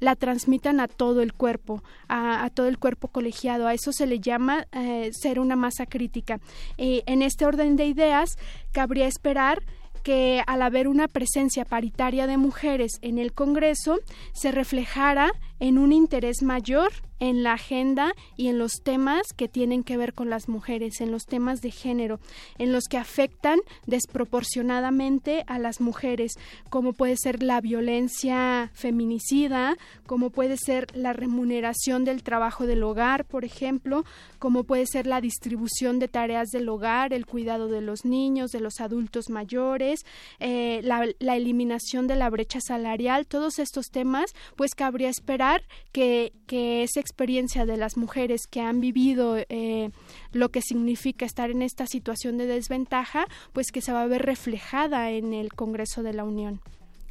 la 0.00 0.16
transmitan 0.16 0.80
a 0.80 0.88
todo 0.88 1.20
el 1.20 1.34
cuerpo, 1.34 1.84
a, 2.08 2.48
todo 2.54 2.66
el 2.66 2.78
cuerpo 2.78 3.08
colegiado. 3.08 3.68
A 3.68 3.74
eso 3.74 3.92
se 3.92 4.06
le 4.06 4.20
llama 4.20 4.66
eh, 4.72 5.10
ser 5.12 5.38
una 5.38 5.54
masa 5.54 5.84
crítica. 5.84 6.40
Eh, 6.78 7.02
en 7.06 7.20
este 7.20 7.44
orden 7.44 7.76
de 7.76 7.86
ideas, 7.86 8.38
cabría 8.72 9.06
esperar 9.06 9.62
que 10.02 10.42
al 10.46 10.62
haber 10.62 10.88
una 10.88 11.08
presencia 11.08 11.64
paritaria 11.64 12.26
de 12.26 12.36
mujeres 12.36 12.98
en 13.02 13.18
el 13.18 13.32
Congreso 13.32 14.00
se 14.32 14.52
reflejara 14.52 15.32
en 15.62 15.78
un 15.78 15.92
interés 15.92 16.42
mayor 16.42 16.92
en 17.22 17.44
la 17.44 17.52
agenda 17.52 18.14
y 18.36 18.48
en 18.48 18.58
los 18.58 18.82
temas 18.82 19.32
que 19.36 19.46
tienen 19.46 19.84
que 19.84 19.96
ver 19.96 20.12
con 20.12 20.28
las 20.28 20.48
mujeres, 20.48 21.00
en 21.00 21.12
los 21.12 21.24
temas 21.24 21.60
de 21.60 21.70
género, 21.70 22.18
en 22.58 22.72
los 22.72 22.88
que 22.90 22.98
afectan 22.98 23.60
desproporcionadamente 23.86 25.44
a 25.46 25.60
las 25.60 25.80
mujeres, 25.80 26.32
como 26.68 26.94
puede 26.94 27.16
ser 27.16 27.44
la 27.44 27.60
violencia 27.60 28.72
feminicida, 28.74 29.76
como 30.04 30.30
puede 30.30 30.56
ser 30.56 30.88
la 30.96 31.12
remuneración 31.12 32.04
del 32.04 32.24
trabajo 32.24 32.66
del 32.66 32.82
hogar, 32.82 33.24
por 33.24 33.44
ejemplo, 33.44 34.04
como 34.40 34.64
puede 34.64 34.86
ser 34.86 35.06
la 35.06 35.20
distribución 35.20 36.00
de 36.00 36.08
tareas 36.08 36.48
del 36.48 36.68
hogar, 36.68 37.12
el 37.12 37.24
cuidado 37.24 37.68
de 37.68 37.82
los 37.82 38.04
niños, 38.04 38.50
de 38.50 38.58
los 38.58 38.80
adultos 38.80 39.30
mayores, 39.30 40.00
eh, 40.40 40.80
la, 40.82 41.06
la, 41.20 41.36
eliminación 41.36 42.08
de 42.08 42.16
la 42.16 42.30
brecha 42.30 42.60
salarial, 42.60 43.28
todos 43.28 43.60
estos 43.60 43.86
temas, 43.92 44.32
pues 44.56 44.74
cabría 44.74 45.08
esperar 45.08 45.51
que, 45.92 46.32
que 46.46 46.82
esa 46.82 47.00
experiencia 47.00 47.66
de 47.66 47.76
las 47.76 47.96
mujeres 47.96 48.46
que 48.50 48.60
han 48.60 48.80
vivido 48.80 49.36
eh, 49.36 49.90
lo 50.32 50.48
que 50.50 50.62
significa 50.62 51.26
estar 51.26 51.50
en 51.50 51.62
esta 51.62 51.86
situación 51.86 52.38
de 52.38 52.46
desventaja, 52.46 53.26
pues 53.52 53.72
que 53.72 53.82
se 53.82 53.92
va 53.92 54.02
a 54.02 54.06
ver 54.06 54.22
reflejada 54.22 55.10
en 55.10 55.34
el 55.34 55.52
Congreso 55.52 56.02
de 56.02 56.14
la 56.14 56.24
Unión. 56.24 56.60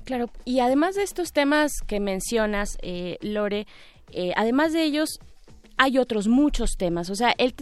Claro, 0.03 0.29
y 0.45 0.59
además 0.59 0.95
de 0.95 1.03
estos 1.03 1.31
temas 1.31 1.71
que 1.85 1.99
mencionas, 1.99 2.77
eh, 2.81 3.17
Lore, 3.21 3.67
eh, 4.11 4.33
además 4.35 4.73
de 4.73 4.83
ellos, 4.83 5.19
hay 5.77 5.97
otros 5.97 6.27
muchos 6.27 6.71
temas. 6.77 7.09
O 7.09 7.15
sea, 7.15 7.33
el, 7.37 7.53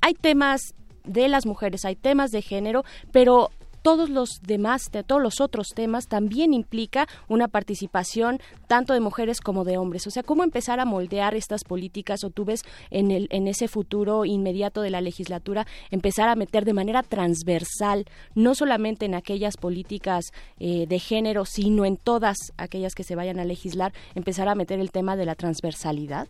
hay 0.00 0.14
temas 0.14 0.74
de 1.04 1.28
las 1.28 1.46
mujeres, 1.46 1.84
hay 1.84 1.96
temas 1.96 2.30
de 2.30 2.42
género, 2.42 2.84
pero 3.12 3.50
todos 3.84 4.08
los 4.08 4.40
demás, 4.40 4.90
de 4.90 5.04
todos 5.04 5.20
los 5.20 5.42
otros 5.42 5.68
temas, 5.74 6.08
también 6.08 6.54
implica 6.54 7.06
una 7.28 7.48
participación 7.48 8.40
tanto 8.66 8.94
de 8.94 9.00
mujeres 9.00 9.42
como 9.42 9.62
de 9.62 9.76
hombres. 9.76 10.06
O 10.06 10.10
sea, 10.10 10.22
cómo 10.22 10.42
empezar 10.42 10.80
a 10.80 10.86
moldear 10.86 11.34
estas 11.34 11.64
políticas 11.64 12.24
o 12.24 12.30
tú 12.30 12.46
ves 12.46 12.62
en, 12.90 13.10
el, 13.10 13.28
en 13.30 13.46
ese 13.46 13.68
futuro 13.68 14.24
inmediato 14.24 14.80
de 14.80 14.88
la 14.88 15.02
legislatura 15.02 15.66
empezar 15.90 16.30
a 16.30 16.34
meter 16.34 16.64
de 16.64 16.72
manera 16.72 17.02
transversal, 17.02 18.06
no 18.34 18.54
solamente 18.54 19.04
en 19.04 19.14
aquellas 19.14 19.58
políticas 19.58 20.32
eh, 20.58 20.86
de 20.86 20.98
género, 20.98 21.44
sino 21.44 21.84
en 21.84 21.98
todas 21.98 22.38
aquellas 22.56 22.94
que 22.94 23.04
se 23.04 23.16
vayan 23.16 23.38
a 23.38 23.44
legislar, 23.44 23.92
empezar 24.14 24.48
a 24.48 24.54
meter 24.54 24.80
el 24.80 24.92
tema 24.92 25.14
de 25.14 25.26
la 25.26 25.34
transversalidad. 25.34 26.26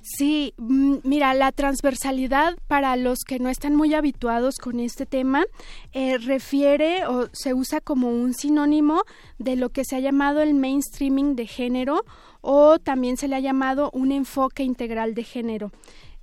Sí, 0.00 0.54
mm, 0.56 0.96
mira, 1.04 1.34
la 1.34 1.52
transversalidad 1.52 2.56
para 2.66 2.96
los 2.96 3.20
que 3.26 3.38
no 3.38 3.48
están 3.48 3.74
muy 3.74 3.94
habituados 3.94 4.58
con 4.58 4.80
este 4.80 5.06
tema 5.06 5.44
eh, 5.92 6.18
refiere 6.18 7.06
o 7.06 7.28
se 7.32 7.54
usa 7.54 7.80
como 7.80 8.10
un 8.10 8.34
sinónimo 8.34 9.02
de 9.38 9.56
lo 9.56 9.70
que 9.70 9.84
se 9.84 9.96
ha 9.96 10.00
llamado 10.00 10.40
el 10.40 10.54
mainstreaming 10.54 11.36
de 11.36 11.46
género 11.46 12.04
o 12.40 12.78
también 12.78 13.16
se 13.16 13.28
le 13.28 13.36
ha 13.36 13.40
llamado 13.40 13.90
un 13.92 14.12
enfoque 14.12 14.62
integral 14.62 15.14
de 15.14 15.24
género. 15.24 15.70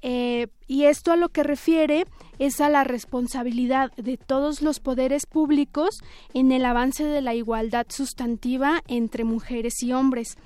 Eh, 0.03 0.47
y 0.67 0.85
esto 0.85 1.11
a 1.11 1.15
lo 1.15 1.29
que 1.29 1.43
refiere 1.43 2.05
es 2.39 2.59
a 2.59 2.69
la 2.69 2.83
responsabilidad 2.83 3.91
de 3.97 4.17
todos 4.17 4.63
los 4.63 4.79
poderes 4.79 5.27
públicos 5.27 5.99
en 6.33 6.51
el 6.51 6.65
avance 6.65 7.03
de 7.03 7.21
la 7.21 7.35
igualdad 7.35 7.85
sustantiva 7.89 8.81
entre 8.87 9.23
mujeres 9.23 9.83
y 9.83 9.93
hombres 9.93 10.37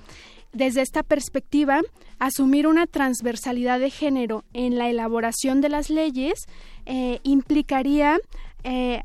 desde 0.56 0.80
esta 0.80 1.02
perspectiva, 1.02 1.82
asumir 2.18 2.66
una 2.66 2.86
transversalidad 2.86 3.78
de 3.78 3.90
género 3.90 4.44
en 4.54 4.78
la 4.78 4.88
elaboración 4.88 5.60
de 5.60 5.68
las 5.68 5.90
leyes 5.90 6.46
eh, 6.86 7.20
implicaría 7.24 8.18
eh, 8.64 9.02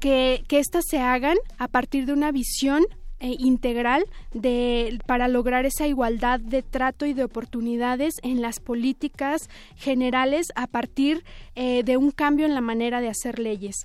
que, 0.00 0.44
que 0.48 0.58
éstas 0.58 0.84
se 0.86 0.98
hagan 0.98 1.38
a 1.56 1.68
partir 1.68 2.04
de 2.04 2.12
una 2.12 2.30
visión 2.30 2.84
eh, 3.20 3.36
integral 3.38 4.04
de, 4.34 4.98
para 5.06 5.28
lograr 5.28 5.64
esa 5.64 5.86
igualdad 5.86 6.40
de 6.40 6.62
trato 6.62 7.06
y 7.06 7.14
de 7.14 7.24
oportunidades 7.24 8.16
en 8.22 8.42
las 8.42 8.60
políticas 8.60 9.48
generales 9.76 10.48
a 10.56 10.66
partir 10.66 11.24
de 11.54 11.96
un 11.96 12.10
cambio 12.10 12.46
en 12.46 12.54
la 12.54 12.60
manera 12.60 13.00
de 13.00 13.08
hacer 13.08 13.38
leyes, 13.38 13.76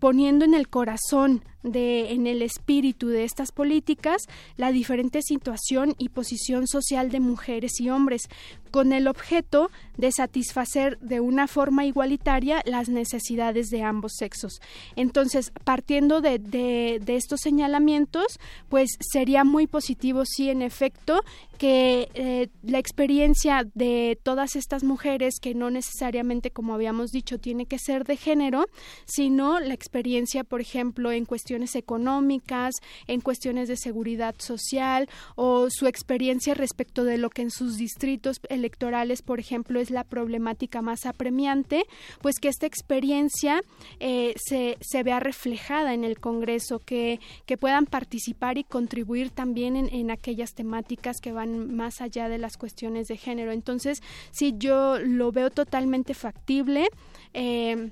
poniendo 0.00 0.44
en 0.44 0.54
el 0.54 0.68
corazón 0.68 1.42
de, 1.64 2.12
en 2.12 2.28
el 2.28 2.42
espíritu 2.42 3.08
de 3.08 3.24
estas 3.24 3.50
políticas 3.50 4.22
la 4.56 4.70
diferente 4.70 5.20
situación 5.22 5.94
y 5.98 6.10
posición 6.10 6.68
social 6.68 7.10
de 7.10 7.18
mujeres 7.18 7.80
y 7.80 7.90
hombres, 7.90 8.28
con 8.70 8.92
el 8.92 9.06
objeto 9.06 9.70
de 9.96 10.10
satisfacer 10.10 10.98
de 10.98 11.20
una 11.20 11.46
forma 11.46 11.84
igualitaria 11.84 12.60
las 12.64 12.88
necesidades 12.88 13.70
de 13.70 13.82
ambos 13.82 14.14
sexos. 14.16 14.60
Entonces, 14.96 15.52
partiendo 15.62 16.20
de, 16.20 16.38
de, 16.38 17.00
de 17.00 17.16
estos 17.16 17.40
señalamientos, 17.40 18.38
pues 18.68 18.90
sería 19.00 19.44
muy 19.44 19.66
positivo, 19.66 20.24
sí, 20.24 20.50
en 20.50 20.60
efecto, 20.60 21.22
que 21.56 22.08
eh, 22.14 22.48
la 22.62 22.78
experiencia 22.78 23.64
de 23.74 24.18
todas 24.22 24.56
estas 24.56 24.82
mujeres, 24.82 25.38
que 25.40 25.54
no 25.54 25.70
necesariamente, 25.70 26.50
como 26.50 26.74
habíamos 26.74 27.10
dicho, 27.10 27.38
tiene 27.38 27.66
que 27.66 27.78
ser 27.78 28.04
de 28.04 28.16
género, 28.16 28.66
sino 29.06 29.60
la 29.60 29.74
experiencia, 29.74 30.42
por 30.44 30.60
ejemplo, 30.60 31.12
en 31.12 31.24
cuestiones 31.54 31.76
económicas, 31.76 32.74
en 33.06 33.20
cuestiones 33.20 33.68
de 33.68 33.76
seguridad 33.76 34.34
social 34.38 35.08
o 35.36 35.68
su 35.70 35.86
experiencia 35.86 36.52
respecto 36.54 37.04
de 37.04 37.16
lo 37.16 37.30
que 37.30 37.42
en 37.42 37.50
sus 37.52 37.76
distritos 37.76 38.40
electorales, 38.48 39.22
por 39.22 39.38
ejemplo, 39.38 39.78
es 39.78 39.90
la 39.90 40.02
problemática 40.02 40.82
más 40.82 41.06
apremiante, 41.06 41.84
pues 42.20 42.40
que 42.40 42.48
esta 42.48 42.66
experiencia 42.66 43.62
eh, 44.00 44.34
se, 44.36 44.78
se 44.80 45.02
vea 45.04 45.20
reflejada 45.20 45.94
en 45.94 46.02
el 46.02 46.18
Congreso, 46.18 46.80
que, 46.80 47.20
que 47.46 47.56
puedan 47.56 47.86
participar 47.86 48.58
y 48.58 48.64
contribuir 48.64 49.30
también 49.30 49.76
en, 49.76 49.88
en 49.94 50.10
aquellas 50.10 50.54
temáticas 50.54 51.18
que 51.22 51.30
van 51.30 51.72
más 51.72 52.00
allá 52.00 52.28
de 52.28 52.38
las 52.38 52.56
cuestiones 52.56 53.06
de 53.06 53.16
género. 53.16 53.52
Entonces, 53.52 54.02
sí, 54.32 54.54
yo 54.58 54.98
lo 54.98 55.30
veo 55.30 55.50
totalmente 55.50 56.14
factible. 56.14 56.88
Eh, 57.32 57.90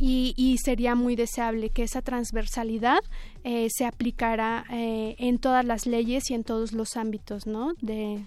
y, 0.00 0.56
sería 0.62 0.94
muy 0.94 1.16
deseable 1.16 1.70
que 1.70 1.82
esa 1.82 2.02
transversalidad 2.02 3.00
eh, 3.44 3.68
se 3.70 3.84
aplicara 3.84 4.64
eh, 4.70 5.16
en 5.18 5.38
todas 5.38 5.64
las 5.64 5.86
leyes 5.86 6.30
y 6.30 6.34
en 6.34 6.44
todos 6.44 6.72
los 6.72 6.96
ámbitos, 6.96 7.46
¿no? 7.46 7.72
De 7.80 8.24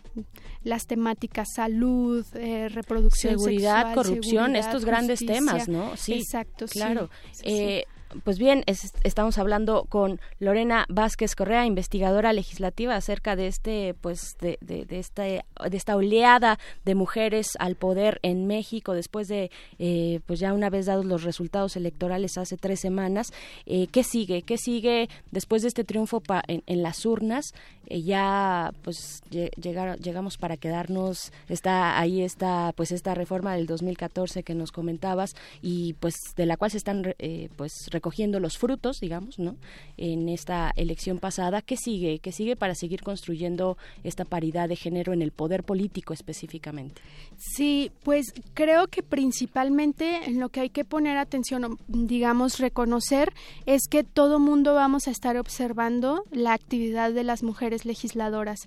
las 0.63 0.87
temáticas 0.87 1.49
salud, 1.55 2.25
reproducción 2.33 3.33
seguridad, 3.33 3.87
sexual, 3.87 3.95
corrupción, 3.95 4.55
estos 4.55 4.85
grandes 4.85 5.25
temas, 5.25 5.67
¿no? 5.67 5.95
Sí, 5.97 6.13
exacto, 6.13 6.65
claro. 6.67 7.09
Sí, 7.31 7.83
pues 8.23 8.37
bien, 8.37 8.63
estamos 9.03 9.37
hablando 9.37 9.85
con 9.89 10.19
Lorena 10.39 10.85
Vázquez 10.89 11.35
Correa, 11.35 11.65
investigadora 11.65 12.33
legislativa, 12.33 12.95
acerca 12.95 13.35
de 13.35 13.47
este, 13.47 13.95
pues, 14.01 14.35
de, 14.39 14.57
de, 14.61 14.85
de, 14.85 15.43
de 15.69 15.77
esta 15.77 15.95
oleada 15.95 16.59
de 16.85 16.95
mujeres 16.95 17.49
al 17.59 17.75
poder 17.75 18.19
en 18.23 18.47
México 18.47 18.93
después 18.93 19.27
de, 19.27 19.51
eh, 19.79 20.19
pues 20.25 20.39
ya 20.39 20.53
una 20.53 20.69
vez 20.69 20.85
dados 20.85 21.05
los 21.05 21.23
resultados 21.23 21.75
electorales 21.75 22.37
hace 22.37 22.57
tres 22.57 22.79
semanas. 22.79 23.27
Eh, 23.65 23.87
¿Qué 23.87 24.03
sigue? 24.03 24.41
¿Qué 24.41 24.57
sigue 24.57 25.09
después 25.31 25.61
de 25.61 25.67
este 25.69 25.83
triunfo 25.83 26.21
en, 26.47 26.83
las 26.83 27.05
urnas? 27.05 27.53
Eh, 27.87 28.01
ya, 28.01 28.73
pues, 28.83 29.21
llegamos 29.29 30.37
para 30.37 30.57
quedarnos. 30.57 31.31
Está 31.49 31.99
ahí 31.99 32.21
está, 32.21 32.73
pues, 32.75 32.91
esta 32.91 33.13
reforma 33.13 33.55
del 33.55 33.67
2014 33.67 34.43
que 34.43 34.55
nos 34.55 34.71
comentabas 34.71 35.35
y, 35.61 35.93
pues, 35.93 36.15
de 36.35 36.45
la 36.45 36.57
cual 36.57 36.71
se 36.71 36.77
están, 36.77 37.15
pues, 37.55 37.73
recogiendo 38.01 38.39
los 38.39 38.57
frutos, 38.57 38.99
digamos, 38.99 39.37
¿no? 39.37 39.57
En 39.95 40.27
esta 40.27 40.71
elección 40.75 41.19
pasada, 41.19 41.61
¿qué 41.61 41.77
sigue? 41.77 42.17
¿Qué 42.17 42.31
sigue 42.31 42.55
para 42.55 42.73
seguir 42.73 43.03
construyendo 43.03 43.77
esta 44.03 44.25
paridad 44.25 44.67
de 44.67 44.75
género 44.75 45.13
en 45.13 45.21
el 45.21 45.31
poder 45.31 45.63
político 45.63 46.11
específicamente? 46.11 46.99
Sí, 47.37 47.91
pues 48.03 48.33
creo 48.55 48.87
que 48.87 49.03
principalmente 49.03 50.25
en 50.25 50.39
lo 50.39 50.49
que 50.49 50.61
hay 50.61 50.69
que 50.71 50.83
poner 50.83 51.17
atención, 51.17 51.77
digamos, 51.87 52.57
reconocer, 52.57 53.33
es 53.67 53.83
que 53.87 54.03
todo 54.03 54.39
mundo 54.39 54.73
vamos 54.73 55.07
a 55.07 55.11
estar 55.11 55.37
observando 55.37 56.23
la 56.31 56.53
actividad 56.53 57.13
de 57.13 57.23
las 57.23 57.43
mujeres 57.43 57.85
legisladoras. 57.85 58.61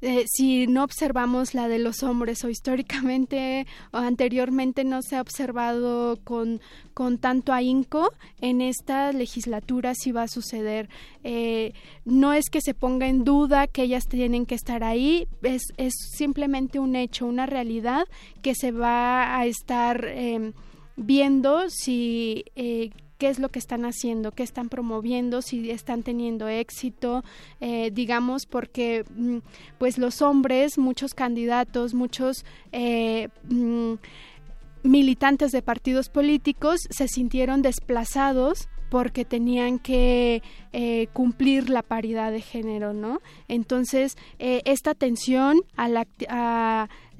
Eh, 0.00 0.26
si 0.32 0.68
no 0.68 0.84
observamos 0.84 1.54
la 1.54 1.66
de 1.66 1.80
los 1.80 2.04
hombres 2.04 2.44
o 2.44 2.50
históricamente 2.50 3.66
o 3.92 3.96
anteriormente 3.96 4.84
no 4.84 5.02
se 5.02 5.16
ha 5.16 5.20
observado 5.20 6.18
con, 6.22 6.60
con 6.96 7.18
tanto 7.18 7.52
ahínco, 7.52 8.10
en 8.40 8.62
esta 8.62 9.12
legislatura 9.12 9.92
sí 9.94 10.12
va 10.12 10.22
a 10.22 10.28
suceder. 10.28 10.88
Eh, 11.24 11.74
no 12.06 12.32
es 12.32 12.48
que 12.48 12.62
se 12.62 12.72
ponga 12.72 13.06
en 13.06 13.22
duda 13.22 13.66
que 13.66 13.82
ellas 13.82 14.04
tienen 14.08 14.46
que 14.46 14.54
estar 14.54 14.82
ahí, 14.82 15.28
es, 15.42 15.74
es 15.76 15.92
simplemente 16.16 16.78
un 16.78 16.96
hecho, 16.96 17.26
una 17.26 17.44
realidad 17.44 18.06
que 18.40 18.54
se 18.54 18.72
va 18.72 19.36
a 19.36 19.44
estar 19.44 20.06
eh, 20.08 20.52
viendo 20.96 21.68
si 21.68 22.46
eh, 22.56 22.88
qué 23.18 23.28
es 23.28 23.40
lo 23.40 23.50
que 23.50 23.58
están 23.58 23.84
haciendo, 23.84 24.32
qué 24.32 24.42
están 24.42 24.70
promoviendo, 24.70 25.42
si 25.42 25.70
están 25.70 26.02
teniendo 26.02 26.48
éxito, 26.48 27.24
eh, 27.60 27.90
digamos, 27.92 28.46
porque 28.46 29.04
mm, 29.14 29.40
pues 29.76 29.98
los 29.98 30.22
hombres, 30.22 30.78
muchos 30.78 31.12
candidatos, 31.12 31.92
muchos 31.92 32.46
mm, 32.72 33.96
militantes 34.86 35.52
de 35.52 35.62
partidos 35.62 36.08
políticos 36.08 36.86
se 36.90 37.08
sintieron 37.08 37.62
desplazados 37.62 38.68
porque 38.88 39.24
tenían 39.24 39.78
que 39.78 40.42
eh, 40.72 41.08
cumplir 41.12 41.70
la 41.70 41.82
paridad 41.82 42.32
de 42.32 42.40
género, 42.40 42.92
¿no? 42.92 43.20
Entonces, 43.48 44.16
eh, 44.38 44.62
esta 44.64 44.90
atención 44.90 45.60
a 45.76 45.88
la, 45.88 46.06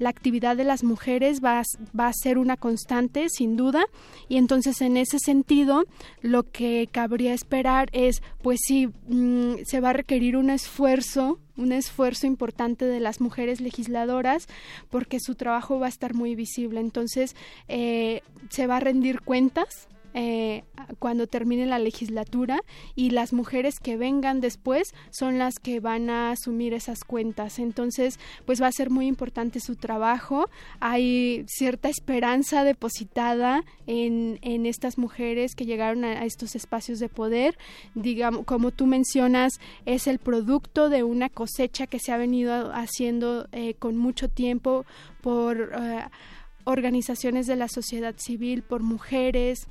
actividad 0.05 0.55
de 0.55 0.63
las 0.63 0.83
mujeres 0.83 1.43
va, 1.43 1.59
a 1.59 2.13
ser 2.13 2.37
una 2.37 2.55
constante, 2.55 3.29
sin 3.29 3.57
duda, 3.57 3.85
y 4.29 4.37
entonces 4.37 4.81
en 4.81 4.95
ese 4.95 5.19
sentido, 5.19 5.85
lo 6.21 6.43
que 6.43 6.87
cabría 6.91 7.33
esperar 7.33 7.89
es, 7.91 8.21
pues 8.41 8.59
sí, 8.65 8.89
mmm, 9.07 9.55
se 9.65 9.79
va 9.79 9.89
a 9.89 9.93
requerir 9.93 10.37
un 10.37 10.49
esfuerzo 10.49 11.39
un 11.57 11.71
esfuerzo 11.71 12.27
importante 12.27 12.85
de 12.85 12.99
las 12.99 13.19
mujeres 13.19 13.61
legisladoras 13.61 14.45
porque 14.91 15.19
su 15.19 15.33
trabajo 15.33 15.79
va 15.79 15.87
a 15.87 15.89
estar 15.89 16.13
muy 16.13 16.35
visible. 16.35 16.79
Entonces, 16.79 17.35
eh, 17.67 18.21
se 18.49 18.67
va 18.67 18.77
a 18.77 18.79
rendir 18.79 19.21
cuentas 19.21 19.87
eh, 20.19 20.63
cuando 20.97 21.27
termine 21.27 21.67
la 21.67 21.77
legislatura 21.77 22.59
y 22.95 23.11
las 23.11 23.33
mujeres 23.33 23.79
que 23.79 23.97
vengan 23.97 24.41
después 24.41 24.95
son 25.11 25.37
las 25.37 25.59
que 25.59 25.79
van 25.79 26.09
a 26.09 26.31
asumir 26.31 26.73
esas 26.73 27.03
cuentas. 27.03 27.59
Entonces, 27.59 28.19
pues 28.45 28.59
va 28.59 28.65
a 28.65 28.71
ser 28.71 28.89
muy 28.89 29.05
importante 29.05 29.59
su 29.59 29.75
trabajo. 29.75 30.49
Hay 30.79 31.45
cierta 31.47 31.89
esperanza 31.89 32.63
depositada 32.63 33.63
en, 33.85 34.39
en 34.41 34.65
estas 34.65 34.97
mujeres 34.97 35.53
que 35.53 35.67
llegaron 35.67 36.03
a, 36.03 36.25
estos 36.25 36.55
espacios 36.55 36.97
de 36.97 37.09
poder. 37.09 37.55
Digamos, 37.93 38.43
como 38.45 38.71
tú 38.71 38.87
mencionas, 38.87 39.59
es 39.85 40.07
el 40.07 40.17
producto 40.17 40.89
de 40.89 41.03
una 41.03 41.29
cosecha 41.29 41.85
que 41.85 41.99
se 41.99 42.11
ha 42.11 42.17
venido 42.17 42.71
haciendo 42.73 43.47
eh, 43.51 43.75
con 43.75 43.97
mucho 43.97 44.29
tiempo 44.29 44.83
por 45.21 45.73
eh, 45.79 46.05
organizaciones 46.63 47.45
de 47.45 47.55
la 47.55 47.67
sociedad 47.67 48.15
civil, 48.17 48.63
por 48.63 48.81
mujeres, 48.81 49.67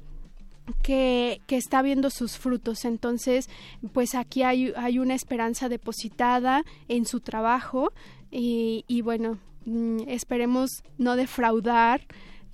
que, 0.82 1.40
que, 1.46 1.56
está 1.56 1.82
viendo 1.82 2.10
sus 2.10 2.38
frutos. 2.38 2.84
Entonces, 2.84 3.48
pues 3.92 4.14
aquí 4.14 4.42
hay, 4.42 4.72
hay 4.76 4.98
una 4.98 5.14
esperanza 5.14 5.68
depositada 5.68 6.64
en 6.88 7.06
su 7.06 7.20
trabajo 7.20 7.92
y, 8.30 8.84
y 8.88 9.02
bueno, 9.02 9.38
mm, 9.64 10.08
esperemos 10.08 10.82
no 10.98 11.16
defraudar 11.16 12.02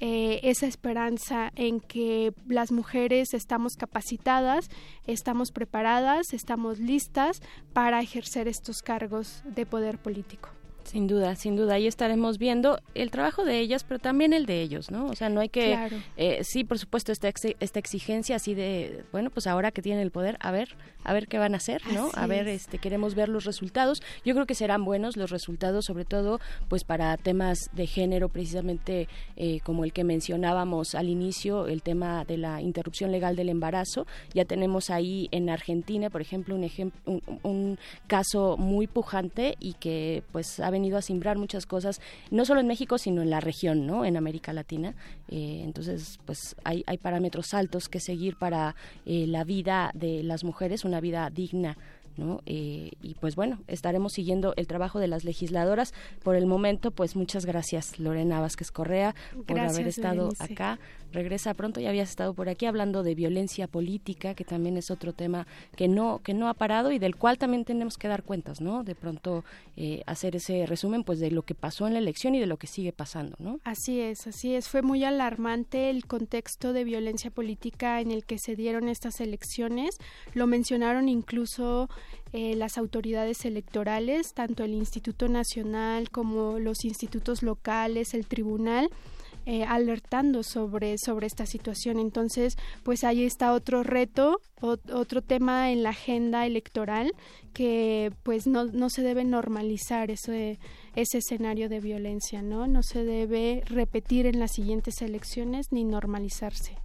eh, 0.05 0.41
esa 0.51 0.67
esperanza 0.67 1.53
en 1.55 1.79
que 1.79 2.35
las 2.49 2.73
mujeres 2.73 3.35
estamos 3.35 3.77
capacitadas, 3.77 4.69
estamos 5.07 5.53
preparadas, 5.53 6.33
estamos 6.33 6.81
listas 6.81 7.41
para 7.73 8.01
ejercer 8.01 8.49
estos 8.49 8.83
cargos 8.83 9.45
de 9.45 9.65
poder 9.65 9.99
político. 9.99 10.49
Sin 10.85 11.07
duda, 11.07 11.37
sin 11.37 11.57
duda. 11.57 11.75
Ahí 11.75 11.87
estaremos 11.87 12.39
viendo 12.39 12.81
el 12.95 13.11
trabajo 13.11 13.45
de 13.45 13.59
ellas, 13.61 13.85
pero 13.85 13.99
también 13.99 14.33
el 14.33 14.47
de 14.47 14.61
ellos, 14.63 14.91
¿no? 14.91 15.07
O 15.07 15.15
sea, 15.15 15.29
no 15.29 15.41
hay 15.41 15.49
que... 15.49 15.73
Claro. 15.73 15.97
Eh, 16.17 16.45
sí, 16.45 16.65
por 16.65 16.79
supuesto, 16.79 17.13
esta, 17.13 17.29
ex, 17.29 17.43
esta 17.61 17.79
exigencia 17.79 18.37
así 18.37 18.55
de, 18.55 19.05
bueno, 19.13 19.31
pues 19.31 19.47
ahora 19.47 19.71
que 19.71 19.83
tienen 19.83 20.03
el 20.03 20.11
poder, 20.11 20.37
a 20.41 20.51
ver, 20.51 20.77
a 21.05 21.13
ver 21.13 21.29
qué 21.29 21.39
van 21.39 21.55
a 21.55 21.59
hacer, 21.59 21.83
¿no? 21.93 22.07
Así 22.09 22.21
a 22.21 22.27
ver, 22.27 22.49
es. 22.49 22.63
este, 22.63 22.79
queremos 22.79 23.15
ver 23.15 23.29
los 23.29 23.45
resultados. 23.45 24.03
Yo 24.25 24.35
creo 24.35 24.47
que 24.47 24.55
serán 24.55 24.85
buenos 24.85 25.17
los 25.17 25.31
resultados, 25.31 25.85
sobre 25.87 26.05
todo, 26.05 26.41
pues 26.69 26.85
para 26.85 27.17
temas 27.17 27.71
de 27.73 27.87
género, 27.87 28.29
precisamente 28.29 29.09
eh, 29.37 29.61
como 29.61 29.85
el 29.85 29.93
que 29.93 30.05
mencionábamos 30.05 30.95
al 30.95 31.09
inicio, 31.09 31.67
el 31.67 31.83
tema 31.83 32.25
de 32.25 32.39
la 32.39 32.61
interrupción 32.61 33.13
legal 33.13 33.37
del 33.37 33.49
embarazo. 33.49 34.07
Ya 34.35 34.45
tenemos 34.45 34.91
ahí 34.91 35.29
en 35.33 35.51
Argentina, 35.51 36.11
por 36.11 36.21
ejemplo, 36.21 36.55
un, 36.55 36.65
ejem 36.65 36.91
un, 37.05 37.23
un 37.43 37.79
caso 38.07 38.57
muy 38.57 38.87
pujante 38.87 39.57
y 39.61 39.75
que 39.75 40.23
pues 40.33 40.61
ha 40.61 40.71
venido 40.71 40.99
a 40.99 41.03
simbrar 41.03 41.39
muchas 41.39 41.67
cosas, 41.67 42.01
no 42.31 42.45
solo 42.45 42.61
en 42.61 42.67
México, 42.67 42.99
sino 42.99 43.23
en 43.23 43.31
la 43.31 43.41
región, 43.41 43.87
¿no? 43.87 44.05
En 44.05 44.17
América 44.17 44.53
Latina. 44.53 44.95
Eh, 45.29 45.63
entonces, 45.65 46.19
pues 46.27 46.57
hay, 46.65 46.85
hay, 46.87 46.99
parámetros 46.99 47.55
altos 47.55 47.89
que 47.89 48.01
seguir 48.01 48.37
para 48.37 48.75
eh, 49.07 49.27
la 49.27 49.45
vida 49.45 49.91
de 49.95 50.23
las 50.23 50.45
mujeres, 50.45 50.85
una 50.85 50.92
vida 51.01 51.31
digna. 51.31 51.77
¿No? 52.19 52.43
Eh, 52.45 52.91
y 53.01 53.15
pues 53.15 53.37
bueno, 53.37 53.61
estaremos 53.69 54.13
siguiendo 54.13 54.53
el 54.57 54.67
trabajo 54.67 54.99
de 55.01 55.09
las 55.09 55.25
legisladoras. 55.25 55.95
Por 56.23 56.37
el 56.37 56.45
momento, 56.45 56.91
pues 56.91 57.17
muchas 57.17 57.47
gracias 57.47 57.99
Lorena 57.99 58.39
Vázquez 58.39 58.71
Correa 58.71 59.15
por 59.47 59.59
haber 59.59 59.89
estado 59.89 60.29
Berenice. 60.29 60.45
acá. 60.45 60.79
Regresa 61.13 61.55
pronto, 61.55 61.81
ya 61.81 61.91
habías 61.91 62.11
estado 62.11 62.35
por 62.35 62.49
aquí 62.49 62.67
hablando 62.67 63.03
de 63.03 63.15
violencia 63.15 63.67
política, 63.69 64.35
que 64.35 64.45
también 64.45 64.77
es 64.77 64.91
otro 64.91 65.13
tema 65.13 65.47
que 65.77 65.89
no 65.89 66.21
que 66.23 66.35
no 66.35 66.49
ha 66.49 66.55
parado 66.55 66.91
y 66.91 66.99
del 66.99 67.17
cual 67.17 67.39
también 67.39 67.65
tenemos 67.65 67.99
que 67.99 68.09
dar 68.09 68.23
cuentas, 68.23 68.61
¿no? 68.61 68.83
De 68.83 68.95
pronto 68.95 69.45
eh, 69.77 70.03
hacer 70.07 70.37
ese 70.37 70.67
resumen, 70.67 71.05
pues 71.05 71.21
de 71.21 71.31
lo 71.31 71.43
que 71.43 71.55
pasó 71.55 71.87
en 71.87 71.93
la 71.93 71.99
elección 71.99 72.35
y 72.35 72.41
de 72.41 72.47
lo 72.47 72.57
que 72.57 72.67
sigue 72.67 72.93
pasando, 72.93 73.37
¿no? 73.39 73.61
Así 73.65 74.01
es, 74.01 74.27
así 74.27 74.55
es. 74.55 74.69
Fue 74.69 74.83
muy 74.83 75.05
alarmante 75.05 75.91
el 75.91 76.07
contexto 76.07 76.73
de 76.73 76.85
violencia 76.85 77.31
política 77.31 78.01
en 78.01 78.11
el 78.11 78.25
que 78.25 78.39
se 78.39 78.57
dieron 78.57 78.89
estas 78.89 79.21
elecciones. 79.21 79.99
Lo 80.35 80.47
mencionaron 80.47 81.09
incluso 81.09 81.89
eh, 82.33 82.57
las 82.57 82.79
autoridades 82.79 83.45
electorales, 83.45 84.33
tanto 84.33 84.65
el 84.65 84.73
Instituto 84.73 85.29
Nacional 85.29 86.11
como 86.11 86.59
los 86.59 86.85
institutos 86.85 87.43
locales, 87.43 88.15
el 88.15 88.27
tribunal. 88.27 88.89
Eh, 89.45 89.65
alertando 89.65 90.45
sobre, 90.45 90.97
sobre 90.99 91.27
esta 91.27 91.47
situación. 91.47 91.99
Entonces, 91.99 92.57
pues 92.85 93.03
ahí 93.03 93.25
está 93.25 93.53
otro 93.53 93.83
reto, 93.83 94.41
otro 94.61 95.21
tema 95.21 95.73
en 95.73 95.83
la 95.83 95.91
agenda 95.91 96.47
electoral 96.47 97.13
que 97.53 98.13
pues 98.23 98.47
no, 98.47 98.67
no 98.67 98.89
se 98.89 99.03
debe 99.03 99.25
normalizar 99.25 100.13
ese, 100.13 100.61
ese 100.95 101.19
escenario 101.19 101.69
de 101.69 101.81
violencia, 101.81 102.41
¿no? 102.41 102.69
No 102.69 102.85
se 102.85 103.05
debe 103.05 103.65
repetir 103.67 104.27
en 104.27 104.39
las 104.39 104.53
siguientes 104.53 105.03
elecciones 105.03 105.73
ni 105.73 105.83
normalizarse. 105.83 106.82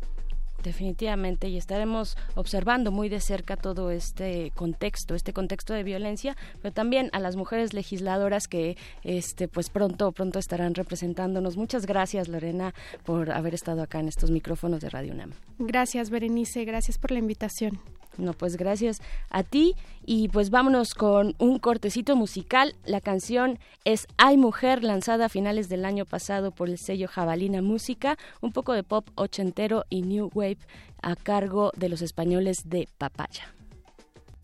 Definitivamente, 0.64 1.48
y 1.50 1.58
estaremos 1.58 2.18
observando 2.36 2.92
muy 2.92 3.10
de 3.10 3.20
cerca 3.20 3.58
todo 3.58 3.92
este 3.92 4.52
contexto, 4.56 5.16
este 5.16 5.34
contexto 5.34 5.74
de 5.74 5.84
violencia, 5.84 6.36
pero 6.62 6.74
también 6.74 7.10
a 7.14 7.20
las 7.20 7.36
mujeres 7.36 7.74
legisladoras 7.74 8.48
que 8.48 8.78
este 9.04 9.48
pues 9.48 9.70
pronto 9.70 10.12
pronto 10.12 10.40
estarán 10.40 10.76
representándonos. 10.76 11.58
Muchas 11.58 11.86
gracias, 11.86 12.28
Lorena, 12.28 12.74
por 13.06 13.32
haber 13.32 13.54
estado 13.54 13.82
acá 13.82 14.00
en 14.00 14.08
estos 14.08 14.32
micrófonos 14.32 14.82
de 14.82 14.90
Radio 14.90 15.14
UNAM. 15.14 15.32
Gracias, 15.60 16.10
Berenice, 16.10 16.66
gracias 16.66 16.98
por 16.98 17.12
la 17.12 17.20
invitación. 17.20 17.80
No, 18.18 18.34
pues 18.34 18.58
gracias 18.58 19.02
a 19.30 19.44
ti 19.44 19.76
y 20.06 20.30
pues 20.30 20.50
vámonos 20.50 20.94
con 20.94 21.36
un 21.38 21.60
cortecito 21.60 22.16
musical. 22.16 22.76
La 22.86 23.02
canción 23.02 23.60
es 23.86 24.08
Hay 24.18 24.38
Mujer, 24.38 24.84
lanzada 24.84 25.26
a 25.26 25.30
finales 25.30 25.70
del 25.70 25.86
año 25.86 26.06
pasado 26.06 26.52
por 26.52 26.70
el 26.70 26.78
sello 26.78 27.08
Jabalina 27.08 27.62
Música, 27.62 28.18
un 28.42 28.52
poco 28.52 28.74
de 28.74 28.84
pop 28.84 29.08
ochentero 29.16 29.86
y 29.90 30.02
new 30.02 30.30
wave 30.34 30.60
a 31.02 31.16
cargo 31.16 31.72
de 31.76 31.90
los 31.90 32.02
españoles 32.02 32.70
de 32.70 32.88
Papaya. 32.98 33.54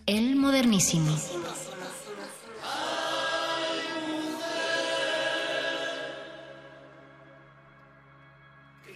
El 0.06 0.36
modernísimo. 0.36 1.16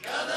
Cada 0.03 0.36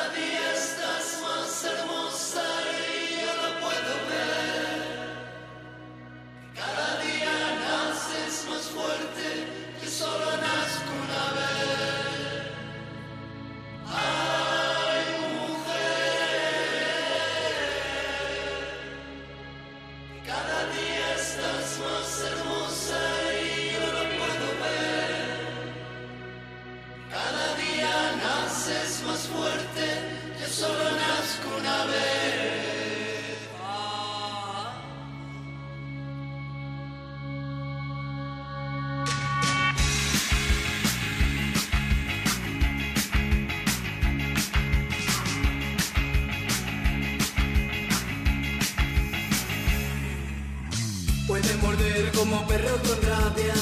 perro 52.51 52.77
con 52.83 52.99
rabia. 53.09 53.55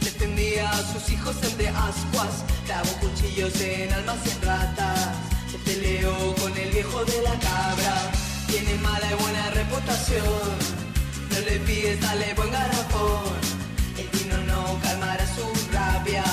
Defendía 0.00 0.68
a 0.70 0.82
sus 0.92 1.04
hijos 1.10 1.36
entre 1.42 1.68
ascuas. 1.68 2.34
Clavó 2.66 2.92
cuchillos 3.04 3.54
en 3.60 3.92
almas 3.92 4.18
y 4.26 4.30
en 4.30 4.42
ratas. 4.42 5.00
Se 5.50 5.58
peleó 5.58 6.34
con 6.40 6.52
el 6.56 6.70
viejo 6.70 7.04
de 7.04 7.18
la 7.22 7.36
cabra. 7.48 7.94
Tiene 8.48 8.74
mala 8.86 9.06
y 9.12 9.16
buena 9.22 9.50
reputación. 9.60 10.48
No 11.30 11.38
le 11.48 11.56
pides, 11.66 12.00
dale 12.00 12.34
buen 12.34 12.50
garrafón. 12.50 13.36
El 14.00 14.08
vino 14.16 14.38
no 14.50 14.60
calmará 14.82 15.26
su 15.36 15.46
rabia. 15.72 16.24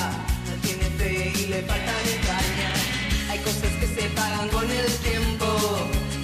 No 0.46 0.54
tiene 0.64 0.86
fe 0.98 1.32
y 1.40 1.46
le 1.52 1.60
faltan 1.62 2.04
entrañas. 2.16 2.78
Hay 3.30 3.38
cosas 3.48 3.72
que 3.80 3.88
se 3.96 4.04
pagan 4.18 4.48
con 4.48 4.68
el 4.68 4.90
tiempo. 5.08 5.46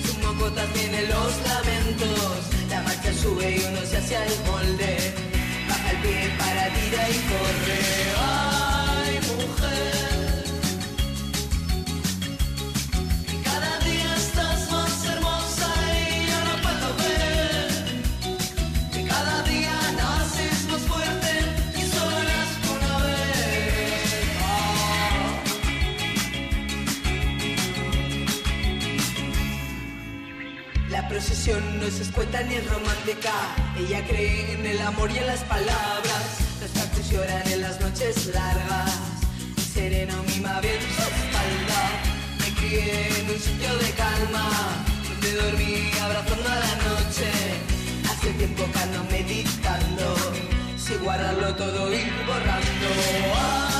Su 0.07 0.13
mocota 0.27 0.65
tiene 0.75 1.03
los 1.13 1.31
lamentos. 1.49 2.33
La 2.71 2.83
marcha 2.83 3.13
sube 3.23 3.57
y 3.57 3.65
uno 3.69 3.81
se 3.89 3.97
hace 3.99 4.17
el 4.17 4.37
molde. 4.51 4.80
Pie 6.03 6.31
para 6.39 6.65
tira 6.75 7.03
y 7.11 7.19
corre. 7.31 7.81
Ay, 8.19 9.21
mujer. 9.29 10.45
Que 13.27 13.37
cada 13.43 13.73
día 13.81 14.11
estás 14.17 14.71
más 14.71 15.05
hermosa 15.05 15.69
y 15.93 16.27
yo 16.31 16.39
no 16.49 16.55
puedo 16.65 16.89
ver. 17.05 17.69
Que 18.93 19.01
cada 19.07 19.43
día 19.43 19.77
naces 19.97 20.59
más 20.71 20.83
fuerte 20.83 21.33
y 21.77 21.83
solo 21.95 22.19
nazco 22.31 22.69
una 22.79 22.95
vez. 23.05 24.41
Ah. 24.43 25.31
recesión 31.11 31.63
no 31.79 31.85
es 31.87 32.01
escueta 32.01 32.43
ni 32.43 32.59
romántica. 32.61 33.60
Ella 33.81 34.05
cree 34.07 34.53
en 34.53 34.67
el 34.67 34.79
amor 34.83 35.11
y 35.11 35.17
en 35.17 35.27
las 35.27 35.41
palabras. 35.45 36.23
Los 36.61 36.71
pactos 36.71 37.11
lloran 37.11 37.51
en 37.51 37.63
las 37.63 37.81
noches 37.81 38.27
largas. 38.27 38.93
Sereno 39.73 40.23
mima 40.25 40.61
bien 40.61 40.81
su 40.95 41.03
espalda. 41.03 41.81
Me 42.41 42.55
crié 42.57 43.09
en 43.21 43.31
un 43.31 43.41
sitio 43.41 43.75
de 43.79 43.91
calma. 43.93 44.51
Donde 45.09 45.33
dormí 45.33 45.91
abrazando 45.99 46.49
a 46.51 46.57
la 46.67 46.75
noche. 46.89 47.31
Hace 48.11 48.31
tiempo 48.35 48.65
que 48.71 48.79
ando 48.81 49.03
meditando. 49.05 50.15
Si 50.77 50.95
guardarlo 50.97 51.55
todo 51.57 51.95
y 51.95 52.03
borrando. 52.27 53.80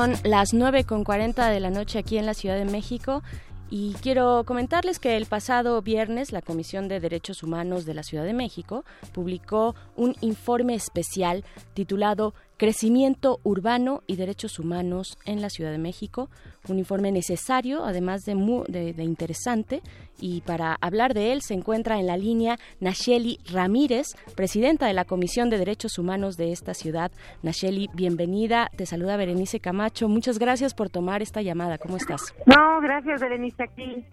Son 0.00 0.14
las 0.24 0.54
9 0.54 0.84
con 0.84 1.04
40 1.04 1.50
de 1.50 1.60
la 1.60 1.68
noche 1.68 1.98
aquí 1.98 2.16
en 2.16 2.24
la 2.24 2.32
Ciudad 2.32 2.56
de 2.56 2.64
México 2.64 3.22
y 3.68 3.92
quiero 4.00 4.44
comentarles 4.46 4.98
que 4.98 5.18
el 5.18 5.26
pasado 5.26 5.82
viernes 5.82 6.32
la 6.32 6.40
Comisión 6.40 6.88
de 6.88 7.00
Derechos 7.00 7.42
Humanos 7.42 7.84
de 7.84 7.92
la 7.92 8.02
Ciudad 8.02 8.24
de 8.24 8.32
México 8.32 8.86
publicó 9.12 9.74
un 9.96 10.16
informe 10.22 10.74
especial 10.74 11.44
titulado 11.74 12.32
Crecimiento 12.64 13.40
Urbano 13.42 14.02
y 14.06 14.16
Derechos 14.16 14.58
Humanos 14.58 15.16
en 15.24 15.40
la 15.40 15.48
Ciudad 15.48 15.70
de 15.70 15.78
México, 15.78 16.28
un 16.68 16.78
informe 16.78 17.10
necesario, 17.10 17.86
además 17.86 18.26
de, 18.26 18.34
mu- 18.34 18.64
de- 18.68 18.92
interesante, 19.02 19.80
y 20.20 20.42
para 20.42 20.76
hablar 20.82 21.14
de 21.14 21.32
él 21.32 21.40
se 21.40 21.54
encuentra 21.54 21.98
en 21.98 22.06
la 22.06 22.18
línea 22.18 22.58
Nacheli 22.78 23.38
Ramírez, 23.50 24.08
presidenta 24.36 24.86
de 24.86 24.92
la 24.92 25.06
Comisión 25.06 25.48
de 25.48 25.56
Derechos 25.56 25.96
Humanos 25.98 26.36
de 26.36 26.52
esta 26.52 26.74
ciudad. 26.74 27.10
Nacheli, 27.42 27.88
bienvenida, 27.94 28.70
te 28.76 28.84
saluda 28.84 29.16
Berenice 29.16 29.58
Camacho, 29.58 30.10
muchas 30.10 30.38
gracias 30.38 30.74
por 30.74 30.90
tomar 30.90 31.22
esta 31.22 31.40
llamada, 31.40 31.78
¿cómo 31.78 31.96
estás? 31.96 32.34
No, 32.44 32.82
gracias 32.82 33.22
Berenice, 33.22 33.62
aquí 33.62 34.04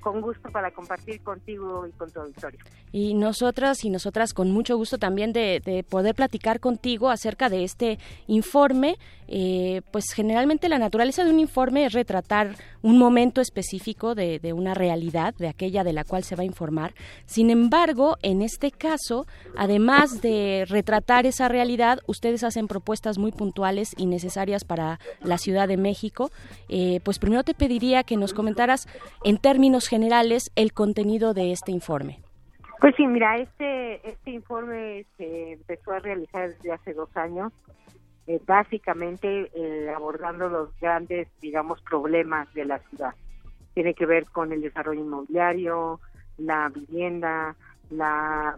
con 0.00 0.20
gusto 0.20 0.50
para 0.50 0.70
compartir 0.70 1.22
contigo 1.22 1.86
y 1.86 1.92
con 1.92 2.10
tu 2.10 2.20
auditorio. 2.20 2.58
Y 2.92 3.14
nosotras 3.14 3.84
y 3.84 3.90
nosotras 3.90 4.32
con 4.32 4.50
mucho 4.50 4.76
gusto 4.76 4.98
también 4.98 5.32
de, 5.32 5.60
de 5.64 5.84
poder 5.84 6.14
platicar 6.14 6.60
contigo 6.60 7.10
acerca 7.10 7.48
de 7.48 7.64
este 7.64 7.98
informe. 8.26 8.96
Eh, 9.28 9.82
pues 9.92 10.06
generalmente 10.12 10.68
la 10.68 10.78
naturaleza 10.78 11.24
de 11.24 11.30
un 11.30 11.38
informe 11.38 11.86
es 11.86 11.92
retratar 11.92 12.56
un 12.82 12.98
momento 12.98 13.40
específico 13.40 14.14
de, 14.14 14.38
de 14.38 14.52
una 14.52 14.74
realidad, 14.74 15.34
de 15.34 15.48
aquella 15.48 15.84
de 15.84 15.92
la 15.92 16.04
cual 16.04 16.24
se 16.24 16.36
va 16.36 16.42
a 16.42 16.46
informar. 16.46 16.94
Sin 17.26 17.50
embargo, 17.50 18.16
en 18.22 18.42
este 18.42 18.70
caso, 18.70 19.26
además 19.56 20.20
de 20.22 20.64
retratar 20.68 21.26
esa 21.26 21.48
realidad, 21.48 22.00
ustedes 22.06 22.44
hacen 22.44 22.68
propuestas 22.68 23.18
muy 23.18 23.32
puntuales 23.32 23.94
y 23.96 24.06
necesarias 24.06 24.64
para 24.64 24.98
la 25.20 25.38
Ciudad 25.38 25.68
de 25.68 25.76
México. 25.76 26.30
Eh, 26.68 27.00
pues 27.04 27.18
primero 27.18 27.42
te 27.42 27.54
pediría 27.54 28.02
que 28.02 28.16
nos 28.16 28.34
comentaras 28.34 28.86
en 29.24 29.38
términos 29.38 29.88
generales 29.88 30.50
el 30.56 30.72
contenido 30.72 31.34
de 31.34 31.52
este 31.52 31.72
informe. 31.72 32.20
Pues 32.80 32.94
sí, 32.96 33.06
mira, 33.06 33.36
este, 33.36 34.08
este 34.08 34.30
informe 34.30 35.04
se 35.18 35.52
empezó 35.52 35.92
a 35.92 35.98
realizar 35.98 36.48
desde 36.48 36.72
hace 36.72 36.94
dos 36.94 37.14
años, 37.14 37.52
eh, 38.30 38.40
básicamente 38.46 39.50
eh, 39.56 39.90
abordando 39.90 40.48
los 40.48 40.68
grandes, 40.80 41.26
digamos, 41.42 41.82
problemas 41.82 42.52
de 42.54 42.64
la 42.64 42.78
ciudad. 42.78 43.12
Tiene 43.74 43.92
que 43.92 44.06
ver 44.06 44.26
con 44.26 44.52
el 44.52 44.60
desarrollo 44.60 45.00
inmobiliario, 45.00 45.98
la 46.38 46.68
vivienda, 46.68 47.56
la 47.90 48.56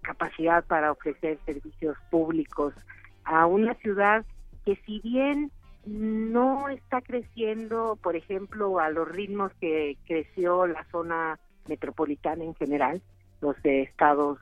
capacidad 0.00 0.64
para 0.64 0.90
ofrecer 0.90 1.38
servicios 1.46 1.96
públicos 2.10 2.74
a 3.22 3.46
una 3.46 3.74
ciudad 3.74 4.24
que 4.64 4.74
si 4.84 4.98
bien 4.98 5.52
no 5.86 6.68
está 6.68 7.00
creciendo, 7.00 7.96
por 8.02 8.16
ejemplo, 8.16 8.80
a 8.80 8.90
los 8.90 9.08
ritmos 9.08 9.52
que 9.60 9.98
creció 10.04 10.66
la 10.66 10.84
zona 10.90 11.38
metropolitana 11.68 12.42
en 12.42 12.56
general, 12.56 13.00
los 13.40 13.54
de 13.62 13.82
estados 13.82 14.40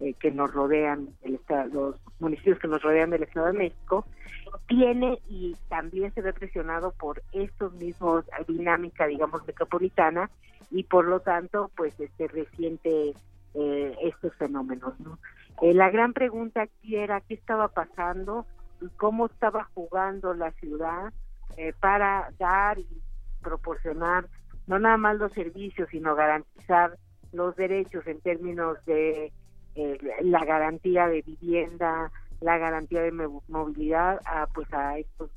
eh, 0.00 0.14
que 0.14 0.30
nos 0.30 0.52
rodean, 0.52 1.08
el 1.22 1.34
esta- 1.36 1.66
los 1.66 1.96
municipios 2.18 2.58
que 2.58 2.68
nos 2.68 2.82
rodean 2.82 3.10
del 3.10 3.22
Estado 3.22 3.46
de 3.46 3.52
México, 3.58 4.04
tiene 4.66 5.18
y 5.28 5.56
también 5.68 6.12
se 6.14 6.22
ve 6.22 6.32
presionado 6.32 6.92
por 6.92 7.22
estos 7.32 7.72
mismos 7.74 8.24
dinámica, 8.48 9.06
digamos, 9.06 9.46
metropolitana 9.46 10.30
y 10.70 10.84
por 10.84 11.04
lo 11.06 11.20
tanto, 11.20 11.70
pues, 11.76 11.98
este 12.00 12.28
reciente 12.28 13.14
eh, 13.54 13.96
estos 14.02 14.34
fenómenos, 14.36 14.98
¿no? 15.00 15.18
Eh, 15.60 15.74
la 15.74 15.90
gran 15.90 16.12
pregunta 16.12 16.62
aquí 16.62 16.96
era 16.96 17.20
qué 17.20 17.34
estaba 17.34 17.68
pasando 17.68 18.46
y 18.80 18.88
cómo 18.96 19.26
estaba 19.26 19.64
jugando 19.74 20.34
la 20.34 20.52
ciudad 20.52 21.12
eh, 21.56 21.74
para 21.80 22.30
dar 22.38 22.78
y 22.78 22.86
proporcionar 23.42 24.26
no 24.66 24.78
nada 24.78 24.96
más 24.96 25.16
los 25.16 25.32
servicios, 25.32 25.88
sino 25.90 26.14
garantizar 26.14 26.96
los 27.32 27.56
derechos 27.56 28.06
en 28.06 28.20
términos 28.20 28.78
de 28.86 29.32
eh, 29.74 29.98
la 30.22 30.44
garantía 30.44 31.06
de 31.06 31.22
vivienda, 31.22 32.10
la 32.40 32.58
garantía 32.58 33.02
de 33.02 33.12
mo- 33.12 33.42
movilidad 33.48 34.18
a 34.24 34.46
pues 34.46 34.72
a 34.72 34.98
estos 34.98 35.30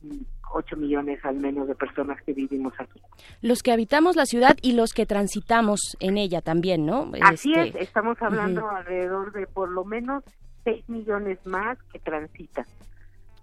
8 0.54 0.76
millones 0.78 1.20
al 1.24 1.36
menos 1.38 1.68
de 1.68 1.76
personas 1.76 2.22
que 2.24 2.34
vivimos 2.34 2.74
aquí. 2.80 3.02
Los 3.42 3.64
que 3.64 3.72
habitamos 3.72 4.16
la 4.16 4.26
ciudad 4.26 4.56
y 4.62 4.74
los 4.74 4.94
que 4.94 5.06
transitamos 5.06 5.98
en 6.00 6.18
ella 6.18 6.42
también, 6.42 6.86
¿no? 6.86 7.12
Así 7.22 7.54
Este, 7.54 7.80
es, 7.80 7.88
estamos 7.88 8.22
hablando 8.22 8.70
alrededor 8.70 9.32
de 9.34 9.48
por 9.48 9.70
lo 9.70 9.84
menos 9.84 10.24
6 10.64 10.88
millones 10.90 11.40
más 11.46 11.78
que 11.92 12.00
transitan. 12.00 12.66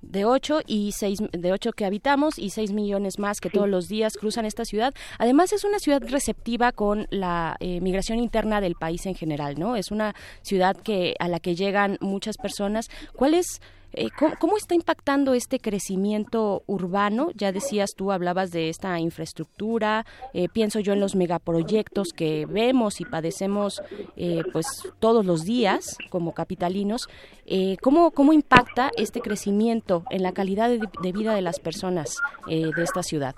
De 0.03 0.25
8 0.25 0.61
y 0.67 0.93
6 0.93 1.19
de 1.33 1.53
8 1.53 1.73
que 1.73 1.85
habitamos 1.85 2.39
y 2.39 2.51
6 2.51 2.73
millones 2.73 3.19
más 3.19 3.41
que 3.41 3.51
todos 3.51 3.69
los 3.69 3.89
días 3.89 4.17
cruzan 4.17 4.45
esta 4.45 4.65
ciudad. 4.65 4.95
Además 5.19 5.53
es 5.53 5.65
una 5.65 5.79
ciudad 5.79 6.03
receptiva 6.07 6.73
con 6.73 7.07
la 7.11 7.57
eh, 7.61 7.81
migración 7.81 8.19
interna 8.19 8.61
del 8.61 8.75
país 8.75 9.07
en 9.07 9.15
general, 9.15 9.59
¿no? 9.59 9.77
Es 9.77 9.91
una 9.91 10.15
ciudad 10.43 10.77
que 10.77 11.15
a 11.19 11.29
la 11.29 11.41
que 11.41 11.55
llegan 11.55 11.99
muchas 12.01 12.37
personas. 12.37 12.89
¿Cuál 13.15 13.35
es 13.35 13.61
eh, 13.93 14.09
¿cómo, 14.39 14.57
está 14.57 14.75
impactando 14.75 15.35
este 15.35 15.59
crecimiento 15.59 16.63
urbano? 16.67 17.31
Ya 17.35 17.53
decías 17.53 17.95
tú, 17.97 18.13
hablabas 18.13 18.51
de 18.51 18.69
esta 18.69 18.99
infraestructura, 18.99 20.05
eh, 20.35 20.49
pienso 20.49 20.81
yo 20.81 20.93
en 20.93 21.01
los 21.01 21.17
megaproyectos 21.17 22.13
que 22.13 22.47
vemos 22.47 23.01
y 23.01 23.05
padecemos 23.05 23.83
eh, 24.17 24.43
pues 24.53 24.67
todos 24.99 25.25
los 25.25 25.45
días 25.45 25.97
como 26.11 26.33
capitalinos. 26.35 27.09
Eh, 27.47 27.77
¿cómo, 27.83 28.13
¿Cómo 28.13 28.33
impacta 28.33 28.91
este 28.97 29.21
crecimiento 29.21 30.05
en 30.11 30.23
la 30.23 30.33
calidad 30.33 30.69
de, 30.69 30.81
de 31.03 31.13
vida 31.13 31.35
de 31.35 31.43
las 31.43 31.59
personas 31.59 32.17
eh, 32.49 32.71
de 32.75 32.83
esta 32.83 33.03
ciudad? 33.03 33.35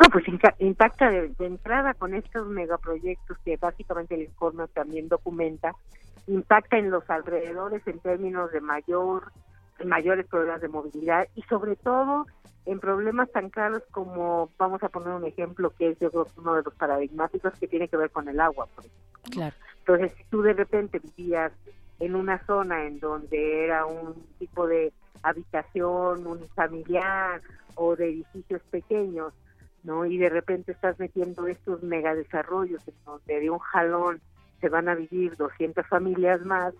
No, 0.00 0.08
pues 0.10 0.24
impacta 0.58 1.08
de, 1.08 1.28
de 1.28 1.46
entrada 1.46 1.94
con 1.94 2.14
estos 2.14 2.46
megaproyectos 2.48 3.38
que 3.44 3.56
básicamente 3.56 4.16
el 4.16 4.22
informe 4.22 4.66
también 4.68 5.08
documenta, 5.08 5.72
impacta 6.26 6.78
en 6.78 6.90
los 6.90 7.08
alrededores 7.08 7.86
en 7.86 8.00
términos 8.00 8.50
de 8.50 8.60
mayor 8.60 9.32
mayores 9.84 10.26
problemas 10.26 10.60
de 10.60 10.68
movilidad 10.68 11.28
y 11.34 11.42
sobre 11.42 11.76
todo 11.76 12.26
en 12.66 12.80
problemas 12.80 13.30
tan 13.30 13.50
claros 13.50 13.82
como, 13.90 14.50
vamos 14.58 14.82
a 14.82 14.88
poner 14.88 15.10
un 15.10 15.24
ejemplo 15.24 15.72
que 15.76 15.90
es 15.90 15.98
yo 15.98 16.10
creo 16.10 16.26
uno 16.36 16.54
de 16.54 16.62
los 16.62 16.74
paradigmáticos 16.74 17.52
que 17.58 17.68
tiene 17.68 17.88
que 17.88 17.96
ver 17.96 18.10
con 18.10 18.28
el 18.28 18.40
agua. 18.40 18.66
Por 18.74 18.84
ejemplo. 18.84 19.30
Claro. 19.30 19.56
Entonces, 19.80 20.12
si 20.16 20.24
tú 20.24 20.42
de 20.42 20.54
repente 20.54 20.98
vivías 20.98 21.52
en 22.00 22.14
una 22.14 22.44
zona 22.46 22.86
en 22.86 23.00
donde 23.00 23.64
era 23.64 23.86
un 23.86 24.14
tipo 24.38 24.66
de 24.66 24.92
habitación 25.22 26.26
unifamiliar 26.26 27.42
o 27.74 27.96
de 27.96 28.08
edificios 28.08 28.62
pequeños, 28.70 29.32
¿no? 29.82 30.06
Y 30.06 30.16
de 30.16 30.30
repente 30.30 30.72
estás 30.72 30.98
metiendo 30.98 31.46
estos 31.46 31.82
megadesarrollos 31.82 32.86
en 32.88 32.94
donde 33.04 33.40
de 33.40 33.50
un 33.50 33.58
jalón 33.58 34.20
se 34.60 34.68
van 34.68 34.88
a 34.88 34.94
vivir 34.94 35.36
200 35.36 35.86
familias 35.86 36.40
más, 36.44 36.72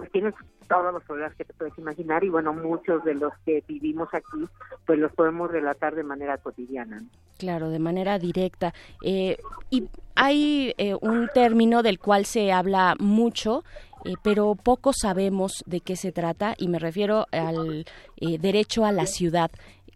pues 0.00 0.12
tienes 0.12 0.34
todos 0.66 0.94
los 0.94 1.04
problemas 1.04 1.34
que 1.34 1.44
te 1.44 1.52
puedes 1.52 1.76
imaginar 1.76 2.24
y 2.24 2.30
bueno, 2.30 2.54
muchos 2.54 3.04
de 3.04 3.14
los 3.14 3.34
que 3.44 3.62
vivimos 3.68 4.08
aquí, 4.14 4.48
pues 4.86 4.98
los 4.98 5.12
podemos 5.12 5.50
relatar 5.50 5.94
de 5.94 6.04
manera 6.04 6.38
cotidiana. 6.38 7.02
Claro, 7.36 7.68
de 7.68 7.78
manera 7.78 8.18
directa. 8.18 8.72
Eh, 9.04 9.36
y 9.68 9.88
hay 10.14 10.72
eh, 10.78 10.94
un 10.98 11.28
término 11.34 11.82
del 11.82 11.98
cual 11.98 12.24
se 12.24 12.50
habla 12.50 12.96
mucho, 12.98 13.62
eh, 14.06 14.14
pero 14.22 14.54
poco 14.54 14.92
sabemos 14.94 15.62
de 15.66 15.80
qué 15.80 15.96
se 15.96 16.12
trata 16.12 16.54
y 16.56 16.68
me 16.68 16.78
refiero 16.78 17.26
al 17.30 17.84
eh, 18.16 18.38
derecho 18.38 18.86
a 18.86 18.92
la 18.92 19.04
ciudad. 19.04 19.50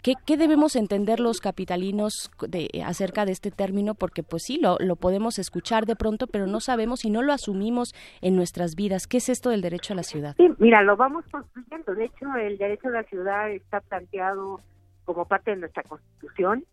¿Qué, 0.05 0.36
debemos 0.36 0.76
entender 0.76 1.18
los 1.18 1.40
capitalinos 1.40 2.31
de, 2.47 2.68
acerca 2.85 3.24
de 3.24 3.32
este 3.32 3.51
término? 3.51 3.94
Porque 3.94 4.22
pues 4.22 4.43
sí, 4.43 4.60
lo, 4.60 4.76
lo 4.78 4.97
podemos 4.97 5.39
escuchar 5.39 5.86
de 5.86 5.97
pronto, 5.97 6.26
pero 6.26 6.47
no 6.47 6.60
sabemos 6.60 7.06
y 7.06 7.10
no 7.10 7.22
lo 7.22 7.32
asumimos 7.32 7.94
en 8.20 8.36
nuestras 8.36 8.74
vidas. 8.74 9.06
¿Qué 9.06 9.16
es 9.16 9.31
esto 9.31 9.48
del 9.48 9.62
derecho 9.62 9.94
a 9.94 9.97
la 9.97 10.02
ciudad? 10.02 10.35
Sí, 10.36 10.51
mira, 10.59 10.82
lo 10.82 10.98
vamos 10.98 11.24
construyendo. 11.31 11.94
De 11.94 12.05
hecho, 12.05 12.26
el 12.36 12.59
derecho 12.59 12.89
a 12.89 12.90
la 12.90 13.05
ciudad 13.05 13.51
está 13.51 13.81
planteado 13.81 14.60
como 15.06 15.24
parte 15.24 15.52
de 15.52 15.56
nuestra 15.56 15.82
constitución, 15.85 16.66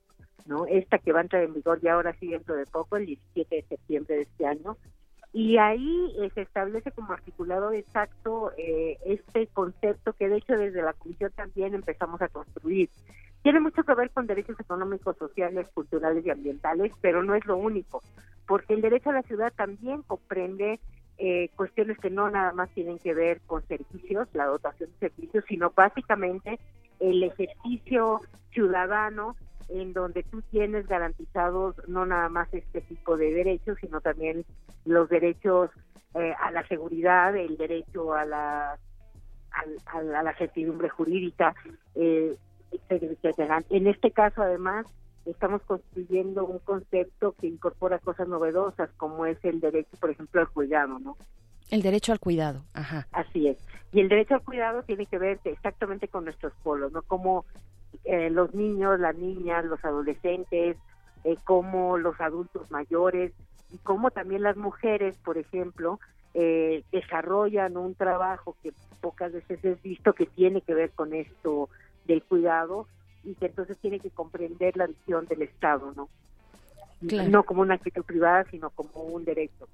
¿no? 0.45 0.66
Esta 0.66 0.98
que 0.98 1.14
va 1.14 1.20
a 1.20 1.24
entrar 1.24 1.44
en 1.44 1.53
vigor 1.53 1.80
ya 1.80 1.94
ahora 1.94 2.14
sí 2.20 2.28
dentro 2.28 2.56
de 2.56 2.66
poco, 2.66 2.98
el 2.98 3.06
17 3.06 3.56
de 3.56 3.62
septiembre 3.64 4.16
de 4.16 4.22
este 4.24 4.45
año. 4.45 4.76
Y 5.34 5.58
ahí 5.58 6.14
eh, 6.20 6.30
se 6.34 6.41
establece 6.41 6.91
como 6.91 7.14
articulado 7.14 7.72
exacto 7.72 8.52
eh, 8.58 8.98
este 9.06 9.48
concepto 9.48 10.14
que 10.14 10.28
de 10.28 10.38
hecho 10.38 10.58
desde 10.58 10.82
la 10.82 10.94
Comisión 10.94 11.32
también 11.34 11.74
empezamos 11.74 12.22
a 12.22 12.28
construir. 12.28 12.90
Tiene 13.41 13.60
mucho 13.60 13.84
que 13.84 13.95
ver 13.95 14.12
con 14.12 14.28
derechos 14.28 14.60
económicos, 14.60 15.18
sociales, 15.18 15.68
culturales 15.74 16.26
y 16.26 16.30
ambientales, 16.30 16.91
pero 17.02 17.24
no 17.24 17.34
es 17.34 17.45
lo 17.45 17.58
único, 17.58 18.02
porque 18.45 18.74
el 18.74 18.82
derecho 18.82 19.10
a 19.10 19.14
la 19.14 19.24
ciudad 19.24 19.52
también 19.56 20.03
comprende 20.03 20.80
eh, 21.18 21.49
cuestiones 21.56 21.98
que 21.99 22.10
no 22.10 22.30
nada 22.30 22.52
más 22.52 22.70
tienen 22.72 22.99
que 22.99 23.14
ver 23.14 23.41
con 23.48 23.66
servicios, 23.68 24.28
la 24.34 24.45
dotación 24.45 24.90
de 24.91 25.10
servicios, 25.10 25.45
sino 25.48 25.72
básicamente 25.72 26.60
el 26.99 27.24
ejercicio 27.24 28.22
ciudadano 28.52 29.36
en 29.73 29.93
donde 29.93 30.23
tú 30.23 30.41
tienes 30.43 30.88
garantizados 30.88 31.76
no 31.88 32.06
nada 32.06 32.30
más 32.30 32.53
este 32.53 32.81
tipo 32.81 33.18
de 33.18 33.34
derechos, 33.34 33.77
sino 33.80 34.02
también 34.02 34.45
los 34.85 35.10
derechos 35.10 35.69
eh, 36.15 36.34
a 36.39 36.52
la 36.52 36.68
seguridad, 36.68 37.35
el 37.35 37.57
derecho 37.57 38.14
a 38.14 38.26
la 38.26 38.72
a, 39.52 39.98
a, 39.98 39.98
a 39.98 40.23
la 40.23 40.38
certidumbre 40.38 40.89
jurídica, 40.89 41.56
eh, 41.95 42.35
etcétera, 42.72 43.14
etcétera. 43.14 43.64
En 43.69 43.88
este 43.88 44.11
caso, 44.11 44.41
además, 44.41 44.85
estamos 45.26 45.61
construyendo 45.64 46.45
un 46.45 46.60
concepto 46.60 47.34
que 47.39 47.48
incorpora 47.48 47.99
cosas 47.99 48.27
novedosas, 48.27 48.89
como 48.98 49.26
es 49.26 49.38
el 49.43 49.60
derecho, 49.60 49.98
por 49.99 50.10
ejemplo, 50.10 50.41
al 50.41 50.49
cuidado, 50.49 50.99
¿no? 50.99 51.18
El 51.69 51.81
derecho 51.81 52.11
al 52.11 52.19
cuidado, 52.19 52.64
ajá. 52.73 53.07
Así 53.11 53.48
es. 53.48 53.57
Y 53.93 54.02
el 54.02 54.10
derecho 54.10 54.35
al 54.35 54.43
cuidado 54.43 54.84
tiene 54.84 55.06
que 55.06 55.18
ver 55.18 55.39
exactamente 55.43 56.07
con 56.07 56.26
nuestros 56.26 56.53
polos, 56.64 56.91
¿no? 56.91 57.02
Como 57.03 57.45
eh, 58.06 58.30
los 58.30 58.54
niños, 58.54 59.00
las 59.00 59.16
niñas, 59.16 59.66
los 59.66 59.84
adolescentes, 59.84 60.78
eh, 61.24 61.38
como 61.44 61.98
los 61.98 62.20
adultos 62.20 62.70
mayores 62.72 63.32
y 63.72 63.78
como 63.78 64.12
también 64.12 64.44
las 64.44 64.58
mujeres, 64.58 65.16
por 65.24 65.38
ejemplo, 65.38 66.00
eh, 66.34 66.84
desarrollan 66.92 67.78
un 67.78 67.94
trabajo 67.94 68.56
que 68.64 68.74
pocas 69.02 69.34
veces 69.34 69.64
es 69.64 69.82
visto 69.82 70.14
que 70.14 70.26
tiene 70.26 70.62
que 70.62 70.74
ver 70.74 70.92
con 70.92 71.14
esto 71.14 71.70
del 72.06 72.24
cuidado 72.24 72.88
y 73.24 73.36
que 73.36 73.48
entonces 73.48 73.78
tiene 73.78 74.00
que 74.00 74.10
comprender 74.10 74.78
la 74.78 74.88
visión 74.88 75.26
del 75.28 75.44
Estado, 75.44 75.94
¿no? 75.96 76.10
Claro. 77.08 77.30
No 77.30 77.44
como 77.44 77.62
una 77.62 77.76
actitud 77.76 78.04
privada, 78.04 78.46
sino 78.50 78.70
como 78.70 79.04
un 79.04 79.26
derecho. 79.26 79.68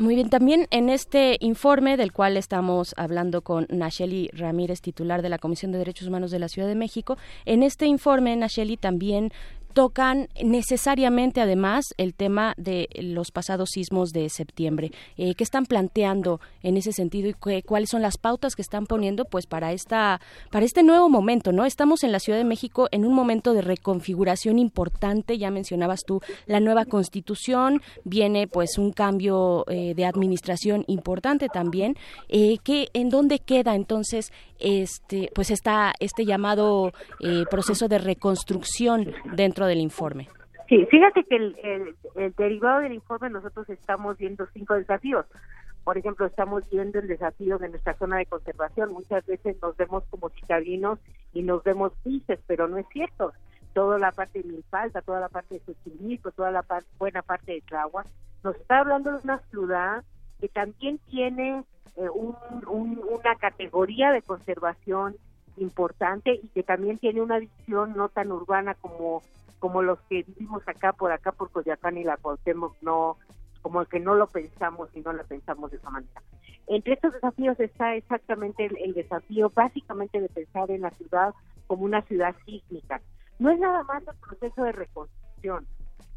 Muy 0.00 0.14
bien, 0.14 0.30
también 0.30 0.66
en 0.70 0.88
este 0.88 1.36
informe 1.40 1.98
del 1.98 2.10
cual 2.10 2.38
estamos 2.38 2.94
hablando 2.96 3.42
con 3.42 3.66
Nacheli 3.68 4.30
Ramírez, 4.32 4.80
titular 4.80 5.20
de 5.20 5.28
la 5.28 5.36
Comisión 5.36 5.72
de 5.72 5.78
Derechos 5.78 6.08
Humanos 6.08 6.30
de 6.30 6.38
la 6.38 6.48
Ciudad 6.48 6.68
de 6.68 6.74
México, 6.74 7.18
en 7.44 7.62
este 7.62 7.84
informe, 7.84 8.34
Nacheli, 8.34 8.78
también 8.78 9.30
tocan 9.72 10.28
necesariamente 10.42 11.40
además 11.40 11.86
el 11.96 12.14
tema 12.14 12.54
de 12.56 12.88
los 13.00 13.30
pasados 13.30 13.70
sismos 13.70 14.10
de 14.10 14.28
septiembre. 14.28 14.92
Eh, 15.16 15.34
¿Qué 15.34 15.44
están 15.44 15.66
planteando 15.66 16.40
en 16.62 16.76
ese 16.76 16.92
sentido 16.92 17.28
y 17.28 17.34
qué, 17.34 17.62
cuáles 17.62 17.90
son 17.90 18.02
las 18.02 18.18
pautas 18.18 18.56
que 18.56 18.62
están 18.62 18.86
poniendo 18.86 19.24
pues 19.24 19.46
para 19.46 19.72
esta 19.72 20.20
para 20.50 20.64
este 20.64 20.82
nuevo 20.82 21.08
momento, 21.08 21.52
¿no? 21.52 21.64
Estamos 21.64 22.02
en 22.04 22.12
la 22.12 22.20
Ciudad 22.20 22.38
de 22.38 22.44
México 22.44 22.88
en 22.90 23.04
un 23.04 23.14
momento 23.14 23.54
de 23.54 23.62
reconfiguración 23.62 24.58
importante, 24.58 25.38
ya 25.38 25.50
mencionabas 25.50 26.00
tú 26.06 26.20
la 26.46 26.60
nueva 26.60 26.84
Constitución, 26.84 27.82
viene 28.04 28.46
pues 28.46 28.78
un 28.78 28.92
cambio 28.92 29.64
eh, 29.68 29.94
de 29.94 30.04
administración 30.04 30.84
importante 30.86 31.48
también. 31.48 31.96
Eh, 32.28 32.58
¿qué, 32.62 32.88
¿En 32.92 33.08
dónde 33.08 33.38
queda 33.38 33.74
entonces 33.74 34.32
este 34.60 35.30
pues 35.34 35.50
está 35.50 35.94
este 36.00 36.24
llamado 36.24 36.92
eh, 37.20 37.44
proceso 37.50 37.88
de 37.88 37.98
reconstrucción 37.98 39.12
del 39.66 39.78
informe. 39.78 40.28
Sí, 40.68 40.86
fíjate 40.86 41.24
que 41.24 41.36
el, 41.36 41.96
derivado 42.36 42.80
del 42.80 42.92
informe 42.92 43.28
nosotros 43.28 43.68
estamos 43.68 44.16
viendo 44.18 44.46
cinco 44.52 44.74
desafíos. 44.74 45.26
Por 45.82 45.98
ejemplo, 45.98 46.26
estamos 46.26 46.62
viendo 46.70 47.00
el 47.00 47.08
desafío 47.08 47.58
de 47.58 47.70
nuestra 47.70 47.94
zona 47.94 48.18
de 48.18 48.26
conservación. 48.26 48.92
Muchas 48.92 49.26
veces 49.26 49.56
nos 49.60 49.76
vemos 49.76 50.04
como 50.10 50.28
citadinos 50.28 51.00
y 51.32 51.42
nos 51.42 51.64
vemos 51.64 51.92
grises, 52.04 52.38
pero 52.46 52.68
no 52.68 52.78
es 52.78 52.86
cierto. 52.92 53.32
Toda 53.72 53.98
la 53.98 54.12
parte 54.12 54.42
de 54.42 54.48
Milpalta, 54.48 55.02
toda 55.02 55.18
la 55.18 55.28
parte 55.28 55.54
de 55.54 55.60
Xochimilco, 55.60 56.30
toda 56.30 56.52
la 56.52 56.62
parte, 56.62 56.88
buena 56.98 57.22
parte 57.22 57.52
de 57.52 57.60
Tláhuac, 57.62 58.06
nos 58.44 58.54
está 58.54 58.78
hablando 58.78 59.10
de 59.10 59.18
una 59.24 59.38
ciudad 59.50 60.04
que 60.38 60.48
también 60.48 60.98
tiene 61.10 61.64
eh, 61.96 62.08
un, 62.08 62.36
un, 62.68 63.00
una 63.10 63.34
categoría 63.34 64.12
de 64.12 64.22
conservación 64.22 65.16
importante 65.56 66.38
y 66.40 66.48
que 66.48 66.62
también 66.62 66.98
tiene 66.98 67.20
una 67.20 67.40
visión 67.40 67.94
no 67.96 68.08
tan 68.08 68.30
urbana 68.30 68.74
como 68.74 69.22
como 69.60 69.82
los 69.82 70.00
que 70.08 70.24
vivimos 70.24 70.66
acá 70.66 70.92
por 70.92 71.12
acá 71.12 71.30
por 71.30 71.50
Coyacán 71.50 71.98
y 71.98 72.04
la 72.04 72.16
Cuauhtémoc 72.16 72.74
no 72.82 73.16
como 73.62 73.84
que 73.84 74.00
no 74.00 74.14
lo 74.14 74.26
pensamos 74.26 74.88
y 74.94 75.00
no 75.00 75.12
lo 75.12 75.22
pensamos 75.24 75.70
de 75.70 75.76
esa 75.76 75.90
manera. 75.90 76.22
Entre 76.66 76.94
estos 76.94 77.12
desafíos 77.12 77.60
está 77.60 77.94
exactamente 77.94 78.64
el, 78.64 78.76
el 78.78 78.94
desafío 78.94 79.50
básicamente 79.54 80.18
de 80.18 80.30
pensar 80.30 80.70
en 80.70 80.80
la 80.80 80.90
ciudad 80.92 81.34
como 81.66 81.84
una 81.84 82.00
ciudad 82.02 82.34
sísmica. 82.46 83.02
No 83.38 83.50
es 83.50 83.58
nada 83.58 83.82
más 83.84 84.02
el 84.08 84.16
proceso 84.16 84.64
de 84.64 84.72
reconstrucción, 84.72 85.66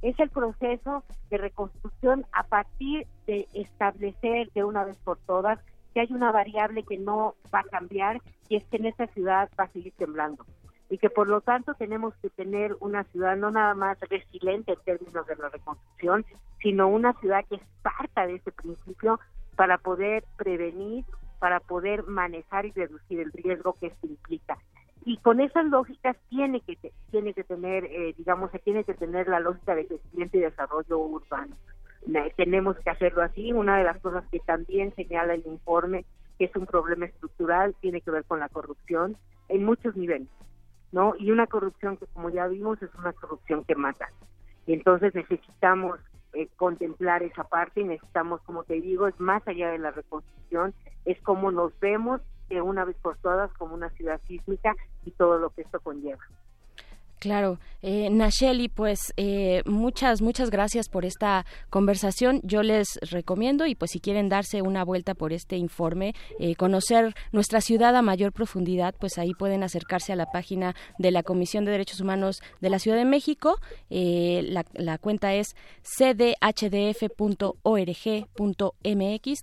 es 0.02 0.18
el 0.20 0.30
proceso 0.30 1.04
de 1.30 1.38
reconstrucción 1.38 2.26
a 2.32 2.44
partir 2.44 3.08
de 3.28 3.48
establecer 3.54 4.50
de 4.54 4.64
una 4.64 4.86
vez 4.86 4.98
por 4.98 5.18
todas 5.20 5.60
que 5.94 6.00
hay 6.00 6.08
una 6.12 6.32
variable 6.32 6.84
que 6.84 6.98
no 6.98 7.36
va 7.54 7.60
a 7.60 7.64
cambiar 7.64 8.22
y 8.48 8.56
es 8.56 8.64
que 8.66 8.78
en 8.78 8.86
esta 8.86 9.08
ciudad 9.08 9.50
va 9.60 9.66
a 9.66 9.72
seguir 9.72 9.94
temblando 9.98 10.46
y 10.90 10.98
que 10.98 11.10
por 11.10 11.28
lo 11.28 11.42
tanto 11.42 11.74
tenemos 11.76 12.14
que 12.22 12.30
tener 12.30 12.76
una 12.80 13.04
ciudad 13.06 13.36
no 13.36 13.52
nada 13.52 13.74
más 13.74 13.98
resiliente 14.02 14.74
en 14.74 14.80
términos 14.84 15.26
de 15.26 15.36
la 15.36 15.50
reconstrucción, 15.50 16.26
sino 16.62 16.88
una 16.88 17.14
ciudad 17.14 17.46
que 17.50 17.60
parta 17.82 18.28
de 18.28 18.36
ese 18.36 18.52
principio 18.52 19.20
para 19.56 19.78
poder 19.78 20.24
prevenir, 20.38 21.06
para 21.40 21.60
poder 21.60 22.04
manejar 22.04 22.66
y 22.66 22.72
reducir 22.72 23.20
el 23.20 23.32
riesgo 23.32 23.74
que 23.80 23.88
esto 23.88 24.08
implica. 24.08 24.58
Y 25.06 25.18
con 25.18 25.42
esas 25.42 25.66
lógicas 25.66 26.16
tiene 26.30 26.62
que 26.62 26.78
tiene 27.12 27.34
que 27.34 27.44
tener, 27.44 27.86
eh, 27.86 28.14
digamos, 28.18 28.52
se 28.52 28.60
tiene 28.60 28.84
que 28.86 28.94
tener 28.94 29.28
la 29.28 29.42
lógica 29.42 29.76
de 29.76 29.86
crecimiento 29.86 30.38
y 30.38 30.42
desarrollo 30.42 30.98
urbano. 30.98 31.56
Tenemos 32.38 32.78
que 32.78 32.90
hacerlo 32.90 33.22
así. 33.22 33.52
Una 33.52 33.78
de 33.78 33.84
las 33.84 34.00
cosas 34.00 34.24
que 34.32 34.40
también 34.40 34.94
señala 34.96 35.34
el 35.34 35.46
informe 35.46 36.06
que 36.38 36.46
es 36.46 36.56
un 36.56 36.66
problema 36.66 37.06
estructural 37.06 37.76
tiene 37.82 38.02
que 38.02 38.12
ver 38.12 38.24
con 38.26 38.40
la 38.40 38.50
corrupción 38.50 39.18
en 39.50 39.66
muchos 39.66 39.96
niveles 39.96 40.28
¿no? 40.94 41.16
Y 41.18 41.32
una 41.32 41.48
corrupción 41.48 41.98
que, 41.98 42.06
como 42.08 42.30
ya 42.30 42.48
vimos, 42.48 42.82
es 42.82 42.94
una 42.96 43.12
corrupción 43.12 43.66
que 43.66 43.76
mata. 43.76 44.08
Y 44.66 44.74
entonces 44.74 45.14
necesitamos 45.14 46.00
eh, 46.34 46.48
contemplar 46.56 47.24
esa 47.24 47.44
parte 47.44 47.82
y 47.82 47.84
necesitamos, 47.84 48.42
como 48.44 48.64
te 48.64 48.76
digo, 48.76 49.08
es 49.08 49.20
más 49.20 49.46
allá 49.48 49.72
de 49.72 49.80
la 49.80 49.92
reconstrucción, 49.92 50.74
es 51.04 51.20
como 51.22 51.52
nos 51.52 51.78
vemos 51.80 52.22
de 52.48 52.62
una 52.62 52.86
vez 52.86 52.96
por 53.02 53.18
todas 53.18 53.52
como 53.54 53.74
una 53.74 53.90
ciudad 53.90 54.22
sísmica 54.28 54.76
y 55.04 55.12
todo 55.12 55.40
lo 55.40 55.50
que 55.50 55.64
esto 55.64 55.80
conlleva. 55.80 56.22
Claro, 57.24 57.58
eh, 57.82 58.10
Nacheli, 58.10 58.68
pues 58.68 59.14
eh, 59.16 59.62
muchas, 59.66 60.22
muchas 60.22 60.50
gracias 60.50 60.90
por 60.90 61.06
esta 61.06 61.46
conversación. 61.70 62.42
Yo 62.44 62.64
les 62.64 63.00
recomiendo 63.02 63.66
y 63.66 63.76
pues 63.76 63.92
si 63.92 64.02
quieren 64.02 64.28
darse 64.28 64.62
una 64.62 64.84
vuelta 64.84 65.14
por 65.14 65.32
este 65.32 65.56
informe, 65.56 66.16
eh, 66.38 66.56
conocer 66.56 67.16
nuestra 67.32 67.62
ciudad 67.62 67.96
a 67.96 68.02
mayor 68.02 68.34
profundidad, 68.34 68.94
pues 69.00 69.18
ahí 69.18 69.34
pueden 69.34 69.64
acercarse 69.64 70.12
a 70.12 70.18
la 70.18 70.26
página 70.26 70.76
de 71.00 71.12
la 71.12 71.24
Comisión 71.24 71.64
de 71.64 71.72
Derechos 71.72 72.02
Humanos 72.02 72.42
de 72.60 72.70
la 72.70 72.78
Ciudad 72.78 72.98
de 72.98 73.06
México. 73.06 73.58
Eh, 73.90 74.42
la, 74.50 74.66
la, 74.74 74.98
cuenta 74.98 75.34
es 75.34 75.56
cdhdf.org.mx. 75.98 76.42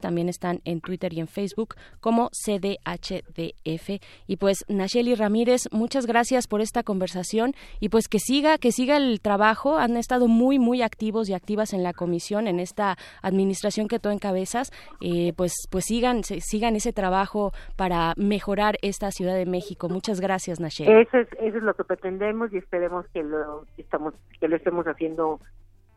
También 0.01 0.28
están 0.28 0.61
en 0.66 0.82
Twitter 0.82 1.15
y 1.15 1.20
en 1.20 1.28
Facebook 1.28 1.77
como 2.01 2.28
CDHDF. 2.44 4.02
Y 4.27 4.36
pues 4.36 4.66
Nacheli 4.69 5.15
Ramírez, 5.15 5.62
muchas 5.70 6.05
gracias 6.05 6.47
por 6.47 6.61
esta 6.61 6.82
conversación 6.82 7.55
y 7.79 7.89
pues 7.89 8.09
que 8.09 8.19
siga, 8.19 8.59
que 8.59 8.73
siga 8.73 8.97
el 8.97 9.21
trabajo. 9.21 9.79
Han 9.79 9.97
estado 9.97 10.29
muy, 10.29 10.59
muy 10.59 10.83
activos 10.83 11.29
y 11.29 11.35
activas 11.35 11.73
en 11.73 11.83
la 11.83 11.93
comisión, 11.93 12.49
en 12.49 12.61
esta 12.61 12.97
administración 13.23 13.89
que 13.89 13.99
tú 13.99 14.09
encabezas, 14.09 14.73
eh, 15.01 15.33
pues, 15.37 15.53
pues 15.71 15.85
sigan, 15.87 16.25
sigan 16.25 16.77
ese 16.77 16.93
trabajo 16.93 17.53
para 17.77 18.15
mejorar 18.17 18.77
esta 18.83 19.11
Ciudad 19.11 19.35
de 19.35 19.47
México. 19.47 19.89
Muchas 19.89 20.21
gracias, 20.21 20.61
Nachel. 20.61 20.89
Eso 20.89 21.19
es, 21.19 21.29
eso 21.41 21.59
es 21.59 21.63
lo 21.63 21.75
que 21.75 21.85
pretendemos 21.85 22.53
y 22.53 22.59
esperemos 22.59 23.07
que 23.13 23.23
lo 23.23 23.67
estamos, 23.77 24.15
que 24.41 24.49
lo 24.49 24.57
estemos 24.57 24.87
haciendo 24.87 25.41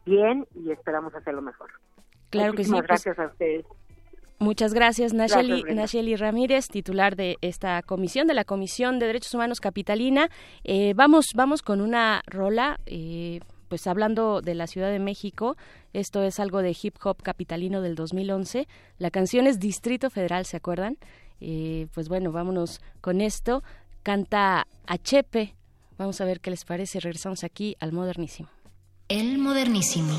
bien 0.05 0.45
y 0.55 0.71
esperamos 0.71 1.13
hacerlo 1.15 1.41
mejor. 1.41 1.69
Claro 2.29 2.53
que 2.53 2.63
sí. 2.63 2.71
Pues, 2.71 2.83
gracias 2.83 3.19
a 3.19 3.27
ustedes. 3.27 3.65
Muchas 4.43 4.73
gracias, 4.73 5.13
Nacheli, 5.13 5.47
Gracias, 5.47 5.63
Brenda. 5.63 5.81
Nacheli 5.83 6.15
Ramírez, 6.17 6.67
titular 6.67 7.15
de 7.15 7.37
esta 7.41 7.81
comisión, 7.81 8.27
de 8.27 8.33
la 8.33 8.43
Comisión 8.43 8.99
de 8.99 9.07
Derechos 9.07 9.33
Humanos 9.33 9.61
Capitalina. 9.61 10.29
Eh, 10.65 10.93
vamos, 10.95 11.27
vamos 11.33 11.61
con 11.61 11.79
una 11.79 12.21
rola, 12.27 12.79
eh, 12.85 13.39
pues 13.69 13.87
hablando 13.87 14.41
de 14.41 14.53
la 14.53 14.67
Ciudad 14.67 14.91
de 14.91 14.99
México. 14.99 15.55
Esto 15.93 16.21
es 16.23 16.41
algo 16.41 16.61
de 16.61 16.75
hip 16.79 16.95
hop 17.03 17.23
capitalino 17.23 17.81
del 17.81 17.95
2011. 17.95 18.67
La 18.97 19.11
canción 19.11 19.47
es 19.47 19.59
Distrito 19.59 20.09
Federal, 20.09 20.45
¿se 20.45 20.57
acuerdan? 20.57 20.97
Eh, 21.39 21.87
pues 21.93 22.09
bueno, 22.09 22.33
vámonos 22.33 22.81
con 22.99 23.21
esto. 23.21 23.63
Canta 24.03 24.67
Achepe. 24.87 25.55
Vamos 25.97 26.19
a 26.19 26.25
ver 26.25 26.41
qué 26.41 26.49
les 26.49 26.65
parece. 26.65 26.99
Regresamos 26.99 27.45
aquí 27.45 27.77
al 27.79 27.93
modernísimo. 27.93 28.49
El 29.07 29.37
modernísimo. 29.37 30.13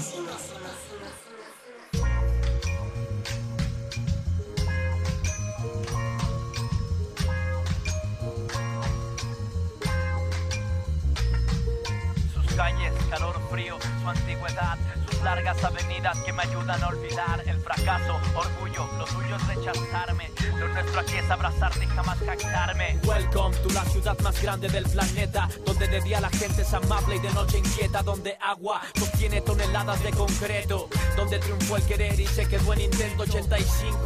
Calles, 12.65 12.95
calor 13.11 13.39
frío, 13.51 13.77
su 14.01 14.09
antigüedad, 14.09 14.79
largas 15.25 15.65
avenidas 15.65 16.19
que 16.21 16.33
me 16.35 16.43
ayudan 16.43 16.83
a 16.83 16.89
olvidar 16.89 17.43
el 17.47 17.59
fracaso, 17.59 18.21
orgullo, 18.37 18.87
lo 18.99 19.05
tuyo 19.07 19.37
es 19.37 19.47
rechazarme, 19.47 20.31
lo 20.59 20.69
nuestro 20.69 21.01
aquí 21.01 21.17
es 21.17 21.31
abrazarte 21.31 21.85
y 21.85 21.89
jamás 21.89 22.19
jactarme. 22.19 22.99
Welcome 23.05 23.57
to 23.57 23.71
la 23.71 23.85
ciudad 23.87 24.19
más 24.21 24.41
grande 24.43 24.69
del 24.69 24.85
planeta, 24.85 25.49
donde 25.65 25.89
de 25.89 26.03
día 26.03 26.21
la 26.21 26.29
gente 26.29 26.61
es 26.61 26.75
amable 26.75 27.17
y 27.17 27.21
de 27.21 27.31
noche 27.33 27.59
inquieta, 27.59 28.03
donde 28.03 28.37
agua 28.39 28.83
sostiene 28.95 29.41
toneladas 29.41 30.03
de 30.03 30.11
concreto, 30.11 30.89
donde 31.17 31.39
triunfó 31.39 31.79
el 31.79 31.83
querer 31.85 32.21
y 32.21 32.27
se 32.27 32.47
quedó 32.47 32.75
en 32.75 32.83
intento. 32.83 33.23
85, 33.23 33.97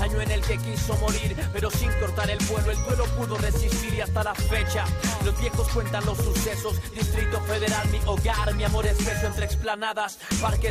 año 0.00 0.20
en 0.20 0.30
el 0.30 0.40
que 0.42 0.58
quiso 0.58 0.94
morir, 0.98 1.36
pero 1.52 1.70
sin 1.70 1.90
cortar 1.94 2.28
el 2.30 2.38
vuelo, 2.46 2.70
el 2.70 2.84
duelo 2.84 3.04
pudo 3.16 3.38
resistir 3.38 3.94
y 3.94 4.00
hasta 4.02 4.24
la 4.24 4.34
fecha, 4.34 4.84
los 5.24 5.38
viejos 5.38 5.68
cuentan 5.68 6.04
los 6.04 6.18
sucesos, 6.18 6.80
Distrito 6.92 7.40
Federal, 7.42 7.88
mi 7.88 7.98
hogar, 8.06 8.54
mi 8.54 8.64
amor 8.64 8.86
espeso 8.86 9.26
entre 9.26 9.46
explanadas, 9.46 10.18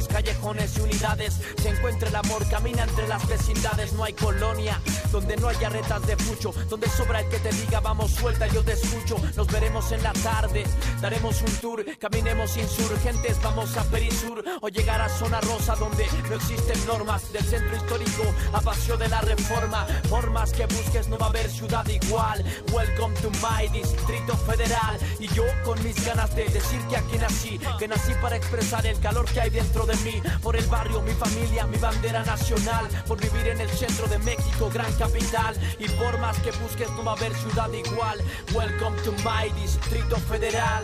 callejones 0.04 0.78
y 0.78 0.82
unidades, 0.82 1.40
se 1.62 1.70
encuentra 1.70 2.10
el 2.10 2.16
amor, 2.16 2.48
camina 2.50 2.84
entre 2.84 3.08
las 3.08 3.26
vecindades, 3.28 3.94
no 3.94 4.04
hay 4.04 4.14
colonia, 4.14 4.80
donde 5.12 5.38
no 5.38 5.48
haya 5.48 5.70
retas 5.70 6.06
de 6.06 6.18
pucho, 6.18 6.54
donde 6.70 6.90
sobra 6.90 7.22
el 7.22 7.30
que 7.30 7.40
te 7.40 7.52
diga 7.52 7.80
vamos 7.80 8.12
suelta, 8.12 8.48
yo 8.48 8.64
te 8.64 8.74
escucho, 8.74 9.18
nos 9.36 9.48
veremos 9.48 9.92
en 9.92 10.04
la 10.04 10.14
tarde, 10.14 10.66
daremos 11.02 11.42
un 11.42 11.52
tour, 11.58 11.86
caminemos 12.00 12.58
insurgentes, 12.58 13.42
vamos 13.42 13.76
a 13.78 13.84
Perisur, 13.86 14.44
o 14.62 14.68
llegar 14.68 15.02
a 15.02 15.10
Zona 15.10 15.40
Rosa 15.42 15.76
donde 15.76 16.06
no 16.30 16.36
existen 16.36 16.86
normas, 16.86 17.32
del 17.32 17.44
centro 17.44 17.76
histórico. 17.76 18.24
A 18.54 18.62
Paseo 18.62 18.98
de 18.98 19.08
la 19.08 19.22
Reforma, 19.22 19.86
por 20.10 20.30
más 20.32 20.52
que 20.52 20.66
busques 20.66 21.08
no 21.08 21.18
va 21.18 21.28
a 21.28 21.30
haber 21.30 21.50
ciudad 21.50 21.86
igual, 21.88 22.44
welcome 22.74 23.16
to 23.22 23.30
my 23.42 23.68
Distrito 23.70 24.36
Federal, 24.38 24.98
y 25.20 25.28
yo 25.30 25.44
con 25.64 25.82
mis 25.84 26.04
ganas 26.06 26.36
de 26.36 26.46
decir 26.46 26.80
que 26.90 26.98
aquí 26.98 27.18
nací, 27.18 27.60
que 27.80 27.88
nací 27.88 28.14
para 28.22 28.36
expresar 28.36 28.86
el 28.86 29.00
calor 29.00 29.26
que 29.26 29.42
hay 29.42 29.50
dentro 29.50 29.85
mí, 30.04 30.22
por 30.42 30.56
el 30.56 30.66
barrio, 30.66 31.02
mi 31.02 31.12
familia, 31.14 31.68
mi 31.68 31.78
bandera 31.78 32.24
nacional, 32.24 32.88
por 33.08 33.20
vivir 33.22 33.48
en 33.48 33.62
el 33.62 33.70
centro 33.70 34.08
de 34.08 34.18
México, 34.20 34.70
gran 34.74 34.92
capital, 34.94 35.56
y 35.80 35.88
por 35.90 36.18
más 36.20 36.38
que 36.40 36.52
busques 36.52 36.90
no 36.92 37.04
va 37.04 37.12
a 37.12 37.16
haber 37.16 37.34
ciudad 37.36 37.72
igual, 37.72 38.20
welcome 38.54 38.98
to 39.04 39.12
my 39.24 39.50
Distrito 39.62 40.18
Federal. 40.18 40.84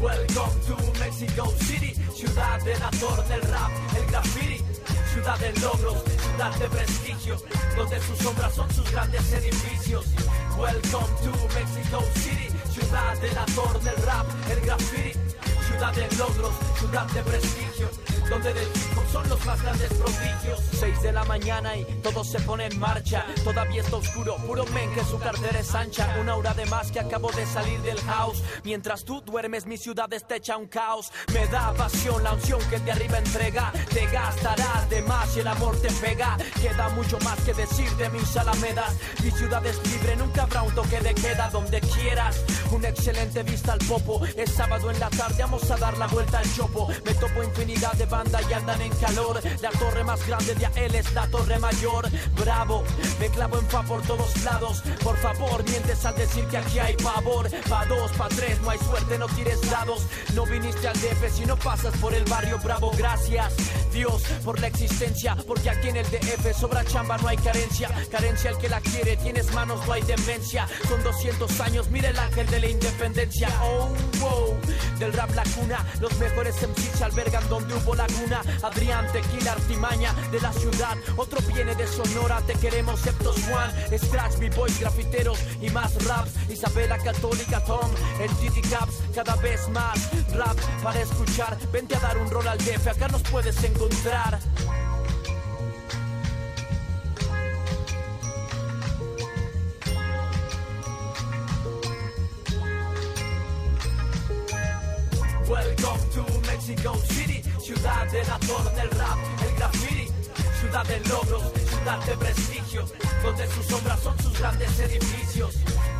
Welcome 0.00 0.52
to 0.66 0.76
Mexico 0.98 1.46
City, 1.60 1.94
ciudad 2.12 2.60
del 2.64 2.82
actor 2.82 3.26
del 3.28 3.40
rap, 3.42 3.70
el 3.96 4.06
graffiti, 4.10 4.62
ciudad 5.12 5.38
de 5.38 5.52
logros, 5.60 6.02
ciudad 6.04 6.54
de 6.56 6.68
prestigio, 6.68 7.36
donde 7.76 8.00
sus 8.00 8.18
sombras 8.18 8.54
son 8.54 8.70
sus 8.74 8.90
grandes 8.90 9.32
edificios. 9.32 10.06
Welcome 10.58 11.08
to 11.22 11.32
Mexico 11.54 12.02
City, 12.16 12.48
ciudad 12.70 13.16
del 13.20 13.38
actor 13.38 13.80
del 13.82 13.96
rap, 14.04 14.26
el 14.50 14.60
graffiti, 14.60 15.18
ciudad 15.64 15.92
de 15.94 16.16
logros, 16.16 16.54
ciudad 16.78 17.06
de 17.06 17.22
prestigio, 17.22 17.88
donde 18.28 18.54
del 18.54 18.68
hip 18.68 18.94
son 19.14 19.28
los 19.28 19.46
más 19.46 19.62
grandes 19.62 19.92
prodigios. 19.94 20.60
6 20.80 21.02
de 21.02 21.12
la 21.12 21.24
mañana 21.24 21.76
y 21.76 21.84
todo 22.02 22.24
se 22.24 22.40
pone 22.40 22.66
en 22.66 22.78
marcha, 22.80 23.24
todavía 23.44 23.80
está 23.80 23.96
oscuro, 23.96 24.36
puro 24.38 24.64
men 24.74 24.92
que 24.92 25.04
su 25.04 25.18
cartera 25.18 25.60
es 25.60 25.74
ancha, 25.74 26.16
una 26.20 26.34
hora 26.34 26.52
de 26.54 26.66
más 26.66 26.90
que 26.90 26.98
acabo 26.98 27.30
de 27.30 27.46
salir 27.46 27.80
del 27.82 28.00
house, 28.00 28.42
mientras 28.64 29.04
tú 29.04 29.20
duermes 29.20 29.66
mi 29.66 29.76
ciudad 29.76 30.12
está 30.12 30.36
hecha 30.36 30.56
un 30.56 30.66
caos, 30.66 31.12
me 31.32 31.46
da 31.46 31.72
pasión 31.74 32.24
la 32.24 32.32
unción 32.32 32.58
que 32.68 32.78
de 32.80 32.90
arriba 32.90 33.18
entrega, 33.18 33.72
te 33.92 34.06
gastarás 34.06 34.90
de 34.90 35.02
más 35.02 35.36
y 35.36 35.40
el 35.40 35.46
amor 35.46 35.80
te 35.80 35.90
pega, 35.92 36.36
queda 36.60 36.88
mucho 36.90 37.18
más 37.20 37.38
que 37.40 37.54
decir 37.54 37.90
de 37.92 38.10
mis 38.10 38.36
alamedas, 38.36 38.96
mi 39.22 39.30
ciudad 39.30 39.64
es 39.64 39.78
libre, 39.92 40.16
nunca 40.16 40.42
habrá 40.42 40.62
un 40.62 40.74
toque 40.74 40.98
de 41.00 41.14
queda 41.14 41.50
donde 41.50 41.80
quieras, 41.80 42.42
una 42.72 42.88
excelente 42.88 43.44
vista 43.44 43.74
al 43.74 43.78
popo, 43.80 44.24
es 44.36 44.50
sábado 44.50 44.90
en 44.90 44.98
la 44.98 45.10
tarde, 45.10 45.42
a 45.70 45.76
dar 45.76 45.96
la 45.98 46.06
vuelta 46.06 46.38
al 46.38 46.54
chopo, 46.54 46.88
me 47.04 47.14
topo 47.14 47.42
infinidad 47.42 47.92
de 47.94 48.06
banda 48.06 48.40
y 48.48 48.52
andan 48.52 48.80
en 48.82 48.92
calor, 48.96 49.40
la 49.60 49.70
torre 49.70 50.04
más 50.04 50.26
grande 50.26 50.54
de 50.54 50.66
AL 50.66 50.94
es 50.94 51.12
la 51.12 51.26
torre 51.28 51.58
mayor, 51.58 52.08
bravo, 52.38 52.82
me 53.20 53.28
clavo 53.28 53.58
en 53.58 53.66
fa 53.66 53.82
por 53.82 54.02
todos 54.02 54.42
lados, 54.44 54.82
por 55.02 55.16
favor 55.18 55.64
mientes 55.64 56.04
al 56.04 56.14
decir 56.16 56.44
que 56.46 56.58
aquí 56.58 56.78
hay 56.78 56.94
pavor, 56.96 57.48
pa 57.68 57.84
dos, 57.86 58.10
pa 58.12 58.28
tres, 58.28 58.60
no 58.62 58.70
hay 58.70 58.78
suerte, 58.78 59.18
no 59.18 59.26
tires 59.28 59.60
dados, 59.70 60.06
no 60.34 60.44
viniste 60.44 60.88
al 60.88 60.94
DF 60.94 61.32
si 61.32 61.44
no 61.46 61.56
pasas 61.56 61.96
por 61.98 62.14
el 62.14 62.24
barrio 62.24 62.58
bravo, 62.62 62.90
gracias. 62.96 63.52
Dios 63.92 64.24
por 64.44 64.58
la 64.60 64.66
existencia, 64.66 65.36
porque 65.46 65.70
aquí 65.70 65.88
en 65.88 65.96
el 65.96 66.06
DF 66.06 66.52
sobra 66.58 66.84
chamba, 66.84 67.16
no 67.18 67.28
hay 67.28 67.36
carencia, 67.36 67.88
carencia 68.10 68.50
el 68.50 68.58
que 68.58 68.68
la 68.68 68.80
quiere, 68.80 69.16
tienes 69.16 69.52
manos, 69.54 69.86
no 69.86 69.92
hay 69.92 70.02
demencia, 70.02 70.66
son 70.88 71.02
200 71.04 71.60
años, 71.60 71.88
mira 71.90 72.10
el 72.10 72.18
ángel 72.18 72.46
de 72.48 72.58
la 72.58 72.68
independencia, 72.68 73.48
oh, 73.62 73.88
wow, 74.20 74.58
del 74.98 75.12
rap 75.12 75.32
la 75.36 75.43
los 76.00 76.18
mejores 76.18 76.56
MCs 76.56 76.98
se 76.98 77.04
albergan 77.04 77.48
donde 77.48 77.74
hubo 77.74 77.94
laguna, 77.94 78.42
Adrián, 78.62 79.06
Tequila, 79.12 79.52
Artimaña 79.52 80.12
de 80.30 80.40
la 80.40 80.52
ciudad, 80.52 80.96
otro 81.16 81.40
viene 81.52 81.74
de 81.74 81.86
Sonora, 81.86 82.40
te 82.46 82.54
queremos, 82.54 83.00
Septos 83.00 83.36
Juan, 83.48 83.70
Scratch, 83.98 84.38
B-Boys, 84.38 84.80
grafiteros 84.80 85.38
y 85.60 85.70
más 85.70 85.94
raps, 86.04 86.32
Isabela 86.50 86.98
Católica, 86.98 87.64
Tom, 87.64 87.90
el 88.20 88.30
Diddy 88.38 88.62
Caps, 88.68 88.94
cada 89.14 89.36
vez 89.36 89.68
más 89.68 90.10
rap 90.32 90.56
para 90.82 91.00
escuchar, 91.00 91.56
vente 91.72 91.96
a 91.96 92.00
dar 92.00 92.18
un 92.18 92.30
rol 92.30 92.46
al 92.48 92.58
DF, 92.58 92.88
acá 92.88 93.08
nos 93.08 93.22
puedes 93.22 93.62
encontrar. 93.64 94.38
Welcome 105.48 106.00
to 106.14 106.24
Mexico 106.46 106.94
City, 107.04 107.42
ciudad 107.60 108.10
del 108.10 108.30
actor 108.30 108.64
del 108.74 108.90
rap, 108.92 109.18
el 109.46 109.54
graffiti, 109.56 110.08
ciudad 110.58 110.86
de 110.86 110.98
logros, 111.00 111.52
ciudad 111.68 112.02
de 112.06 112.16
prestigio, 112.16 112.84
donde 113.22 113.46
sus 113.48 113.66
sombras 113.66 114.00
son 114.00 114.18
sus 114.20 114.38
grandes 114.38 114.80
edificios. 114.80 115.54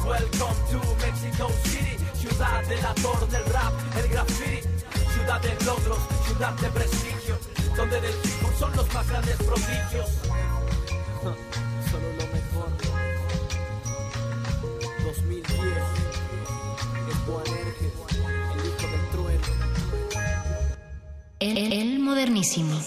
Welcome 0.06 0.56
to 0.70 0.80
Mexico 1.04 1.50
City, 1.64 1.96
ciudad 2.14 2.64
del 2.66 2.86
actor 2.86 3.28
del 3.28 3.44
rap, 3.52 3.72
el 3.98 4.08
graffiti, 4.08 4.60
ciudad 5.12 5.42
de 5.42 5.64
logros, 5.66 5.98
ciudad 6.26 6.54
de 6.54 6.70
prestigio, 6.70 7.38
donde 7.76 8.00
del 8.00 8.14
hip 8.24 8.58
son 8.58 8.74
los 8.76 8.94
más 8.94 9.06
grandes 9.08 9.36
prodigios. 9.36 10.10
El, 21.46 21.98
modernísimo. 21.98 22.80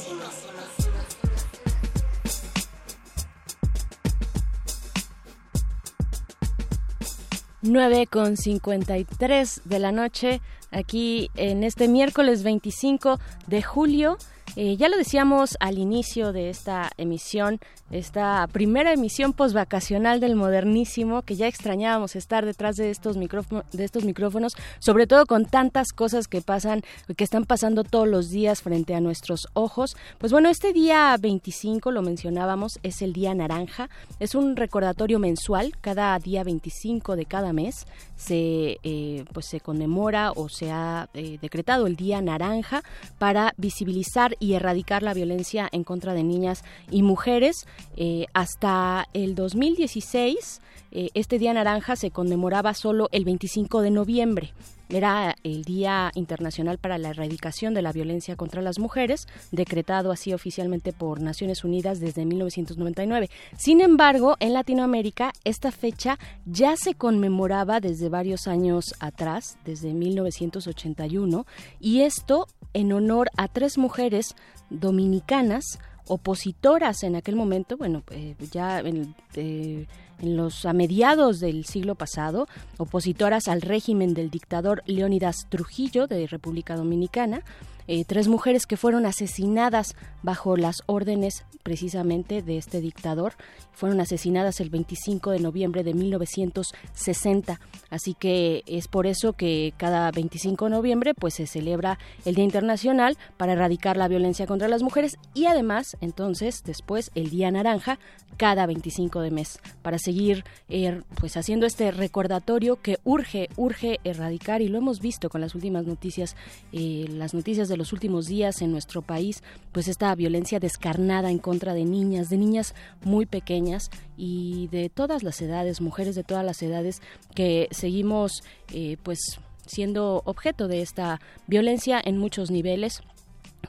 9 7.61 8.07
con 8.07 8.35
53 8.35 9.61
de 9.63 9.77
la 9.79 9.91
noche, 9.91 10.41
aquí 10.71 11.29
en 11.35 11.63
este 11.63 11.88
miércoles 11.88 12.41
25 12.41 13.19
de 13.45 13.61
julio. 13.61 14.17
Eh, 14.59 14.75
ya 14.75 14.89
lo 14.89 14.97
decíamos 14.97 15.55
al 15.59 15.77
inicio 15.77 16.34
de 16.34 16.49
esta 16.49 16.89
emisión, 16.97 17.59
esta 17.91 18.47
primera 18.51 18.91
emisión 18.91 19.31
posvacacional 19.34 20.19
del 20.19 20.35
modernísimo, 20.35 21.21
que 21.21 21.35
ya 21.35 21.45
extrañábamos 21.45 22.15
estar 22.15 22.43
detrás 22.43 22.75
de 22.75 22.89
estos, 22.89 23.17
de 23.17 23.85
estos 23.85 24.03
micrófonos, 24.03 24.53
sobre 24.79 25.05
todo 25.05 25.27
con 25.27 25.45
tantas 25.45 25.89
cosas 25.93 26.27
que 26.27 26.41
pasan, 26.41 26.81
que 27.15 27.23
están 27.23 27.45
pasando 27.45 27.84
todos 27.84 28.07
los 28.07 28.31
días 28.31 28.63
frente 28.63 28.95
a 28.95 28.99
nuestros 28.99 29.47
ojos. 29.53 29.95
Pues 30.17 30.31
bueno, 30.31 30.49
este 30.49 30.73
día 30.73 31.15
25, 31.21 31.91
lo 31.91 32.01
mencionábamos, 32.01 32.79
es 32.81 33.03
el 33.03 33.13
día 33.13 33.35
naranja, 33.35 33.91
es 34.19 34.34
un 34.34 34.55
recordatorio 34.55 35.19
mensual, 35.19 35.73
cada 35.81 36.17
día 36.17 36.43
25 36.43 37.15
de 37.15 37.25
cada 37.27 37.53
mes 37.53 37.85
se, 38.15 38.79
eh, 38.81 39.23
pues 39.34 39.45
se 39.45 39.59
conmemora 39.59 40.31
o 40.31 40.49
se 40.49 40.71
ha 40.71 41.09
eh, 41.13 41.38
decretado 41.43 41.85
el 41.85 41.95
día 41.95 42.23
naranja 42.23 42.81
para 43.19 43.53
visibilizar 43.57 44.35
y 44.39 44.47
erradicar 44.53 45.03
la 45.03 45.14
violencia 45.14 45.68
en 45.72 45.84
contra 45.84 46.14
de 46.14 46.24
niñas 46.24 46.64
y 46.91 47.03
mujeres. 47.03 47.65
Eh, 47.95 48.26
hasta 48.34 49.07
el 49.14 49.36
2016, 49.36 50.61
eh, 50.91 51.09
este 51.14 51.39
Día 51.39 51.53
Naranja 51.53 51.95
se 51.95 52.11
conmemoraba 52.11 52.73
solo 52.73 53.09
el 53.11 53.26
25 53.26 53.81
de 53.81 53.91
noviembre. 53.91 54.53
Era 54.89 55.35
el 55.43 55.64
Día 55.64 56.11
Internacional 56.15 56.77
para 56.77 56.97
la 56.97 57.09
Erradicación 57.09 57.73
de 57.73 57.81
la 57.81 57.91
Violencia 57.91 58.38
contra 58.38 58.61
las 58.61 58.80
Mujeres, 58.80 59.27
decretado 59.51 60.11
así 60.11 60.34
oficialmente 60.34 60.93
por 60.93 61.19
Naciones 61.19 61.65
Unidas 61.65 61.99
desde 61.99 62.26
1999. 62.26 63.30
Sin 63.57 63.81
embargo, 63.81 64.38
en 64.39 64.53
Latinoamérica 64.53 65.34
esta 65.43 65.72
fecha 65.72 66.18
ya 66.45 66.77
se 66.77 66.93
conmemoraba 66.93 67.81
desde 67.81 68.07
varios 68.07 68.47
años 68.47 68.95
atrás, 68.99 69.57
desde 69.65 69.93
1981, 69.93 71.45
y 71.81 72.01
esto 72.01 72.47
en 72.73 72.93
honor 72.93 73.30
a 73.35 73.49
tres 73.49 73.77
mujeres 73.77 74.35
dominicanas 74.69 75.80
opositoras 76.07 77.03
en 77.03 77.15
aquel 77.15 77.35
momento, 77.35 77.77
bueno, 77.77 78.03
eh, 78.11 78.35
ya 78.51 78.80
en, 78.80 79.15
eh, 79.35 79.85
en 80.22 80.38
los 80.38 80.65
a 80.65 80.73
mediados 80.73 81.39
del 81.39 81.65
siglo 81.65 81.95
pasado, 81.95 82.48
opositoras 82.77 83.48
al 83.48 83.61
régimen 83.61 84.14
del 84.14 84.30
dictador 84.30 84.84
Leónidas 84.85 85.48
Trujillo 85.49 86.07
de 86.07 86.27
República 86.27 86.76
Dominicana, 86.76 87.44
eh, 87.88 88.05
tres 88.05 88.27
mujeres 88.27 88.65
que 88.65 88.77
fueron 88.77 89.05
asesinadas 89.05 89.95
bajo 90.23 90.57
las 90.57 90.84
órdenes 90.85 91.45
precisamente 91.64 92.41
de 92.41 92.57
este 92.57 92.81
dictador. 92.81 93.34
Fueron 93.73 93.99
asesinadas 93.99 94.59
el 94.59 94.69
25 94.69 95.31
de 95.31 95.39
noviembre 95.39 95.84
de 95.84 95.93
1960. 95.93 97.59
Así 97.89 98.14
que 98.14 98.64
es 98.65 98.88
por 98.88 99.07
eso 99.07 99.34
que 99.34 99.73
cada 99.77 100.11
25 100.11 100.65
de 100.65 100.72
noviembre 100.72 101.14
pues 101.14 101.35
se 101.35 101.47
celebra 101.47 101.99
el 102.26 102.35
Día 102.35 102.45
Internacional 102.45 103.18
para 103.38 103.53
erradicar 103.53 103.97
la 103.97 104.07
violencia 104.07 104.47
contra 104.47 104.68
las 104.68 104.84
mujeres 104.84 105.18
y 105.34 105.45
además 105.45 105.97
entonces 106.01 106.64
después 106.64 107.11
el 107.15 107.30
Día 107.30 107.51
Naranja 107.51 107.99
cada 108.38 108.65
25 108.65 109.22
de 109.22 109.31
mes 109.31 109.59
para 109.81 109.97
seguir 109.99 110.43
eh, 110.69 111.01
pues 111.19 111.38
haciendo 111.38 111.65
este 111.65 111.91
recordatorio 111.91 112.81
que 112.81 112.97
urge 113.03 113.49
urge 113.55 113.99
erradicar 114.03 114.61
y 114.61 114.68
lo 114.68 114.77
hemos 114.77 114.99
visto 114.99 115.30
con 115.30 115.41
las 115.41 115.55
últimas 115.55 115.85
noticias 115.85 116.35
eh, 116.72 117.05
las 117.09 117.34
noticias 117.34 117.68
de 117.68 117.77
los 117.78 117.94
últimos 117.94 118.26
días 118.26 118.62
en 118.62 118.72
nuestro 118.72 119.02
país, 119.02 119.44
pues 119.72 119.88
esta 119.88 120.14
violencia 120.16 120.60
descarnada 120.60 121.32
en 121.32 121.40
contra 121.40 121.74
de 121.74 121.86
niñas, 121.86 122.30
de 122.30 122.38
niñas 122.38 122.76
muy 123.04 123.26
pequeñas 123.26 123.90
y 124.18 124.68
de 124.68 124.90
todas 124.90 125.24
las 125.24 125.41
edades, 125.41 125.82
mujeres 125.82 126.16
de 126.16 126.24
todas 126.24 126.45
las 126.45 126.62
edades 126.62 127.02
que 127.36 127.68
seguimos 127.72 128.44
eh, 128.74 128.98
pues 129.04 129.20
siendo 129.66 130.22
objeto 130.26 130.68
de 130.68 130.82
esta 130.82 131.20
violencia 131.48 132.02
en 132.04 132.18
muchos 132.18 132.52
niveles 132.52 133.02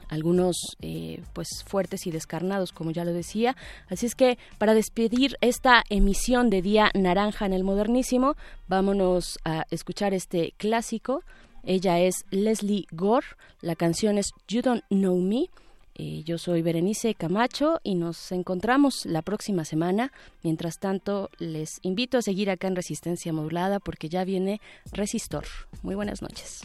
algunos 0.08 0.56
eh, 0.80 1.22
pues 1.32 1.48
fuertes 1.66 2.06
y 2.06 2.10
descarnados 2.10 2.72
como 2.72 2.90
ya 2.90 3.04
lo 3.04 3.12
decía. 3.12 3.56
Así 3.88 4.06
es 4.06 4.14
que 4.14 4.38
para 4.58 4.74
despedir 4.74 5.36
esta 5.40 5.84
emisión 5.90 6.50
de 6.50 6.62
día 6.62 6.90
naranja 6.94 7.46
en 7.46 7.52
el 7.52 7.64
modernísimo 7.64 8.36
vámonos 8.68 9.38
a 9.44 9.66
escuchar 9.70 10.14
este 10.14 10.54
clásico 10.56 11.22
ella 11.68 12.00
es 12.00 12.24
Leslie 12.30 12.86
Gore, 12.92 13.26
la 13.60 13.76
canción 13.76 14.16
es 14.16 14.32
You 14.48 14.62
Don't 14.62 14.82
Know 14.88 15.18
Me. 15.18 15.50
Eh, 15.96 16.22
yo 16.24 16.38
soy 16.38 16.62
Berenice 16.62 17.14
Camacho 17.14 17.78
y 17.82 17.94
nos 17.94 18.32
encontramos 18.32 19.04
la 19.04 19.20
próxima 19.20 19.66
semana. 19.66 20.10
Mientras 20.42 20.78
tanto, 20.78 21.28
les 21.38 21.78
invito 21.82 22.16
a 22.16 22.22
seguir 22.22 22.48
acá 22.48 22.68
en 22.68 22.76
Resistencia 22.76 23.34
Modulada 23.34 23.80
porque 23.80 24.08
ya 24.08 24.24
viene 24.24 24.62
Resistor. 24.92 25.44
Muy 25.82 25.94
buenas 25.94 26.22
noches. 26.22 26.62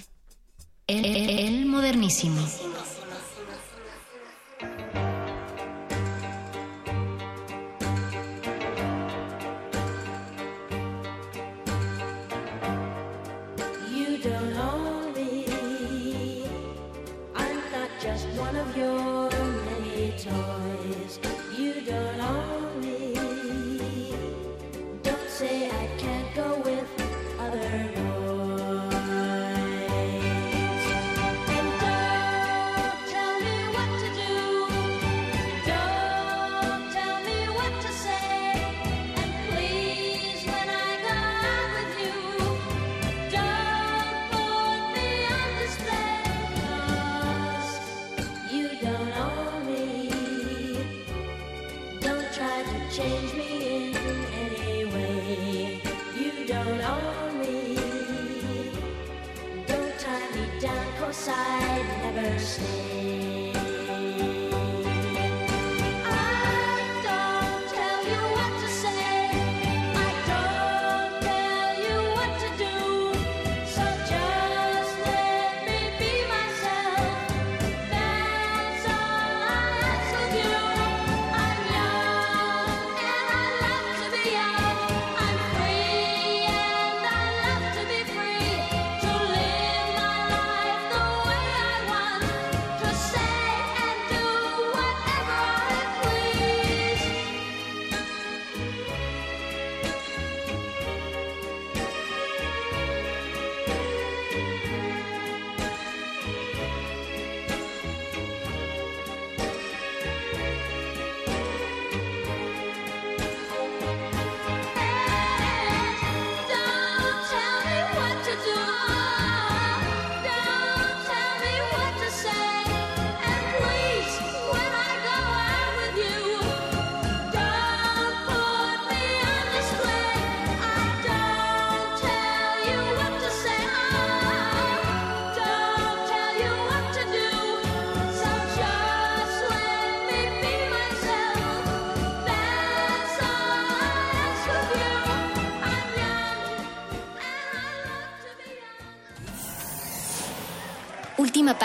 el 0.87 1.65
modernísimo. 1.65 2.41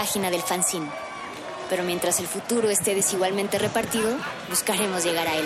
Página 0.08 0.30
del 0.30 0.40
fanzine. 0.40 0.88
Pero 1.68 1.82
mientras 1.84 2.18
el 2.18 2.26
futuro 2.26 2.70
esté 2.70 2.94
desigualmente 2.94 3.58
repartido, 3.58 4.16
buscaremos 4.48 5.04
llegar 5.04 5.28
a 5.28 5.36
él. 5.36 5.44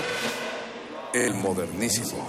El 1.13 1.35
modernísimo. 1.35 2.25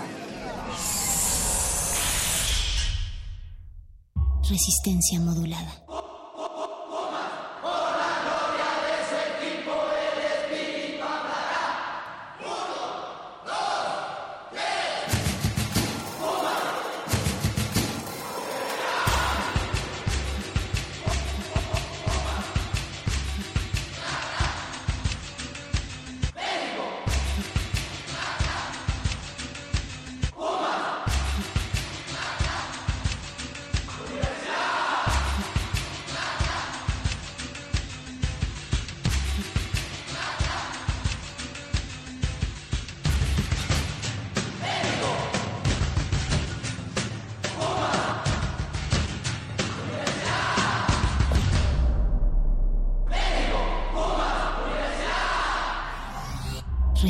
Resistencia 4.49 5.19
modulada. 5.19 5.82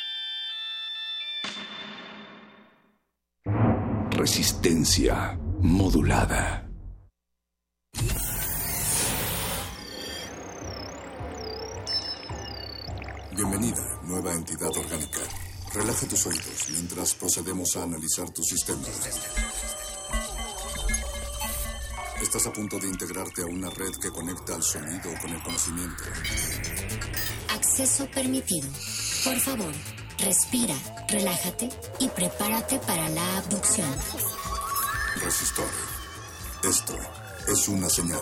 Resistencia 4.21 5.35
modulada. 5.61 6.69
Bienvenida, 13.35 13.99
nueva 14.03 14.31
entidad 14.33 14.69
orgánica. 14.77 15.21
Relaja 15.73 16.07
tus 16.07 16.27
oídos 16.27 16.69
mientras 16.69 17.15
procedemos 17.15 17.75
a 17.77 17.81
analizar 17.81 18.29
tu 18.29 18.43
sistema. 18.43 18.83
Estás 22.21 22.45
a 22.45 22.53
punto 22.53 22.77
de 22.77 22.89
integrarte 22.89 23.41
a 23.41 23.47
una 23.47 23.71
red 23.71 23.93
que 23.99 24.11
conecta 24.11 24.53
al 24.53 24.61
sonido 24.61 25.09
con 25.19 25.31
el 25.31 25.41
conocimiento. 25.41 26.03
Acceso 27.49 28.07
permitido. 28.11 28.69
Por 29.23 29.39
favor, 29.39 29.73
respira, 30.21 30.75
relájate 31.07 31.69
y 31.99 32.07
prepárate 32.09 32.79
para 32.79 33.09
la 33.09 33.37
abducción. 33.37 33.89
Resistor. 35.23 35.67
Esto 36.63 36.93
es 37.47 37.67
una 37.67 37.89
señal. 37.89 38.21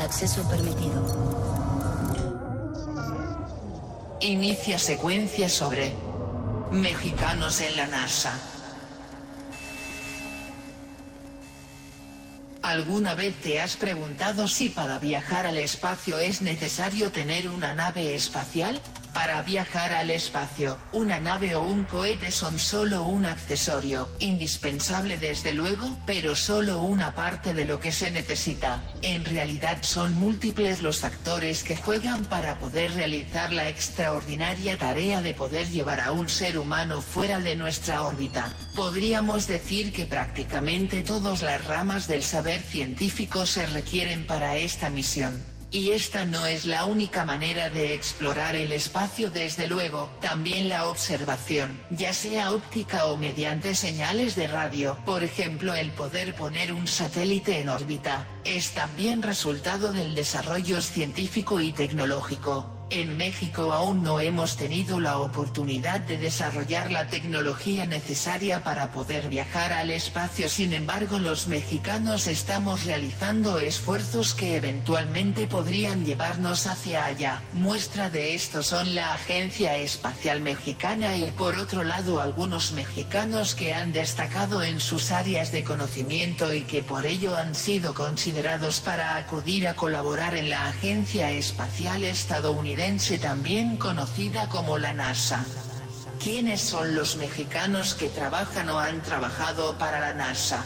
Acceso 0.00 0.48
permitido. 0.48 1.04
Inicia 4.20 4.78
secuencia 4.78 5.50
sobre 5.50 5.92
mexicanos 6.70 7.60
en 7.60 7.76
la 7.76 7.88
NASA. 7.88 8.32
¿Alguna 12.62 13.14
vez 13.14 13.38
te 13.42 13.60
has 13.60 13.76
preguntado 13.76 14.48
si 14.48 14.70
para 14.70 14.98
viajar 14.98 15.44
al 15.44 15.58
espacio 15.58 16.18
es 16.18 16.40
necesario 16.40 17.12
tener 17.12 17.50
una 17.50 17.74
nave 17.74 18.14
espacial? 18.14 18.80
Para 19.16 19.40
viajar 19.40 19.94
al 19.94 20.10
espacio, 20.10 20.76
una 20.92 21.18
nave 21.18 21.54
o 21.54 21.62
un 21.62 21.84
cohete 21.84 22.30
son 22.30 22.58
solo 22.58 23.04
un 23.04 23.24
accesorio, 23.24 24.10
indispensable 24.18 25.16
desde 25.16 25.54
luego, 25.54 25.98
pero 26.04 26.36
solo 26.36 26.82
una 26.82 27.14
parte 27.14 27.54
de 27.54 27.64
lo 27.64 27.80
que 27.80 27.92
se 27.92 28.10
necesita. 28.10 28.82
En 29.00 29.24
realidad 29.24 29.78
son 29.80 30.12
múltiples 30.16 30.82
los 30.82 31.00
factores 31.00 31.64
que 31.64 31.76
juegan 31.76 32.26
para 32.26 32.58
poder 32.58 32.92
realizar 32.92 33.54
la 33.54 33.70
extraordinaria 33.70 34.76
tarea 34.76 35.22
de 35.22 35.32
poder 35.32 35.66
llevar 35.70 36.02
a 36.02 36.12
un 36.12 36.28
ser 36.28 36.58
humano 36.58 37.00
fuera 37.00 37.40
de 37.40 37.56
nuestra 37.56 38.02
órbita. 38.02 38.52
Podríamos 38.74 39.46
decir 39.46 39.94
que 39.94 40.04
prácticamente 40.04 41.02
todas 41.02 41.40
las 41.40 41.64
ramas 41.64 42.06
del 42.06 42.22
saber 42.22 42.60
científico 42.60 43.46
se 43.46 43.64
requieren 43.64 44.26
para 44.26 44.58
esta 44.58 44.90
misión. 44.90 45.55
Y 45.70 45.90
esta 45.90 46.24
no 46.24 46.46
es 46.46 46.64
la 46.64 46.84
única 46.84 47.24
manera 47.24 47.70
de 47.70 47.94
explorar 47.94 48.54
el 48.54 48.72
espacio 48.72 49.30
desde 49.30 49.66
luego, 49.66 50.10
también 50.20 50.68
la 50.68 50.86
observación, 50.88 51.80
ya 51.90 52.12
sea 52.12 52.52
óptica 52.52 53.06
o 53.06 53.16
mediante 53.16 53.74
señales 53.74 54.36
de 54.36 54.46
radio, 54.46 54.96
por 55.04 55.24
ejemplo 55.24 55.74
el 55.74 55.90
poder 55.90 56.34
poner 56.34 56.72
un 56.72 56.86
satélite 56.86 57.60
en 57.60 57.68
órbita, 57.68 58.26
es 58.44 58.72
también 58.72 59.22
resultado 59.22 59.92
del 59.92 60.14
desarrollo 60.14 60.80
científico 60.80 61.60
y 61.60 61.72
tecnológico. 61.72 62.75
En 62.90 63.16
México 63.16 63.72
aún 63.72 64.04
no 64.04 64.20
hemos 64.20 64.56
tenido 64.56 65.00
la 65.00 65.18
oportunidad 65.18 65.98
de 66.02 66.18
desarrollar 66.18 66.92
la 66.92 67.08
tecnología 67.08 67.84
necesaria 67.84 68.62
para 68.62 68.92
poder 68.92 69.28
viajar 69.28 69.72
al 69.72 69.90
espacio, 69.90 70.48
sin 70.48 70.72
embargo 70.72 71.18
los 71.18 71.48
mexicanos 71.48 72.28
estamos 72.28 72.84
realizando 72.84 73.58
esfuerzos 73.58 74.34
que 74.34 74.54
eventualmente 74.54 75.48
podrían 75.48 76.04
llevarnos 76.04 76.68
hacia 76.68 77.06
allá. 77.06 77.42
Muestra 77.54 78.08
de 78.08 78.36
esto 78.36 78.62
son 78.62 78.94
la 78.94 79.14
Agencia 79.14 79.76
Espacial 79.78 80.40
Mexicana 80.40 81.16
y 81.16 81.32
por 81.32 81.58
otro 81.58 81.82
lado 81.82 82.20
algunos 82.20 82.70
mexicanos 82.70 83.56
que 83.56 83.74
han 83.74 83.92
destacado 83.92 84.62
en 84.62 84.78
sus 84.78 85.10
áreas 85.10 85.50
de 85.50 85.64
conocimiento 85.64 86.54
y 86.54 86.60
que 86.62 86.84
por 86.84 87.04
ello 87.04 87.36
han 87.36 87.56
sido 87.56 87.94
considerados 87.94 88.78
para 88.78 89.16
acudir 89.16 89.66
a 89.66 89.74
colaborar 89.74 90.36
en 90.36 90.50
la 90.50 90.68
Agencia 90.68 91.32
Espacial 91.32 92.04
Estadounidense 92.04 92.75
también 93.22 93.78
conocida 93.78 94.50
como 94.50 94.76
la 94.76 94.92
NASA. 94.92 95.42
¿Quiénes 96.22 96.60
son 96.60 96.94
los 96.94 97.16
mexicanos 97.16 97.94
que 97.94 98.10
trabajan 98.10 98.68
o 98.68 98.78
han 98.78 99.00
trabajado 99.00 99.78
para 99.78 99.98
la 99.98 100.12
NASA? 100.12 100.62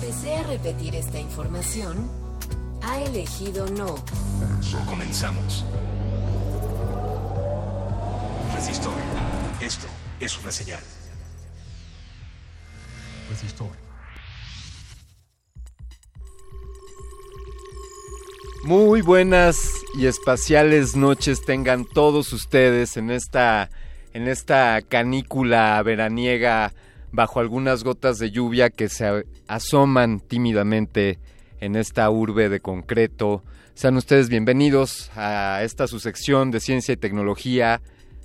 ¿Desea 0.00 0.44
repetir 0.44 0.94
esta 0.94 1.18
información? 1.18 2.08
Ha 2.80 3.00
elegido 3.00 3.66
no. 3.66 3.96
Comenzamos. 4.86 5.64
Resistor. 8.54 8.94
Esto 9.60 9.86
es 10.20 10.38
una 10.38 10.52
señal. 10.52 10.80
Resistor. 13.28 13.85
Muy 18.66 19.00
buenas 19.00 19.70
y 19.96 20.06
espaciales 20.06 20.96
noches 20.96 21.44
tengan 21.44 21.84
todos 21.84 22.32
ustedes 22.32 22.96
en 22.96 23.12
esta 23.12 23.70
en 24.12 24.26
esta 24.26 24.82
canícula 24.82 25.80
veraniega 25.84 26.72
bajo 27.12 27.38
algunas 27.38 27.84
gotas 27.84 28.18
de 28.18 28.32
lluvia 28.32 28.70
que 28.70 28.88
se 28.88 29.24
asoman 29.46 30.18
tímidamente 30.18 31.20
en 31.60 31.76
esta 31.76 32.10
urbe 32.10 32.48
de 32.48 32.58
concreto. 32.58 33.44
Sean 33.74 33.96
ustedes 33.96 34.28
bienvenidos 34.28 35.12
a 35.14 35.60
esta 35.62 35.86
su 35.86 36.00
sección 36.00 36.50
de 36.50 36.58
ciencia 36.58 36.94
y 36.94 36.96
tecnología 36.96 37.80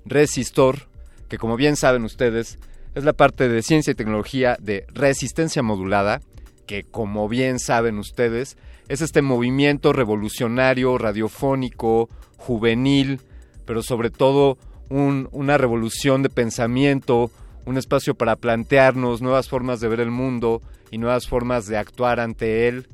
Resistor, 0.05 0.87
que 1.29 1.37
como 1.37 1.55
bien 1.55 1.75
saben 1.75 2.03
ustedes 2.03 2.57
es 2.95 3.03
la 3.03 3.13
parte 3.13 3.47
de 3.47 3.61
ciencia 3.61 3.91
y 3.91 3.95
tecnología 3.95 4.57
de 4.59 4.87
resistencia 4.91 5.61
modulada, 5.61 6.19
que 6.65 6.81
como 6.81 7.29
bien 7.29 7.59
saben 7.59 7.99
ustedes 7.99 8.57
es 8.91 8.99
este 8.99 9.21
movimiento 9.21 9.93
revolucionario, 9.93 10.97
radiofónico, 10.97 12.09
juvenil, 12.35 13.21
pero 13.65 13.83
sobre 13.83 14.09
todo 14.09 14.57
una 14.89 15.57
revolución 15.57 16.23
de 16.23 16.29
pensamiento, 16.29 17.31
un 17.65 17.77
espacio 17.77 18.15
para 18.15 18.35
plantearnos 18.35 19.21
nuevas 19.21 19.47
formas 19.47 19.79
de 19.79 19.87
ver 19.87 20.01
el 20.01 20.11
mundo 20.11 20.61
y 20.91 20.97
nuevas 20.97 21.25
formas 21.25 21.67
de 21.67 21.77
actuar 21.77 22.19
ante 22.19 22.67
él. 22.67 22.89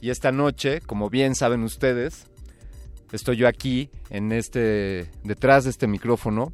Y 0.00 0.10
esta 0.10 0.32
noche, 0.32 0.80
como 0.80 1.08
bien 1.08 1.36
saben 1.36 1.62
ustedes, 1.62 2.26
estoy 3.12 3.36
yo 3.36 3.46
aquí 3.46 3.90
en 4.10 4.32
este 4.32 5.08
detrás 5.22 5.62
de 5.62 5.70
este 5.70 5.86
micrófono 5.86 6.52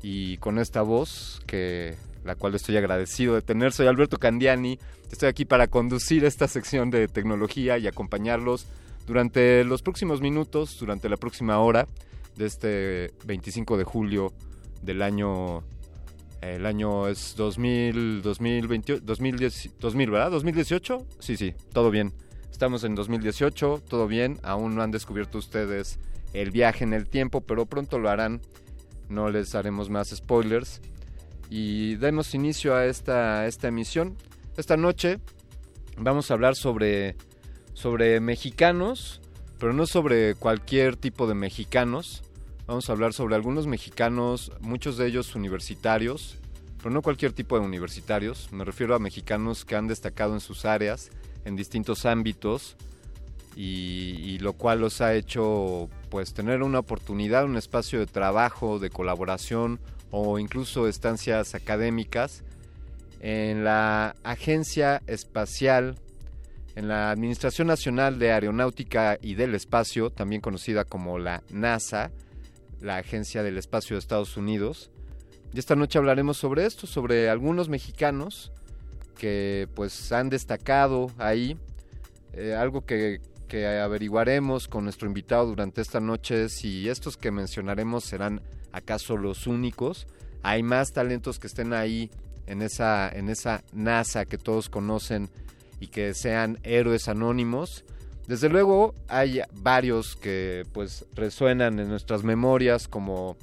y 0.00 0.36
con 0.36 0.60
esta 0.60 0.82
voz 0.82 1.42
que 1.48 1.96
la 2.24 2.34
cual 2.34 2.54
estoy 2.54 2.76
agradecido 2.76 3.34
de 3.34 3.42
tener. 3.42 3.72
Soy 3.72 3.86
Alberto 3.86 4.18
Candiani, 4.18 4.78
estoy 5.10 5.28
aquí 5.28 5.44
para 5.44 5.66
conducir 5.66 6.24
esta 6.24 6.48
sección 6.48 6.90
de 6.90 7.08
tecnología 7.08 7.78
y 7.78 7.86
acompañarlos 7.86 8.66
durante 9.06 9.64
los 9.64 9.82
próximos 9.82 10.20
minutos, 10.20 10.78
durante 10.78 11.08
la 11.08 11.16
próxima 11.16 11.58
hora 11.58 11.86
de 12.36 12.46
este 12.46 13.10
25 13.24 13.76
de 13.76 13.84
julio 13.84 14.32
del 14.82 15.02
año 15.02 15.62
el 16.40 16.66
año 16.66 17.06
es 17.06 17.34
2000 17.36 18.22
2028 18.22 19.04
2010, 19.04 19.70
2000, 19.78 20.10
¿verdad? 20.10 20.30
2018? 20.32 21.06
Sí, 21.20 21.36
sí, 21.36 21.54
todo 21.72 21.90
bien. 21.90 22.12
Estamos 22.50 22.84
en 22.84 22.94
2018, 22.94 23.82
todo 23.88 24.08
bien. 24.08 24.38
Aún 24.42 24.74
no 24.74 24.82
han 24.82 24.90
descubierto 24.90 25.38
ustedes 25.38 25.98
el 26.32 26.50
viaje 26.50 26.84
en 26.84 26.94
el 26.94 27.08
tiempo, 27.08 27.42
pero 27.42 27.66
pronto 27.66 27.98
lo 27.98 28.08
harán. 28.08 28.40
No 29.08 29.30
les 29.30 29.54
haremos 29.54 29.88
más 29.88 30.10
spoilers 30.10 30.80
y 31.54 31.96
demos 31.96 32.34
inicio 32.34 32.74
a 32.74 32.86
esta, 32.86 33.46
esta 33.46 33.68
emisión. 33.68 34.16
Esta 34.56 34.78
noche 34.78 35.20
vamos 35.98 36.30
a 36.30 36.34
hablar 36.34 36.56
sobre, 36.56 37.14
sobre 37.74 38.20
mexicanos, 38.20 39.20
pero 39.58 39.74
no 39.74 39.84
sobre 39.84 40.34
cualquier 40.34 40.96
tipo 40.96 41.26
de 41.26 41.34
mexicanos. 41.34 42.22
Vamos 42.66 42.88
a 42.88 42.92
hablar 42.92 43.12
sobre 43.12 43.34
algunos 43.34 43.66
mexicanos, 43.66 44.50
muchos 44.60 44.96
de 44.96 45.06
ellos 45.06 45.34
universitarios, 45.34 46.38
pero 46.78 46.88
no 46.88 47.02
cualquier 47.02 47.34
tipo 47.34 47.60
de 47.60 47.66
universitarios. 47.66 48.50
Me 48.50 48.64
refiero 48.64 48.94
a 48.94 48.98
mexicanos 48.98 49.66
que 49.66 49.76
han 49.76 49.88
destacado 49.88 50.32
en 50.32 50.40
sus 50.40 50.64
áreas, 50.64 51.10
en 51.44 51.54
distintos 51.54 52.06
ámbitos, 52.06 52.78
y, 53.54 54.16
y, 54.24 54.38
lo 54.38 54.54
cual 54.54 54.80
los 54.80 55.02
ha 55.02 55.14
hecho 55.14 55.90
pues 56.08 56.32
tener 56.32 56.62
una 56.62 56.78
oportunidad, 56.78 57.44
un 57.44 57.58
espacio 57.58 57.98
de 57.98 58.06
trabajo, 58.06 58.78
de 58.78 58.88
colaboración 58.88 59.78
o 60.12 60.38
incluso 60.38 60.86
estancias 60.86 61.56
académicas 61.56 62.44
en 63.20 63.64
la 63.64 64.14
Agencia 64.22 65.02
Espacial, 65.06 65.96
en 66.76 66.88
la 66.88 67.10
Administración 67.10 67.66
Nacional 67.66 68.18
de 68.18 68.30
Aeronáutica 68.32 69.18
y 69.20 69.34
del 69.34 69.54
Espacio, 69.54 70.10
también 70.10 70.40
conocida 70.40 70.84
como 70.84 71.18
la 71.18 71.42
NASA, 71.50 72.10
la 72.80 72.98
Agencia 72.98 73.42
del 73.42 73.58
Espacio 73.58 73.96
de 73.96 74.00
Estados 74.00 74.36
Unidos. 74.36 74.90
Y 75.54 75.58
esta 75.58 75.76
noche 75.76 75.98
hablaremos 75.98 76.36
sobre 76.36 76.66
esto, 76.66 76.86
sobre 76.86 77.30
algunos 77.30 77.68
mexicanos 77.68 78.52
que 79.16 79.68
pues 79.74 80.12
han 80.12 80.28
destacado 80.28 81.10
ahí, 81.16 81.56
eh, 82.34 82.54
algo 82.54 82.84
que, 82.84 83.20
que 83.48 83.66
averiguaremos 83.66 84.68
con 84.68 84.84
nuestro 84.84 85.06
invitado 85.06 85.46
durante 85.46 85.80
esta 85.80 86.00
noche 86.00 86.44
es 86.44 86.54
si 86.54 86.88
estos 86.88 87.16
que 87.16 87.30
mencionaremos 87.30 88.04
serán 88.04 88.42
acaso 88.72 89.16
los 89.16 89.46
únicos. 89.46 90.06
Hay 90.42 90.62
más 90.62 90.92
talentos 90.92 91.38
que 91.38 91.46
estén 91.46 91.72
ahí 91.72 92.10
en 92.46 92.62
esa, 92.62 93.08
en 93.08 93.28
esa 93.28 93.62
NASA 93.72 94.24
que 94.24 94.38
todos 94.38 94.68
conocen 94.68 95.30
y 95.80 95.88
que 95.88 96.14
sean 96.14 96.58
héroes 96.62 97.08
anónimos. 97.08 97.84
Desde 98.26 98.48
luego 98.48 98.94
hay 99.08 99.40
varios 99.52 100.16
que 100.16 100.64
pues 100.72 101.06
resuenan 101.14 101.78
en 101.78 101.88
nuestras 101.88 102.22
memorias 102.22 102.88
como, 102.88 103.36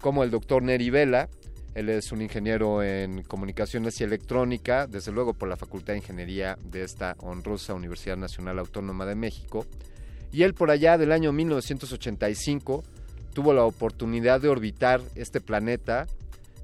como 0.00 0.24
el 0.24 0.30
doctor 0.30 0.62
Neri 0.62 0.90
Vela. 0.90 1.28
Él 1.74 1.88
es 1.88 2.10
un 2.10 2.20
ingeniero 2.20 2.82
en 2.82 3.22
comunicaciones 3.22 4.00
y 4.00 4.04
electrónica, 4.04 4.88
desde 4.88 5.12
luego 5.12 5.34
por 5.34 5.48
la 5.48 5.56
Facultad 5.56 5.92
de 5.92 5.98
Ingeniería 5.98 6.58
de 6.64 6.82
esta 6.82 7.14
honrosa 7.20 7.74
Universidad 7.74 8.16
Nacional 8.16 8.58
Autónoma 8.58 9.06
de 9.06 9.14
México. 9.14 9.64
Y 10.32 10.42
él 10.42 10.54
por 10.54 10.70
allá 10.70 10.98
del 10.98 11.12
año 11.12 11.32
1985 11.32 12.82
tuvo 13.32 13.52
la 13.52 13.64
oportunidad 13.64 14.40
de 14.40 14.48
orbitar 14.48 15.00
este 15.14 15.40
planeta, 15.40 16.06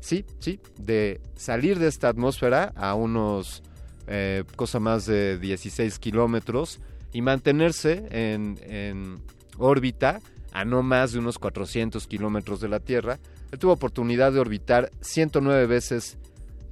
sí, 0.00 0.24
sí, 0.38 0.60
de 0.78 1.20
salir 1.36 1.78
de 1.78 1.88
esta 1.88 2.08
atmósfera 2.08 2.72
a 2.76 2.94
unos 2.94 3.62
eh, 4.08 4.44
cosa 4.54 4.78
más 4.78 5.06
de 5.06 5.38
16 5.38 5.98
kilómetros 5.98 6.78
y 7.12 7.22
mantenerse 7.22 8.06
en, 8.10 8.58
en, 8.62 9.20
órbita 9.58 10.20
a 10.52 10.64
no 10.64 10.82
más 10.82 11.12
de 11.12 11.18
unos 11.18 11.38
400 11.38 12.06
kilómetros 12.06 12.60
de 12.60 12.68
la 12.68 12.80
Tierra. 12.80 13.18
Él 13.50 13.58
tuvo 13.58 13.72
oportunidad 13.72 14.32
de 14.32 14.40
orbitar 14.40 14.90
109 15.00 15.66
veces 15.66 16.18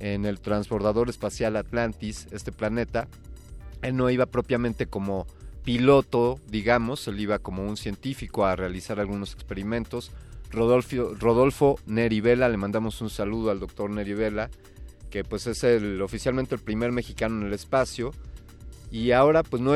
en 0.01 0.27
el 0.27 0.41
transbordador 0.41 1.09
espacial 1.09 1.57
Atlantis, 1.57 2.29
este 2.31 2.53
planeta. 2.53 3.09
Él 3.83 3.97
no 3.97 4.11
iba 4.11 4.27
propiamente 4.27 4.87
como 4.87 5.27
piloto, 5.65 6.39
digamos, 6.49 7.09
él 7.09 7.19
iba 7.21 7.39
como 7.39 7.67
un 7.67 7.77
científico 7.77 8.45
a 8.45 8.55
realizar 8.55 9.01
algunos 9.01 9.33
experimentos. 9.33 10.13
Rodolfo, 10.51 11.15
Rodolfo 11.19 11.79
le 11.87 12.57
mandamos 12.57 13.01
un 13.01 13.11
saludo 13.11 13.51
al 13.51 13.61
doctor 13.61 13.91
Nerivela, 13.91 14.51
que 15.11 15.25
pues 15.25 15.47
es 15.47 15.65
oficialmente 16.01 16.55
el 16.55 16.61
primer 16.61 16.93
mexicano 16.93 17.41
en 17.41 17.47
el 17.47 17.53
espacio 17.53 18.13
y 18.95 19.11
ahora 19.11 19.43
pues 19.43 19.61
no 19.61 19.75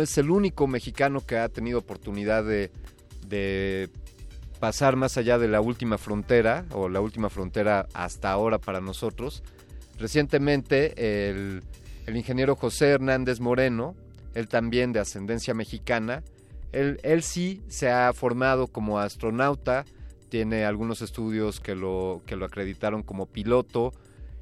es 0.00 0.18
el 0.18 0.30
único 0.30 0.66
mexicano 0.66 1.24
que 1.24 1.38
ha 1.38 1.48
tenido 1.48 1.78
oportunidad 1.78 2.44
de, 2.44 3.88
pasar 4.60 4.96
más 4.96 5.16
allá 5.16 5.38
de 5.38 5.48
la 5.48 5.60
última 5.60 5.98
frontera 5.98 6.66
o 6.72 6.88
la 6.88 7.00
última 7.00 7.30
frontera 7.30 7.86
hasta 7.94 8.30
ahora 8.30 8.58
para 8.58 8.80
nosotros. 8.80 9.42
Recientemente 9.98 10.92
el 12.06 12.16
ingeniero 12.16 12.54
José 12.54 12.90
Hernández 12.90 13.40
Moreno, 13.40 13.94
él 14.34 14.48
también 14.48 14.92
de 14.92 15.00
ascendencia 15.00 15.54
mexicana, 15.54 16.22
él, 16.72 16.98
él 17.02 17.22
sí 17.22 17.62
se 17.68 17.90
ha 17.90 18.12
formado 18.12 18.66
como 18.66 18.98
astronauta, 18.98 19.84
tiene 20.28 20.64
algunos 20.64 21.02
estudios 21.02 21.60
que 21.60 21.74
lo, 21.74 22.22
que 22.26 22.36
lo 22.36 22.46
acreditaron 22.46 23.02
como 23.02 23.26
piloto 23.26 23.92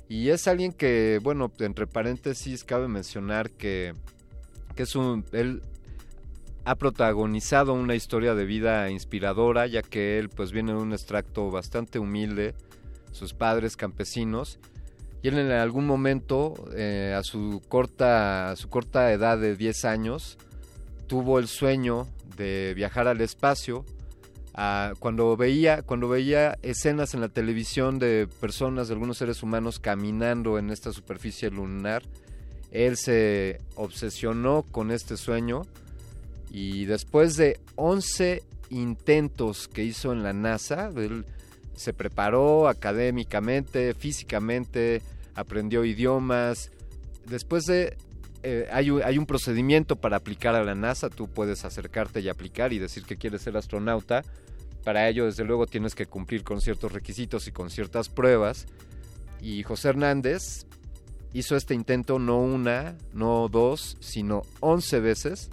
y 0.09 0.31
es 0.31 0.49
alguien 0.49 0.73
que, 0.73 1.21
bueno, 1.23 1.53
entre 1.61 1.87
paréntesis 1.87 2.65
cabe 2.65 2.89
mencionar 2.89 3.51
que, 3.51 3.95
que 4.75 4.83
es 4.83 4.97
un, 4.97 5.25
él 5.33 5.63
ha 6.65 6.75
protagonizado 6.75 7.73
una 7.73 7.95
historia 7.95 8.35
de 8.35 8.45
vida 8.45 8.91
inspiradora, 8.91 9.67
ya 9.67 9.83
que 9.83 10.19
él 10.19 10.29
pues 10.29 10.53
viene 10.53 10.73
de 10.73 10.79
un 10.79 10.93
extracto 10.93 11.51
bastante 11.51 11.99
humilde, 11.99 12.55
sus 13.13 13.35
padres 13.35 13.77
campesinos, 13.77 14.59
y 15.23 15.29
él 15.29 15.39
en 15.39 15.51
algún 15.51 15.87
momento, 15.87 16.55
eh, 16.75 17.15
a, 17.17 17.23
su 17.23 17.63
corta, 17.69 18.51
a 18.51 18.57
su 18.57 18.69
corta 18.69 19.13
edad 19.13 19.39
de 19.39 19.57
10 19.57 19.85
años, 19.85 20.39
tuvo 21.07 21.39
el 21.39 21.49
sueño 21.49 22.07
de 22.37 22.73
viajar 22.75 23.09
al 23.09 23.21
espacio, 23.21 23.85
cuando 24.99 25.37
veía 25.37 25.83
cuando 25.83 26.09
veía 26.09 26.59
escenas 26.63 27.15
en 27.15 27.21
la 27.21 27.29
televisión 27.29 27.99
de 27.99 28.29
personas 28.41 28.89
de 28.89 28.95
algunos 28.95 29.19
seres 29.19 29.43
humanos 29.43 29.79
caminando 29.79 30.59
en 30.59 30.71
esta 30.71 30.93
superficie 30.93 31.51
lunar 31.51 32.03
él 32.71 32.97
se 32.97 33.61
obsesionó 33.77 34.65
con 34.71 34.91
este 34.91 35.17
sueño 35.17 35.63
y 36.51 36.85
después 36.85 37.37
de 37.37 37.59
11 37.77 38.43
intentos 38.71 39.67
que 39.67 39.85
hizo 39.85 40.13
en 40.13 40.23
la 40.23 40.33
NASA 40.33 40.91
él 40.97 41.25
se 41.81 41.95
preparó 41.95 42.69
académicamente 42.69 43.95
físicamente 43.95 45.01
aprendió 45.35 45.85
idiomas 45.85 46.71
después 47.25 47.65
de 47.65 47.97
eh, 48.43 48.69
hay, 48.71 48.91
hay 49.03 49.17
un 49.19 49.27
procedimiento 49.27 49.97
para 49.97 50.19
aplicar 50.19 50.55
a 50.55 50.65
la 50.65 50.75
NASA, 50.75 51.09
tú 51.09 51.29
puedes 51.29 51.65
acercarte 51.65 52.21
y 52.21 52.29
aplicar 52.29 52.73
y 52.73 52.79
decir 52.79 53.05
que 53.05 53.17
quieres 53.17 53.43
ser 53.43 53.57
astronauta. 53.57 54.23
Para 54.85 55.09
ello, 55.09 55.27
desde 55.27 55.45
luego, 55.45 55.67
tienes 55.67 55.95
que 55.95 56.07
cumplir 56.07 56.43
con 56.43 56.61
ciertos 56.61 56.93
requisitos 56.93 57.47
y 57.49 57.53
con 57.53 57.69
ciertas 57.69 58.09
pruebas. 58.09 58.67
Y 59.41 59.63
José 59.63 59.91
Hernández 59.91 60.67
hizo 61.35 61.55
este 61.55 61.75
intento 61.75 62.19
no 62.19 62.39
una, 62.39 62.97
no 63.13 63.49
dos, 63.49 63.99
sino 64.01 64.43
11 64.61 65.01
veces. 65.01 65.51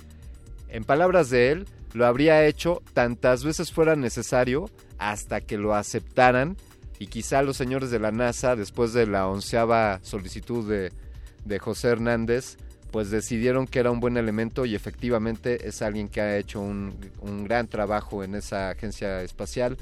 En 0.69 0.85
palabras 0.85 1.29
de 1.29 1.51
él, 1.51 1.67
lo 1.93 2.05
habría 2.05 2.45
hecho 2.45 2.81
tantas 2.93 3.43
veces 3.43 3.71
fuera 3.71 3.95
necesario 3.95 4.69
hasta 4.97 5.41
que 5.41 5.57
lo 5.57 5.75
aceptaran 5.75 6.57
y 6.99 7.07
quizá 7.07 7.41
los 7.43 7.57
señores 7.57 7.91
de 7.91 7.99
la 7.99 8.11
NASA, 8.11 8.55
después 8.55 8.93
de 8.93 9.05
la 9.05 9.27
onceava 9.27 9.99
solicitud 10.01 10.67
de, 10.67 10.91
de 11.45 11.59
José 11.59 11.89
Hernández, 11.89 12.57
pues 12.91 13.11
decidieron 13.11 13.67
que 13.67 13.79
era 13.79 13.91
un 13.91 13.99
buen 13.99 14.17
elemento 14.17 14.65
y 14.65 14.73
efectivamente 14.73 15.67
es 15.67 15.81
alguien 15.81 16.09
que 16.09 16.21
ha 16.21 16.37
hecho 16.37 16.59
un, 16.59 16.95
un 17.21 17.43
gran 17.43 17.67
trabajo 17.67 18.23
en 18.23 18.35
esa 18.35 18.69
agencia 18.69 19.21
espacial. 19.21 19.77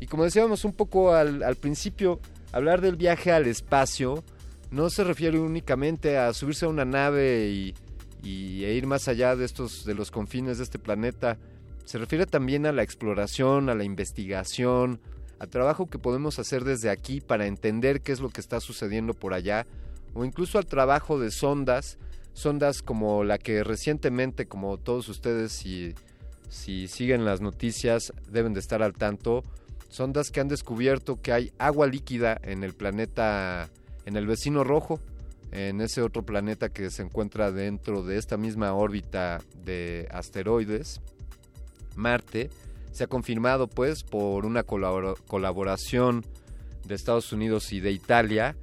Y 0.00 0.06
como 0.06 0.24
decíamos 0.24 0.64
un 0.64 0.72
poco 0.72 1.14
al, 1.14 1.42
al 1.42 1.56
principio, 1.56 2.20
hablar 2.52 2.80
del 2.80 2.96
viaje 2.96 3.30
al 3.32 3.46
espacio 3.46 4.24
no 4.70 4.90
se 4.90 5.04
refiere 5.04 5.38
únicamente 5.38 6.18
a 6.18 6.32
subirse 6.32 6.66
a 6.66 6.68
una 6.68 6.84
nave 6.84 7.48
y, 7.48 7.74
y 8.22 8.64
e 8.64 8.74
ir 8.74 8.86
más 8.86 9.08
allá 9.08 9.36
de 9.36 9.44
estos 9.44 9.84
de 9.84 9.94
los 9.94 10.10
confines 10.10 10.58
de 10.58 10.64
este 10.64 10.78
planeta. 10.78 11.38
Se 11.84 11.98
refiere 11.98 12.26
también 12.26 12.66
a 12.66 12.72
la 12.72 12.82
exploración, 12.82 13.68
a 13.68 13.74
la 13.74 13.84
investigación, 13.84 15.00
al 15.38 15.48
trabajo 15.48 15.86
que 15.86 15.98
podemos 15.98 16.38
hacer 16.38 16.64
desde 16.64 16.90
aquí 16.90 17.20
para 17.20 17.46
entender 17.46 18.00
qué 18.00 18.12
es 18.12 18.20
lo 18.20 18.28
que 18.28 18.40
está 18.40 18.60
sucediendo 18.60 19.14
por 19.14 19.34
allá, 19.34 19.66
o 20.14 20.24
incluso 20.24 20.58
al 20.58 20.66
trabajo 20.66 21.18
de 21.18 21.30
sondas, 21.30 21.98
sondas 22.32 22.82
como 22.82 23.24
la 23.24 23.38
que 23.38 23.62
recientemente, 23.64 24.46
como 24.46 24.78
todos 24.78 25.08
ustedes, 25.08 25.52
si, 25.52 25.94
si 26.48 26.88
siguen 26.88 27.24
las 27.24 27.40
noticias, 27.40 28.12
deben 28.30 28.52
de 28.52 28.60
estar 28.60 28.82
al 28.82 28.94
tanto, 28.94 29.44
sondas 29.88 30.30
que 30.30 30.40
han 30.40 30.48
descubierto 30.48 31.20
que 31.20 31.32
hay 31.32 31.52
agua 31.58 31.86
líquida 31.86 32.38
en 32.42 32.64
el 32.64 32.74
planeta, 32.74 33.70
en 34.06 34.16
el 34.16 34.26
vecino 34.26 34.64
rojo, 34.64 35.00
en 35.50 35.80
ese 35.80 36.02
otro 36.02 36.24
planeta 36.24 36.68
que 36.68 36.90
se 36.90 37.02
encuentra 37.02 37.52
dentro 37.52 38.02
de 38.02 38.18
esta 38.18 38.36
misma 38.36 38.74
órbita 38.74 39.40
de 39.64 40.08
asteroides, 40.10 41.00
Marte, 41.96 42.50
se 42.92 43.04
ha 43.04 43.06
confirmado 43.06 43.66
pues 43.68 44.02
por 44.02 44.44
una 44.46 44.62
colabora- 44.64 45.14
colaboración 45.26 46.24
de 46.86 46.94
Estados 46.94 47.32
Unidos 47.32 47.72
y 47.72 47.80
de 47.80 47.92
Italia 47.92 48.56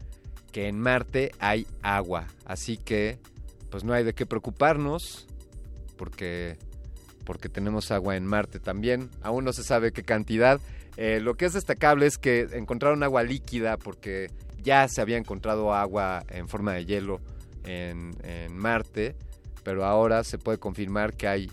que 0.52 0.68
en 0.68 0.80
Marte 0.80 1.32
hay 1.40 1.68
agua, 1.82 2.28
así 2.46 2.78
que 2.78 3.20
pues 3.70 3.84
no 3.84 3.94
hay 3.94 4.04
de 4.04 4.14
qué 4.14 4.26
preocuparnos 4.26 5.28
porque 5.98 6.58
porque 7.26 7.50
tenemos 7.50 7.90
agua 7.92 8.16
en 8.16 8.26
Marte 8.26 8.60
también, 8.60 9.10
aún 9.24 9.44
no 9.46 9.52
se 9.52 9.64
sabe 9.64 9.92
qué 9.92 10.04
cantidad. 10.04 10.62
Eh, 10.96 11.20
lo 11.20 11.34
que 11.36 11.46
es 11.46 11.54
destacable 11.54 12.06
es 12.06 12.20
que 12.20 12.48
encontraron 12.54 13.02
agua 13.02 13.24
líquida 13.24 13.78
porque 13.78 14.30
ya 14.66 14.88
se 14.90 15.00
había 15.00 15.18
encontrado 15.18 15.74
agua 15.74 16.26
en 16.30 16.50
forma 16.50 16.74
de 16.74 16.86
hielo 16.86 17.22
en, 17.64 18.14
Marte, 18.58 19.16
pero 19.64 19.86
ahora 19.86 20.24
se 20.24 20.38
puede 20.38 20.58
confirmar 20.58 21.14
que 21.14 21.28
hay 21.28 21.52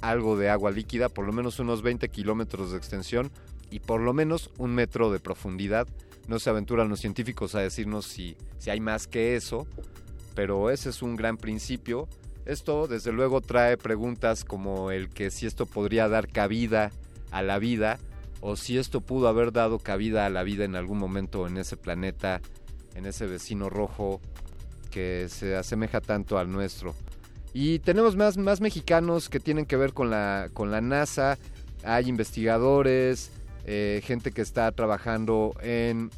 algo 0.00 0.36
de 0.36 0.48
agua 0.48 0.70
líquida, 0.70 1.08
por 1.08 1.26
lo 1.26 1.32
menos 1.32 1.58
unos 1.60 1.82
20 1.82 2.08
kilómetros 2.08 2.72
de 2.72 2.78
extensión 2.78 3.30
y 3.70 3.80
por 3.80 4.00
lo 4.00 4.12
menos 4.12 4.50
un 4.58 4.74
metro 4.74 5.12
de 5.12 5.20
profundidad. 5.20 5.86
No 6.28 6.38
se 6.38 6.50
aventuran 6.50 6.88
los 6.88 7.00
científicos 7.00 7.54
a 7.54 7.60
decirnos 7.60 8.06
si, 8.06 8.36
si 8.58 8.70
hay 8.70 8.80
más 8.80 9.06
que 9.06 9.36
eso, 9.36 9.66
pero 10.34 10.70
ese 10.70 10.90
es 10.90 11.02
un 11.02 11.14
gran 11.14 11.36
principio. 11.36 12.08
Esto 12.46 12.86
desde 12.86 13.12
luego 13.12 13.40
trae 13.40 13.76
preguntas 13.76 14.44
como 14.44 14.90
el 14.90 15.08
que 15.08 15.30
si 15.30 15.46
esto 15.46 15.66
podría 15.66 16.08
dar 16.08 16.28
cabida 16.28 16.90
a 17.30 17.42
la 17.42 17.58
vida 17.58 17.98
o 18.40 18.56
si 18.56 18.78
esto 18.78 19.00
pudo 19.00 19.28
haber 19.28 19.52
dado 19.52 19.78
cabida 19.78 20.26
a 20.26 20.30
la 20.30 20.42
vida 20.42 20.64
en 20.64 20.76
algún 20.76 20.98
momento 20.98 21.46
en 21.46 21.56
ese 21.56 21.76
planeta, 21.76 22.40
en 22.94 23.06
ese 23.06 23.26
vecino 23.26 23.68
rojo 23.68 24.20
que 24.90 25.28
se 25.28 25.56
asemeja 25.56 26.00
tanto 26.00 26.38
al 26.38 26.50
nuestro. 26.50 26.94
Y 27.52 27.78
tenemos 27.78 28.16
más, 28.16 28.36
más 28.36 28.60
mexicanos 28.60 29.28
que 29.28 29.40
tienen 29.40 29.66
que 29.66 29.76
ver 29.76 29.94
con 29.94 30.10
la, 30.10 30.48
con 30.52 30.70
la 30.70 30.80
NASA. 30.80 31.38
Hay 31.84 32.08
investigadores, 32.08 33.30
eh, 33.64 34.02
gente 34.04 34.30
que 34.30 34.42
está 34.42 34.70
trabajando 34.72 35.54
en, 35.62 36.10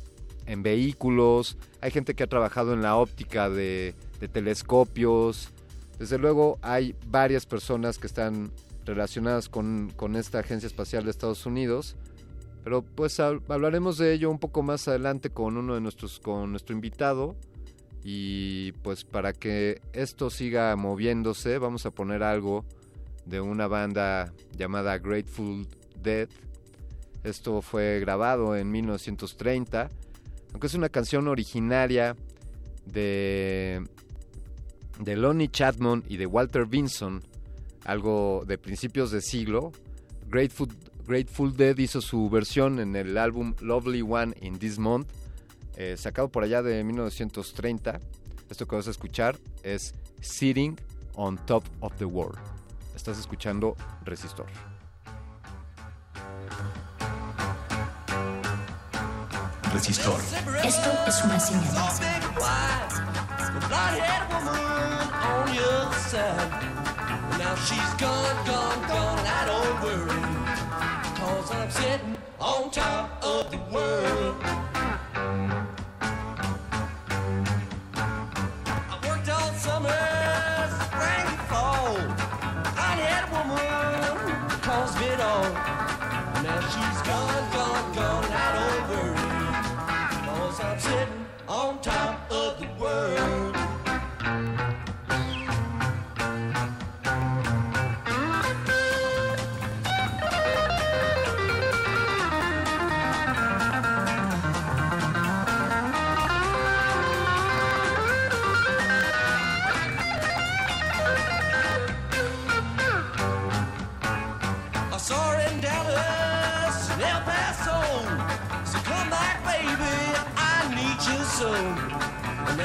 en 0.47 0.63
vehículos, 0.63 1.57
hay 1.81 1.91
gente 1.91 2.15
que 2.15 2.25
ha 2.25 2.27
trabajado 2.27 2.73
en 2.73 2.83
la 2.83 2.97
óptica 2.97 3.49
de, 3.49 3.95
de 4.21 4.29
telescopios. 4.29 5.51
Desde 5.99 6.19
luego 6.19 6.59
hay 6.63 6.95
varias 7.07 7.47
personas 7.47 7.99
que 7.99 8.07
están 8.07 8.51
relacionadas 8.89 9.49
con, 9.49 9.91
con 9.95 10.17
esta 10.17 10.41
Agencia 10.41 10.67
Espacial 10.67 11.05
de 11.05 11.11
Estados 11.11 11.47
Unidos. 11.47 11.97
Pero 12.65 12.83
pues 12.83 13.19
hab- 13.21 13.43
hablaremos 13.49 13.99
de 13.99 14.13
ello 14.13 14.31
un 14.31 14.39
poco 14.39 14.63
más 14.63 14.89
adelante 14.89 15.31
con 15.31 15.57
uno 15.57 15.75
de 15.75 15.81
nuestros, 15.81 16.19
con 16.21 16.51
nuestro 16.51 16.75
invitado. 16.75 17.37
Y 18.05 18.73
pues 18.83 19.05
para 19.05 19.33
que 19.33 19.81
esto 19.93 20.31
siga 20.31 20.75
moviéndose, 20.77 21.59
vamos 21.59 21.85
a 21.87 21.91
poner 21.91 22.23
algo 22.23 22.65
de 23.27 23.41
una 23.41 23.67
banda 23.67 24.33
llamada 24.57 24.99
Grateful 24.99 25.67
Dead. 26.03 26.29
Esto 27.25 27.61
fue 27.63 27.99
grabado 28.01 28.57
en 28.57 28.71
1930, 28.71 29.91
aunque 30.53 30.67
es 30.69 30.75
una 30.75 30.89
canción 30.89 31.27
originaria 31.29 32.15
de, 32.87 33.85
de 35.01 35.17
Lonnie 35.17 35.49
Chapman 35.49 36.05
y 36.09 36.17
de 36.17 36.27
Walter 36.27 36.65
Vinson, 36.65 37.21
algo 37.85 38.45
de 38.47 38.59
principios 38.59 39.11
de 39.11 39.21
siglo. 39.21 39.73
Grateful, 40.29 40.69
Grateful 41.07 41.57
Dead 41.57 41.77
hizo 41.79 42.01
su 42.01 42.29
versión 42.29 42.81
en 42.81 42.95
el 42.97 43.17
álbum 43.17 43.55
Lovely 43.61 44.03
One 44.03 44.35
in 44.41 44.59
This 44.59 44.79
Month, 44.79 45.09
eh, 45.77 45.97
sacado 45.97 46.29
por 46.29 46.45
allá 46.45 46.63
de 46.63 46.85
1930. 46.85 48.01
Esto 48.51 48.67
que 48.67 48.77
vas 48.77 48.89
a 48.89 48.91
escuchar 48.91 49.39
es 49.63 49.95
Sitting 50.21 50.77
on 51.15 51.37
Top 51.47 51.65
of 51.81 51.95
the 51.97 52.05
World. 52.05 52.39
Estás 52.95 53.19
escuchando 53.19 53.77
Resistor. 54.05 54.47
Resistor. 59.73 60.21
Esto 60.65 60.91
es 61.07 61.25
una 61.25 61.39
señal. 61.39 61.65
Now 67.37 67.55
she's 67.57 67.95
gone, 67.95 68.47
gone, 68.47 68.81
gone, 68.89 69.19
I 69.27 69.45
don't 69.47 69.83
worry. 69.83 70.23
Cause 71.19 71.51
I'm 71.53 71.71
sitting 71.71 72.17
on 72.41 72.71
top 72.71 73.23
of 73.23 73.51
the 73.51 73.59
world. 73.73 74.37
I 78.77 78.99
worked 79.07 79.29
all 79.29 79.53
summer, 79.55 79.91
spring, 80.85 81.29
fall. 81.51 81.97
Blonde-haired 82.77 83.31
woman 83.33 84.61
caused 84.63 84.99
me 85.01 85.07
it 85.07 85.21
all. 85.21 85.51
Now 86.43 86.61
she's 86.73 87.03
gone, 87.03 87.53
gone, 87.53 87.95
gone, 87.95 88.25
I 88.33 88.49
don't 88.57 88.85
worry. 88.91 89.29
Cause 90.27 90.61
I'm 90.61 90.79
sitting 90.79 91.27
on 91.49 91.81
top 91.81 92.31
of 92.31 92.59
the 92.61 92.69
world. 92.81 93.58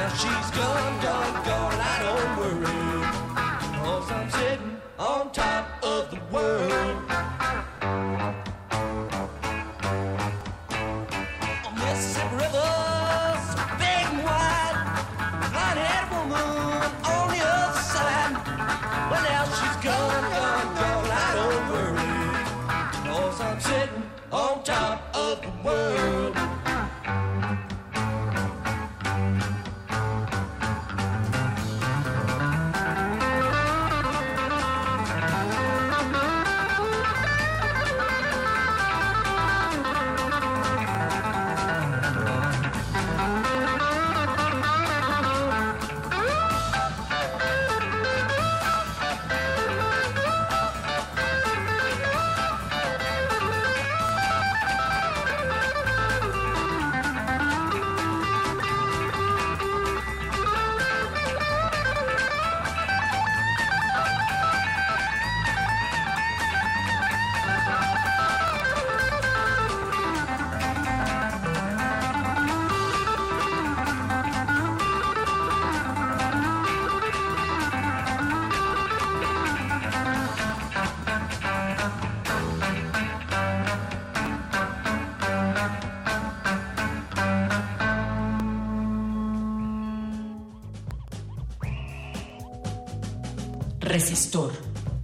Now 0.04 0.10
she's 0.10 0.50
gone, 0.50 1.00
gone, 1.00 1.44
gone, 1.46 1.80
I 1.80 1.96
don't 2.06 2.32
worry. 2.38 2.66
Cause 3.78 4.10
I'm 4.10 4.30
sitting 4.30 4.76
on 4.98 5.32
top 5.32 5.82
of 5.82 6.10
the 6.10 6.20
world. 6.30 7.03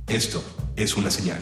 Esto 0.09 0.43
es 0.75 0.97
una 0.97 1.09
señal. 1.09 1.39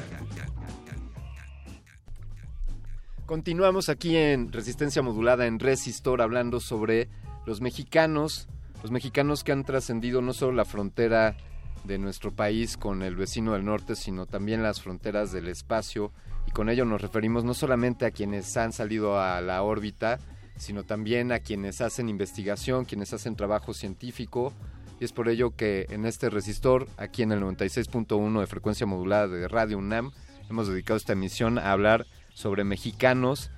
Continuamos 3.24 3.88
aquí 3.88 4.14
en 4.14 4.52
Resistencia 4.52 5.00
Modulada 5.00 5.46
en 5.46 5.58
Resistor 5.58 6.20
hablando 6.20 6.60
sobre 6.60 7.08
los 7.46 7.62
mexicanos, 7.62 8.46
los 8.82 8.90
mexicanos 8.90 9.42
que 9.42 9.52
han 9.52 9.64
trascendido 9.64 10.20
no 10.20 10.34
solo 10.34 10.52
la 10.52 10.66
frontera 10.66 11.38
de 11.84 11.96
nuestro 11.96 12.30
país 12.30 12.76
con 12.76 13.02
el 13.02 13.16
vecino 13.16 13.54
del 13.54 13.64
norte, 13.64 13.96
sino 13.96 14.26
también 14.26 14.62
las 14.62 14.82
fronteras 14.82 15.32
del 15.32 15.48
espacio 15.48 16.12
y 16.46 16.50
con 16.50 16.68
ello 16.68 16.84
nos 16.84 17.00
referimos 17.00 17.42
no 17.42 17.54
solamente 17.54 18.04
a 18.04 18.10
quienes 18.10 18.54
han 18.58 18.74
salido 18.74 19.18
a 19.18 19.40
la 19.40 19.62
órbita, 19.62 20.18
sino 20.58 20.84
también 20.84 21.32
a 21.32 21.38
quienes 21.38 21.80
hacen 21.80 22.10
investigación, 22.10 22.84
quienes 22.84 23.14
hacen 23.14 23.34
trabajo 23.34 23.72
científico 23.72 24.52
y 25.00 25.04
es 25.04 25.12
por 25.12 25.28
ello 25.28 25.54
que 25.54 25.86
en 25.90 26.06
este 26.06 26.30
resistor, 26.30 26.88
aquí 26.96 27.22
en 27.22 27.32
el 27.32 27.40
96.1 27.40 28.40
de 28.40 28.46
frecuencia 28.46 28.86
modulada 28.86 29.28
de 29.28 29.48
Radio 29.48 29.78
UNAM, 29.78 30.12
hemos 30.50 30.68
dedicado 30.68 30.96
esta 30.96 31.12
emisión 31.12 31.58
a 31.58 31.72
hablar 31.72 32.06
sobre 32.34 32.64
mexicanos, 32.64 33.50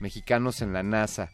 mexicanos 0.00 0.62
en 0.62 0.72
la 0.72 0.82
NASA. 0.82 1.30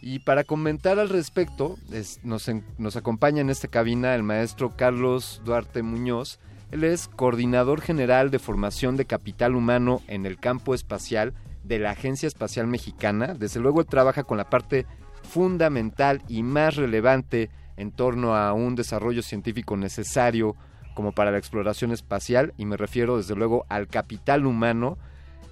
Y 0.00 0.18
para 0.18 0.44
comentar 0.44 0.98
al 0.98 1.08
respecto, 1.08 1.76
nos 2.22 2.96
acompaña 2.96 3.40
en 3.40 3.50
esta 3.50 3.68
cabina 3.68 4.14
el 4.14 4.22
maestro 4.22 4.76
Carlos 4.76 5.40
Duarte 5.44 5.82
Muñoz. 5.82 6.38
Él 6.70 6.84
es 6.84 7.08
coordinador 7.08 7.80
general 7.80 8.30
de 8.30 8.38
formación 8.38 8.96
de 8.96 9.06
capital 9.06 9.54
humano 9.54 10.02
en 10.06 10.26
el 10.26 10.38
campo 10.38 10.74
espacial 10.74 11.32
de 11.62 11.78
la 11.78 11.92
Agencia 11.92 12.26
Espacial 12.26 12.66
Mexicana. 12.66 13.34
Desde 13.34 13.60
luego 13.60 13.80
él 13.80 13.86
trabaja 13.86 14.24
con 14.24 14.36
la 14.36 14.50
parte 14.50 14.86
fundamental 15.22 16.22
y 16.28 16.42
más 16.42 16.76
relevante 16.76 17.48
en 17.76 17.92
torno 17.92 18.36
a 18.36 18.52
un 18.52 18.74
desarrollo 18.74 19.22
científico 19.22 19.76
necesario 19.76 20.56
como 20.94 21.12
para 21.12 21.30
la 21.30 21.38
exploración 21.38 21.90
espacial 21.90 22.54
y 22.56 22.66
me 22.66 22.76
refiero 22.76 23.16
desde 23.16 23.34
luego 23.34 23.66
al 23.68 23.88
capital 23.88 24.46
humano. 24.46 24.96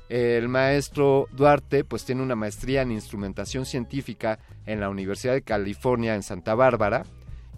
El 0.09 0.49
maestro 0.49 1.27
Duarte 1.32 1.85
pues 1.85 2.05
tiene 2.05 2.23
una 2.23 2.36
maestría 2.36 2.82
en 2.82 2.93
instrumentación 2.93 3.65
científica 3.65 4.39
en 4.66 4.81
la 4.81 4.89
Universidad 4.89 5.32
de 5.32 5.43
California 5.43 6.15
en 6.15 6.23
Santa 6.23 6.55
Bárbara 6.55 7.05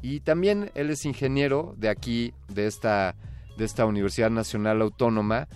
y 0.02 0.20
también 0.20 0.70
él 0.74 0.90
es 0.90 1.04
ingeniero 1.04 1.74
de 1.76 1.88
aquí 1.88 2.32
de 2.48 2.66
esta 2.66 3.16
de 3.56 3.64
esta 3.64 3.86
Universidad 3.86 4.30
Nacional 4.30 4.82
Autónoma. 4.82 5.48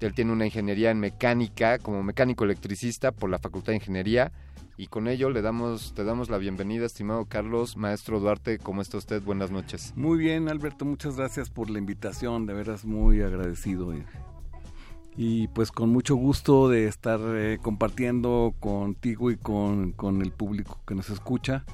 Él 0.00 0.12
tiene 0.12 0.32
una 0.32 0.44
ingeniería 0.44 0.90
en 0.90 1.00
mecánica 1.00 1.78
como 1.78 2.02
mecánico 2.02 2.44
electricista 2.44 3.12
por 3.12 3.30
la 3.30 3.38
Facultad 3.38 3.72
de 3.72 3.76
Ingeniería 3.76 4.30
y 4.76 4.88
con 4.88 5.08
ello 5.08 5.30
le 5.30 5.42
damos 5.42 5.94
te 5.94 6.04
damos 6.04 6.28
la 6.28 6.38
bienvenida, 6.38 6.84
estimado 6.84 7.24
Carlos, 7.24 7.76
maestro 7.76 8.20
Duarte, 8.20 8.58
¿cómo 8.58 8.82
está 8.82 8.98
usted? 8.98 9.22
Buenas 9.22 9.50
noches. 9.50 9.92
Muy 9.96 10.18
bien, 10.18 10.48
Alberto, 10.48 10.84
muchas 10.84 11.16
gracias 11.16 11.48
por 11.50 11.70
la 11.70 11.78
invitación, 11.78 12.46
de 12.46 12.54
veras 12.54 12.84
muy 12.84 13.22
agradecido. 13.22 13.94
Y, 13.94 14.04
y 15.16 15.48
pues 15.48 15.72
con 15.72 15.90
mucho 15.90 16.14
gusto 16.16 16.68
de 16.68 16.86
estar 16.86 17.20
eh, 17.22 17.58
compartiendo 17.62 18.54
contigo 18.60 19.30
y 19.30 19.36
con, 19.36 19.92
con 19.92 20.20
el 20.20 20.32
público 20.32 20.80
que 20.86 20.94
nos 20.94 21.08
escucha, 21.08 21.64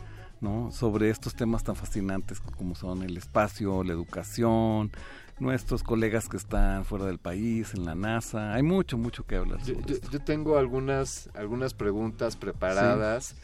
¿no? 0.41 0.71
Sobre 0.71 1.11
estos 1.11 1.35
temas 1.35 1.65
tan 1.65 1.75
fascinantes 1.75 2.41
como 2.41 2.77
son 2.77 3.03
el 3.03 3.17
espacio, 3.17 3.83
la 3.83 3.93
educación, 3.93 4.93
nuestros 5.39 5.83
colegas 5.83 6.29
que 6.29 6.37
están 6.37 6.85
fuera 6.85 7.07
del 7.07 7.19
país, 7.19 7.75
en 7.75 7.85
la 7.85 7.95
NASA. 7.95 8.55
Hay 8.55 8.63
mucho, 8.63 8.97
mucho 8.99 9.25
que 9.27 9.37
hablar. 9.37 9.59
Yo, 9.61 9.75
sobre 9.75 9.87
yo- 9.89 9.95
esto. 9.95 10.11
yo 10.11 10.21
tengo 10.21 10.59
algunas, 10.59 11.29
algunas 11.35 11.75
preguntas 11.75 12.37
preparadas. 12.37 13.35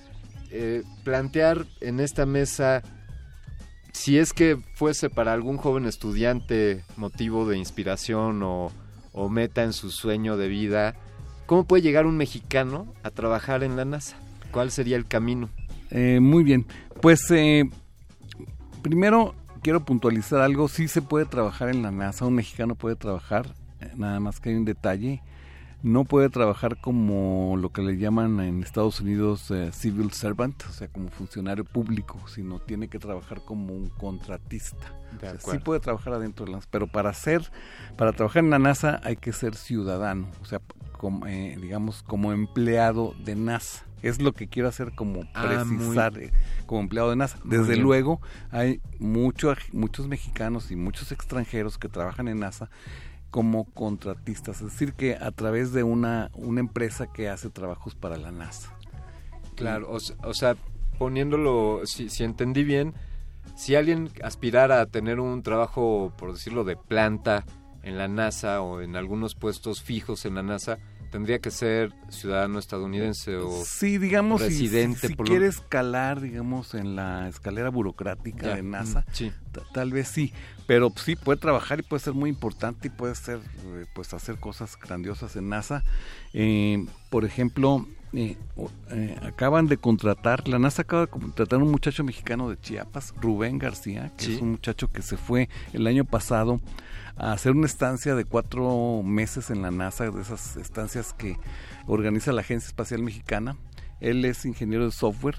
Eh, 0.50 0.82
plantear 1.04 1.66
en 1.80 2.00
esta 2.00 2.24
mesa, 2.24 2.82
si 3.92 4.18
es 4.18 4.32
que 4.32 4.56
fuese 4.74 5.10
para 5.10 5.32
algún 5.32 5.56
joven 5.58 5.84
estudiante 5.86 6.84
motivo 6.96 7.46
de 7.48 7.58
inspiración 7.58 8.42
o, 8.42 8.70
o 9.12 9.28
meta 9.28 9.62
en 9.64 9.72
su 9.72 9.90
sueño 9.90 10.36
de 10.36 10.48
vida, 10.48 10.94
¿cómo 11.46 11.64
puede 11.64 11.82
llegar 11.82 12.06
un 12.06 12.16
mexicano 12.16 12.86
a 13.02 13.10
trabajar 13.10 13.62
en 13.62 13.76
la 13.76 13.84
NASA? 13.84 14.16
¿Cuál 14.52 14.70
sería 14.70 14.96
el 14.96 15.06
camino? 15.06 15.50
Eh, 15.90 16.20
muy 16.20 16.44
bien, 16.44 16.64
pues 17.02 17.30
eh, 17.30 17.64
primero 18.82 19.34
quiero 19.58 19.84
puntualizar 19.84 20.40
algo, 20.40 20.68
sí 20.68 20.88
se 20.88 21.02
puede 21.02 21.26
trabajar 21.26 21.68
en 21.68 21.82
la 21.82 21.90
NASA, 21.90 22.26
un 22.26 22.34
mexicano 22.34 22.74
puede 22.74 22.96
trabajar, 22.96 23.54
eh, 23.80 23.92
nada 23.96 24.20
más 24.20 24.40
que 24.40 24.50
hay 24.50 24.56
un 24.56 24.64
detalle, 24.64 25.22
no 25.82 26.04
puede 26.04 26.28
trabajar 26.28 26.80
como 26.80 27.56
lo 27.56 27.70
que 27.70 27.82
le 27.82 27.96
llaman 27.98 28.40
en 28.40 28.62
Estados 28.62 29.00
Unidos 29.00 29.50
eh, 29.50 29.70
civil 29.72 30.12
servant, 30.12 30.60
o 30.68 30.72
sea, 30.72 30.88
como 30.88 31.08
funcionario 31.08 31.64
público, 31.64 32.18
sino 32.26 32.58
tiene 32.58 32.88
que 32.88 32.98
trabajar 32.98 33.42
como 33.44 33.74
un 33.74 33.88
contratista. 33.88 34.92
O 35.16 35.20
sea, 35.20 35.38
sí 35.38 35.58
puede 35.58 35.80
trabajar 35.80 36.14
adentro 36.14 36.44
de 36.44 36.52
la 36.52 36.58
NASA, 36.58 36.68
pero 36.70 36.88
para 36.88 37.12
ser, 37.14 37.48
para 37.96 38.12
trabajar 38.12 38.42
en 38.42 38.50
la 38.50 38.58
NASA 38.58 39.00
hay 39.04 39.16
que 39.16 39.32
ser 39.32 39.54
ciudadano, 39.54 40.28
o 40.42 40.44
sea, 40.44 40.60
como, 40.92 41.26
eh, 41.26 41.56
digamos, 41.60 42.02
como 42.02 42.32
empleado 42.32 43.14
de 43.24 43.36
NASA. 43.36 43.87
Es 44.02 44.20
lo 44.22 44.32
que 44.32 44.48
quiero 44.48 44.68
hacer 44.68 44.92
como 44.94 45.22
Ah, 45.34 45.64
muy- 45.66 45.76
precisar 45.96 46.18
eh, 46.18 46.30
como 46.66 46.80
empleado 46.82 47.10
de 47.10 47.16
NASA. 47.16 47.38
Desde 47.44 47.74
luego 47.82 48.20
hay 48.50 48.80
mucho, 48.98 49.54
muchos 49.72 50.06
mexicanos 50.08 50.70
y 50.70 50.76
muchos 50.76 51.10
extranjeros 51.12 51.78
que 51.78 51.88
trabajan 51.88 52.28
en 52.28 52.38
NASA 52.40 52.70
como 53.30 53.64
contratistas, 53.64 54.62
es 54.62 54.72
decir, 54.72 54.94
que 54.94 55.14
a 55.16 55.30
través 55.32 55.72
de 55.72 55.82
una, 55.82 56.30
una 56.34 56.60
empresa 56.60 57.06
que 57.12 57.28
hace 57.28 57.50
trabajos 57.50 57.94
para 57.94 58.16
la 58.16 58.30
NASA. 58.32 58.72
Claro, 59.54 59.90
o 59.90 60.34
sea, 60.34 60.56
poniéndolo, 60.98 61.82
si, 61.84 62.08
si 62.10 62.24
entendí 62.24 62.64
bien, 62.64 62.94
si 63.56 63.74
alguien 63.74 64.10
aspirara 64.22 64.80
a 64.80 64.86
tener 64.86 65.20
un 65.20 65.42
trabajo, 65.42 66.12
por 66.16 66.32
decirlo, 66.32 66.64
de 66.64 66.76
planta 66.76 67.44
en 67.82 67.98
la 67.98 68.08
NASA 68.08 68.60
o 68.62 68.80
en 68.80 68.96
algunos 68.96 69.34
puestos 69.34 69.82
fijos 69.82 70.24
en 70.24 70.34
la 70.36 70.42
NASA, 70.42 70.78
tendría 71.10 71.38
que 71.38 71.50
ser 71.50 71.92
ciudadano 72.10 72.58
estadounidense 72.58 73.36
o 73.36 73.50
Sí, 73.64 73.98
digamos, 73.98 74.40
si- 74.42 74.48
residente. 74.48 75.00
si, 75.00 75.06
si 75.08 75.14
por 75.14 75.30
escalar, 75.42 76.20
digamos, 76.20 76.74
en 76.74 76.96
la 76.96 77.28
escalera 77.28 77.70
burocrática 77.70 78.48
Ya, 78.48 78.56
de 78.56 78.62
NASA, 78.62 79.04
sí. 79.12 79.32
tal 79.72 79.92
vez 79.92 80.08
sí, 80.08 80.32
pero 80.66 80.92
sí 80.96 81.16
puede 81.16 81.38
trabajar 81.38 81.80
y 81.80 81.82
puede 81.82 82.00
ser 82.02 82.14
muy 82.14 82.30
importante 82.30 82.88
y 82.88 82.90
puede 82.90 83.14
ser, 83.14 83.38
eh, 83.38 83.86
pues, 83.94 84.12
hacer 84.14 84.38
cosas 84.38 84.78
grandiosas 84.78 85.36
en 85.36 85.48
NASA. 85.48 85.82
Eh, 86.34 86.84
por 87.10 87.24
ejemplo, 87.24 87.86
eh, 88.14 88.36
eh, 88.90 89.16
acaban 89.22 89.66
de 89.66 89.76
contratar, 89.76 90.48
la 90.48 90.58
NASA 90.58 90.82
acaba 90.82 91.02
de 91.02 91.08
contratar 91.08 91.60
a 91.60 91.62
un 91.62 91.70
muchacho 91.70 92.04
mexicano 92.04 92.48
de 92.48 92.58
Chiapas, 92.58 93.12
Rubén 93.20 93.58
García, 93.58 94.12
que 94.16 94.24
Sí. 94.24 94.34
es 94.36 94.40
un 94.42 94.52
muchacho 94.52 94.88
que 94.90 95.02
se 95.02 95.16
fue 95.18 95.48
el 95.74 95.86
año 95.86 96.04
pasado 96.06 96.60
a 97.18 97.32
hacer 97.32 97.52
una 97.52 97.66
estancia 97.66 98.14
de 98.14 98.24
cuatro 98.24 99.02
meses 99.02 99.50
en 99.50 99.62
la 99.62 99.70
NASA, 99.70 100.10
de 100.10 100.22
esas 100.22 100.56
estancias 100.56 101.12
que 101.12 101.36
organiza 101.86 102.32
la 102.32 102.42
Agencia 102.42 102.68
Espacial 102.68 103.02
Mexicana. 103.02 103.56
Él 104.00 104.24
es 104.24 104.44
ingeniero 104.44 104.84
de 104.84 104.92
software. 104.92 105.36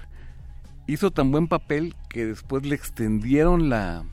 Hizo 0.86 1.10
tan 1.10 1.30
buen 1.30 1.48
papel 1.48 1.96
que 2.08 2.26
después 2.26 2.66
le 2.66 2.74
extendieron 2.74 3.70
la, 3.70 4.04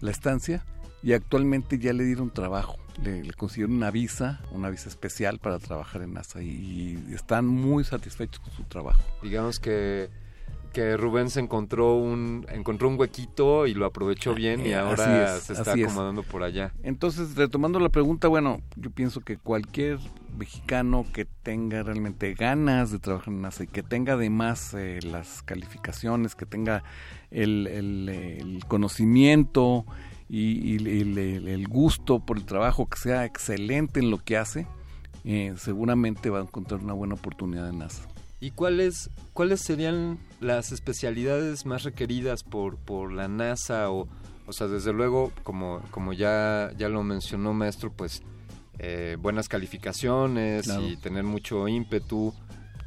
la 0.00 0.10
estancia 0.10 0.64
y 1.02 1.12
actualmente 1.12 1.78
ya 1.78 1.92
le 1.92 2.04
dieron 2.04 2.30
trabajo. 2.30 2.78
Le, 3.02 3.32
consiguieron 3.34 3.76
una 3.76 3.90
visa, 3.90 4.40
una 4.50 4.70
visa 4.70 4.88
especial 4.88 5.38
para 5.38 5.58
trabajar 5.58 6.02
en 6.02 6.14
NASA 6.14 6.42
y 6.42 6.98
están 7.12 7.46
muy 7.46 7.84
satisfechos 7.84 8.40
con 8.40 8.52
su 8.52 8.64
trabajo. 8.64 9.02
Digamos 9.22 9.60
que, 9.60 10.08
que 10.78 10.96
Rubén 10.96 11.28
se 11.28 11.40
encontró 11.40 11.96
un, 11.96 12.46
encontró 12.52 12.86
un 12.88 12.96
huequito 13.00 13.66
y 13.66 13.74
lo 13.74 13.84
aprovechó 13.84 14.32
bien 14.32 14.60
y 14.64 14.68
Eh, 14.70 14.74
ahora 14.76 15.36
es, 15.36 15.42
se 15.42 15.54
está 15.54 15.74
es. 15.74 15.84
acomodando 15.84 16.22
por 16.22 16.44
allá. 16.44 16.72
Entonces, 16.84 17.34
retomando 17.34 17.80
la 17.80 17.88
pregunta, 17.88 18.28
bueno, 18.28 18.60
yo 18.76 18.90
pienso 18.92 19.20
que 19.20 19.38
cualquier 19.38 19.98
mexicano 20.38 21.04
que 21.12 21.24
tenga 21.24 21.82
realmente 21.82 22.32
ganas 22.34 22.92
de 22.92 23.00
trabajar 23.00 23.34
en 23.34 23.42
NASA 23.42 23.64
y 23.64 23.66
que 23.66 23.82
tenga 23.82 24.12
además 24.12 24.72
eh, 24.74 25.00
las 25.02 25.42
calificaciones, 25.42 26.36
que 26.36 26.46
tenga 26.46 26.84
el, 27.32 27.66
el, 27.66 28.08
eh, 28.08 28.38
el 28.38 28.64
conocimiento 28.66 29.84
y, 30.28 30.74
y 30.74 30.76
el, 30.76 31.18
el- 31.18 31.48
el 31.48 31.66
gusto 31.66 32.20
por 32.20 32.36
el 32.38 32.44
trabajo, 32.44 32.86
que 32.88 32.98
sea 32.98 33.24
excelente 33.24 33.98
en 33.98 34.12
lo 34.12 34.18
que 34.18 34.36
hace, 34.36 34.68
eh, 35.24 35.54
seguramente 35.56 36.30
va 36.30 36.38
a 36.38 36.42
encontrar 36.42 36.80
una 36.84 36.92
buena 36.92 37.14
oportunidad 37.14 37.68
en 37.68 37.80
NASA. 37.80 38.07
¿Y 38.40 38.52
cuáles 38.52 39.10
cuáles 39.32 39.60
serían 39.60 40.18
las 40.40 40.70
especialidades 40.72 41.66
más 41.66 41.82
requeridas 41.82 42.44
por, 42.44 42.76
por 42.76 43.12
la 43.12 43.26
NASA? 43.28 43.90
O, 43.90 44.08
o 44.46 44.52
sea, 44.52 44.68
desde 44.68 44.92
luego, 44.92 45.32
como, 45.42 45.82
como 45.90 46.12
ya, 46.12 46.70
ya 46.78 46.88
lo 46.88 47.02
mencionó 47.02 47.52
maestro, 47.52 47.92
pues 47.92 48.22
eh, 48.78 49.16
buenas 49.20 49.48
calificaciones 49.48 50.64
Claro. 50.66 50.86
y 50.86 50.96
tener 50.96 51.24
mucho 51.24 51.66
ímpetu. 51.68 52.32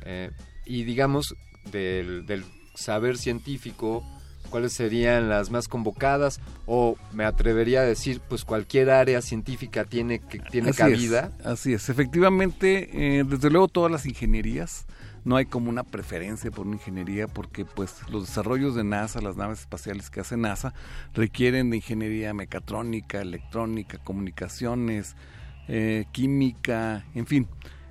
eh, 0.05 0.31
y 0.65 0.83
digamos, 0.83 1.35
del, 1.71 2.25
del 2.25 2.45
saber 2.75 3.17
científico, 3.17 4.03
cuáles 4.51 4.73
serían 4.73 5.29
las 5.29 5.49
más 5.49 5.67
convocadas 5.67 6.39
o 6.67 6.97
me 7.13 7.25
atrevería 7.25 7.79
a 7.79 7.83
decir 7.83 8.21
pues 8.29 8.45
cualquier 8.45 8.91
área 8.91 9.21
científica 9.23 9.85
tiene 9.85 10.19
que 10.19 10.37
tiene 10.37 10.69
Así 10.69 10.77
cabida. 10.77 11.31
es, 11.39 11.45
así 11.47 11.73
es, 11.73 11.89
efectivamente, 11.89 12.89
eh, 13.19 13.23
desde 13.23 13.49
luego 13.49 13.67
todas 13.67 13.91
las 13.91 14.05
ingenierías, 14.05 14.85
no 15.23 15.35
hay 15.35 15.45
como 15.45 15.69
una 15.69 15.83
preferencia 15.83 16.51
por 16.51 16.67
una 16.67 16.75
ingeniería 16.75 17.27
porque 17.27 17.65
pues 17.65 17.95
los 18.09 18.27
desarrollos 18.27 18.75
de 18.75 18.83
NASA, 18.83 19.21
las 19.21 19.37
naves 19.37 19.61
espaciales 19.61 20.09
que 20.09 20.19
hace 20.19 20.37
NASA, 20.37 20.73
requieren 21.13 21.69
de 21.69 21.77
ingeniería 21.77 22.33
mecatrónica, 22.33 23.21
electrónica, 23.21 23.97
comunicaciones, 23.99 25.15
eh, 25.67 26.05
química, 26.11 27.05
en 27.15 27.25
fin, 27.25 27.47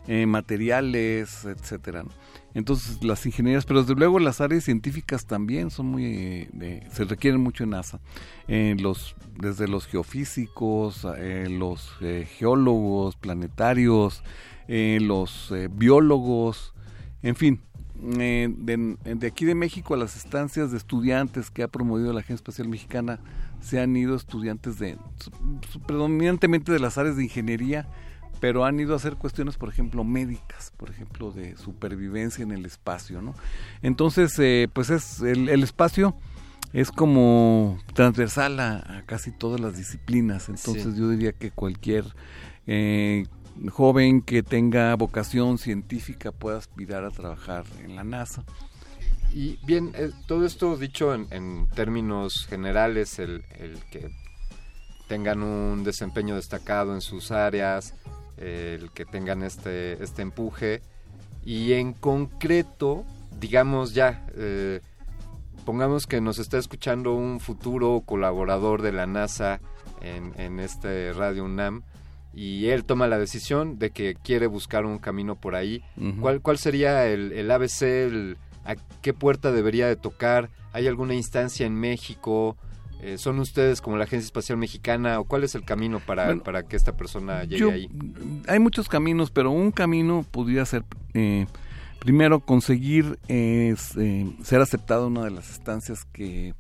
eh, 0.09 0.27
materiales, 0.27 1.45
etcétera. 1.45 2.05
Entonces 2.53 3.05
las 3.05 3.25
ingenierías, 3.27 3.65
pero 3.65 3.83
desde 3.83 3.95
luego 3.95 4.19
las 4.19 4.41
áreas 4.41 4.65
científicas 4.65 5.25
también 5.27 5.71
son 5.71 5.87
muy, 5.87 6.05
eh, 6.05 6.49
de- 6.53 6.83
se 6.93 7.05
requieren 7.05 7.41
mucho 7.41 7.63
en 7.65 7.71
NASA. 7.71 8.01
Eh, 8.49 8.77
los, 8.81 9.15
desde 9.39 9.69
los 9.69 9.87
geofísicos, 9.87 11.07
eh, 11.17 11.47
los 11.49 11.93
eh, 12.01 12.27
geólogos, 12.39 13.15
planetarios, 13.17 14.25
eh, 14.67 14.99
los 15.01 15.53
eh, 15.53 15.69
biólogos, 15.73 16.75
en 17.23 17.37
fin. 17.37 17.61
eh, 18.19 18.49
de, 18.57 18.97
de 19.05 19.27
aquí 19.27 19.45
de 19.45 19.55
México 19.55 19.93
a 19.95 19.97
las 19.99 20.17
estancias 20.17 20.71
de 20.73 20.79
estudiantes 20.79 21.51
que 21.51 21.63
ha 21.63 21.69
promovido 21.69 22.13
la 22.15 22.21
Agencia 22.21 22.37
Espacial 22.37 22.67
Mexicana 22.69 23.21
se 23.61 23.79
han 23.79 23.95
ido 23.95 24.17
estudiantes 24.17 24.79
de 24.79 24.97
predominantemente 25.87 26.73
de 26.73 26.79
las 26.79 26.97
áreas 26.99 27.17
de 27.17 27.25
ingeniería 27.25 27.87
pero 28.41 28.65
han 28.65 28.81
ido 28.81 28.95
a 28.95 28.97
hacer 28.97 29.17
cuestiones, 29.17 29.57
por 29.57 29.69
ejemplo, 29.69 30.03
médicas, 30.03 30.73
por 30.77 30.91
ejemplo, 30.91 31.31
de 31.31 31.57
supervivencia 31.57 32.43
en 32.43 32.53
el 32.53 32.65
espacio, 32.65 33.21
¿no? 33.23 33.35
Entonces, 33.83 34.37
eh, 34.39 34.69
pues 34.73 34.91
es 34.91 35.21
el, 35.21 35.49
el 35.49 35.63
espacio 35.63 36.17
es 36.73 36.91
como 36.93 37.79
transversal 37.95 38.61
a, 38.61 38.99
a 38.99 39.03
casi 39.05 39.33
todas 39.33 39.61
las 39.61 39.77
disciplinas, 39.77 40.49
entonces 40.49 40.95
Sí. 40.95 41.01
yo 41.01 41.09
diría 41.09 41.33
que 41.33 41.51
cualquier 41.51 42.05
eh, 42.67 43.27
joven 43.71 44.23
que 44.23 44.43
tenga 44.45 44.95
vocación 44.95 45.59
científica 45.59 46.31
pueda 46.31 46.59
aspirar 46.59 47.05
a 47.05 47.11
trabajar 47.11 47.65
en 47.83 47.97
la 47.97 48.05
NASA. 48.05 48.45
Y 49.35 49.59
bien, 49.67 49.93
eh, 49.97 50.11
todo 50.29 50.47
esto 50.47 50.77
dicho 50.77 51.13
en, 51.15 51.27
en 51.31 51.69
términos 51.75 52.47
generales, 52.49 53.19
el, 53.19 53.45
el 53.59 53.79
que 53.91 54.09
tengan 55.09 55.43
un 55.43 55.83
desempeño 55.83 56.37
destacado 56.37 56.95
en 56.95 57.01
sus 57.01 57.33
áreas, 57.33 57.95
el 58.41 58.91
que 58.93 59.05
tengan 59.05 59.43
este, 59.43 60.03
este 60.03 60.23
empuje, 60.23 60.83
y 61.45 61.73
en 61.75 61.93
concreto, 61.93 63.05
digamos 63.39 63.95
ya, 63.95 64.27
eh, 64.37 64.81
pongamos 65.65 66.07
que 66.07 66.21
nos 66.21 66.39
está 66.39 66.59
escuchando 66.59 67.15
un 67.15 67.41
futuro 67.41 68.03
colaborador 68.05 68.83
de 68.83 68.93
la 68.93 69.07
NASA 69.07 69.61
en, 70.03 70.33
en 70.41 70.59
este 70.61 71.13
Radio 71.13 71.45
UNAM, 71.45 71.83
y 72.33 72.67
él 72.69 72.85
toma 72.85 73.09
la 73.09 73.19
decisión 73.19 73.79
de 73.79 73.91
que 73.91 74.15
quiere 74.15 74.47
buscar 74.47 74.87
un 74.87 74.99
camino 74.99 75.35
por 75.35 75.55
ahí. 75.57 75.83
¿Cuál, 76.21 76.41
¿Cuál 76.41 76.59
sería 76.59 77.07
el, 77.07 77.33
el 77.33 77.51
ABC? 77.51 77.83
el- 77.83 78.37
¿A 78.65 78.77
qué 79.01 79.15
puerta 79.15 79.51
debería 79.53 79.89
de 79.89 79.97
tocar? 79.97 80.51
¿Hay 80.73 80.87
alguna 80.87 81.15
instancia 81.15 81.67
en 81.67 81.75
México? 81.75 82.57
Eh, 83.03 83.17
¿Son 83.19 83.39
ustedes 83.39 83.81
como 83.81 83.97
la 83.97 84.05
Agencia 84.05 84.27
Espacial 84.27 84.59
Mexicana? 84.59 85.19
¿O 85.21 85.25
cuál 85.25 85.45
es 85.45 85.55
el 85.55 85.65
camino 85.65 86.01
para, 86.01 86.27
Bueno, 86.27 86.43
para 86.43 86.63
que 86.65 86.77
esta 86.77 86.97
persona 86.97 87.45
llegue 87.45 87.59
Yo- 87.59 87.71
ahí? 87.71 87.89
Hay 88.47 88.59
muchos 88.59 88.89
caminos, 88.89 89.31
pero 89.31 89.51
un 89.51 89.71
camino 89.71 90.25
podría 90.31 90.65
ser, 90.67 90.85
eh, 91.15 91.47
primero, 91.99 92.41
conseguir 92.41 93.19
eh, 93.29 93.75
ser 94.43 94.61
aceptado 94.61 95.07
en 95.07 95.13
una 95.13 95.25
de 95.25 95.31
las 95.31 95.51
estancias 95.51 96.05
que 96.13 96.55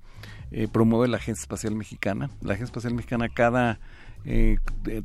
eh, 0.52 0.66
promueve 0.66 1.08
la 1.08 1.18
Agencia 1.18 1.42
Espacial 1.42 1.74
Mexicana. 1.76 2.30
La 2.40 2.54
Agencia 2.54 2.64
Espacial 2.64 2.94
Mexicana 2.94 3.28
cada 3.28 3.78
eh, 4.24 4.56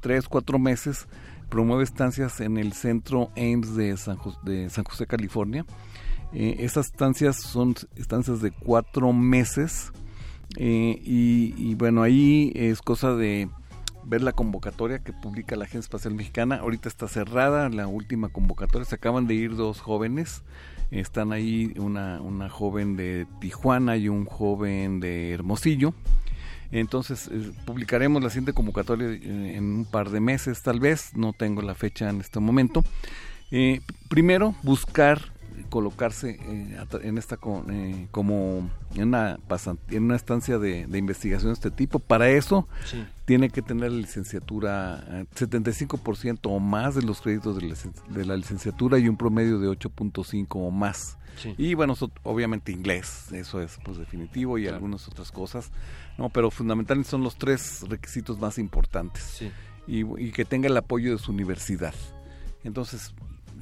tres, 0.01 0.27
cuatro 0.27 0.57
meses 0.57 1.07
promueve 1.49 1.83
estancias 1.83 2.39
en 2.41 2.57
el 2.57 2.73
centro 2.73 3.30
Ames 3.38 3.75
de 3.75 3.95
San, 3.97 4.17
Jos- 4.17 4.39
de 4.43 4.69
San 4.69 4.83
José, 4.85 5.05
California. 5.05 5.65
Eh, 6.33 6.55
esas 6.59 6.88
estancias 6.88 7.38
son 7.41 7.75
estancias 7.95 8.41
de 8.41 8.51
cuatro 8.51 9.14
meses 9.14 9.91
eh, 10.58 11.00
y, 11.03 11.75
bueno, 11.75 12.01
ahí 12.03 12.51
es 12.56 12.82
cosa 12.82 13.16
de 13.16 13.50
ver 14.03 14.22
la 14.22 14.34
convocatoria 14.34 15.00
que 15.00 15.14
publica 15.14 15.56
la 15.56 15.66
Agencia 15.66 15.80
Espacial 15.80 16.14
Mexicana. 16.14 16.58
Ahorita 16.58 16.88
está 16.88 17.08
cerrada 17.08 17.69
la 17.69 17.88
última 17.88 18.30
convocatoria. 18.30 18.85
Se 18.85 18.95
acaban 18.95 19.27
de 19.27 19.34
ir 19.34 19.56
dos 19.56 19.82
jóvenes. 19.82 20.43
Están 20.92 21.32
ahí 21.32 21.74
una, 21.77 22.22
una 22.22 22.50
joven 22.50 22.95
de 22.95 23.25
Tijuana 23.40 23.98
y 23.98 24.08
un 24.08 24.25
joven 24.25 25.00
de 25.00 25.32
Hermosillo. 25.32 25.93
Entonces, 26.72 27.30
eh, 27.32 27.51
publicaremos 27.66 28.24
la 28.24 28.30
siguiente 28.30 28.53
convocatoria 28.53 29.08
eh, 29.08 29.56
en 29.56 29.64
un 29.64 29.85
par 29.85 30.09
de 30.09 30.19
meses, 30.19 30.61
tal 30.61 30.80
vez, 30.80 31.16
no 31.16 31.34
tengo 31.34 31.61
la 31.61 31.75
fecha 31.75 32.09
en 32.09 32.22
este 32.22 32.40
momento. 32.40 32.84
Primero, 34.09 34.53
buscar 34.64 35.32
colocarse 35.66 36.38
eh, 36.42 36.77
en 37.03 37.18
esta 37.18 37.38
eh, 37.69 38.08
como 38.11 38.69
en 38.95 39.10
una, 39.10 39.38
en 39.90 40.03
una 40.03 40.16
estancia 40.16 40.58
de, 40.60 40.88
de 40.88 40.98
investigación 40.98 41.50
de 41.50 41.53
este 41.53 41.72
tipo. 41.72 42.00
Para 42.00 42.30
eso 42.30 42.68
Sí. 42.85 43.06
tiene 43.26 43.50
que 43.50 43.61
tener 43.61 43.92
la 43.92 43.98
licenciatura, 44.00 45.03
eh, 45.10 45.26
75% 45.35 46.40
o 46.44 46.60
más 46.60 46.95
de 46.95 47.02
los 47.03 47.22
créditos 47.22 47.56
de 47.56 47.64
la, 47.64 47.74
licen- 47.76 47.94
de 48.10 48.26
la 48.26 48.35
licenciatura 48.38 48.98
y 49.00 49.08
un 49.10 49.18
promedio 49.18 49.60
de 49.60 49.68
8.5 49.69 50.45
o 50.68 50.72
más. 50.72 51.18
Sí. 51.38 51.53
Y 51.58 51.74
bueno, 51.74 51.95
so- 51.95 52.11
obviamente 52.24 52.72
inglés, 52.72 53.32
eso 53.34 53.61
es 53.61 53.77
pues 53.84 53.98
definitivo 53.98 54.58
y 54.58 54.68
algunas 54.68 55.08
otras 55.08 55.32
cosas, 55.32 55.72
no, 56.18 56.30
pero 56.30 56.50
fundamentalmente 56.50 57.10
son 57.10 57.24
los 57.24 57.35
tres 57.38 57.84
requisitos 57.90 58.40
más 58.40 58.58
importantes. 58.58 59.22
Sí. 59.24 59.52
Y, 59.88 60.00
y 60.19 60.32
que 60.32 60.45
tenga 60.45 60.68
el 60.68 60.77
apoyo 60.77 61.11
de 61.11 61.18
su 61.19 61.32
universidad. 61.32 61.94
Entonces, 62.64 63.14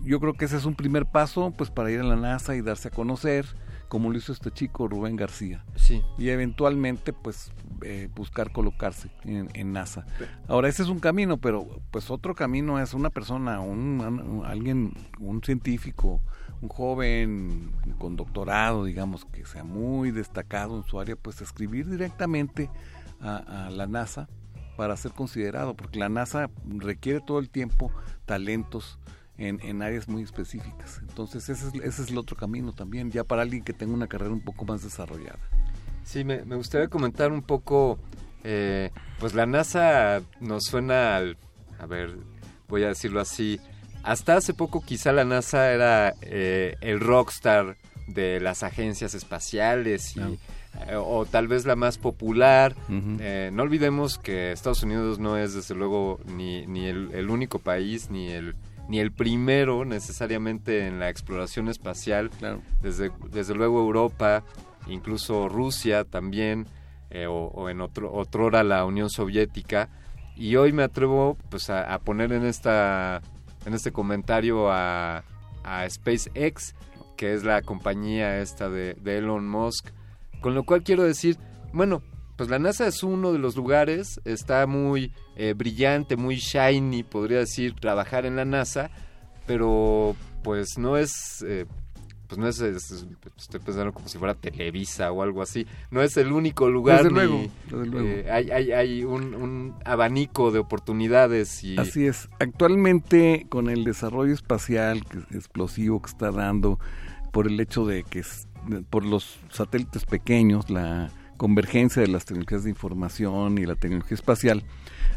yo 0.04 0.20
creo 0.20 0.34
que 0.34 0.46
ese 0.46 0.58
es 0.58 0.66
un 0.66 0.76
primer 0.76 1.06
paso 1.06 1.52
pues 1.58 1.70
para 1.72 1.92
ir 1.92 2.00
a 2.00 2.04
la 2.04 2.16
NASA 2.16 2.56
y 2.56 2.62
darse 2.62 2.90
a 2.90 2.92
conocer, 2.92 3.46
como 3.88 4.12
lo 4.12 4.18
hizo 4.18 4.32
este 4.34 4.52
chico 4.52 4.88
Rubén 4.88 5.16
García. 5.16 5.64
Sí. 5.76 6.02
Y 6.18 6.30
eventualmente 6.30 7.14
pues 7.14 7.52
eh, 7.84 8.10
buscar 8.16 8.52
colocarse 8.52 9.12
en, 9.24 9.50
en 9.54 9.72
NASA. 9.72 10.06
Ahora 10.48 10.68
ese 10.70 10.84
es 10.84 10.90
un 10.90 11.00
camino, 11.00 11.38
pero 11.38 11.68
pues 11.92 12.10
otro 12.10 12.34
camino 12.36 12.80
es 12.80 12.94
una 12.94 13.10
persona, 13.10 13.60
un, 13.60 14.02
un- 14.02 14.46
alguien, 14.46 14.94
un 15.20 15.42
científico, 15.44 16.22
un 16.62 16.70
joven 16.70 17.72
con 18.00 18.16
doctorado, 18.16 18.86
digamos, 18.86 19.26
que 19.26 19.46
sea 19.46 19.64
muy 19.64 20.12
destacado 20.12 20.78
en 20.78 20.84
su 20.86 21.00
área, 21.00 21.16
pues 21.16 21.42
escribir 21.42 21.88
directamente 21.90 22.70
a, 23.22 23.68
a 23.68 23.70
la 23.70 23.86
NASA 23.86 24.28
para 24.76 24.98
ser 24.98 25.12
considerado, 25.12 25.76
porque 25.76 26.00
la 26.00 26.10
NASA 26.10 26.50
requiere 26.66 27.20
todo 27.22 27.38
el 27.40 27.50
tiempo 27.50 27.92
talentos 28.26 28.98
en, 29.38 29.60
en 29.62 29.82
áreas 29.82 30.08
muy 30.08 30.24
específicas. 30.24 31.00
Entonces 31.02 31.50
ese 31.50 31.68
es, 31.68 31.74
ese 31.76 32.02
es 32.04 32.10
el 32.10 32.18
otro 32.18 32.36
camino 32.36 32.74
también, 32.74 33.12
ya 33.12 33.24
para 33.24 33.42
alguien 33.42 33.64
que 33.64 33.74
tenga 33.74 33.94
una 33.94 34.08
carrera 34.08 34.32
un 34.32 34.42
poco 34.42 34.66
más 34.66 34.84
desarrollada. 34.84 35.40
Sí, 36.04 36.24
me, 36.24 36.44
me 36.46 36.56
gustaría 36.56 36.88
comentar 36.88 37.32
un 37.32 37.42
poco, 37.42 37.98
eh, 38.44 38.92
pues 39.20 39.34
la 39.34 39.46
NASA 39.46 40.22
nos 40.40 40.66
suena 40.66 41.16
al, 41.16 41.38
a 41.80 41.86
ver, 41.86 42.18
voy 42.68 42.84
a 42.84 42.90
decirlo 42.90 43.22
así, 43.22 43.60
hasta 44.04 44.36
hace 44.36 44.54
poco 44.54 44.82
quizá 44.82 45.14
la 45.14 45.24
NASA 45.24 45.72
era 45.72 46.14
eh, 46.22 46.76
el 46.82 47.00
rockstar 47.00 47.78
de 48.08 48.42
las 48.42 48.64
agencias 48.64 49.14
espaciales 49.14 50.18
y, 50.18 50.20
eh, 50.90 50.96
o 50.98 51.26
tal 51.26 51.48
vez 51.48 51.66
la 51.66 51.78
más 51.78 51.98
popular. 51.98 52.76
Eh, 52.90 53.50
no 53.54 53.64
olvidemos 53.64 54.18
que 54.18 54.52
Estados 54.52 54.84
Unidos 54.84 55.20
no 55.20 55.38
es 55.38 55.54
desde 55.54 55.74
luego 55.74 56.20
ni, 56.26 56.68
ni 56.68 56.88
el, 56.88 57.12
el 57.14 57.30
único 57.30 57.60
país 57.60 58.10
ni 58.10 58.30
el 58.30 58.56
ni 58.88 59.00
el 59.00 59.12
primero 59.12 59.86
necesariamente 59.86 60.88
en 60.88 61.00
la 61.00 61.10
exploración 61.10 61.70
espacial. 61.70 62.30
Desde, 62.82 63.12
desde 63.32 63.56
luego 63.56 63.80
Europa, 63.80 64.44
incluso 64.88 65.48
Rusia 65.50 66.04
también, 66.04 66.68
eh, 67.10 67.28
o, 67.28 67.48
o 67.48 67.70
en 67.70 67.82
otro 67.82 68.12
otrora 68.14 68.64
la 68.64 68.86
Unión 68.86 69.10
Soviética. 69.10 69.90
Y 70.36 70.56
hoy 70.56 70.74
me 70.74 70.84
atrevo 70.84 71.38
pues 71.50 71.70
a, 71.70 71.94
a 71.94 72.00
poner 72.00 72.32
en 72.34 72.46
esta 72.46 73.22
en 73.66 73.74
este 73.74 73.92
comentario 73.92 74.72
a, 74.72 75.24
a 75.64 75.90
SpaceX, 75.90 76.76
que 77.16 77.34
es 77.34 77.44
la 77.44 77.62
compañía 77.62 78.42
esta 78.42 78.70
de, 78.70 78.96
de 78.96 79.20
Elon 79.20 79.48
Musk. 79.48 79.90
Con 80.42 80.56
lo 80.56 80.64
cual 80.64 80.84
quiero 80.84 81.04
decir, 81.04 81.38
bueno, 81.72 82.02
pues 82.44 82.52
la 82.52 82.60
NASA 82.60 82.86
es 82.88 83.04
uno 83.04 83.32
de 83.32 83.40
los 83.40 83.56
lugares, 83.56 84.20
está 84.26 84.68
muy 84.68 85.14
eh, 85.38 85.54
brillante, 85.56 86.18
muy 86.18 86.36
shiny, 86.36 87.04
podría 87.04 87.40
decir, 87.40 87.74
trabajar 87.74 88.26
en 88.26 88.36
la 88.36 88.44
NASA, 88.44 88.92
pero 89.48 90.14
pues 90.44 90.78
no 90.78 90.98
es, 90.98 91.42
eh, 91.48 91.66
pues 92.28 92.38
no 92.38 92.50
es, 92.50 92.60
es- 92.60 93.06
estoy 93.38 93.62
pensando 93.62 93.94
como 93.94 94.10
si 94.10 94.18
fuera 94.18 94.34
Televisa 94.36 95.10
o 95.14 95.24
algo 95.24 95.42
así, 95.42 95.66
no 95.90 96.02
es 96.02 96.18
el 96.18 96.34
único 96.34 96.70
lugar, 96.70 97.04
Desde 97.04 97.12
ni- 97.12 97.16
luego, 97.16 97.52
desde 97.72 97.86
luego. 97.86 98.08
eh, 98.10 98.28
hay, 98.30 98.52
hay, 98.52 98.72
hay 98.74 99.04
un, 99.06 99.36
un 99.36 99.76
abanico 99.86 100.52
de 100.52 100.60
oportunidades 100.60 101.64
y... 101.64 101.78
Así 101.80 102.06
es. 102.08 102.28
Actualmente, 102.42 103.46
con 103.48 103.70
el 103.70 103.86
desarrollo 103.86 104.34
espacial 104.34 105.02
explosivo 105.32 106.02
que 106.02 106.10
está 106.10 106.30
dando, 106.32 106.78
por 107.32 107.48
el 107.48 107.58
hecho 107.62 107.86
de 107.86 108.04
que 108.04 108.22
por 108.90 109.06
los 109.06 109.40
satélites 109.50 110.04
pequeños, 110.06 110.70
la 110.70 111.10
convergencia 111.38 112.02
de 112.02 112.08
las 112.08 112.26
tecnologías 112.26 112.64
de 112.64 112.70
información 112.70 113.58
y 113.58 113.66
la 113.66 113.76
tecnología 113.76 114.16
espacial, 114.16 114.64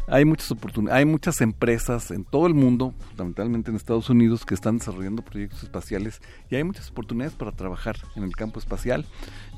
hay 0.09 0.23
muchas 0.23 0.51
oportunidades, 0.51 0.99
hay 0.99 1.05
muchas 1.05 1.41
empresas 1.41 2.11
en 2.11 2.23
todo 2.23 2.47
el 2.47 2.53
mundo, 2.53 2.93
fundamentalmente 3.09 3.71
en 3.71 3.75
Estados 3.75 4.09
Unidos, 4.09 4.45
que 4.45 4.53
están 4.53 4.77
desarrollando 4.77 5.21
proyectos 5.21 5.63
espaciales 5.63 6.21
y 6.49 6.55
hay 6.55 6.63
muchas 6.63 6.89
oportunidades 6.89 7.33
para 7.33 7.51
trabajar 7.51 7.97
en 8.15 8.23
el 8.23 8.35
campo 8.35 8.59
espacial. 8.59 9.05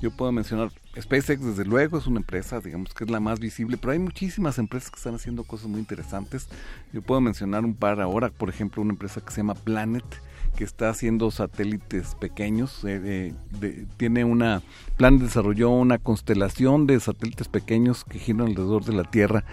Yo 0.02 0.10
puedo 0.10 0.32
mencionar 0.32 0.72
SpaceX, 1.00 1.44
desde 1.44 1.66
luego, 1.66 2.00
es 2.00 2.08
una 2.08 2.20
empresa, 2.20 2.60
digamos 2.62 2.94
que 2.94 3.04
es 3.04 3.12
la 3.12 3.20
más 3.20 3.40
visible, 3.40 3.78
pero 3.78 3.94
hay 3.94 4.00
muchísimas 4.00 4.58
empresas 4.58 4.90
que 4.90 4.98
están 4.98 5.16
haciendo 5.16 5.44
cosas 5.44 5.68
muy 5.68 5.80
interesantes. 5.80 6.48
Yo 6.94 7.02
puedo 7.02 7.22
mencionar 7.22 7.64
un 7.64 7.76
par 7.76 8.02
ahora, 8.02 8.30
por 8.30 8.50
ejemplo, 8.50 8.82
una 8.82 8.94
empresa 8.94 9.22
que 9.22 9.32
se 9.32 9.38
llama 9.38 9.54
Planet, 9.54 10.04
que 10.60 10.66
está 10.66 10.90
haciendo 10.90 11.32
satélites 11.32 12.16
pequeños. 12.16 12.82
eh, 12.84 13.34
tiene 13.96 14.26
una. 14.26 14.62
Planet 14.98 15.22
desarrolló 15.22 15.70
una 15.70 16.00
constelación 16.00 16.86
de 16.86 17.00
satélites 17.00 17.48
pequeños 17.48 18.04
que 18.04 18.20
giran 18.20 18.48
alrededor 18.48 18.84
de 18.84 18.92
la 18.92 19.06
Tierra 19.06 19.46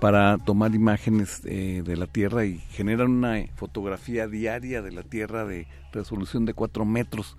para 0.00 0.38
tomar 0.38 0.74
imágenes 0.74 1.42
eh, 1.44 1.82
de 1.84 1.96
la 1.98 2.06
Tierra 2.06 2.46
y 2.46 2.60
generan 2.70 3.10
una 3.10 3.44
fotografía 3.56 4.26
diaria 4.26 4.80
de 4.80 4.90
la 4.90 5.02
Tierra 5.02 5.44
de 5.44 5.66
resolución 5.92 6.46
de 6.46 6.54
4 6.54 6.86
metros. 6.86 7.36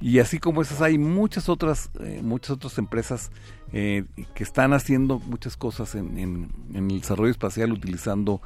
Y 0.00 0.18
así 0.18 0.40
como 0.40 0.60
esas 0.60 0.82
hay 0.82 0.98
muchas 0.98 1.48
otras, 1.48 1.90
eh, 2.00 2.22
muchas 2.24 2.50
otras 2.50 2.76
empresas 2.78 3.30
que 3.70 4.04
están 4.44 4.72
haciendo 4.72 5.18
muchas 5.20 5.56
cosas 5.56 5.94
en- 5.94 6.18
en 6.18 6.90
el 6.90 7.00
desarrollo 7.00 7.30
espacial 7.30 7.72
utilizando 7.72 8.40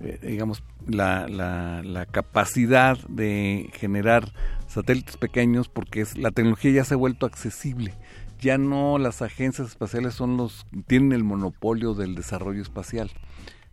eh, 0.00 0.18
digamos, 0.22 0.62
la, 0.86 1.26
la, 1.28 2.06
capacidad 2.06 2.98
de 3.08 3.70
generar 3.74 4.32
satélites 4.66 5.16
pequeños 5.16 5.68
porque 5.68 6.00
es, 6.00 6.16
la 6.16 6.30
tecnología 6.30 6.72
ya 6.72 6.84
se 6.84 6.94
ha 6.94 6.98
vuelto 6.98 7.26
accesible. 7.26 7.94
Ya 8.40 8.58
no 8.58 8.98
las 8.98 9.22
agencias 9.22 9.68
espaciales 9.68 10.14
son 10.14 10.36
los 10.36 10.66
tienen 10.86 11.12
el 11.12 11.24
monopolio 11.24 11.94
del 11.94 12.14
desarrollo 12.14 12.62
espacial. 12.62 13.10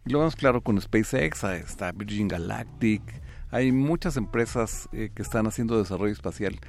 Y 0.06 0.12
lo 0.12 0.20
vemos 0.20 0.36
claro 0.36 0.62
con 0.62 0.80
SpaceX, 0.80 1.44
está 1.44 1.92
Virgin 1.92 2.28
Galactic, 2.28 3.02
hay 3.52 3.72
muchas 3.74 4.16
empresas 4.16 4.88
eh, 4.94 5.12
que 5.14 5.22
están 5.22 5.46
haciendo 5.46 5.78
desarrollo 5.78 6.14
espacial 6.14 6.60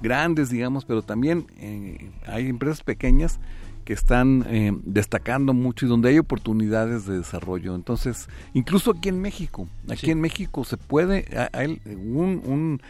grandes, 0.00 0.48
digamos, 0.50 0.84
pero 0.84 1.02
también 1.02 1.46
eh, 1.58 2.10
hay 2.26 2.48
empresas 2.48 2.82
pequeñas 2.82 3.40
que 3.84 3.92
están 3.92 4.44
eh, 4.48 4.72
destacando 4.84 5.52
mucho 5.52 5.86
y 5.86 5.88
donde 5.88 6.08
hay 6.10 6.18
oportunidades 6.18 7.06
de 7.06 7.18
desarrollo. 7.18 7.74
Entonces, 7.74 8.28
incluso 8.54 8.92
aquí 8.92 9.08
en 9.10 9.20
México, 9.20 9.68
aquí 9.90 10.06
Sí. 10.06 10.10
en 10.10 10.20
México 10.20 10.64
se 10.64 10.76
puede, 10.76 11.26
hay 11.52 11.80
un, 11.86 12.42
un 12.44 12.80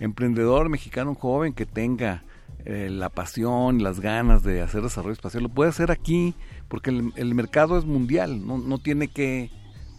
emprendedor 0.00 0.68
mexicano 0.68 1.10
un 1.10 1.16
joven 1.16 1.52
que 1.52 1.66
tenga 1.66 2.22
eh, 2.64 2.88
la 2.90 3.10
pasión, 3.10 3.82
las 3.82 4.00
ganas 4.00 4.42
de 4.42 4.62
hacer 4.62 4.82
desarrollo 4.82 5.12
espacial, 5.12 5.42
lo 5.42 5.48
puede 5.50 5.70
hacer 5.70 5.90
aquí 5.90 6.34
porque 6.68 6.90
el, 6.90 7.12
el 7.16 7.34
mercado 7.34 7.78
es 7.78 7.84
mundial, 7.84 8.46
no, 8.46 8.58
no 8.58 8.78
tiene 8.78 9.08
que 9.08 9.50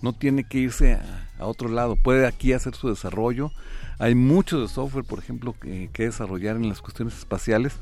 no 0.01 0.13
tiene 0.13 0.43
que 0.43 0.59
irse 0.59 0.93
a, 0.93 1.27
a 1.39 1.45
otro 1.45 1.69
lado, 1.69 1.95
puede 1.95 2.27
aquí 2.27 2.53
hacer 2.53 2.75
su 2.75 2.89
desarrollo. 2.89 3.51
Hay 3.99 4.15
mucho 4.15 4.59
de 4.61 4.67
software, 4.67 5.05
por 5.05 5.19
ejemplo, 5.19 5.55
que, 5.59 5.89
desarrollar 5.93 6.55
en 6.57 6.67
las 6.69 6.81
cuestiones 6.81 7.17
espaciales 7.17 7.77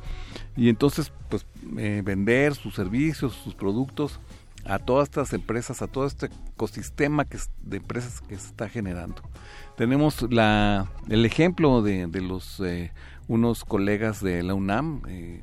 y 0.56 0.70
entonces, 0.70 1.12
pues, 1.30 1.46
eh, 1.78 2.02
vender 2.06 2.56
sus 2.56 2.76
servicios, 2.76 3.34
sus 3.34 3.56
productos 3.56 4.20
a 4.66 4.80
todas 4.80 5.10
estas 5.10 5.34
empresas, 5.34 5.82
a 5.82 5.88
todo 5.88 6.06
este 6.06 6.30
ecosistema 6.54 7.26
que 7.26 7.38
de 7.64 7.78
empresas 7.78 8.22
que 8.22 8.38
se 8.38 8.48
está 8.48 8.70
generando. 8.70 9.22
Tenemos 9.76 10.22
la, 10.32 10.90
el 11.10 11.26
ejemplo 11.26 11.82
de, 11.82 12.08
de 12.08 12.22
los 12.22 12.60
eh, 12.62 12.92
unos 13.28 13.66
colegas 13.66 14.22
de 14.22 14.44
la 14.44 14.54
UNAM, 14.54 15.02
eh, 15.08 15.42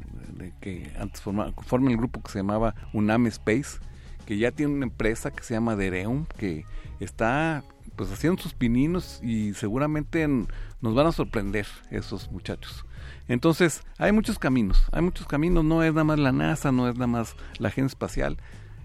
que 0.60 0.92
antes 0.98 1.20
forma- 1.20 1.52
forman 1.66 1.90
el 1.90 1.98
grupo 1.98 2.22
que 2.22 2.30
se 2.30 2.38
llamaba 2.38 2.74
UNAM 2.94 3.26
Space, 3.26 3.78
que 4.24 4.38
ya 4.38 4.52
tiene 4.52 4.72
una 4.72 4.86
empresa 4.86 5.30
que 5.32 5.42
se 5.42 5.54
llama 5.54 5.76
Dereum, 5.76 6.24
que 6.38 6.64
está 7.00 7.62
pues 8.00 8.12
haciendo 8.12 8.40
sus 8.42 8.54
pininos 8.54 9.20
y 9.22 9.52
seguramente 9.52 10.22
en- 10.22 10.48
nos 10.80 10.94
van 10.94 11.06
a 11.08 11.12
sorprender 11.12 11.66
esos 11.90 12.30
muchachos. 12.32 12.86
Entonces, 13.28 13.82
hay 13.98 14.10
muchos 14.10 14.38
caminos, 14.38 14.84
hay 14.90 15.02
muchos 15.02 15.26
caminos, 15.26 15.64
no 15.66 15.82
es 15.82 15.92
nada 15.92 16.04
más 16.04 16.18
la 16.18 16.32
NASA, 16.32 16.72
no 16.72 16.88
es 16.88 16.94
nada 16.94 17.08
más 17.08 17.36
la 17.58 17.68
agencia 17.68 17.88
espacial. 17.92 18.38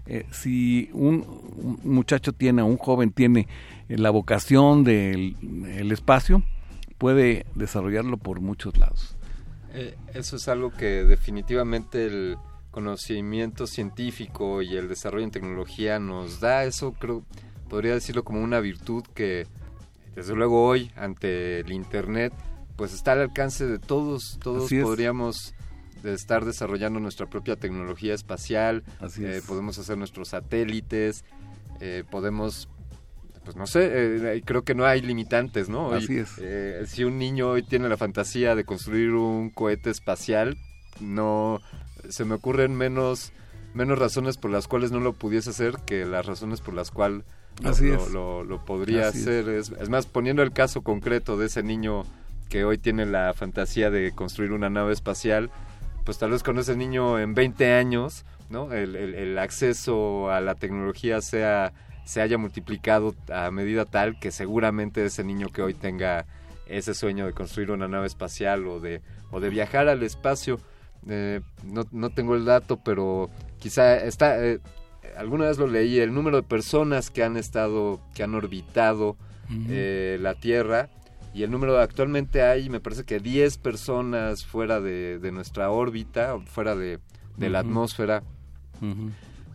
Eh, 0.04 0.26
si 0.32 0.90
un, 0.92 1.24
un 1.56 1.80
muchacho 1.94 2.34
tiene, 2.34 2.62
un 2.62 2.76
joven 2.76 3.10
tiene 3.10 3.48
eh, 3.88 3.96
la 3.96 4.10
vocación 4.10 4.84
del 4.84 5.34
el 5.66 5.90
espacio, 5.92 6.42
puede 6.98 7.46
desarrollarlo 7.54 8.18
por 8.18 8.40
muchos 8.40 8.76
lados. 8.76 9.16
Eh, 9.72 9.96
eso 10.12 10.36
es 10.36 10.46
algo 10.48 10.72
que 10.72 11.04
definitivamente 11.04 12.04
el 12.04 12.36
conocimiento 12.70 13.66
científico 13.66 14.60
y 14.60 14.76
el 14.76 14.90
desarrollo 14.90 15.24
en 15.24 15.30
tecnología 15.30 15.98
nos 15.98 16.38
da 16.40 16.64
eso, 16.64 16.92
creo, 16.92 17.24
podría 17.68 17.94
decirlo 17.94 18.24
como 18.24 18.42
una 18.42 18.60
virtud 18.60 19.04
que 19.14 19.46
desde 20.14 20.34
luego 20.34 20.66
hoy 20.66 20.90
ante 20.96 21.60
el 21.60 21.72
internet 21.72 22.32
pues 22.76 22.92
está 22.92 23.12
al 23.12 23.20
alcance 23.20 23.66
de 23.66 23.78
todos, 23.78 24.38
todos 24.42 24.70
es. 24.70 24.82
podríamos 24.82 25.54
estar 26.04 26.44
desarrollando 26.44 27.00
nuestra 27.00 27.26
propia 27.26 27.56
tecnología 27.56 28.14
espacial, 28.14 28.84
Así 29.00 29.24
eh, 29.24 29.40
podemos 29.46 29.78
hacer 29.78 29.96
nuestros 29.98 30.28
satélites, 30.28 31.24
eh, 31.80 32.04
podemos 32.10 32.68
pues 33.44 33.56
no 33.56 33.66
sé, 33.66 33.90
eh, 33.92 34.42
creo 34.44 34.62
que 34.62 34.74
no 34.74 34.84
hay 34.86 35.00
limitantes, 35.00 35.68
¿no? 35.68 35.88
Hoy, 35.88 36.02
Así 36.02 36.18
es. 36.18 36.90
si 36.90 37.04
un 37.04 37.16
niño 37.16 37.50
hoy 37.50 37.62
tiene 37.62 37.88
la 37.88 37.96
fantasía 37.96 38.56
de 38.56 38.64
construir 38.64 39.12
un 39.12 39.50
cohete 39.50 39.90
espacial, 39.90 40.56
no 41.00 41.60
se 42.08 42.24
me 42.24 42.34
ocurren 42.34 42.74
menos 42.74 43.32
menos 43.72 43.98
razones 43.98 44.36
por 44.36 44.50
las 44.50 44.68
cuales 44.68 44.90
no 44.90 45.00
lo 45.00 45.12
pudiese 45.12 45.50
hacer 45.50 45.76
que 45.86 46.06
las 46.06 46.24
razones 46.24 46.60
por 46.60 46.74
las 46.74 46.90
cuales 46.90 47.24
lo, 47.62 47.70
Así 47.70 47.88
es. 47.88 48.10
lo- 48.10 48.44
lo 48.44 48.64
podría 48.64 49.08
Así 49.08 49.20
hacer. 49.20 49.48
Es. 49.48 49.70
es 49.70 49.88
más, 49.88 50.06
poniendo 50.06 50.42
el 50.42 50.52
caso 50.52 50.82
concreto 50.82 51.36
de 51.36 51.46
ese 51.46 51.62
niño 51.62 52.04
que 52.48 52.64
hoy 52.64 52.78
tiene 52.78 53.06
la 53.06 53.32
fantasía 53.34 53.90
de 53.90 54.12
construir 54.12 54.52
una 54.52 54.70
nave 54.70 54.92
espacial, 54.92 55.50
pues 56.04 56.18
tal 56.18 56.30
vez 56.30 56.42
con 56.42 56.58
ese 56.58 56.76
niño 56.76 57.18
en 57.18 57.34
20 57.34 57.72
años, 57.72 58.24
¿no? 58.50 58.72
El, 58.72 58.94
el- 58.94 59.14
el 59.14 59.38
acceso 59.38 60.30
a 60.30 60.40
la 60.40 60.54
tecnología 60.54 61.20
sea 61.20 61.72
se 62.04 62.20
haya 62.20 62.38
multiplicado 62.38 63.16
a 63.32 63.50
medida 63.50 63.84
tal 63.84 64.20
que 64.20 64.30
seguramente 64.30 65.04
ese 65.04 65.24
niño 65.24 65.48
que 65.48 65.62
hoy 65.62 65.74
tenga 65.74 66.24
ese 66.68 66.94
sueño 66.94 67.26
de 67.26 67.32
construir 67.32 67.72
una 67.72 67.88
nave 67.88 68.06
espacial 68.06 68.64
o 68.68 68.78
de 68.78 69.00
o 69.32 69.40
de 69.40 69.48
viajar 69.50 69.88
al 69.88 70.04
espacio 70.04 70.60
eh, 71.08 71.40
no, 71.64 71.82
no 71.90 72.10
tengo 72.10 72.36
el 72.36 72.44
dato 72.44 72.76
pero 72.84 73.28
quizá 73.58 73.96
está 73.96 74.40
eh, 74.44 74.60
alguna 75.16 75.46
vez 75.46 75.58
lo 75.58 75.66
leí 75.66 75.98
el 75.98 76.14
número 76.14 76.36
de 76.36 76.42
personas 76.42 77.10
que 77.10 77.22
han 77.22 77.36
estado 77.36 78.00
que 78.14 78.22
han 78.22 78.34
orbitado 78.34 79.16
eh, 79.68 80.18
la 80.20 80.34
Tierra 80.34 80.88
y 81.34 81.42
el 81.42 81.50
número 81.50 81.78
actualmente 81.78 82.42
hay 82.42 82.68
me 82.68 82.80
parece 82.80 83.04
que 83.04 83.20
10 83.20 83.58
personas 83.58 84.44
fuera 84.44 84.80
de, 84.80 85.18
de 85.18 85.32
nuestra 85.32 85.70
órbita 85.70 86.38
fuera 86.46 86.74
de, 86.74 86.98
de 87.36 87.50
la 87.50 87.60
atmósfera 87.60 88.22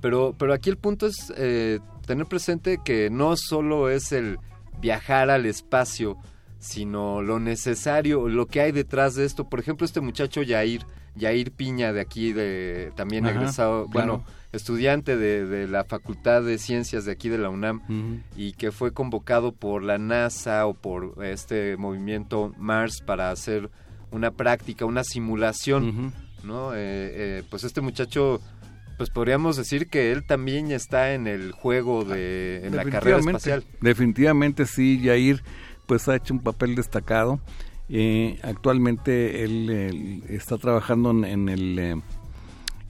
pero, 0.02 0.34
pero 0.38 0.54
aquí 0.54 0.70
el 0.70 0.78
punto 0.78 1.06
es 1.06 1.32
eh, 1.38 1.80
tener 2.06 2.26
presente 2.26 2.80
que 2.84 3.10
no 3.10 3.36
solo 3.38 3.90
es 3.90 4.12
el 4.12 4.40
viajar 4.80 5.30
al 5.30 5.46
espacio, 5.46 6.18
sino 6.60 7.22
lo 7.22 7.40
necesario, 7.40 8.28
lo 8.28 8.48
que 8.48 8.62
hay 8.62 8.72
detrás 8.72 9.16
de 9.16 9.26
esto. 9.26 9.48
Por 9.48 9.60
ejemplo, 9.60 9.86
este 9.86 10.02
muchacho 10.02 10.42
Yair, 10.42 10.86
Yair 11.16 11.52
Piña 11.52 11.94
de 11.94 12.02
aquí, 12.02 12.34
de 12.34 12.92
también 12.96 13.26
Ajá, 13.26 13.36
egresado, 13.36 13.86
claro. 13.86 13.92
bueno, 13.92 14.26
estudiante 14.52 15.16
de, 15.16 15.46
de 15.46 15.68
la 15.68 15.86
Facultad 15.86 16.44
de 16.44 16.58
Ciencias 16.58 17.06
de 17.06 17.12
aquí 17.14 17.30
de 17.30 17.38
la 17.38 17.50
UNAM 17.50 18.24
y 18.36 18.54
que 18.54 18.72
fue 18.72 18.92
convocado 18.92 19.54
por 19.54 19.82
la 19.84 19.98
NASA 19.98 20.66
o 20.66 20.74
por 20.74 21.24
este 21.24 21.78
movimiento 21.78 22.54
Mars 22.58 23.02
para 23.02 23.32
hacer 23.32 23.70
una 24.12 24.32
práctica, 24.32 24.86
una 24.86 25.04
simulación, 25.06 26.14
¿no? 26.44 26.74
Eh, 26.74 26.78
eh, 26.78 27.44
pues 27.50 27.64
este 27.64 27.80
muchacho, 27.80 28.42
pues 28.98 29.10
podríamos 29.10 29.56
decir 29.56 29.88
que 29.88 30.12
él 30.12 30.26
también 30.26 30.72
está 30.72 31.14
en 31.14 31.28
el 31.28 31.54
juego 31.54 32.04
de, 32.04 32.66
en 32.66 32.76
la 32.76 32.84
carrera 32.84 33.20
espacial. 33.20 33.64
Definitivamente 33.80 34.66
sí, 34.66 35.00
Yair 35.00 35.42
pues 35.86 36.10
ha 36.10 36.16
hecho 36.18 36.34
un 36.34 36.42
papel 36.42 36.76
destacado. 36.76 37.40
Eh, 37.88 38.38
actualmente 38.44 39.44
él, 39.44 39.70
eh, 39.70 40.22
está 40.36 40.58
trabajando 40.58 41.12
en, 41.12 41.24
en 41.24 41.50
el... 41.50 42.02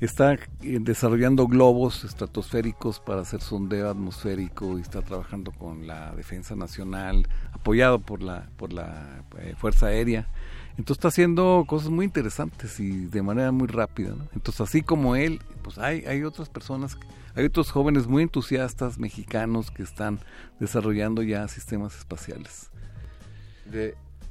está 0.05 0.33
eh, 0.33 0.39
desarrollando 0.81 1.47
globos 1.47 2.03
estratosféricos 2.03 2.99
para 2.99 3.21
hacer 3.21 3.41
sondeo 3.41 3.89
atmosférico 3.89 4.79
y 4.79 4.81
está 4.81 5.01
trabajando 5.01 5.51
con 5.51 5.85
la 5.85 6.11
Defensa 6.15 6.55
Nacional, 6.55 7.27
apoyado 7.51 7.99
por 7.99 8.23
la, 8.23 8.49
por 8.57 8.73
la 8.73 9.23
eh, 9.37 9.53
Fuerza 9.57 9.87
Aérea. 9.87 10.27
Entonces 10.71 10.97
está 10.97 11.09
haciendo 11.09 11.65
cosas 11.67 11.89
muy 11.89 12.05
interesantes 12.05 12.79
y 12.79 13.05
de 13.05 13.21
manera 13.21 13.51
muy 13.51 13.67
rápida. 13.67 14.15
Entonces 14.33 14.61
así 14.61 14.81
como 14.81 15.15
él, 15.15 15.39
pues 15.61 15.77
hay, 15.77 16.03
hay 16.05 16.23
otras 16.23 16.49
personas, 16.49 16.97
hay 17.35 17.45
otros 17.45 17.69
jóvenes 17.69 18.07
muy 18.07 18.23
entusiastas 18.23 18.97
mexicanos 18.97 19.69
que 19.69 19.83
están 19.83 20.19
desarrollando 20.59 21.21
ya 21.21 21.47
sistemas 21.47 21.95
espaciales. 21.95 22.71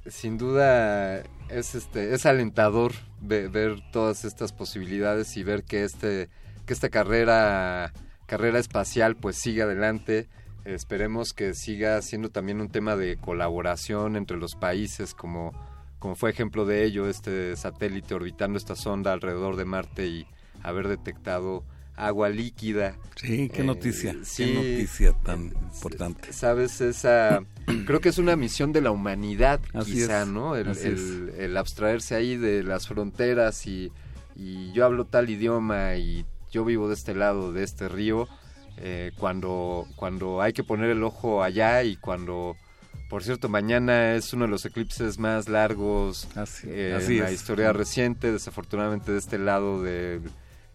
Sin 0.07 0.39
duda 0.39 1.23
es 1.49 1.75
este 1.75 2.15
es 2.15 2.27
alentador 2.27 2.93
ve- 3.21 3.49
ver 3.49 3.81
todas 3.93 4.25
estas 4.25 4.53
posibilidades 4.53 5.37
y 5.37 5.43
ver 5.43 5.65
que 5.65 5.85
este 5.85 6.29
que 6.67 6.73
esta 6.73 6.89
carrera 6.89 7.93
carrera 8.27 8.59
espacial 8.59 9.17
pues 9.17 9.37
siga 9.37 9.65
adelante. 9.65 10.29
Esperemos 10.65 11.33
que 11.33 11.55
siga 11.55 12.01
siendo 12.03 12.29
también 12.29 12.61
un 12.61 12.69
tema 12.69 12.95
de 12.95 13.17
colaboración 13.17 14.15
entre 14.17 14.37
los 14.37 14.55
países 14.55 15.15
como 15.15 15.53
como 15.99 16.17
fue 16.17 16.31
ejemplo 16.31 16.65
de 16.65 16.85
ello 16.85 17.09
este 17.09 17.57
satélite 17.57 18.15
orbitando 18.15 18.57
esta 18.59 18.77
sonda 18.77 19.13
alrededor 19.13 19.57
de 19.57 19.65
Marte 19.65 20.07
y 20.07 20.27
haber 20.63 20.89
detectado 20.89 21.65
agua 22.07 22.29
líquida. 22.29 22.97
Sí, 23.17 23.51
qué 23.53 23.63
Eh, 23.63 23.65
noticia, 23.65 24.17
sí, 24.23 24.45
qué 24.47 24.55
noticia 24.55 25.13
tan 25.23 25.45
importante. 25.47 26.33
sabes 26.33 26.81
esa 26.81 27.43
creo 27.87 28.01
que 28.01 28.09
es 28.09 28.19
una 28.19 28.37
misión 28.37 28.73
de 28.73 28.81
la 28.81 28.91
humanidad 28.91 29.61
Así 29.75 29.93
quizá 29.93 30.23
es, 30.23 30.29
no 30.29 30.57
el, 30.57 30.69
el- 30.79 31.33
el 31.39 31.57
abstraerse 31.57 32.15
ahí 32.15 32.37
de 32.37 32.63
las 32.63 32.89
fronteras 32.89 33.67
y, 33.67 33.93
y 34.37 34.73
yo 34.73 34.85
hablo 34.85 35.05
tal 35.05 35.29
idioma 35.31 35.97
y 35.97 36.25
yo 36.51 36.65
vivo 36.65 36.89
de 36.89 36.95
este 36.95 37.15
lado 37.15 37.53
de 37.53 37.63
este 37.63 37.89
río 37.89 38.27
eh, 38.79 39.13
cuando 39.19 39.87
cuando 39.97 40.41
hay 40.41 40.53
que 40.53 40.65
poner 40.65 40.91
el 40.91 41.03
ojo 41.05 41.43
allá 41.43 41.83
y 41.85 41.97
cuando 41.97 42.57
por 43.11 43.23
cierto 43.23 43.49
mañana 43.49 44.15
es 44.15 44.33
uno 44.33 44.47
de 44.47 44.51
los 44.51 44.65
eclipses 44.65 45.19
más 45.19 45.49
largos 45.49 46.27
eh, 46.65 46.95
así 46.97 47.17
en 47.19 47.21
la 47.25 47.29
es. 47.31 47.35
historia 47.35 47.73
reciente 47.73 48.33
desafortunadamente 48.33 49.13
de 49.13 49.19
este 49.19 49.37
lado 49.39 49.83
del 49.83 50.23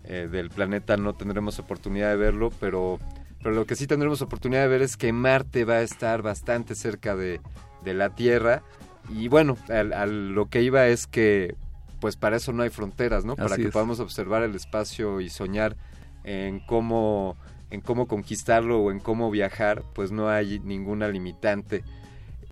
eh, 0.08 0.28
del 0.32 0.50
planeta 0.50 0.98
no 0.98 1.14
tendremos 1.14 1.60
oportunidad 1.60 2.10
de 2.10 2.16
verlo, 2.18 2.52
pero, 2.60 3.00
pero 3.42 3.56
lo 3.56 3.66
que 3.66 3.76
sí 3.76 3.88
tendremos 3.88 4.22
oportunidad 4.22 4.62
de 4.62 4.68
ver 4.68 4.82
es 4.82 4.98
que 4.98 5.12
Marte 5.14 5.66
va 5.66 5.76
a 5.76 5.82
estar 5.82 6.22
bastante 6.22 6.76
cerca 6.76 7.16
de, 7.16 7.42
de 7.84 7.94
la 7.94 8.10
Tierra. 8.16 8.64
Y 9.10 9.28
bueno, 9.28 9.58
al- 9.70 9.94
al- 9.94 10.30
lo 10.34 10.48
que 10.50 10.62
iba 10.64 10.88
es 10.88 11.08
que 11.08 11.56
pues 12.00 12.18
para 12.18 12.36
eso 12.38 12.52
no 12.54 12.62
hay 12.64 12.70
fronteras, 12.70 13.26
¿no? 13.26 13.36
Para 13.36 13.56
que 13.56 13.68
es. 13.68 13.72
podamos 13.74 14.00
observar 14.00 14.44
el 14.44 14.54
espacio 14.56 15.22
y 15.22 15.30
soñar 15.30 15.76
en 16.24 16.60
cómo, 16.60 17.36
en 17.72 17.82
cómo 17.82 18.08
conquistarlo 18.08 18.80
o 18.80 18.92
en 18.92 19.00
cómo 19.00 19.32
viajar, 19.32 19.82
pues 19.94 20.12
no 20.12 20.30
hay 20.30 20.60
ninguna 20.60 21.08
limitante. 21.08 21.84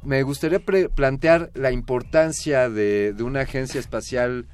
Me 0.03 0.23
gustaría 0.23 0.59
plantear 0.59 1.51
la 1.53 1.71
importancia 1.71 2.69
de, 2.69 3.13
de 3.13 3.23
una 3.23 3.41
agencia 3.41 3.79
espacial 3.79 4.47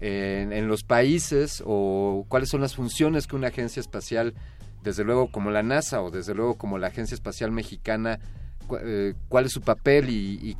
en, 0.00 0.52
en 0.52 0.68
los 0.68 0.82
países 0.84 1.62
o 1.66 2.24
cuáles 2.28 2.48
son 2.48 2.60
las 2.60 2.74
funciones 2.74 3.26
que 3.26 3.36
una 3.36 3.48
agencia 3.48 3.80
espacial, 3.80 4.34
desde 4.82 5.04
luego 5.04 5.30
como 5.30 5.50
la 5.50 5.62
NASA 5.62 6.02
o 6.02 6.10
desde 6.10 6.34
luego 6.34 6.56
como 6.56 6.78
la 6.78 6.86
Agencia 6.88 7.14
Espacial 7.14 7.50
Mexicana, 7.50 8.20
cu- 8.66 8.78
eh, 8.80 9.14
cuál 9.28 9.46
es 9.46 9.52
su 9.52 9.60
papel 9.60 10.08
y, 10.08 10.38
y 10.40 10.56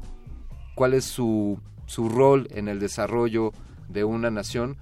cuál 0.75 0.95
es 0.95 1.05
su, 1.05 1.61
su 1.87 2.09
rol 2.09 2.49
en 2.51 2.69
el 2.69 2.81
desarrollo 2.81 3.53
de 3.89 4.05
una 4.05 4.31
nación. 4.31 4.77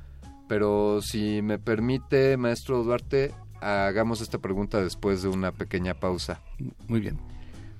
Pero 0.49 1.01
si 1.03 1.43
me 1.43 1.59
permite, 1.59 2.37
maestro 2.37 2.83
Duarte, 2.83 3.33
hagamos 3.61 4.21
esta 4.21 4.39
pregunta 4.39 4.81
después 4.81 5.23
de 5.23 5.29
una 5.29 5.53
pequeña 5.53 5.95
pausa. 5.95 6.41
Muy 6.89 7.01
bien. 7.01 7.19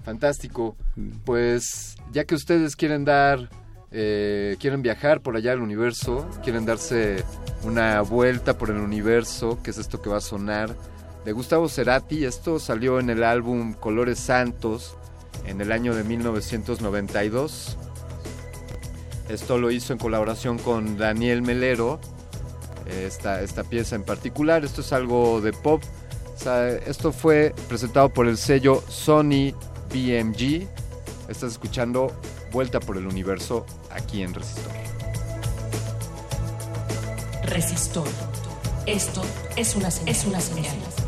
Fantástico. 0.05 0.77
Pues 1.25 1.97
ya 2.13 2.25
que 2.25 2.35
ustedes 2.35 2.77
quieren 2.77 3.05
dar, 3.05 3.49
eh, 3.93 4.57
quieren 4.59 4.83
viajar 4.83 5.21
por 5.21 5.37
allá 5.37 5.53
al 5.53 5.61
universo, 5.61 6.29
quieren 6.43 6.67
darse 6.67 7.25
una 7.63 8.01
vuelta 8.03 8.59
por 8.59 8.71
el 8.71 8.79
universo, 8.79 9.59
que 9.63 9.71
es 9.71 9.79
esto 9.79 10.03
que 10.03 10.11
va 10.11 10.19
a 10.19 10.21
sonar, 10.21 10.77
de 11.25 11.33
Gustavo 11.33 11.69
Cerati. 11.69 12.25
Esto 12.25 12.59
salió 12.59 12.99
en 13.01 13.11
el 13.11 13.23
álbum 13.23 13.75
Colores 13.75 14.19
Santos 14.19 14.97
en 15.47 15.61
el 15.61 15.73
año 15.73 15.95
de 15.95 16.05
1992. 16.05 17.77
Esto 19.29 19.59
lo 19.59 19.71
hizo 19.71 19.93
en 19.93 19.99
colaboración 19.99 20.59
con 20.59 20.97
Daniel 20.99 21.43
Melero, 21.43 22.01
esta, 22.87 23.43
esta 23.43 23.65
pieza 23.65 23.97
en 23.97 24.05
particular. 24.05 24.65
Esto 24.65 24.81
es 24.81 24.93
algo 24.93 25.41
de 25.41 25.53
pop. 25.53 25.83
Esto 26.87 27.13
fue 27.13 27.55
presentado 27.69 28.09
por 28.09 28.29
el 28.29 28.37
sello 28.37 28.83
Sony 28.89 29.53
BMG. 29.93 30.69
Estás 31.29 31.53
escuchando 31.53 32.13
Vuelta 32.57 32.81
por 32.81 32.97
el 32.97 33.07
Universo 33.07 33.67
aquí 33.91 34.23
en 34.23 34.33
Resistor. 34.33 34.73
Resistor. 37.43 38.09
Esto 38.87 39.23
es 39.59 39.77
una 39.77 39.91
señal. 39.91 40.09
Es 40.09 40.25
una 40.25 40.41
señal. 40.41 41.06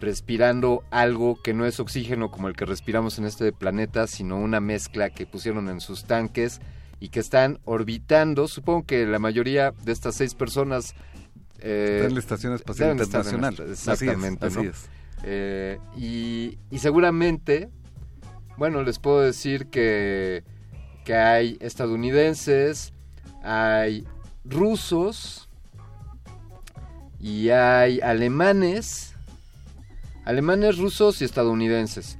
respirando 0.00 0.84
algo 0.92 1.42
que 1.42 1.54
no 1.54 1.66
es 1.66 1.80
oxígeno 1.80 2.30
como 2.30 2.46
el 2.46 2.54
que 2.54 2.64
respiramos 2.64 3.18
en 3.18 3.24
este 3.24 3.50
planeta, 3.50 4.06
sino 4.06 4.38
una 4.38 4.60
mezcla 4.60 5.10
que 5.10 5.26
pusieron 5.26 5.70
en 5.70 5.80
sus 5.80 6.04
tanques 6.04 6.60
y 7.00 7.08
que 7.08 7.18
están 7.18 7.58
orbitando. 7.64 8.46
Supongo 8.46 8.86
que 8.86 9.06
la 9.06 9.18
mayoría 9.18 9.74
de 9.82 9.90
estas 9.90 10.14
seis 10.14 10.36
personas 10.36 10.94
eh, 11.62 11.94
Está 11.96 12.08
en 12.08 12.14
la 12.14 12.20
Estación 12.20 12.52
Espacial 12.54 12.90
en 12.90 12.98
Internacional. 12.98 13.54
Así 13.54 13.62
es, 13.62 13.88
Exactamente, 13.88 14.46
así 14.46 14.56
¿no? 14.56 14.70
es. 14.70 14.88
Eh, 15.24 15.78
y, 15.96 16.58
y 16.70 16.78
seguramente, 16.78 17.70
bueno, 18.56 18.82
les 18.82 18.98
puedo 18.98 19.20
decir 19.20 19.66
que, 19.66 20.44
que 21.04 21.14
hay 21.14 21.58
estadounidenses, 21.60 22.92
hay 23.42 24.06
rusos 24.44 25.48
y 27.20 27.50
hay 27.50 28.00
alemanes, 28.00 29.14
alemanes, 30.24 30.78
rusos 30.78 31.22
y 31.22 31.24
estadounidenses. 31.24 32.18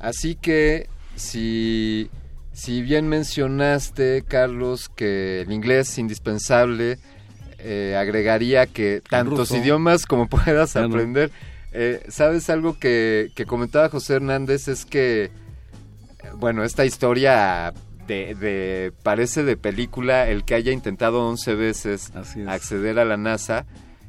Así 0.00 0.34
que 0.34 0.88
si, 1.14 2.10
si 2.52 2.82
bien 2.82 3.08
mencionaste, 3.08 4.24
Carlos, 4.26 4.88
que 4.88 5.42
el 5.42 5.52
inglés 5.52 5.90
es 5.90 5.98
indispensable, 5.98 6.98
eh, 7.62 7.96
agregaría 7.98 8.66
que 8.66 9.02
tantos 9.08 9.50
idiomas 9.52 10.06
como 10.06 10.28
puedas 10.28 10.72
Claro. 10.72 10.88
aprender. 10.88 11.30
Eh, 11.72 12.02
¿Sabes 12.08 12.50
algo 12.50 12.78
que, 12.78 13.30
que 13.34 13.46
comentaba 13.46 13.88
José 13.88 14.14
Hernández? 14.14 14.66
Es 14.68 14.84
que, 14.84 15.30
bueno, 16.36 16.64
esta 16.64 16.84
historia 16.84 17.72
de, 18.06 18.34
de- 18.34 18.92
parece 19.02 19.44
de 19.44 19.56
película 19.56 20.28
el 20.28 20.44
que 20.44 20.54
haya 20.54 20.72
intentado 20.72 21.26
11 21.28 21.54
veces 21.54 22.12
acceder 22.48 22.98
a 22.98 23.04
la 23.04 23.16
NASA 23.16 23.66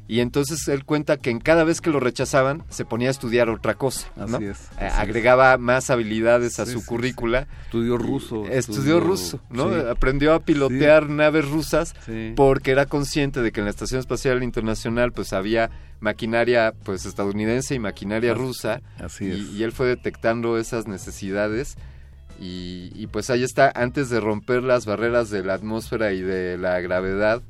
y 0.08 0.20
entonces 0.20 0.66
él 0.68 0.84
cuenta 0.84 1.16
que 1.16 1.30
en 1.30 1.38
cada 1.40 1.64
vez 1.64 1.80
que 1.80 1.88
lo 1.90 2.00
rechazaban 2.00 2.64
se 2.68 2.84
ponía 2.84 3.08
a 3.08 3.10
estudiar 3.12 3.48
otra 3.48 3.74
cosa, 3.74 4.08
¿no? 4.16 4.36
Así 4.36 4.44
es, 4.46 4.58
Eh, 4.72 4.74
así 4.78 4.86
es. 4.86 4.94
agregaba 4.94 5.56
más 5.58 5.88
habilidades 5.90 6.58
a 6.58 6.66
Sí, 6.66 6.72
su 6.72 6.80
sí, 6.80 6.86
currícula. 6.86 7.46
Estudió 7.64 7.96
ruso. 7.96 8.44
Estudió 8.46 9.00
ruso, 9.00 9.40
¿no? 9.50 9.66
Aprendió 9.90 10.34
a 10.34 10.40
pilotear 10.40 11.08
naves 11.08 11.48
rusas 11.48 11.94
Sí. 12.04 12.32
porque 12.36 12.72
era 12.72 12.86
consciente 12.86 13.40
de 13.42 13.52
que 13.52 13.60
en 13.60 13.64
la 13.66 13.70
Estación 13.70 14.00
Espacial 14.00 14.42
Internacional 14.42 15.12
pues 15.12 15.32
había 15.32 15.70
maquinaria 16.00 16.74
pues 16.84 17.06
estadounidense 17.06 17.74
y 17.74 17.78
maquinaria 17.78 18.34
rusa 18.34 18.82
así 18.98 19.26
y, 19.26 19.30
es. 19.30 19.38
y 19.52 19.62
él 19.62 19.72
fue 19.72 19.86
detectando 19.86 20.58
esas 20.58 20.86
necesidades 20.88 21.76
y, 22.40 22.90
y, 22.96 23.06
pues 23.06 23.30
ahí 23.30 23.44
está, 23.44 23.70
antes 23.74 24.10
de 24.10 24.18
romper 24.18 24.64
las 24.64 24.84
barreras 24.84 25.30
de 25.30 25.44
la 25.44 25.54
atmósfera 25.54 26.12
y 26.12 26.22
de 26.22 26.58
la 26.58 26.80
gravedad, 26.80 27.40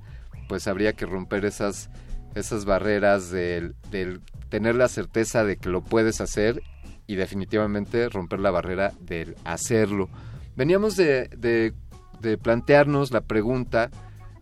pues 0.49 0.67
habría 0.69 0.93
que 0.93 1.07
romper 1.07 1.47
esas, 1.47 1.89
esas 2.35 2.65
barreras 2.65 3.31
del, 3.31 3.75
del 3.91 4.21
tener 4.49 4.75
la 4.75 4.89
certeza 4.89 5.45
de 5.45 5.57
que 5.57 5.69
lo 5.69 5.83
puedes 5.83 6.21
hacer 6.21 6.63
y 7.07 7.17
definitivamente 7.17 8.09
romper 8.09 8.41
la 8.41 8.51
barrera 8.51 8.93
del 9.01 9.35
hacerlo. 9.45 10.09
Veníamos 10.57 10.97
de, 10.97 11.29
de- 11.37 11.73
plantearnos 12.39 13.11
la 13.11 13.21
pregunta, 13.23 13.91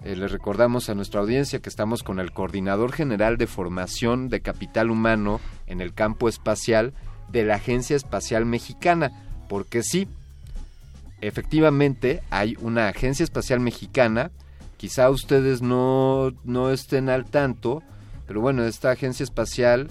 eh, 0.05 0.15
le 0.15 0.29
recordamos 0.29 0.91
a 0.91 0.95
nuestra 0.95 1.21
audiencia 1.21 1.61
que 1.61 1.71
estamos 1.71 2.03
con 2.03 2.21
el 2.21 2.31
coordinador 2.33 2.93
general 2.93 3.39
de 3.39 3.47
formación 3.47 4.29
de 4.29 4.41
capital 4.41 4.91
humano 4.91 5.41
en 5.67 5.81
el 5.81 5.95
campo 5.95 6.29
espacial 6.29 6.93
de 7.31 7.45
la 7.45 7.55
Agencia 7.55 7.97
Espacial 7.97 8.45
Mexicana, 8.45 9.13
porque 9.49 9.83
sí, 9.83 10.09
efectivamente 11.21 12.23
hay 12.31 12.57
una 12.61 12.89
agencia 12.89 13.25
espacial 13.25 13.61
mexicana, 13.61 14.31
quizá 14.81 15.11
ustedes 15.11 15.61
no, 15.61 16.33
no 16.43 16.71
estén 16.71 17.11
al 17.11 17.27
tanto, 17.27 17.83
pero 18.27 18.41
bueno, 18.41 18.65
esta 18.65 18.91
agencia 18.91 19.25
espacial 19.25 19.89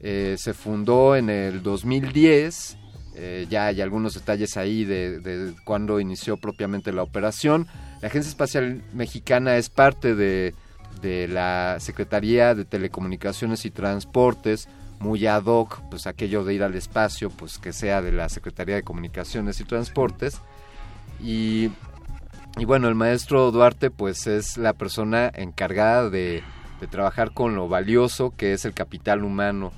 eh, 0.00 0.34
se 0.40 0.54
fundó 0.54 1.14
en 1.14 1.30
el 1.30 1.62
2010, 1.62 2.76
eh, 3.14 3.46
ya 3.48 3.66
hay 3.66 3.80
algunos 3.80 4.14
detalles 4.14 4.56
ahí 4.56 4.84
de, 4.84 5.20
de 5.20 5.54
cuándo 5.64 6.00
inició 6.00 6.36
propiamente 6.36 6.92
la 6.92 7.04
operación. 7.04 7.68
La 8.02 8.08
Agencia 8.08 8.28
Espacial 8.28 8.82
Mexicana 8.92 9.56
es 9.56 9.70
parte 9.70 10.16
de, 10.16 10.52
de 11.00 11.28
la 11.28 11.76
Secretaría 11.78 12.56
de 12.56 12.64
Telecomunicaciones 12.64 13.64
y 13.64 13.70
Transportes, 13.70 14.68
muy 14.98 15.28
ad 15.28 15.44
hoc, 15.44 15.80
pues 15.90 16.08
aquello 16.08 16.42
de 16.42 16.54
ir 16.54 16.64
al 16.64 16.74
espacio, 16.74 17.30
pues 17.30 17.58
que 17.60 17.72
sea 17.72 18.02
de 18.02 18.10
la 18.10 18.28
Secretaría 18.28 18.74
de 18.74 18.82
Comunicaciones 18.82 19.60
y 19.60 19.64
Transportes. 19.64 20.40
Y, 21.22 21.70
y 22.56 22.64
bueno, 22.66 22.88
el 22.88 22.94
maestro 22.94 23.50
Duarte 23.50 23.90
pues 23.90 24.26
es 24.26 24.56
la 24.56 24.74
persona 24.74 25.30
encargada 25.34 26.08
de, 26.08 26.42
trabajar 26.90 27.32
con 27.32 27.54
lo 27.54 27.66
valioso 27.66 28.34
que 28.36 28.52
es 28.52 28.66
el 28.66 28.74
capital 28.74 29.24
humano. 29.24 29.72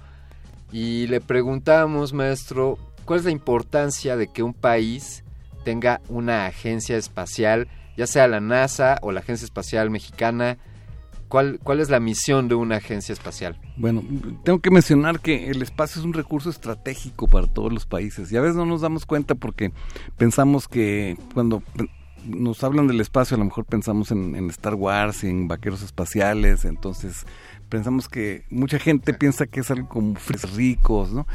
Y 0.73 1.07
le 1.07 1.21
preguntamos, 1.21 2.13
maestro, 2.13 2.79
¿cuál 3.05 3.21
es 3.21 3.25
la 3.25 3.31
importancia 3.31 4.17
de 4.17 4.27
que 4.27 4.43
un 4.43 4.53
país 4.53 5.23
tenga 5.65 6.01
una 6.09 6.47
agencia 6.47 6.97
espacial, 6.97 7.69
ya 7.97 8.09
sea 8.09 8.27
la 8.27 8.41
NASA 8.41 8.99
o 9.03 9.13
la 9.13 9.21
Agencia 9.21 9.45
Espacial 9.45 9.89
Mexicana? 9.89 10.59
¿Cuál, 11.29 11.61
cuál 11.63 11.79
es 11.79 11.91
la 11.91 12.01
misión 12.01 12.49
de 12.49 12.57
una 12.57 12.77
agencia 12.77 13.13
espacial? 13.13 13.57
Bueno, 13.77 14.03
tengo 14.43 14.59
que 14.59 14.73
mencionar 14.73 15.21
que 15.21 15.49
el 15.51 15.63
espacio 15.63 16.01
es 16.01 16.05
un 16.05 16.13
recurso 16.13 16.51
estratégico 16.51 17.29
para 17.29 17.47
todos 17.47 17.73
los 17.73 17.87
países 17.87 18.33
y 18.33 18.37
a 18.37 18.41
veces 18.41 18.57
no 18.57 18.67
nos 18.67 18.81
damos 18.81 19.07
cuenta 19.07 19.37
porque 19.37 19.73
pensamos 20.17 20.67
que 20.67 21.17
cuando 21.35 21.63
nos 22.29 22.63
hablan 22.65 22.87
del 22.87 23.01
espacio 23.01 23.35
a 23.37 23.39
lo 23.39 23.45
mejor 23.45 23.65
pensamos 23.65 24.11
en, 24.11 24.35
en 24.37 24.51
Star 24.51 24.75
Wars 24.75 25.25
y 25.25 25.29
en 25.29 25.49
vaqueros 25.49 25.83
espaciales, 25.83 26.65
entonces 26.65 27.25
pensamos 27.69 28.09
que 28.09 28.45
mucha 28.51 28.79
gente 28.79 29.15
piensa 29.15 29.47
que 29.47 29.61
es 29.61 29.71
algo 29.71 29.89
como 29.89 30.15
fres- 30.15 30.55
ricos, 30.55 31.13
¿no? 31.13 31.27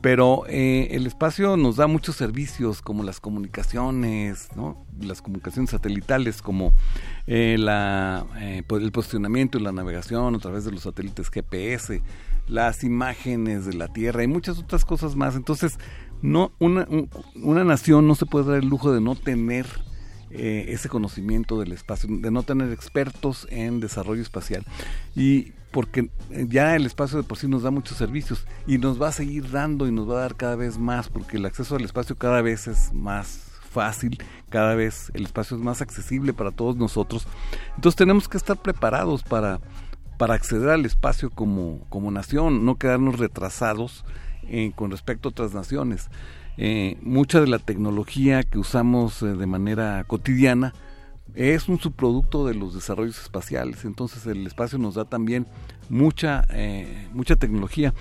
Pero 0.00 0.44
eh, 0.48 0.88
el 0.90 1.06
espacio 1.06 1.56
nos 1.56 1.76
da 1.76 1.86
muchos 1.86 2.16
servicios 2.16 2.82
como 2.82 3.04
las 3.04 3.20
comunicaciones, 3.20 4.48
¿no? 4.56 4.84
las 5.00 5.22
comunicaciones 5.22 5.70
satelitales, 5.70 6.42
como 6.42 6.72
eh, 7.28 7.56
la, 7.58 8.26
eh, 8.40 8.64
po- 8.66 8.78
el 8.78 8.90
posicionamiento 8.90 9.58
y 9.58 9.62
la 9.62 9.70
navegación 9.70 10.34
a 10.34 10.38
través 10.40 10.64
de 10.64 10.72
los 10.72 10.82
satélites 10.82 11.30
GPS, 11.30 12.02
las 12.48 12.82
imágenes 12.82 13.64
de 13.64 13.74
la 13.74 13.86
Tierra 13.88 14.24
y 14.24 14.26
muchas 14.26 14.58
otras 14.58 14.84
cosas 14.84 15.14
más. 15.14 15.36
Entonces, 15.36 15.78
no 16.20 16.50
una, 16.58 16.84
un- 16.90 17.08
una 17.36 17.62
nación 17.62 18.08
no 18.08 18.16
se 18.16 18.26
puede 18.26 18.46
dar 18.50 18.58
el 18.62 18.68
lujo 18.68 18.92
de 18.92 19.00
no 19.00 19.14
tener 19.14 19.66
eh, 20.34 20.66
ese 20.68 20.88
conocimiento 20.88 21.60
del 21.60 21.72
espacio, 21.72 22.08
de 22.10 22.30
no 22.30 22.42
tener 22.42 22.72
expertos 22.72 23.46
en 23.50 23.80
desarrollo 23.80 24.22
espacial. 24.22 24.64
Y 25.14 25.52
porque 25.70 26.10
eh, 26.30 26.46
ya 26.48 26.74
el 26.74 26.86
espacio 26.86 27.18
de 27.18 27.24
por 27.24 27.36
sí 27.38 27.48
nos 27.48 27.62
da 27.62 27.70
muchos 27.70 27.98
servicios 27.98 28.46
y 28.66 28.78
nos 28.78 29.00
va 29.00 29.08
a 29.08 29.12
seguir 29.12 29.50
dando 29.50 29.86
y 29.86 29.92
nos 29.92 30.08
va 30.08 30.18
a 30.18 30.20
dar 30.22 30.36
cada 30.36 30.56
vez 30.56 30.78
más, 30.78 31.08
porque 31.08 31.36
el 31.36 31.44
acceso 31.44 31.76
al 31.76 31.84
espacio 31.84 32.16
cada 32.16 32.40
vez 32.40 32.66
es 32.66 32.92
más 32.94 33.50
fácil, 33.70 34.22
cada 34.50 34.74
vez 34.74 35.10
el 35.14 35.24
espacio 35.24 35.56
es 35.56 35.62
más 35.62 35.82
accesible 35.82 36.32
para 36.32 36.50
todos 36.50 36.76
nosotros. 36.76 37.26
Entonces 37.74 37.96
tenemos 37.96 38.28
que 38.28 38.36
estar 38.36 38.56
preparados 38.56 39.22
para, 39.22 39.60
para 40.18 40.34
acceder 40.34 40.68
al 40.68 40.86
espacio 40.86 41.30
como, 41.30 41.80
como 41.88 42.10
nación, 42.10 42.64
no 42.64 42.76
quedarnos 42.76 43.18
retrasados 43.18 44.04
eh, 44.48 44.72
con 44.74 44.90
respecto 44.90 45.28
a 45.28 45.30
otras 45.30 45.54
naciones. 45.54 46.08
Eh, 46.58 46.98
mucha 47.02 47.40
de 47.40 47.46
la 47.46 47.58
tecnología 47.58 48.42
que 48.42 48.58
usamos 48.58 49.22
eh, 49.22 49.26
de 49.26 49.46
manera 49.46 50.04
cotidiana 50.04 50.74
es 51.34 51.68
un 51.68 51.78
subproducto 51.78 52.46
de 52.46 52.54
los 52.54 52.74
desarrollos 52.74 53.20
espaciales. 53.20 53.84
Entonces 53.84 54.26
el 54.26 54.46
espacio 54.46 54.78
nos 54.78 54.94
da 54.94 55.04
también 55.04 55.46
mucha, 55.88 56.44
eh, 56.50 57.08
mucha 57.12 57.36
tecnología. 57.36 57.94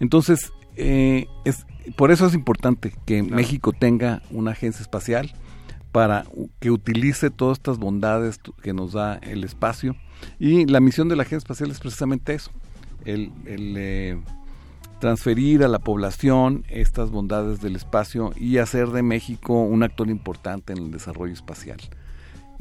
Entonces, 0.00 0.52
eh, 0.76 1.26
es, 1.44 1.66
por 1.96 2.10
eso 2.10 2.26
es 2.26 2.34
importante 2.34 2.92
que 3.06 3.22
México 3.22 3.72
tenga 3.72 4.22
una 4.30 4.52
agencia 4.52 4.82
espacial 4.82 5.32
para 5.92 6.26
que 6.60 6.70
utilice 6.70 7.30
todas 7.30 7.58
estas 7.58 7.78
bondades 7.78 8.38
que 8.62 8.72
nos 8.72 8.92
da 8.92 9.14
el 9.14 9.44
espacio. 9.44 9.96
Y 10.38 10.66
la 10.66 10.80
misión 10.80 11.08
de 11.08 11.16
la 11.16 11.22
agencia 11.22 11.38
espacial 11.38 11.70
es 11.70 11.80
precisamente 11.80 12.34
eso, 12.34 12.50
el, 13.04 13.32
el, 13.46 14.20
transferir 15.00 15.62
a 15.62 15.68
la 15.68 15.78
población 15.78 16.64
estas 16.68 17.10
bondades 17.10 17.60
del 17.60 17.76
espacio 17.76 18.32
y 18.36 18.58
hacer 18.58 18.88
de 18.88 19.02
México 19.02 19.54
un 19.62 19.82
actor 19.82 20.08
importante 20.08 20.72
en 20.72 20.78
el 20.78 20.90
desarrollo 20.90 21.32
espacial. 21.32 21.78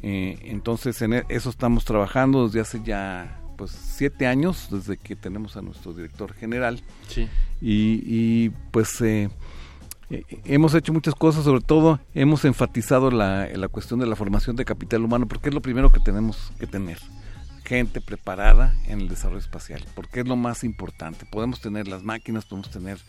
Eh, 0.01 0.38
entonces 0.43 1.01
en 1.01 1.14
e- 1.14 1.23
eso 1.30 1.49
estamos 1.49 1.85
trabajando 1.85 2.45
desde 2.45 2.59
hace 2.59 2.81
ya 2.83 3.41
pues 3.57 3.72
siete 3.72 4.27
años 4.27 4.67
desde 4.69 4.97
que 4.97 5.15
tenemos 5.15 5.55
a 5.55 5.61
nuestro 5.61 5.93
director 5.93 6.33
general 6.33 6.81
Sí. 7.07 7.27
y, 7.61 8.01
y, 8.05 8.49
pues 8.72 8.99
eh, 8.99 9.30
eh, 10.09 10.23
hemos 10.43 10.75
hecho 10.75 10.91
muchas 10.91 11.15
cosas 11.15 11.45
sobre 11.45 11.61
todo 11.61 12.01
hemos 12.14 12.43
enfatizado 12.43 13.09
la, 13.09 13.47
la 13.55 13.67
cuestión 13.69 14.01
de 14.01 14.05
la 14.07 14.17
formación 14.17 14.57
de 14.57 14.65
capital 14.65 15.05
humano 15.05 15.25
porque 15.27 15.47
es 15.49 15.55
lo 15.55 15.61
primero 15.61 15.89
que 15.89 16.01
tenemos 16.01 16.51
que 16.59 16.67
tener 16.67 16.99
gente 17.66 18.00
preparada 18.00 18.76
en 18.88 19.02
el 19.02 19.10
desarrollo 19.10 19.40
espacial, 19.40 19.84
porque 19.95 20.22
es 20.22 20.27
lo 20.27 20.35
más 20.35 20.64
importante. 20.64 21.26
Podemos 21.26 21.60
tener 21.60 21.88
las 21.88 22.03
máquinas, 22.03 22.45
podemos 22.45 22.69
tener 22.69 23.00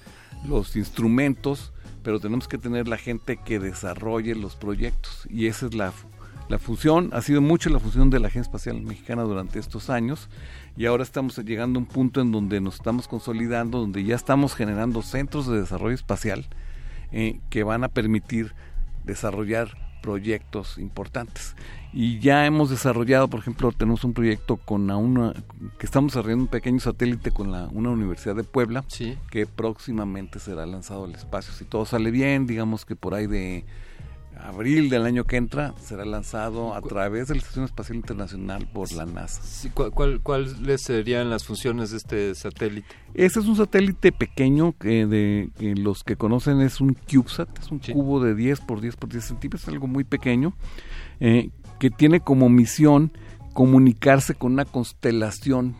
los 0.48 0.74
instrumentos, 0.76 1.72
pero 2.02 2.20
tenemos 2.20 2.48
que 2.48 2.58
tener 2.58 2.88
la 2.88 2.96
gente 2.96 3.36
que 3.36 3.58
desarrolle 3.58 4.34
los 4.34 4.56
proyectos. 4.56 5.26
Y 5.30 5.46
esa 5.46 5.66
es 5.66 5.74
la, 5.74 5.92
la 6.48 6.58
función, 6.58 7.10
ha 7.12 7.20
sido 7.20 7.40
mucho 7.42 7.68
la 7.68 7.80
función 7.80 8.10
de 8.10 8.18
la 8.18 8.28
Agencia 8.28 8.48
Espacial 8.48 8.80
Mexicana 8.80 9.22
durante 9.22 9.58
estos 9.58 9.90
años. 9.90 10.28
Y 10.76 10.86
ahora 10.86 11.02
estamos 11.02 11.36
llegando 11.38 11.78
a 11.78 11.82
un 11.82 11.86
punto 11.86 12.20
en 12.20 12.32
donde 12.32 12.60
nos 12.60 12.76
estamos 12.76 13.08
consolidando, 13.08 13.80
donde 13.80 14.04
ya 14.04 14.16
estamos 14.16 14.54
generando 14.54 15.02
centros 15.02 15.46
de 15.46 15.60
desarrollo 15.60 15.94
espacial 15.94 16.46
eh, 17.12 17.40
que 17.50 17.62
van 17.62 17.84
a 17.84 17.88
permitir 17.88 18.54
desarrollar 19.04 19.85
proyectos 20.06 20.78
importantes. 20.78 21.56
Y 21.92 22.20
ya 22.20 22.46
hemos 22.46 22.70
desarrollado, 22.70 23.26
por 23.26 23.40
ejemplo, 23.40 23.72
tenemos 23.72 24.04
un 24.04 24.12
proyecto 24.12 24.56
con 24.56 24.88
una, 24.88 25.32
que 25.78 25.86
estamos 25.86 26.12
desarrollando 26.12 26.44
un 26.44 26.50
pequeño 26.50 26.78
satélite 26.78 27.32
con 27.32 27.50
la, 27.50 27.66
una 27.72 27.90
universidad 27.90 28.36
de 28.36 28.44
Puebla, 28.44 28.84
que 29.30 29.46
próximamente 29.46 30.38
será 30.38 30.64
lanzado 30.64 31.06
al 31.06 31.14
espacio. 31.16 31.52
Si 31.52 31.64
todo 31.64 31.86
sale 31.86 32.12
bien, 32.12 32.46
digamos 32.46 32.84
que 32.84 32.94
por 32.94 33.14
ahí 33.14 33.26
de 33.26 33.64
abril 34.40 34.88
del 34.88 35.04
año 35.04 35.24
que 35.24 35.36
entra 35.36 35.74
será 35.80 36.04
lanzado 36.04 36.74
a 36.74 36.82
través 36.82 37.28
de 37.28 37.34
la 37.34 37.40
Estación 37.40 37.64
Espacial 37.64 37.96
Internacional 37.96 38.66
por 38.72 38.92
la 38.92 39.06
NASA. 39.06 39.42
¿cuál, 39.74 40.20
¿Cuáles 40.20 40.82
serían 40.82 41.30
las 41.30 41.44
funciones 41.44 41.90
de 41.90 41.96
este 41.96 42.34
satélite? 42.34 42.88
Este 43.14 43.40
es 43.40 43.46
un 43.46 43.56
satélite 43.56 44.12
pequeño 44.12 44.74
que 44.78 45.06
de 45.06 45.50
que 45.58 45.74
los 45.74 46.04
que 46.04 46.16
conocen 46.16 46.60
es 46.60 46.80
un 46.80 46.94
CubeSat, 46.94 47.58
es 47.58 47.70
un 47.70 47.78
cubo 47.78 48.22
de 48.22 48.34
10 48.34 48.60
por 48.60 48.80
10 48.80 48.96
por 48.96 49.10
10 49.10 49.24
centímetros, 49.24 49.68
algo 49.68 49.86
muy 49.86 50.04
pequeño, 50.04 50.54
eh, 51.20 51.50
que 51.78 51.90
tiene 51.90 52.20
como 52.20 52.48
misión 52.48 53.12
comunicarse 53.52 54.34
con 54.34 54.52
una 54.52 54.64
constelación 54.64 55.74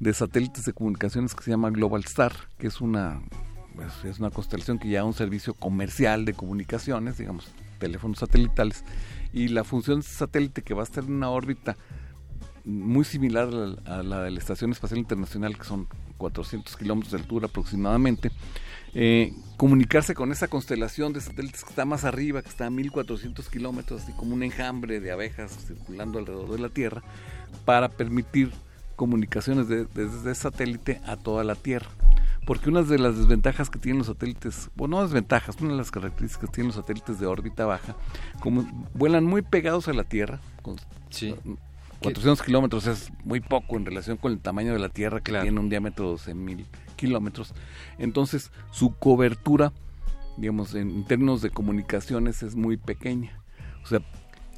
de 0.00 0.12
satélites 0.12 0.64
de 0.64 0.72
comunicaciones 0.72 1.34
que 1.34 1.44
se 1.44 1.50
llama 1.50 1.70
Global 1.70 2.02
Star, 2.04 2.32
que 2.58 2.66
es 2.66 2.80
una 2.80 3.22
pues, 3.74 4.04
es 4.04 4.18
una 4.18 4.30
constelación 4.30 4.78
que 4.78 4.88
lleva 4.88 5.04
un 5.04 5.14
servicio 5.14 5.54
comercial 5.54 6.24
de 6.24 6.34
comunicaciones, 6.34 7.18
digamos, 7.18 7.48
teléfonos 7.82 8.18
satelitales, 8.18 8.84
y 9.32 9.48
la 9.48 9.64
función 9.64 10.00
de 10.00 10.06
satélite 10.06 10.62
que 10.62 10.72
va 10.72 10.82
a 10.82 10.84
estar 10.84 11.02
en 11.02 11.12
una 11.12 11.30
órbita 11.30 11.76
muy 12.64 13.04
similar 13.04 13.48
a 13.86 14.02
la, 14.04 14.22
de 14.22 14.30
la 14.30 14.38
Estación 14.38 14.70
Espacial 14.70 15.00
Internacional, 15.00 15.58
que 15.58 15.64
son 15.64 15.88
400 16.18 16.76
kilómetros 16.76 17.10
de 17.12 17.18
altura 17.18 17.46
aproximadamente, 17.48 18.30
eh, 18.94 19.32
comunicarse 19.56 20.14
con 20.14 20.30
esa 20.30 20.46
constelación 20.46 21.12
de 21.12 21.20
satélites 21.20 21.64
que 21.64 21.70
está 21.70 21.84
más 21.84 22.04
arriba, 22.04 22.40
que 22.40 22.48
está 22.48 22.66
a 22.66 22.70
1400 22.70 23.48
kilómetros, 23.48 24.02
así 24.02 24.12
como 24.12 24.34
un 24.34 24.44
enjambre 24.44 25.00
de 25.00 25.10
abejas 25.10 25.50
circulando 25.66 26.20
alrededor 26.20 26.52
de 26.52 26.58
la 26.60 26.68
Tierra, 26.68 27.02
para 27.64 27.88
permitir 27.88 28.52
comunicaciones 28.94 29.66
desde 29.66 30.22
de, 30.22 30.34
satélite 30.36 31.00
a 31.04 31.16
toda 31.16 31.42
la 31.42 31.56
Tierra 31.56 31.90
porque 32.44 32.68
una 32.68 32.82
de 32.82 32.98
las 32.98 33.16
desventajas 33.16 33.70
que 33.70 33.78
tienen 33.78 33.98
los 33.98 34.08
satélites, 34.08 34.70
bueno, 34.74 34.96
no 34.96 35.02
desventajas, 35.02 35.56
una 35.60 35.72
de 35.72 35.76
las 35.76 35.90
características 35.90 36.48
que 36.48 36.52
tienen 36.52 36.68
los 36.68 36.76
satélites 36.76 37.20
de 37.20 37.26
órbita 37.26 37.66
baja, 37.66 37.94
como 38.40 38.64
vuelan 38.94 39.24
muy 39.24 39.42
pegados 39.42 39.88
a 39.88 39.92
la 39.92 40.04
Tierra, 40.04 40.40
con 40.62 40.76
sí. 41.10 41.34
400 42.00 42.42
kilómetros 42.42 42.86
es 42.88 43.12
muy 43.24 43.40
poco 43.40 43.76
en 43.76 43.86
relación 43.86 44.16
con 44.16 44.32
el 44.32 44.40
tamaño 44.40 44.72
de 44.72 44.80
la 44.80 44.88
Tierra, 44.88 45.20
que 45.20 45.32
tiene 45.32 45.58
un 45.60 45.68
diámetro 45.68 46.06
de 46.06 46.10
12 46.12 46.34
mil 46.34 46.66
kilómetros, 46.96 47.54
entonces 47.98 48.50
su 48.72 48.96
cobertura, 48.96 49.72
digamos, 50.36 50.74
en 50.74 51.04
términos 51.04 51.42
de 51.42 51.50
comunicaciones 51.50 52.42
es 52.42 52.56
muy 52.56 52.76
pequeña. 52.76 53.38
O 53.84 53.86
sea, 53.86 54.00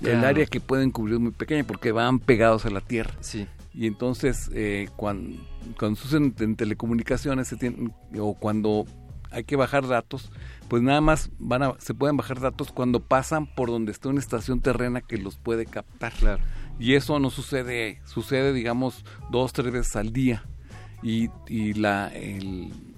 el 0.01 0.25
área 0.25 0.47
que 0.47 0.61
pueden 0.61 0.91
cubrir 0.91 1.15
es 1.15 1.21
muy 1.21 1.33
pequeña 1.33 1.65
porque 1.65 1.93
van 1.93 2.19
pegados 2.19 2.65
a 2.67 2.71
la 2.71 2.81
Tierra. 2.81 3.15
Sí. 3.21 3.47
Y 3.75 3.89
entonces, 3.89 4.51
eh, 4.55 4.89
cuando, 4.97 5.37
cuando 5.79 6.01
usan 6.03 6.35
en 6.39 6.55
telecomunicaciones 6.55 7.49
se 7.49 7.75
o 8.21 8.35
cuando 8.35 8.87
hay 9.33 9.43
que 9.43 9.57
bajar 9.57 9.89
datos, 9.89 10.31
pues 10.69 10.83
nada 10.83 11.01
más 11.01 11.31
van 11.39 11.65
a, 11.65 11.75
se 11.79 11.93
pueden 11.93 12.17
bajar 12.17 12.41
datos 12.41 12.71
cuando 12.71 13.01
pasan 13.01 13.53
por 13.53 13.69
donde 13.69 13.91
está 13.91 14.09
una 14.09 14.21
estación 14.21 14.61
terrena 14.61 15.01
que 15.01 15.19
los 15.19 15.37
puede 15.37 15.67
captar. 15.67 16.13
Claro. 16.13 16.43
Y 16.79 16.95
eso 16.95 17.19
no 17.19 17.31
sucede, 17.31 18.01
sucede 18.05 18.53
digamos 18.53 19.05
dos, 19.31 19.53
tres 19.53 19.73
veces 19.73 19.97
al 19.97 20.13
día. 20.13 20.45
Y, 21.03 21.29
y 21.49 21.75
la, 21.75 22.11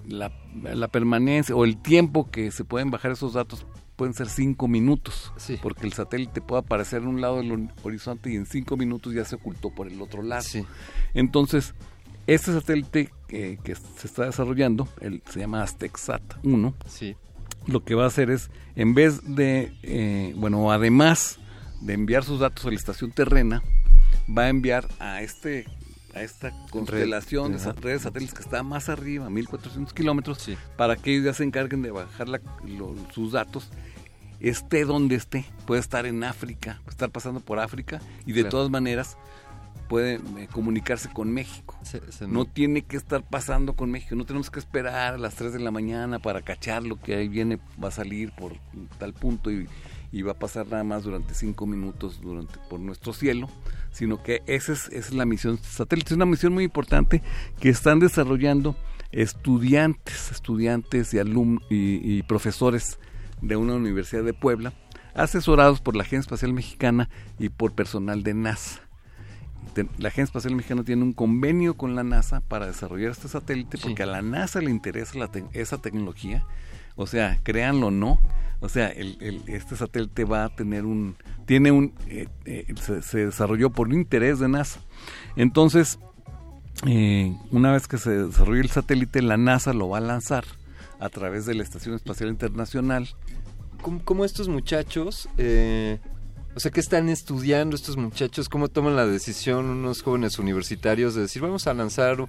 la, 0.07 0.31
la 0.63 0.87
permanencia 0.87 1.55
o 1.55 1.65
el 1.65 1.81
tiempo 1.81 2.29
que 2.29 2.51
se 2.51 2.63
pueden 2.63 2.89
bajar 2.91 3.11
esos 3.11 3.33
datos 3.33 3.65
pueden 3.97 4.13
ser 4.13 4.29
cinco 4.29 4.67
minutos, 4.67 5.33
porque 5.61 5.85
el 5.85 5.91
satélite 5.91 6.39
puede 6.39 6.61
aparecer 6.61 7.01
en 7.01 7.09
un 7.09 7.19
lado 7.19 7.37
del 7.37 7.69
horizonte 7.83 8.31
y 8.31 8.35
en 8.35 8.45
cinco 8.45 8.77
minutos 8.77 9.13
ya 9.13 9.25
se 9.25 9.35
ocultó 9.35 9.71
por 9.71 9.87
el 9.87 9.99
otro 10.01 10.21
lado. 10.21 10.45
Entonces, 11.15 11.73
este 12.27 12.53
satélite 12.53 13.11
que, 13.27 13.57
se 13.97 14.07
está 14.07 14.25
desarrollando, 14.25 14.87
el, 15.01 15.21
se 15.29 15.39
llama 15.39 15.63
AztecSat 15.63 16.21
1, 16.43 16.75
lo 17.65 17.83
que 17.83 17.95
va 17.95 18.03
a 18.03 18.07
hacer 18.07 18.29
es, 18.29 18.51
en 18.75 18.93
vez 18.93 19.35
de, 19.35 19.73
eh, 19.81 20.33
bueno, 20.37 20.71
además 20.71 21.39
de 21.81 21.93
enviar 21.93 22.23
sus 22.23 22.39
datos 22.39 22.65
a 22.65 22.69
la 22.69 22.75
estación 22.75 23.11
terrena, 23.11 23.63
va 24.29 24.43
a 24.43 24.49
enviar 24.49 24.87
a 24.99 25.23
este 25.23 25.65
a 26.17 26.23
esta 26.23 26.51
constelación 26.69 27.53
de 27.53 27.71
redes 27.73 28.03
satélites 28.03 28.33
que 28.33 28.41
está 28.41 28.63
más 28.63 28.89
arriba, 28.89 29.29
1400 29.29 29.93
kilómetros, 29.93 30.49
para 30.75 30.95
que 30.95 31.13
ellos 31.13 31.25
ya 31.25 31.33
se 31.33 31.43
encarguen 31.43 31.81
de 31.81 31.91
bajar 31.91 32.27
sus 33.13 33.31
datos 33.31 33.69
esté 34.39 34.85
donde 34.85 35.15
esté, 35.15 35.45
puede 35.65 35.81
estar 35.81 36.05
en 36.05 36.23
África, 36.23 36.79
puede 36.83 36.91
estar 36.91 37.09
pasando 37.09 37.39
por 37.39 37.59
África 37.59 37.99
y 38.25 38.33
de 38.33 38.43
todas 38.43 38.69
maneras 38.69 39.17
puede 39.87 40.15
eh, 40.15 40.47
comunicarse 40.51 41.09
con 41.09 41.31
México. 41.33 41.77
no 42.27 42.45
tiene 42.45 42.81
que 42.81 42.97
estar 42.97 43.23
pasando 43.23 43.73
con 43.73 43.89
México, 43.89 44.15
no 44.15 44.25
tenemos 44.25 44.51
que 44.51 44.59
esperar 44.59 45.15
a 45.15 45.17
las 45.17 45.35
3 45.35 45.53
de 45.53 45.59
la 45.59 45.71
mañana 45.71 46.19
para 46.19 46.41
cachar 46.41 46.83
lo 46.83 46.99
que 46.99 47.15
ahí 47.15 47.27
viene, 47.27 47.59
va 47.81 47.87
a 47.87 47.91
salir 47.91 48.31
por 48.33 48.53
tal 48.99 49.13
punto 49.13 49.49
y, 49.51 49.67
va 50.21 50.31
a 50.31 50.39
pasar 50.39 50.67
nada 50.67 50.83
más 50.83 51.03
durante 51.03 51.33
5 51.33 51.65
minutos 51.67 52.19
durante, 52.21 52.59
por 52.69 52.79
nuestro 52.79 53.13
cielo, 53.13 53.49
sino 53.97 54.21
que 54.21 54.43
esa 54.45 54.73
es, 54.73 54.87
esa 54.89 55.09
es 55.09 55.13
la 55.13 55.25
misión 55.25 55.57
satélite. 55.57 56.09
Es 56.09 56.15
una 56.15 56.25
misión 56.25 56.53
muy 56.53 56.63
importante 56.63 57.23
que 57.59 57.69
están 57.69 57.99
desarrollando 57.99 58.75
estudiantes, 59.11 60.31
estudiantes 60.31 61.13
y, 61.13 61.19
alumnos 61.19 61.63
y 61.69 62.21
profesores 62.23 62.99
de 63.41 63.55
una 63.55 63.73
universidad 63.73 64.23
de 64.23 64.33
Puebla, 64.33 64.73
asesorados 65.15 65.81
por 65.81 65.95
la 65.95 66.03
Agencia 66.03 66.19
Espacial 66.19 66.53
Mexicana 66.53 67.09
y 67.39 67.49
por 67.49 67.73
personal 67.73 68.23
de 68.23 68.33
NASA. 68.33 68.81
La 69.97 70.09
Agencia 70.09 70.23
Espacial 70.23 70.55
Mexicana 70.55 70.83
tiene 70.83 71.03
un 71.03 71.13
convenio 71.13 71.75
con 71.75 71.95
la 71.95 72.03
NASA 72.03 72.41
para 72.41 72.65
desarrollar 72.65 73.11
este 73.11 73.27
satélite 73.27 73.77
porque 73.77 74.03
a 74.03 74.07
la 74.07 74.21
NASA 74.21 74.59
le 74.59 74.71
interesa 74.71 75.29
esa 75.53 75.77
tecnología. 75.77 76.45
O 76.97 77.07
sea, 77.07 77.39
créanlo 77.43 77.87
o 77.87 77.91
no, 77.91 78.19
o 78.59 78.69
sea, 78.69 78.87
el, 78.87 79.43
este 79.47 79.75
satélite 79.75 80.25
va 80.25 80.45
a 80.45 80.49
tener 80.49 80.83
un, 80.85 81.15
tiene 81.45 81.71
un, 81.71 81.93
eh, 82.07 82.27
eh, 82.45 82.65
se, 82.81 83.25
desarrolló 83.25 83.69
por 83.69 83.93
interés 83.93 84.39
de 84.39 84.49
NASA. 84.49 84.79
Entonces, 85.35 85.99
eh, 86.87 87.35
una 87.51 87.71
vez 87.71 87.87
que 87.87 87.99
se 87.99 88.09
desarrolle 88.09 88.61
el 88.61 88.69
satélite, 88.69 89.21
la 89.21 89.37
NASA 89.37 89.73
lo 89.73 89.89
va 89.89 89.99
a 89.99 90.01
lanzar 90.01 90.43
a 90.99 91.09
través 91.09 91.45
de 91.45 91.53
la 91.53 91.61
Estación 91.61 91.93
Espacial 91.93 92.29
Internacional. 92.29 93.07
¿Cómo, 94.03 94.25
estos 94.25 94.49
muchachos, 94.49 95.29
o 95.35 96.59
sea, 96.59 96.71
qué 96.71 96.79
están 96.79 97.09
estudiando 97.09 97.75
estos 97.75 97.95
muchachos? 97.95 98.49
¿Cómo 98.49 98.69
toman 98.69 98.95
la 98.95 99.05
decisión 99.05 99.65
unos 99.65 100.01
jóvenes 100.01 100.39
universitarios 100.39 101.13
de 101.13 101.21
decir, 101.21 101.43
vamos 101.43 101.67
a 101.67 101.75
lanzar... 101.75 102.27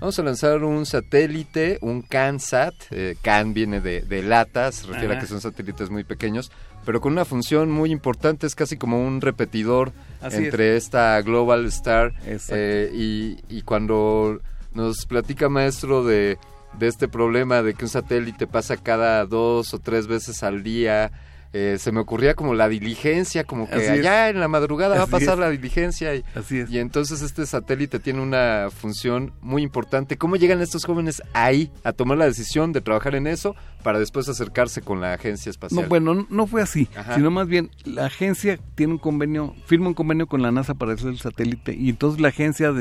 Vamos 0.00 0.18
a 0.18 0.22
lanzar 0.22 0.64
un 0.64 0.86
satélite, 0.86 1.78
un 1.82 2.00
CANSAT. 2.00 2.74
Eh, 2.90 3.16
CAN 3.20 3.52
viene 3.52 3.80
de, 3.80 4.00
de 4.00 4.22
lata, 4.22 4.72
se 4.72 4.86
refiere 4.86 5.16
a 5.16 5.18
que 5.18 5.26
son 5.26 5.42
satélites 5.42 5.90
muy 5.90 6.04
pequeños, 6.04 6.50
pero 6.86 7.02
con 7.02 7.12
una 7.12 7.26
función 7.26 7.70
muy 7.70 7.92
importante, 7.92 8.46
es 8.46 8.54
casi 8.54 8.78
como 8.78 9.04
un 9.04 9.20
repetidor 9.20 9.92
entre 10.22 10.76
esta 10.76 11.20
Global 11.20 11.66
Star. 11.66 12.14
Eh, 12.24 12.90
y, 12.94 13.38
y 13.54 13.62
cuando 13.62 14.40
nos 14.72 15.04
platica 15.04 15.48
maestro 15.48 16.02
de 16.02 16.38
de 16.78 16.86
este 16.86 17.08
problema 17.08 17.62
de 17.62 17.74
que 17.74 17.84
un 17.84 17.90
satélite 17.90 18.46
pasa 18.46 18.76
cada 18.76 19.24
dos 19.26 19.74
o 19.74 19.78
tres 19.78 20.06
veces 20.06 20.42
al 20.42 20.62
día. 20.62 21.10
Eh, 21.52 21.78
se 21.80 21.90
me 21.90 21.98
ocurría 21.98 22.34
como 22.34 22.54
la 22.54 22.68
diligencia, 22.68 23.42
como 23.42 23.68
que 23.68 23.88
allá 23.88 24.28
en 24.28 24.38
la 24.38 24.46
madrugada 24.46 24.96
va 24.96 25.04
a 25.04 25.06
pasar 25.08 25.36
la 25.36 25.50
diligencia. 25.50 26.14
Y, 26.14 26.24
Así 26.36 26.60
es. 26.60 26.70
y 26.70 26.78
entonces 26.78 27.22
este 27.22 27.44
satélite 27.44 27.98
tiene 27.98 28.20
una 28.20 28.68
función 28.70 29.32
muy 29.40 29.62
importante. 29.62 30.16
¿Cómo 30.16 30.36
llegan 30.36 30.60
estos 30.60 30.84
jóvenes 30.84 31.22
ahí 31.32 31.72
a 31.82 31.92
tomar 31.92 32.18
la 32.18 32.26
decisión 32.26 32.72
de 32.72 32.80
trabajar 32.80 33.16
en 33.16 33.26
eso 33.26 33.56
para 33.82 33.98
después 33.98 34.28
acercarse 34.28 34.80
con 34.80 35.00
la 35.00 35.14
agencia 35.14 35.50
espacial? 35.50 35.82
No, 35.82 35.88
bueno, 35.88 36.26
no 36.30 36.46
fue 36.46 36.62
así, 36.62 36.88
sino 37.16 37.32
más 37.32 37.48
bien 37.48 37.70
la 37.84 38.06
agencia 38.06 38.58
tiene 38.76 38.92
un 38.92 38.98
convenio, 39.00 39.54
firma 39.66 39.88
un 39.88 39.94
convenio 39.94 40.28
con 40.28 40.42
la 40.42 40.52
NASA 40.52 40.74
para 40.74 40.92
hacer 40.92 41.08
el 41.08 41.18
satélite 41.18 41.74
y 41.74 41.88
entonces 41.88 42.20
la 42.20 42.28
agencia 42.28 42.72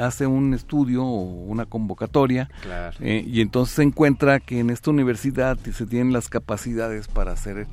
hace 0.00 0.26
un 0.26 0.54
estudio 0.54 1.04
o 1.04 1.22
una 1.22 1.66
convocatoria 1.66 2.50
eh, 2.98 3.22
y 3.24 3.40
entonces 3.42 3.76
se 3.76 3.82
encuentra 3.84 4.40
que 4.40 4.58
en 4.58 4.70
esta 4.70 4.90
universidad 4.90 5.56
se 5.58 5.86
tienen 5.86 6.12
las 6.12 6.28
capacidades 6.28 7.06
para 7.06 7.30
hacer... 7.30 7.68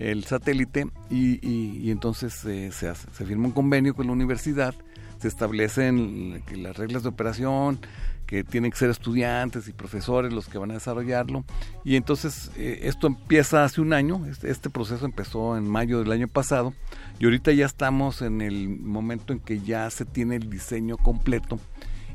El, 0.00 0.24
satélite 0.24 0.88
y, 1.10 1.38
y, 1.46 1.90
entonces 1.90 2.32
se, 2.32 2.72
se 2.72 2.94
firma 3.24 3.46
un 3.46 3.52
convenio 3.52 3.94
con 3.94 4.06
la 4.06 4.12
universidad 4.12 4.74
se 5.20 5.28
establecen 5.28 6.42
las 6.56 6.76
reglas 6.76 7.02
de 7.02 7.10
operación, 7.10 7.78
que 8.26 8.44
tienen 8.44 8.70
que 8.70 8.78
ser 8.78 8.90
estudiantes 8.90 9.68
y 9.68 9.72
profesores 9.72 10.32
los 10.32 10.46
que 10.48 10.56
van 10.56 10.70
a 10.70 10.74
desarrollarlo. 10.74 11.44
Y 11.84 11.96
entonces 11.96 12.50
eh, 12.56 12.80
esto 12.84 13.08
empieza 13.08 13.64
hace 13.64 13.80
un 13.80 13.92
año, 13.92 14.24
este, 14.26 14.50
este, 14.50 14.70
proceso 14.70 15.04
empezó 15.04 15.56
en 15.56 15.68
mayo 15.68 15.98
del 15.98 16.12
año 16.12 16.28
pasado 16.28 16.72
y 17.18 17.24
ahorita 17.24 17.52
ya 17.52 17.66
estamos 17.66 18.22
en 18.22 18.40
el 18.40 18.68
momento 18.68 19.32
en 19.32 19.40
que 19.40 19.60
ya 19.60 19.90
se 19.90 20.04
tiene 20.04 20.36
el 20.36 20.48
diseño 20.48 20.96
completo 20.96 21.58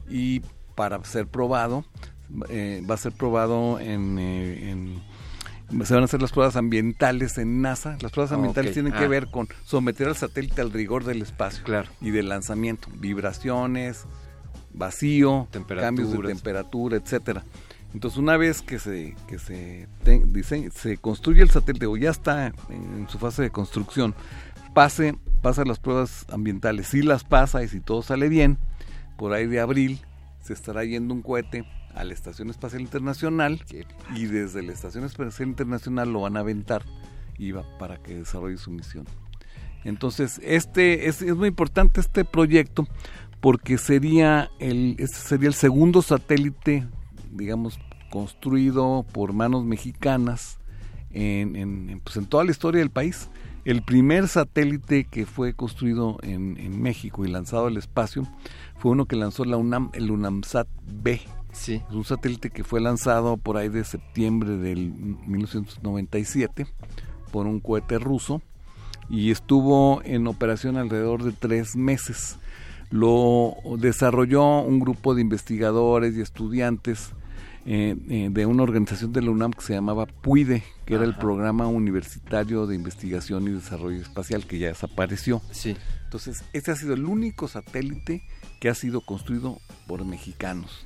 y 0.10 0.42
para 0.74 1.04
ser 1.04 1.28
probado, 1.28 1.86
eh, 2.50 2.82
va 2.90 2.96
a 2.96 2.98
ser 2.98 3.12
probado 3.12 3.80
en, 3.80 4.18
eh, 4.18 4.72
en 4.72 5.02
se 5.84 5.94
van 5.94 6.04
a 6.04 6.06
hacer 6.06 6.22
las 6.22 6.32
pruebas 6.32 6.56
ambientales 6.56 7.38
en 7.38 7.62
NASA. 7.62 7.98
Las 8.02 8.12
pruebas 8.12 8.32
ambientales 8.32 8.74
tienen 8.74 8.94
que 8.94 9.06
Ah. 9.06 9.08
ver 9.08 9.28
con 9.32 9.48
someter 9.66 10.08
al 10.08 10.16
satélite 10.16 10.62
al 10.62 10.72
rigor 10.72 11.04
del 11.04 11.22
espacio 11.22 11.64
y 12.02 12.12
del 12.12 12.30
lanzamiento, 12.30 12.88
vibraciones, 12.98 14.06
vacío, 14.74 15.48
cambios 15.52 16.12
de 16.12 16.18
temperatura, 16.36 16.98
etcétera. 16.98 17.44
Entonces, 17.94 18.20
una 18.20 18.36
vez 18.36 18.62
que 18.62 18.78
se 18.78 19.16
que 19.28 19.40
se 19.40 19.88
te- 20.04 20.22
se 20.72 20.98
construye 20.98 21.42
el 21.42 21.50
satélite 21.50 21.86
o 21.86 21.96
ya 21.96 22.10
está 22.12 22.48
en, 22.48 22.54
en 22.70 23.08
su 23.10 23.18
fase 23.18 23.42
de 23.42 23.52
construcción, 23.52 24.14
pase 24.74 25.16
pasa 25.42 25.64
las 25.64 25.80
pruebas 25.80 26.26
ambientales. 26.32 26.88
Si 26.88 27.02
las 27.04 27.24
pasa 27.24 27.64
y 27.64 27.68
si 27.70 27.80
todo 27.80 28.02
sale 28.02 28.28
bien, 28.30 28.58
por 29.18 29.32
ahí 29.34 29.46
de 29.48 29.60
abril 29.62 30.02
se 30.42 30.54
estará 30.54 30.84
yendo 30.84 31.14
un 31.14 31.22
cohete 31.22 31.64
a 31.96 32.04
la 32.04 32.14
Estación 32.14 32.50
Espacial 32.50 32.82
Internacional 32.82 33.64
y 34.16 34.26
desde 34.26 34.62
la 34.62 34.74
Estación 34.74 35.06
Espacial 35.06 35.50
Internacional 35.50 36.12
lo 36.12 36.22
van 36.22 36.38
a 36.38 36.42
aventar 36.42 36.84
y 37.38 37.52
va 37.52 37.64
para 37.80 37.98
que 37.98 38.16
desarrolle 38.16 38.58
su 38.58 38.72
misión. 38.72 39.06
Entonces, 39.84 40.42
este 40.44 41.08
es, 41.08 41.22
es 41.22 41.36
muy 41.36 41.48
importante 41.48 42.02
este 42.02 42.26
proyecto 42.26 42.88
porque 43.40 43.78
sería 43.78 44.50
el 44.60 44.96
este 44.98 45.18
sería 45.18 45.48
el 45.48 45.54
segundo 45.54 46.02
satélite, 46.02 46.88
digamos, 47.32 47.80
construido 48.10 49.06
por 49.12 49.34
manos 49.34 49.64
mexicanas 49.64 50.58
en, 51.12 52.02
pues, 52.04 52.18
en 52.18 52.26
toda 52.26 52.44
la 52.44 52.52
historia 52.52 52.80
del 52.80 52.90
país. 52.90 53.30
El 53.64 53.84
primer 53.84 54.28
satélite 54.28 55.06
que 55.06 55.26
fue 55.26 55.54
construido 55.54 56.18
en, 56.22 56.58
en 56.58 56.82
México 56.82 57.26
y 57.26 57.30
lanzado 57.30 57.68
al 57.68 57.78
espacio 57.78 58.28
fue 58.78 58.92
uno 58.92 59.06
que 59.06 59.16
lanzó 59.16 59.46
la 59.46 59.58
UNAM, 59.58 59.90
el 59.94 60.12
UNAMSAT 60.12 60.68
B. 60.86 61.22
Sí. 61.56 61.82
Es 61.88 61.96
un 61.96 62.04
satélite 62.04 62.50
que 62.50 62.64
fue 62.64 62.82
lanzado 62.82 63.38
por 63.38 63.58
ahí 63.58 63.70
de 63.70 63.84
septiembre 63.84 64.58
del 64.58 64.92
1997 65.26 66.68
por 67.32 67.48
un 67.48 67.60
cohete 67.60 67.98
ruso 67.98 68.42
y 69.10 69.32
estuvo 69.32 70.02
en 70.04 70.28
operación 70.28 70.78
alrededor 70.78 71.24
de 71.24 71.32
tres 71.32 71.76
meses. 71.76 72.38
Lo 72.92 73.56
desarrolló 73.80 74.62
un 74.62 74.80
grupo 74.80 75.16
de 75.16 75.22
investigadores 75.22 76.16
y 76.16 76.22
estudiantes 76.22 77.14
eh, 77.68 77.96
eh, 78.10 78.30
de 78.32 78.46
una 78.46 78.62
organización 78.62 79.12
de 79.12 79.24
la 79.24 79.32
UNAM 79.32 79.52
que 79.52 79.64
se 79.64 79.74
llamaba 79.74 80.06
PUIDE, 80.06 80.64
que 80.86 80.94
era 80.94 81.04
el. 81.04 81.16
Programa 81.16 81.66
Universitario 81.66 82.68
de 82.68 82.76
Investigación 82.76 83.48
y 83.48 83.52
Desarrollo 83.52 84.00
Espacial, 84.00 84.46
que 84.46 84.60
ya 84.60 84.68
desapareció. 84.68 85.42
Sí. 85.50 85.76
Entonces, 86.04 86.44
este 86.54 86.72
ha 86.72 86.76
sido 86.76 86.94
el 86.94 87.06
único 87.06 87.48
satélite 87.48 88.22
que 88.60 88.70
ha 88.70 88.76
sido 88.76 89.02
construido 89.02 89.58
por 89.88 90.06
mexicanos. 90.06 90.86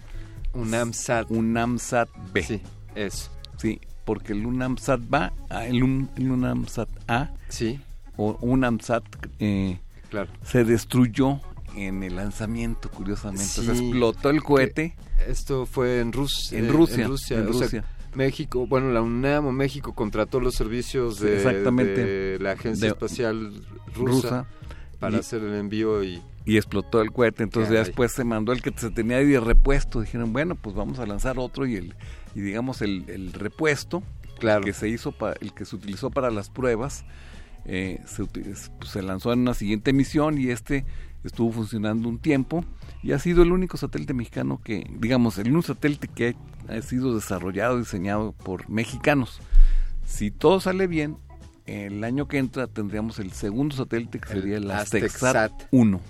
UNAMSAT. 0.59 1.29
UNAMSAT 1.29 2.09
B. 2.33 2.43
Sí, 2.43 2.61
es. 2.95 3.29
Sí, 3.57 3.79
porque 4.05 4.33
el 4.33 4.45
UNAMSAT 4.45 5.01
va, 5.13 5.33
ah, 5.49 5.65
el, 5.65 5.83
Un- 5.83 6.09
UNAMSAT 6.17 6.89
A, 7.07 7.29
sí. 7.49 7.79
o 8.17 8.37
UNAMSAT 8.41 9.03
eh, 9.39 9.79
Claro. 10.09 10.29
se 10.43 10.63
destruyó 10.63 11.39
en 11.75 12.03
el 12.03 12.15
lanzamiento, 12.15 12.89
curiosamente. 12.89 13.43
O 13.59 13.63
sea, 13.63 13.75
Sí. 13.75 13.85
explotó 13.85 14.29
el 14.31 14.41
cohete. 14.43 14.95
Esto 15.27 15.65
fue 15.65 15.99
en 15.99 16.11
Rusia. 16.13 16.57
En 16.57 16.69
Rusia, 16.69 17.03
En 17.03 17.09
Rusia. 17.09 17.37
en 17.37 17.47
o 17.47 17.53
sea, 17.53 17.61
Rusia. 17.63 17.85
México, 18.15 18.65
bueno, 18.65 18.91
la 18.91 19.01
UNAM 19.03 19.45
o 19.45 19.51
México 19.51 19.93
contrató 19.93 20.39
los 20.39 20.55
servicios 20.55 21.19
de, 21.19 21.35
Exactamente. 21.37 22.03
de 22.03 22.39
la 22.39 22.51
Agencia 22.53 22.85
De- 22.87 22.91
Espacial 22.93 23.53
Rusa, 23.93 24.11
rusa. 24.29 24.45
Para 24.99 25.17
Y- 25.17 25.19
hacer 25.19 25.41
el 25.43 25.55
envío 25.55 26.03
y 26.03 26.21
y 26.45 26.57
explotó 26.57 27.01
el 27.01 27.11
cohete. 27.11 27.43
Entonces 27.43 27.71
ya 27.71 27.79
después 27.79 28.11
se 28.11 28.23
mandó 28.23 28.53
el 28.53 28.63
que 28.63 28.73
se 28.75 28.89
tenía 28.89 29.17
ahí 29.17 29.27
de 29.27 29.39
repuesto. 29.39 30.01
Dijeron, 30.01 30.33
bueno, 30.33 30.55
pues 30.55 30.75
vamos 30.75 30.97
a 30.97 31.05
lanzar 31.05 31.37
otro 31.37 31.67
y 31.67 31.75
el 31.75 31.93
y 32.33 32.41
digamos 32.41 32.81
el, 32.81 33.05
el 33.07 33.33
repuesto 33.33 34.01
Claro. 34.39 34.63
que 34.63 34.73
se 34.73 34.87
hizo 34.89 35.11
para 35.11 35.35
el 35.41 35.53
que 35.53 35.65
se 35.65 35.75
utilizó 35.75 36.09
para 36.09 36.31
las 36.31 36.49
pruebas 36.49 37.03
eh, 37.65 37.99
se, 38.07 38.23
pues, 38.25 38.71
se 38.85 39.01
lanzó 39.03 39.33
en 39.33 39.39
una 39.39 39.53
siguiente 39.53 39.91
misión 39.93 40.39
y 40.39 40.49
este 40.49 40.85
estuvo 41.23 41.51
funcionando 41.51 42.07
un 42.07 42.17
tiempo 42.19 42.63
y 43.03 43.11
ha 43.11 43.19
sido 43.19 43.43
el 43.43 43.51
único 43.51 43.75
satélite 43.77 44.13
mexicano 44.13 44.61
que 44.63 44.89
digamos 44.97 45.37
el 45.39 45.47
único 45.51 45.63
satélite 45.73 46.07
que 46.07 46.35
ha 46.69 46.81
sido 46.81 47.13
desarrollado 47.13 47.77
diseñado 47.77 48.31
por 48.31 48.69
mexicanos 48.69 49.39
si 50.05 50.31
todo 50.31 50.59
sale 50.61 50.87
bien 50.87 51.17
el 51.69 52.03
año 52.03 52.27
que 52.27 52.37
entra 52.37 52.67
tendríamos 52.67 53.19
el 53.19 53.31
segundo 53.31 53.75
satélite 53.75 54.19
que 54.19 54.33
El 54.33 54.41
sería 54.41 54.57
el 54.57 54.71
Aztecsat. 54.71 55.35
Aztecsat 55.35 55.67
1 55.71 56.01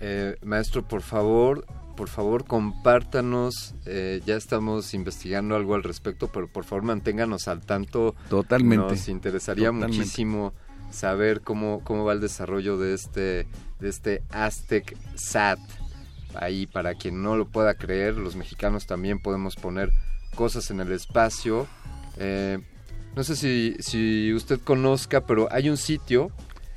Eh, 0.00 0.36
maestro, 0.42 0.82
por 0.86 1.02
favor, 1.02 1.64
por 1.96 2.08
favor, 2.08 2.44
compártanos. 2.44 3.74
eh, 3.86 4.20
ya 4.26 4.36
estamos 4.36 4.92
investigando 4.94 5.54
algo 5.56 5.74
al 5.74 5.82
respecto, 5.82 6.28
pero 6.28 6.48
por 6.48 6.64
favor 6.64 6.82
manténganos 6.84 7.48
al 7.48 7.60
tanto. 7.60 8.14
Totalmente. 8.28 8.86
Nos 8.94 9.08
interesaría 9.08 9.66
Totalmente. 9.68 9.96
muchísimo 9.96 10.52
saber 10.90 11.40
cómo, 11.40 11.80
cómo 11.84 12.04
va 12.04 12.12
el 12.12 12.20
desarrollo 12.20 12.76
de 12.78 12.94
este, 12.94 13.46
de 13.80 13.88
este 13.88 14.22
Aztec 14.30 14.96
Sat. 15.14 15.58
Ahí, 16.34 16.66
para 16.66 16.94
quien 16.96 17.22
no 17.22 17.36
lo 17.36 17.46
pueda 17.46 17.74
creer, 17.74 18.16
los 18.16 18.34
mexicanos 18.34 18.86
también 18.86 19.20
podemos 19.20 19.54
poner 19.54 19.90
cosas 20.34 20.70
en 20.72 20.80
el 20.80 20.90
espacio. 20.90 21.68
Eh, 22.18 22.58
no 23.16 23.24
sé 23.24 23.36
si, 23.36 23.76
si 23.80 24.32
usted 24.34 24.60
conozca, 24.60 25.24
pero 25.26 25.48
hay 25.50 25.68
un 25.70 25.76
sitio 25.76 26.30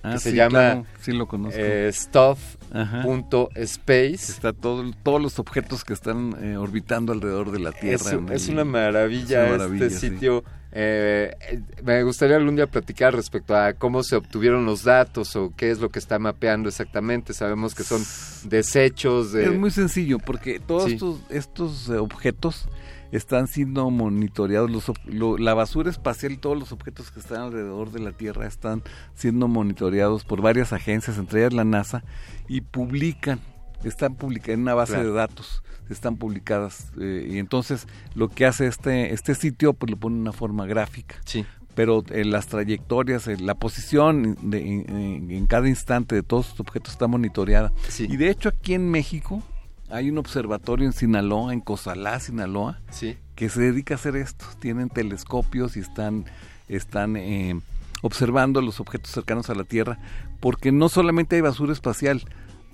Ah, 0.04 0.14
que 0.14 0.20
se 0.20 0.30
sí, 0.32 0.38
llama 0.38 0.60
claro, 0.60 0.86
sí 1.02 1.12
lo 1.12 1.28
eh, 1.52 1.90
stuff.space. 1.92 4.32
Está 4.32 4.54
todo, 4.54 4.90
todos 5.04 5.22
los 5.22 5.40
objetos 5.40 5.84
que 5.84 5.94
están 5.94 6.36
eh, 6.42 6.56
orbitando 6.56 7.14
alrededor 7.14 7.52
de 7.52 7.60
la 7.60 7.72
Tierra. 7.72 8.20
Es, 8.32 8.48
una 8.48 8.64
maravilla 8.64 9.44
es 9.44 9.50
una 9.50 9.58
maravilla, 9.58 9.86
este 9.88 10.00
sí. 10.00 10.10
sitio. 10.10 10.44
Eh, 10.72 11.34
eh, 11.50 11.62
me 11.84 12.04
gustaría 12.04 12.36
algún 12.36 12.56
día 12.56 12.68
platicar 12.68 13.16
respecto 13.16 13.56
a 13.56 13.74
cómo 13.74 14.04
se 14.04 14.16
obtuvieron 14.16 14.66
los 14.66 14.84
datos 14.84 15.36
o 15.36 15.52
qué 15.56 15.72
es 15.72 15.80
lo 15.80 15.90
que 15.90 16.00
está 16.00 16.20
mapeando 16.20 16.70
exactamente. 16.70 17.34
Sabemos 17.34 17.74
que 17.74 17.84
son 17.84 18.04
desechos 18.44 19.32
de... 19.32 19.46
Es 19.46 19.58
muy 19.58 19.72
sencillo 19.72 20.20
porque 20.20 20.60
todos 20.60 20.86
Sí. 20.86 20.94
estos, 20.94 21.20
estos 21.30 21.90
eh, 21.90 21.98
objetos 21.98 22.68
están 23.12 23.48
siendo 23.48 23.90
monitoreados. 23.90 24.70
Los, 24.72 24.92
lo- 25.06 25.38
la 25.38 25.54
basura 25.54 25.90
espacial 25.90 26.32
y 26.34 26.38
todos 26.38 26.58
los 26.58 26.72
objetos 26.72 27.12
que 27.12 27.20
están 27.20 27.42
alrededor 27.42 27.92
de 27.92 28.00
la 28.00 28.12
Tierra 28.12 28.48
están 28.48 28.84
siendo 29.16 29.48
monitoreados 29.48 30.24
por 30.26 30.42
varias 30.42 30.74
agencias, 30.74 31.18
entre 31.18 31.42
ellas 31.42 31.54
la 31.54 31.64
NASA, 31.64 32.04
y 32.48 32.62
publican, 32.62 33.40
están 33.84 34.16
publicadas 34.16 34.56
en 34.56 34.62
una 34.62 34.74
base 34.74 34.94
Claro. 34.94 35.10
de 35.10 35.14
datos, 35.16 35.64
están 35.90 36.18
publicadas. 36.18 36.92
eh, 37.00 37.28
y 37.32 37.38
entonces 37.38 37.88
lo 38.16 38.30
que 38.30 38.46
hace 38.46 38.68
este, 38.68 39.14
este 39.14 39.36
sitio, 39.36 39.74
pues 39.74 39.90
lo 39.92 39.98
pone 39.98 40.16
en 40.16 40.22
una 40.22 40.32
forma 40.34 40.66
gráfica. 40.66 41.16
Sí. 41.26 41.46
Pero 41.76 42.04
eh, 42.10 42.26
las 42.26 42.48
trayectorias, 42.48 43.28
eh, 43.28 43.38
la 43.40 43.54
posición 43.54 44.36
de- 44.42 44.60
en, 44.68 45.30
en 45.30 45.46
cada 45.46 45.70
instante 45.70 46.16
de 46.16 46.24
todos 46.24 46.48
estos 46.48 46.62
objetos 46.62 46.94
está 46.94 47.06
monitoreada. 47.08 47.72
Y 48.00 48.18
de 48.18 48.32
hecho 48.32 48.50
aquí 48.50 48.74
en 48.74 48.90
México 48.90 49.44
hay 49.90 50.10
un 50.10 50.18
observatorio 50.18 50.86
en 50.86 50.94
Sinaloa, 50.94 51.54
en 51.54 51.62
Cozalá, 51.62 52.20
Sinaloa, 52.20 52.80
Sí. 52.92 53.18
que 53.36 53.50
se 53.50 53.62
dedica 53.62 53.94
a 53.94 53.98
hacer 53.98 54.16
esto. 54.16 54.46
Tienen 54.60 54.90
telescopios 54.90 55.78
y 55.78 55.80
están, 55.80 56.26
están 56.68 57.16
eh, 57.18 57.60
observando 58.02 58.62
los 58.62 58.80
objetos 58.80 59.12
cercanos 59.12 59.50
a 59.50 59.56
la 59.56 59.64
Tierra, 59.64 60.00
porque 60.40 60.72
no 60.72 60.90
solamente 60.90 61.36
hay 61.36 61.42
basura 61.42 61.74
espacial, 61.74 62.24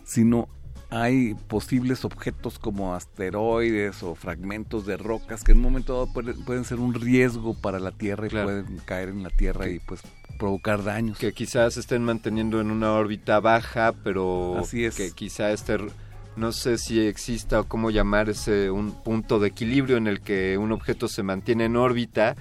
sino 0.06 0.48
hay 0.90 1.34
posibles 1.48 2.06
objetos 2.06 2.60
como 2.60 2.94
asteroides 2.94 4.04
o 4.04 4.14
fragmentos 4.16 4.86
de 4.86 4.96
rocas 4.98 5.44
que 5.44 5.52
en 5.54 5.58
un 5.58 5.64
momento 5.64 5.94
dado 5.94 6.14
pueden, 6.14 6.44
pueden 6.46 6.66
ser 6.66 6.80
un 6.80 6.94
riesgo 6.94 7.56
para 7.60 7.80
la 7.80 7.92
Tierra 7.92 8.28
y 8.28 8.30
pueden 8.30 8.78
caer 8.86 9.10
en 9.10 9.24
la 9.24 9.30
Tierra 9.32 9.68
y 9.70 9.80
pues 9.80 10.02
provocar 10.38 10.84
daños. 10.84 11.18
Que 11.18 11.32
quizás 11.34 11.78
estén 11.78 12.04
manteniendo 12.04 12.60
en 12.62 12.70
una 12.70 12.92
órbita 12.94 13.40
baja, 13.40 13.94
pero 14.04 14.58
Así 14.60 14.84
es. 14.86 14.96
que 14.96 15.12
quizá 15.12 15.52
este... 15.52 15.78
No 16.36 16.52
sé 16.52 16.78
si 16.78 17.00
exista 17.00 17.60
o 17.60 17.64
cómo 17.66 17.92
llamar 17.92 18.30
ese 18.30 18.72
un 18.72 18.92
punto 18.92 19.40
de 19.40 19.50
equilibrio 19.50 19.98
en 19.98 20.08
el 20.08 20.22
que 20.22 20.58
un 20.58 20.72
objeto 20.72 21.08
se 21.08 21.22
mantiene 21.24 21.66
en 21.66 21.76
órbita 21.76 22.36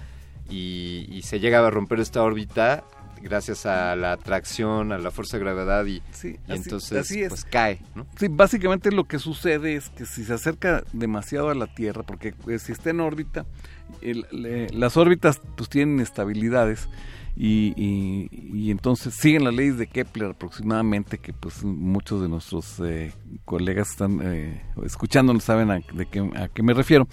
y, 0.49 1.07
y 1.11 1.23
se 1.23 1.41
llega 1.41 1.67
a 1.67 1.71
romper 1.71 2.01
esta 2.01 2.23
órbita 2.23 2.85
gracias 3.23 3.67
a 3.67 3.95
la 3.95 4.13
atracción, 4.13 4.91
a 4.91 4.99
la 4.99 5.13
fuerza 5.13 5.37
de 5.37 5.45
gravedad 5.45 5.85
y, 5.87 5.97
y 5.97 6.03
así- 6.11 6.39
entonces 6.49 6.99
así 6.99 7.25
pues 7.29 7.45
cae, 7.45 7.81
¿no? 7.95 8.05
Sí, 8.19 8.27
básicamente 8.29 8.91
lo 8.91 9.05
que 9.05 9.21
sucede 9.21 9.77
es 9.77 9.91
que 9.91 10.07
si 10.07 10.25
se 10.25 10.33
acerca 10.35 10.83
demasiado 10.93 11.49
a 11.51 11.55
la 11.55 11.69
Tierra, 11.69 12.03
porque 12.03 12.33
pues, 12.33 12.63
si 12.63 12.73
está 12.73 12.91
en 12.91 12.99
órbita, 13.01 13.47
el- 14.01 14.27
le- 14.33 14.71
las 14.71 14.97
órbitas 14.97 15.41
pues 15.57 15.69
tienen 15.69 16.01
estabilidades 16.01 16.89
y, 17.37 17.73
y- 17.77 18.29
y 18.55 18.71
entonces 18.71 19.15
siguen 19.15 19.45
las 19.45 19.55
leyes 19.55 19.79
de 19.79 19.87
Kepler 19.87 20.31
aproximadamente, 20.31 21.19
que 21.19 21.33
pues 21.33 21.65
muchos 21.65 22.21
de 22.23 22.29
nuestros 22.29 22.79
eh, 22.81 23.13
colegas 23.45 23.91
están 23.91 24.21
eh, 24.23 24.63
escuchándonos 24.85 25.43
saben 25.45 25.71
a, 25.71 25.81
de 25.93 26.07
qué, 26.07 26.21
a 26.37 26.49
qué 26.49 26.63
me 26.63 26.75
refiero. 26.75 27.09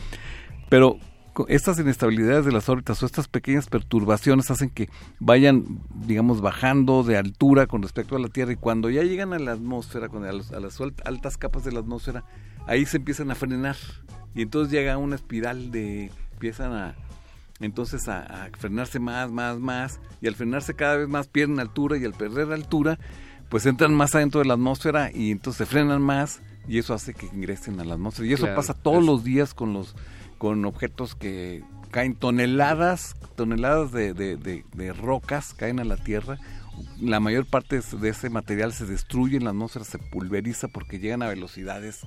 Pero 0.69 0.97
estas 1.47 1.79
inestabilidades 1.79 2.43
de 2.45 2.51
las 2.51 2.67
órbitas 2.67 3.01
o 3.01 3.05
estas 3.05 3.29
pequeñas 3.29 3.67
perturbaciones 3.67 4.51
hacen 4.51 4.69
que 4.69 4.89
vayan, 5.19 5.79
digamos, 6.05 6.41
bajando 6.41 7.03
de 7.03 7.15
altura 7.17 7.65
con 7.65 7.81
respecto 7.81 8.17
a 8.17 8.19
la 8.19 8.27
Tierra 8.27 8.51
y 8.51 8.55
cuando 8.57 8.89
ya 8.89 9.03
llegan 9.03 9.31
a 9.33 9.39
la 9.39 9.53
atmósfera, 9.53 10.09
con 10.09 10.25
a, 10.25 10.33
los- 10.33 10.51
a 10.51 10.59
las 10.59 10.79
altas 11.05 11.37
capas 11.37 11.63
de 11.63 11.71
la 11.71 11.79
atmósfera, 11.79 12.25
ahí 12.67 12.85
se 12.85 12.97
empiezan 12.97 13.31
a 13.31 13.35
frenar 13.35 13.77
y 14.35 14.41
entonces 14.41 14.71
llega 14.71 14.97
una 14.97 15.15
espiral 15.15 15.71
de, 15.71 16.11
empiezan 16.33 16.73
a, 16.73 16.95
entonces 17.59 18.07
a, 18.07 18.45
a 18.45 18.49
frenarse 18.57 18.99
más, 18.99 19.31
más, 19.31 19.59
más, 19.59 19.99
y 20.21 20.27
al 20.27 20.35
frenarse 20.35 20.73
cada 20.75 20.97
vez 20.97 21.07
más 21.07 21.27
pierden 21.27 21.59
altura 21.59 21.97
y 21.97 22.05
al 22.05 22.13
perder 22.13 22.51
altura, 22.53 22.97
pues 23.49 23.65
entran 23.65 23.93
más 23.93 24.13
adentro 24.15 24.39
de 24.41 24.47
la 24.47 24.53
atmósfera 24.53 25.11
y 25.13 25.31
entonces 25.31 25.57
se 25.57 25.65
frenan 25.65 26.01
más 26.01 26.41
y 26.67 26.77
eso 26.77 26.93
hace 26.93 27.13
que 27.13 27.25
ingresen 27.27 27.79
a 27.79 27.83
la 27.83 27.95
atmósfera. 27.95 28.27
Y 28.27 28.33
eso 28.33 28.43
Claro, 28.43 28.55
pasa 28.57 28.73
todos 28.75 28.99
es- 28.99 29.05
los 29.05 29.23
días 29.23 29.53
con 29.53 29.73
los 29.73 29.95
con 30.37 30.63
objetos 30.65 31.15
que 31.15 31.63
caen 31.91 32.15
toneladas, 32.15 33.15
toneladas 33.35 33.91
de, 33.91 34.13
de- 34.13 34.37
de- 34.37 34.63
de 34.73 34.93
rocas 34.93 35.53
caen 35.53 35.79
a 35.79 35.83
la 35.83 35.97
Tierra. 35.97 36.37
La 37.01 37.19
mayor 37.19 37.45
parte 37.45 37.81
de 37.81 38.09
ese 38.09 38.29
material 38.29 38.71
se 38.71 38.85
destruye 38.85 39.35
en 39.35 39.43
la 39.43 39.49
atmósfera, 39.49 39.83
se 39.83 39.97
pulveriza 39.97 40.69
porque 40.69 40.99
llegan 40.99 41.23
a 41.23 41.27
velocidades 41.27 42.01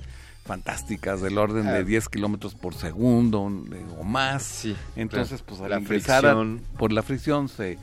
fantásticas 0.45 1.21
del 1.21 1.39
orden 1.39 1.67
Ah. 1.69 1.73
de 1.75 1.85
10 1.85 2.09
kilómetros 2.09 2.55
por 2.55 2.75
segundo 2.75 3.51
eh, 3.73 3.85
o 3.99 4.05
más. 4.05 4.67
Entonces, 4.97 5.43
pues 5.43 5.61
al 5.61 5.71
La 5.71 5.79
ingresar 5.81 6.27
a- 6.27 6.45
por 6.79 6.93
la 6.93 7.03
fricción 7.03 7.49
se, 7.49 7.79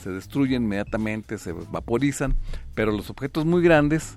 se 0.00 0.10
destruyen 0.10 0.62
inmediatamente, 0.64 1.38
se 1.38 1.52
vaporizan, 1.52 2.34
pero 2.74 2.92
los 2.92 3.10
objetos 3.10 3.44
muy 3.44 3.62
grandes 3.62 4.16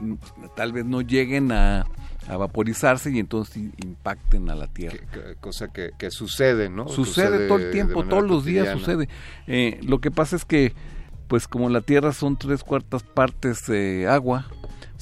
mm, 0.00 0.14
tal 0.56 0.72
vez 0.72 0.84
no 0.84 1.00
lleguen 1.00 1.50
a, 1.50 1.86
a 2.28 2.36
vaporizarse 2.36 3.10
y 3.10 3.18
entonces 3.18 3.56
impacten 3.84 4.48
a 4.50 4.54
la 4.54 4.68
Tierra. 4.68 4.98
Que- 5.12 5.34
cosa 5.40 5.68
que, 5.68 5.90
que 5.98 6.10
sucede, 6.12 6.68
¿no? 6.68 6.88
Sucede 6.88 7.48
todo 7.48 7.58
el 7.58 7.70
tiempo, 7.72 8.04
todos 8.04 8.24
los 8.24 8.44
días 8.44 8.68
sucede. 8.78 9.08
Eh, 9.48 9.80
lo 9.82 10.00
que 10.00 10.10
pasa 10.12 10.36
es 10.36 10.44
que, 10.44 10.72
pues 11.26 11.48
como 11.48 11.68
la 11.68 11.80
Tierra 11.80 12.12
son 12.12 12.36
tres 12.38 12.62
cuartas 12.62 13.02
partes 13.02 13.68
eh, 13.70 14.06
agua, 14.08 14.46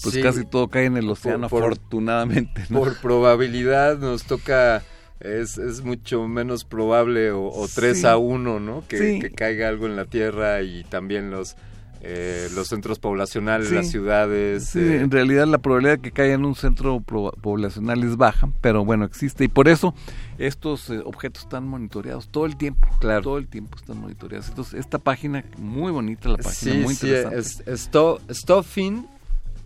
pues 0.00 0.14
Sí. 0.14 0.22
casi 0.22 0.44
todo 0.44 0.68
cae 0.68 0.86
en 0.86 0.96
el 0.96 1.08
océano, 1.10 1.48
por- 1.48 1.64
afortunadamente. 1.64 2.64
¿no? 2.70 2.78
Por 2.80 2.96
probabilidad 3.00 3.98
nos 3.98 4.24
toca, 4.24 4.82
es, 5.20 5.58
es 5.58 5.82
mucho 5.82 6.26
menos 6.28 6.64
probable 6.64 7.30
o, 7.32 7.44
o 7.48 7.68
3 7.72 8.00
Sí. 8.00 8.06
a 8.06 8.16
1, 8.16 8.60
¿no? 8.60 8.84
Que, 8.88 8.98
Sí. 8.98 9.18
que 9.20 9.30
caiga 9.30 9.68
algo 9.68 9.86
en 9.86 9.96
la 9.96 10.04
Tierra 10.06 10.62
y 10.62 10.84
también 10.84 11.30
los, 11.30 11.56
eh, 12.04 12.48
los 12.56 12.66
centros 12.66 12.98
poblacionales, 12.98 13.70
las 13.70 13.88
ciudades. 13.88 14.74
Eh, 14.74 15.02
en 15.02 15.10
realidad 15.12 15.46
la 15.46 15.58
probabilidad 15.58 15.98
de 15.98 16.02
que 16.02 16.10
caiga 16.10 16.34
en 16.34 16.44
un 16.44 16.56
centro 16.56 17.00
poblacional 17.00 18.02
es 18.02 18.16
baja, 18.16 18.48
pero 18.60 18.84
bueno, 18.84 19.04
existe. 19.04 19.44
Y 19.44 19.48
por 19.48 19.68
eso 19.68 19.94
estos 20.38 20.90
eh, 20.90 21.00
objetos 21.04 21.44
están 21.44 21.68
monitoreados 21.68 22.26
todo 22.28 22.46
el 22.46 22.56
tiempo. 22.56 22.88
Claro. 22.98 23.22
Todo 23.22 23.38
el 23.38 23.46
tiempo 23.46 23.76
están 23.78 24.00
monitoreados. 24.00 24.48
Entonces, 24.48 24.80
esta 24.80 24.98
página, 24.98 25.44
muy 25.58 25.92
bonita 25.92 26.28
la 26.28 26.38
página, 26.38 26.74
muy 26.82 26.94
sí, 26.96 27.06
interesante. 27.06 27.38
es, 27.38 27.62
esto, 27.68 28.20
stuffing, 28.28 29.06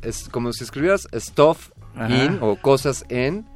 es 0.06 0.28
como 0.28 0.52
si 0.52 0.64
escribieras 0.64 1.08
stuff 1.14 1.70
Ajá. 1.94 2.24
in 2.24 2.38
o 2.40 2.56
cosas 2.56 3.04
en 3.08 3.46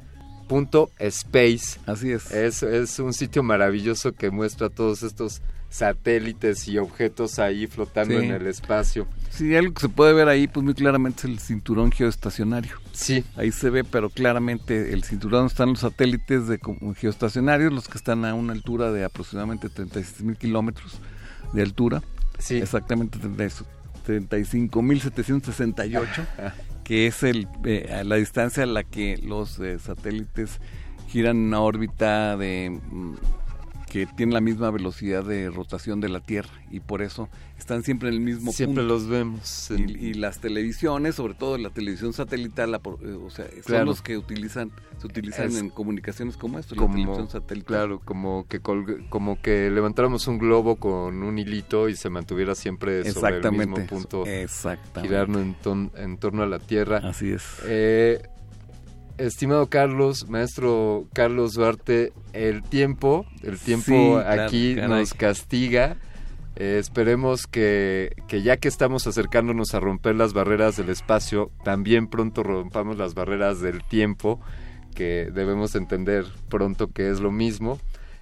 punto 0.47 0.89
space. 0.99 1.79
Así 1.85 2.11
es. 2.11 2.29
es. 2.31 2.61
Es 2.63 2.99
un 2.99 3.13
sitio 3.13 3.41
maravilloso 3.43 4.11
que 4.13 4.29
muestra 4.31 4.69
todos 4.69 5.01
estos 5.03 5.41
satélites 5.69 6.67
y 6.67 6.77
objetos 6.77 7.39
ahí 7.39 7.65
flotando 7.67 8.19
Sí. 8.19 8.25
en 8.25 8.31
el 8.33 8.45
espacio. 8.47 9.07
Sí, 9.29 9.55
algo 9.55 9.73
que 9.73 9.79
se 9.81 9.87
puede 9.89 10.11
ver 10.11 10.27
ahí, 10.27 10.47
pues 10.47 10.65
muy 10.65 10.73
claramente 10.73 11.19
es 11.19 11.25
el 11.25 11.39
cinturón 11.39 11.91
geoestacionario. 11.93 12.73
Sí. 12.91 13.23
Ahí 13.37 13.53
se 13.53 13.69
ve, 13.69 13.85
pero 13.85 14.09
claramente 14.09 14.91
el 14.93 15.05
cinturón 15.05 15.45
están 15.45 15.69
los 15.69 15.79
satélites 15.79 16.47
de 16.47 16.59
geoestacionarios, 16.97 17.71
los 17.71 17.87
que 17.87 17.97
están 17.97 18.25
a 18.25 18.33
una 18.33 18.51
altura 18.51 18.91
de 18.91 19.05
aproximadamente 19.05 19.69
36 19.69 20.21
mil 20.23 20.35
kilómetros 20.37 20.99
de 21.53 21.61
altura. 21.61 22.03
Sí. 22.37 22.57
Exactamente 22.57 23.17
35.768, 24.05 26.53
que 26.83 27.07
es 27.07 27.23
el, 27.23 27.47
eh, 27.63 28.03
la 28.05 28.15
distancia 28.15 28.63
a 28.63 28.67
la 28.67 28.83
que 28.83 29.17
los 29.17 29.59
eh, 29.59 29.79
satélites 29.79 30.59
giran 31.07 31.37
en 31.37 31.43
una 31.43 31.61
órbita 31.61 32.35
de 32.37 32.69
mm, 32.69 33.15
que 33.91 34.05
tiene 34.05 34.31
la 34.31 34.39
misma 34.39 34.71
velocidad 34.71 35.21
de 35.25 35.49
rotación 35.49 35.99
de 35.99 36.07
la 36.07 36.21
Tierra 36.21 36.49
y 36.71 36.79
por 36.79 37.01
eso 37.01 37.27
están 37.59 37.83
siempre 37.83 38.07
en 38.07 38.15
el 38.15 38.19
mismo 38.21 38.53
Siempre 38.53 38.83
punto. 38.83 38.93
los 38.93 39.07
vemos. 39.09 39.69
Y, 39.69 40.07
y 40.07 40.13
las 40.13 40.39
televisiones, 40.39 41.15
sobre 41.15 41.33
todo 41.33 41.57
la 41.57 41.71
televisión 41.71 42.13
satelital, 42.13 42.71
la 42.71 42.77
eh, 42.77 43.17
o 43.21 43.29
sea, 43.29 43.47
son 43.49 43.61
Claro. 43.63 43.85
los 43.87 44.01
que 44.01 44.17
utilizan, 44.17 44.71
se 44.97 45.07
utilizan 45.07 45.47
Es 45.47 45.57
en 45.57 45.69
comunicaciones 45.69 46.37
como 46.37 46.57
esto, 46.57 46.73
la 46.75 46.87
televisión 46.89 47.29
satelital. 47.29 47.67
claro, 47.67 47.99
como 48.05 48.47
que 48.47 48.63
colg- 48.63 49.09
como 49.09 49.41
que 49.41 49.69
levantáramos 49.69 50.25
un 50.27 50.37
globo 50.39 50.77
con 50.77 51.21
un 51.21 51.37
hilito 51.37 51.89
y 51.89 51.97
se 51.97 52.09
mantuviera 52.09 52.55
siempre 52.55 53.03
sobre 53.11 53.39
el 53.39 53.51
mismo 53.51 53.85
punto. 53.87 54.25
exactamente. 54.25 55.09
Girando 55.09 55.41
en, 55.41 55.53
ton- 55.55 55.91
en 55.97 56.17
torno 56.17 56.43
a 56.43 56.45
la 56.45 56.59
Tierra. 56.59 57.01
Así 57.03 57.29
es. 57.33 57.43
Eh, 57.65 58.21
estimado 59.27 59.67
Carlos, 59.67 60.29
maestro 60.29 61.05
Carlos 61.13 61.53
Duarte, 61.53 62.13
el 62.33 62.63
tiempo, 62.63 63.25
el 63.43 63.57
tiempo 63.57 64.21
Sí, 64.21 64.27
aquí 64.27 64.75
nos 64.75 65.13
castiga. 65.13 65.97
Eh, 66.57 66.77
esperemos 66.79 67.47
que, 67.47 68.15
que 68.27 68.41
ya 68.41 68.57
que 68.57 68.67
estamos 68.67 69.07
acercándonos 69.07 69.73
a 69.73 69.79
romper 69.79 70.15
las 70.15 70.33
barreras 70.33 70.75
del 70.75 70.89
espacio, 70.89 71.49
también 71.63 72.07
pronto 72.07 72.43
rompamos 72.43 72.97
las 72.97 73.13
barreras 73.13 73.61
del 73.61 73.83
tiempo, 73.83 74.39
que 74.93 75.29
debemos 75.33 75.75
entender 75.75 76.25
pronto 76.49 76.91
que 76.91 77.09
es 77.09 77.19
lo 77.19 77.31
mismo. 77.31 77.79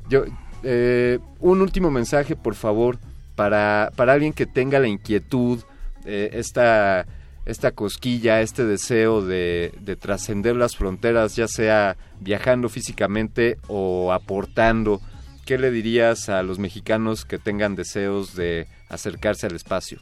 Yo, 0.10 0.26
eh, 0.64 1.20
un 1.40 1.62
último 1.62 1.90
mensaje, 1.92 2.36
por 2.36 2.56
favor, 2.56 3.00
para, 3.36 3.92
para 3.96 4.14
alguien 4.14 4.34
que 4.34 4.46
tenga 4.46 4.80
la 4.80 4.88
inquietud, 4.88 5.60
eh, 6.06 6.30
esta, 6.34 7.06
esta 7.46 7.72
cosquilla, 7.72 8.42
este 8.42 8.66
deseo 8.66 9.26
de, 9.26 9.74
de 9.82 9.96
trascender 9.96 10.56
las 10.56 10.76
fronteras, 10.76 11.36
ya 11.36 11.48
sea 11.48 11.98
viajando 12.20 12.70
físicamente 12.70 13.58
o 13.68 14.14
aportando. 14.14 15.02
¿Qué 15.46 15.58
le 15.58 15.72
dirías 15.72 16.30
a 16.30 16.44
los 16.44 16.60
mexicanos 16.60 17.26
que 17.26 17.40
tengan 17.40 17.76
deseos 17.76 18.36
de 18.36 18.68
acercarse 18.90 19.48
al 19.48 19.56
espacio? 19.56 20.00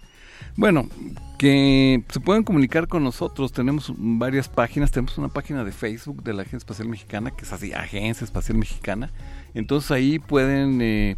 Bueno, 0.56 0.90
que 1.38 2.04
se 2.10 2.20
pueden 2.20 2.44
comunicar 2.44 2.88
con 2.88 3.04
nosotros. 3.04 3.52
Tenemos 3.52 3.94
varias 3.96 4.50
páginas. 4.50 4.92
Tenemos 4.92 5.18
una 5.18 5.30
página 5.30 5.64
de 5.64 5.72
Facebook 5.72 6.24
de 6.24 6.34
la 6.34 6.42
Agencia 6.42 6.58
Espacial 6.58 6.90
Mexicana, 6.90 7.32
que 7.32 7.46
es 7.46 7.54
así, 7.54 7.74
Agencia 7.74 8.26
Espacial 8.26 8.58
Mexicana. 8.58 9.12
Entonces 9.54 9.92
ahí 9.92 10.20
pueden 10.20 10.82
eh, 10.82 11.16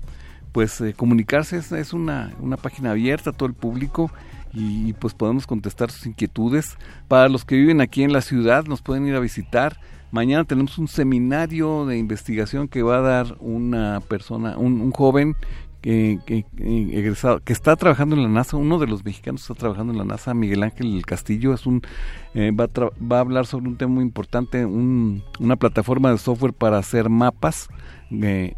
pues 0.51 0.81
eh, 0.81 0.93
comunicarse. 0.93 1.57
Es, 1.57 1.93
una, 1.93 2.33
una 2.39 2.57
página 2.57 2.91
abierta 2.91 3.29
a 3.29 3.33
todo 3.33 3.47
el 3.47 3.55
público 3.55 4.11
y 4.53 4.93
pues 4.93 5.13
podemos 5.13 5.45
contestar 5.47 5.91
sus 5.91 6.05
inquietudes. 6.05 6.77
Para 7.07 7.29
los 7.29 7.45
que 7.45 7.55
viven 7.55 7.81
aquí 7.81 8.03
en 8.03 8.13
la 8.13 8.21
ciudad, 8.21 8.65
nos 8.65 8.81
pueden 8.81 9.07
ir 9.07 9.15
a 9.15 9.19
visitar. 9.19 9.79
Mañana 10.11 10.43
tenemos 10.43 10.77
un 10.79 10.87
seminario 10.87 11.85
de 11.85 11.97
investigación 11.97 12.67
que 12.67 12.81
va 12.81 12.97
a 12.97 13.01
dar 13.01 13.35
una 13.39 13.99
persona, 14.01 14.57
un, 14.57 14.91
joven 14.91 15.35
que, 15.81 16.19
que- 16.25 16.45
que 16.57 16.99
egresado, 16.99 17.39
que 17.41 17.53
está 17.53 17.75
trabajando 17.75 18.15
en 18.15 18.23
la 18.23 18.27
NASA, 18.29 18.57
uno 18.57 18.79
de 18.79 18.87
los 18.87 19.05
mexicanos 19.05 19.41
está 19.41 19.53
trabajando 19.53 19.93
en 19.93 19.99
la 19.99 20.05
NASA, 20.05 20.33
Miguel 20.33 20.63
Ángel 20.63 20.91
del 20.91 21.05
Castillo, 21.05 21.53
es 21.53 21.65
un 21.65 21.81
eh, 22.33 22.51
va, 22.51 22.65
a 22.65 22.89
va 23.05 23.17
a 23.17 23.21
hablar 23.21 23.45
sobre 23.45 23.67
un 23.69 23.77
tema 23.77 23.93
muy 23.93 24.03
importante, 24.03 24.65
un- 24.65 25.23
una 25.39 25.55
plataforma 25.55 26.11
de 26.11 26.17
software 26.17 26.53
para 26.53 26.79
hacer 26.79 27.07
mapas 27.09 27.69
eh, 28.11 28.51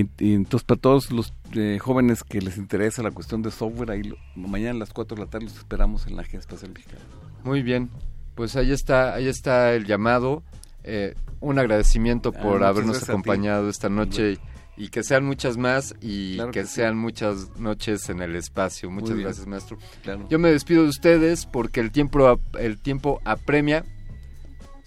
y- 0.00 0.08
y 0.18 0.34
entonces 0.34 0.64
para 0.64 0.80
todos 0.80 1.10
los 1.12 1.32
eh, 1.54 1.78
jóvenes 1.80 2.24
que 2.24 2.40
les 2.40 2.56
interesa 2.58 3.02
la 3.02 3.10
cuestión 3.12 3.42
de 3.42 3.50
software, 3.50 3.90
ahí 3.92 4.02
lo- 4.02 4.16
mañana 4.34 4.70
a 4.72 4.78
las 4.80 4.92
4 4.92 5.16
de 5.16 5.22
la 5.24 5.30
tarde 5.30 5.46
los 5.46 5.56
esperamos 5.56 6.06
en 6.06 6.16
la 6.16 6.22
Agencia 6.22 6.40
Espacial 6.40 6.72
Mexicana. 6.72 7.00
Muy 7.44 7.62
bien, 7.62 7.90
pues 8.34 8.56
ahí 8.56 8.72
está, 8.72 9.14
ahí 9.14 9.28
está 9.28 9.72
el 9.74 9.84
llamado. 9.86 10.42
Eh, 10.82 11.14
un 11.40 11.58
agradecimiento 11.58 12.32
Ah, 12.36 12.42
por 12.42 12.64
habernos 12.64 13.02
acompañado 13.08 13.68
esta 13.70 13.88
noche 13.88 14.32
y, 14.76 14.84
y 14.84 14.88
que 14.88 15.02
sean 15.02 15.24
muchas 15.24 15.56
más 15.56 15.94
y 16.00 16.34
Claro 16.36 16.50
que, 16.50 16.60
que 16.60 16.66
sí. 16.66 16.74
sean 16.74 16.96
muchas 16.98 17.56
noches 17.58 18.08
en 18.10 18.20
el 18.20 18.34
espacio. 18.36 18.90
Muchas 18.90 19.16
gracias, 19.16 19.46
maestro. 19.46 19.78
Claro. 20.02 20.26
Yo 20.28 20.38
me 20.38 20.50
despido 20.50 20.82
de 20.82 20.88
ustedes 20.88 21.46
porque 21.46 21.80
el 21.80 21.90
tiempo, 21.90 22.40
el 22.58 22.78
tiempo 22.78 23.20
apremia. 23.24 23.84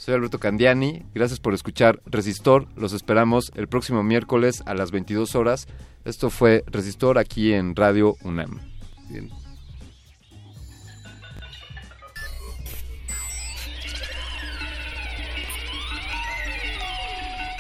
Soy 0.08 0.16
Alberto 0.16 0.40
Candiani, 0.40 1.03
gracias 1.14 1.42
por 1.42 1.53
escuchar 1.53 2.02
Resistor. 2.06 2.69
Los 2.77 2.94
esperamos 2.94 3.52
el 3.56 3.68
próximo 3.68 4.03
miércoles 4.03 4.64
a 4.66 4.74
las 4.74 4.90
22 4.92 5.36
horas. 5.36 5.68
Esto 6.06 6.30
fue 6.30 6.64
Resistor 6.68 7.18
aquí 7.18 7.52
en 7.52 7.76
Radio 7.76 8.16
UNAM. 8.24 8.58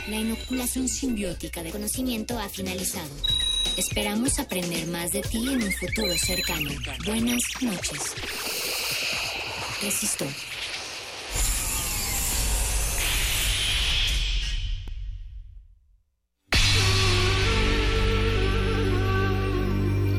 La 0.07 0.15
inoculación 0.15 0.87
simbiótica 0.87 1.61
de 1.61 1.71
conocimiento 1.71 2.39
ha 2.39 2.47
finalizado. 2.47 3.11
Esperamos 3.75 4.39
aprender 4.39 4.87
más 4.87 5.11
de 5.11 5.21
ti 5.21 5.49
en 5.49 5.63
un 5.63 5.71
futuro 5.73 6.13
cercano. 6.17 6.69
Buenas 7.05 7.41
noches. 7.59 8.15
Resistor. 9.83 10.56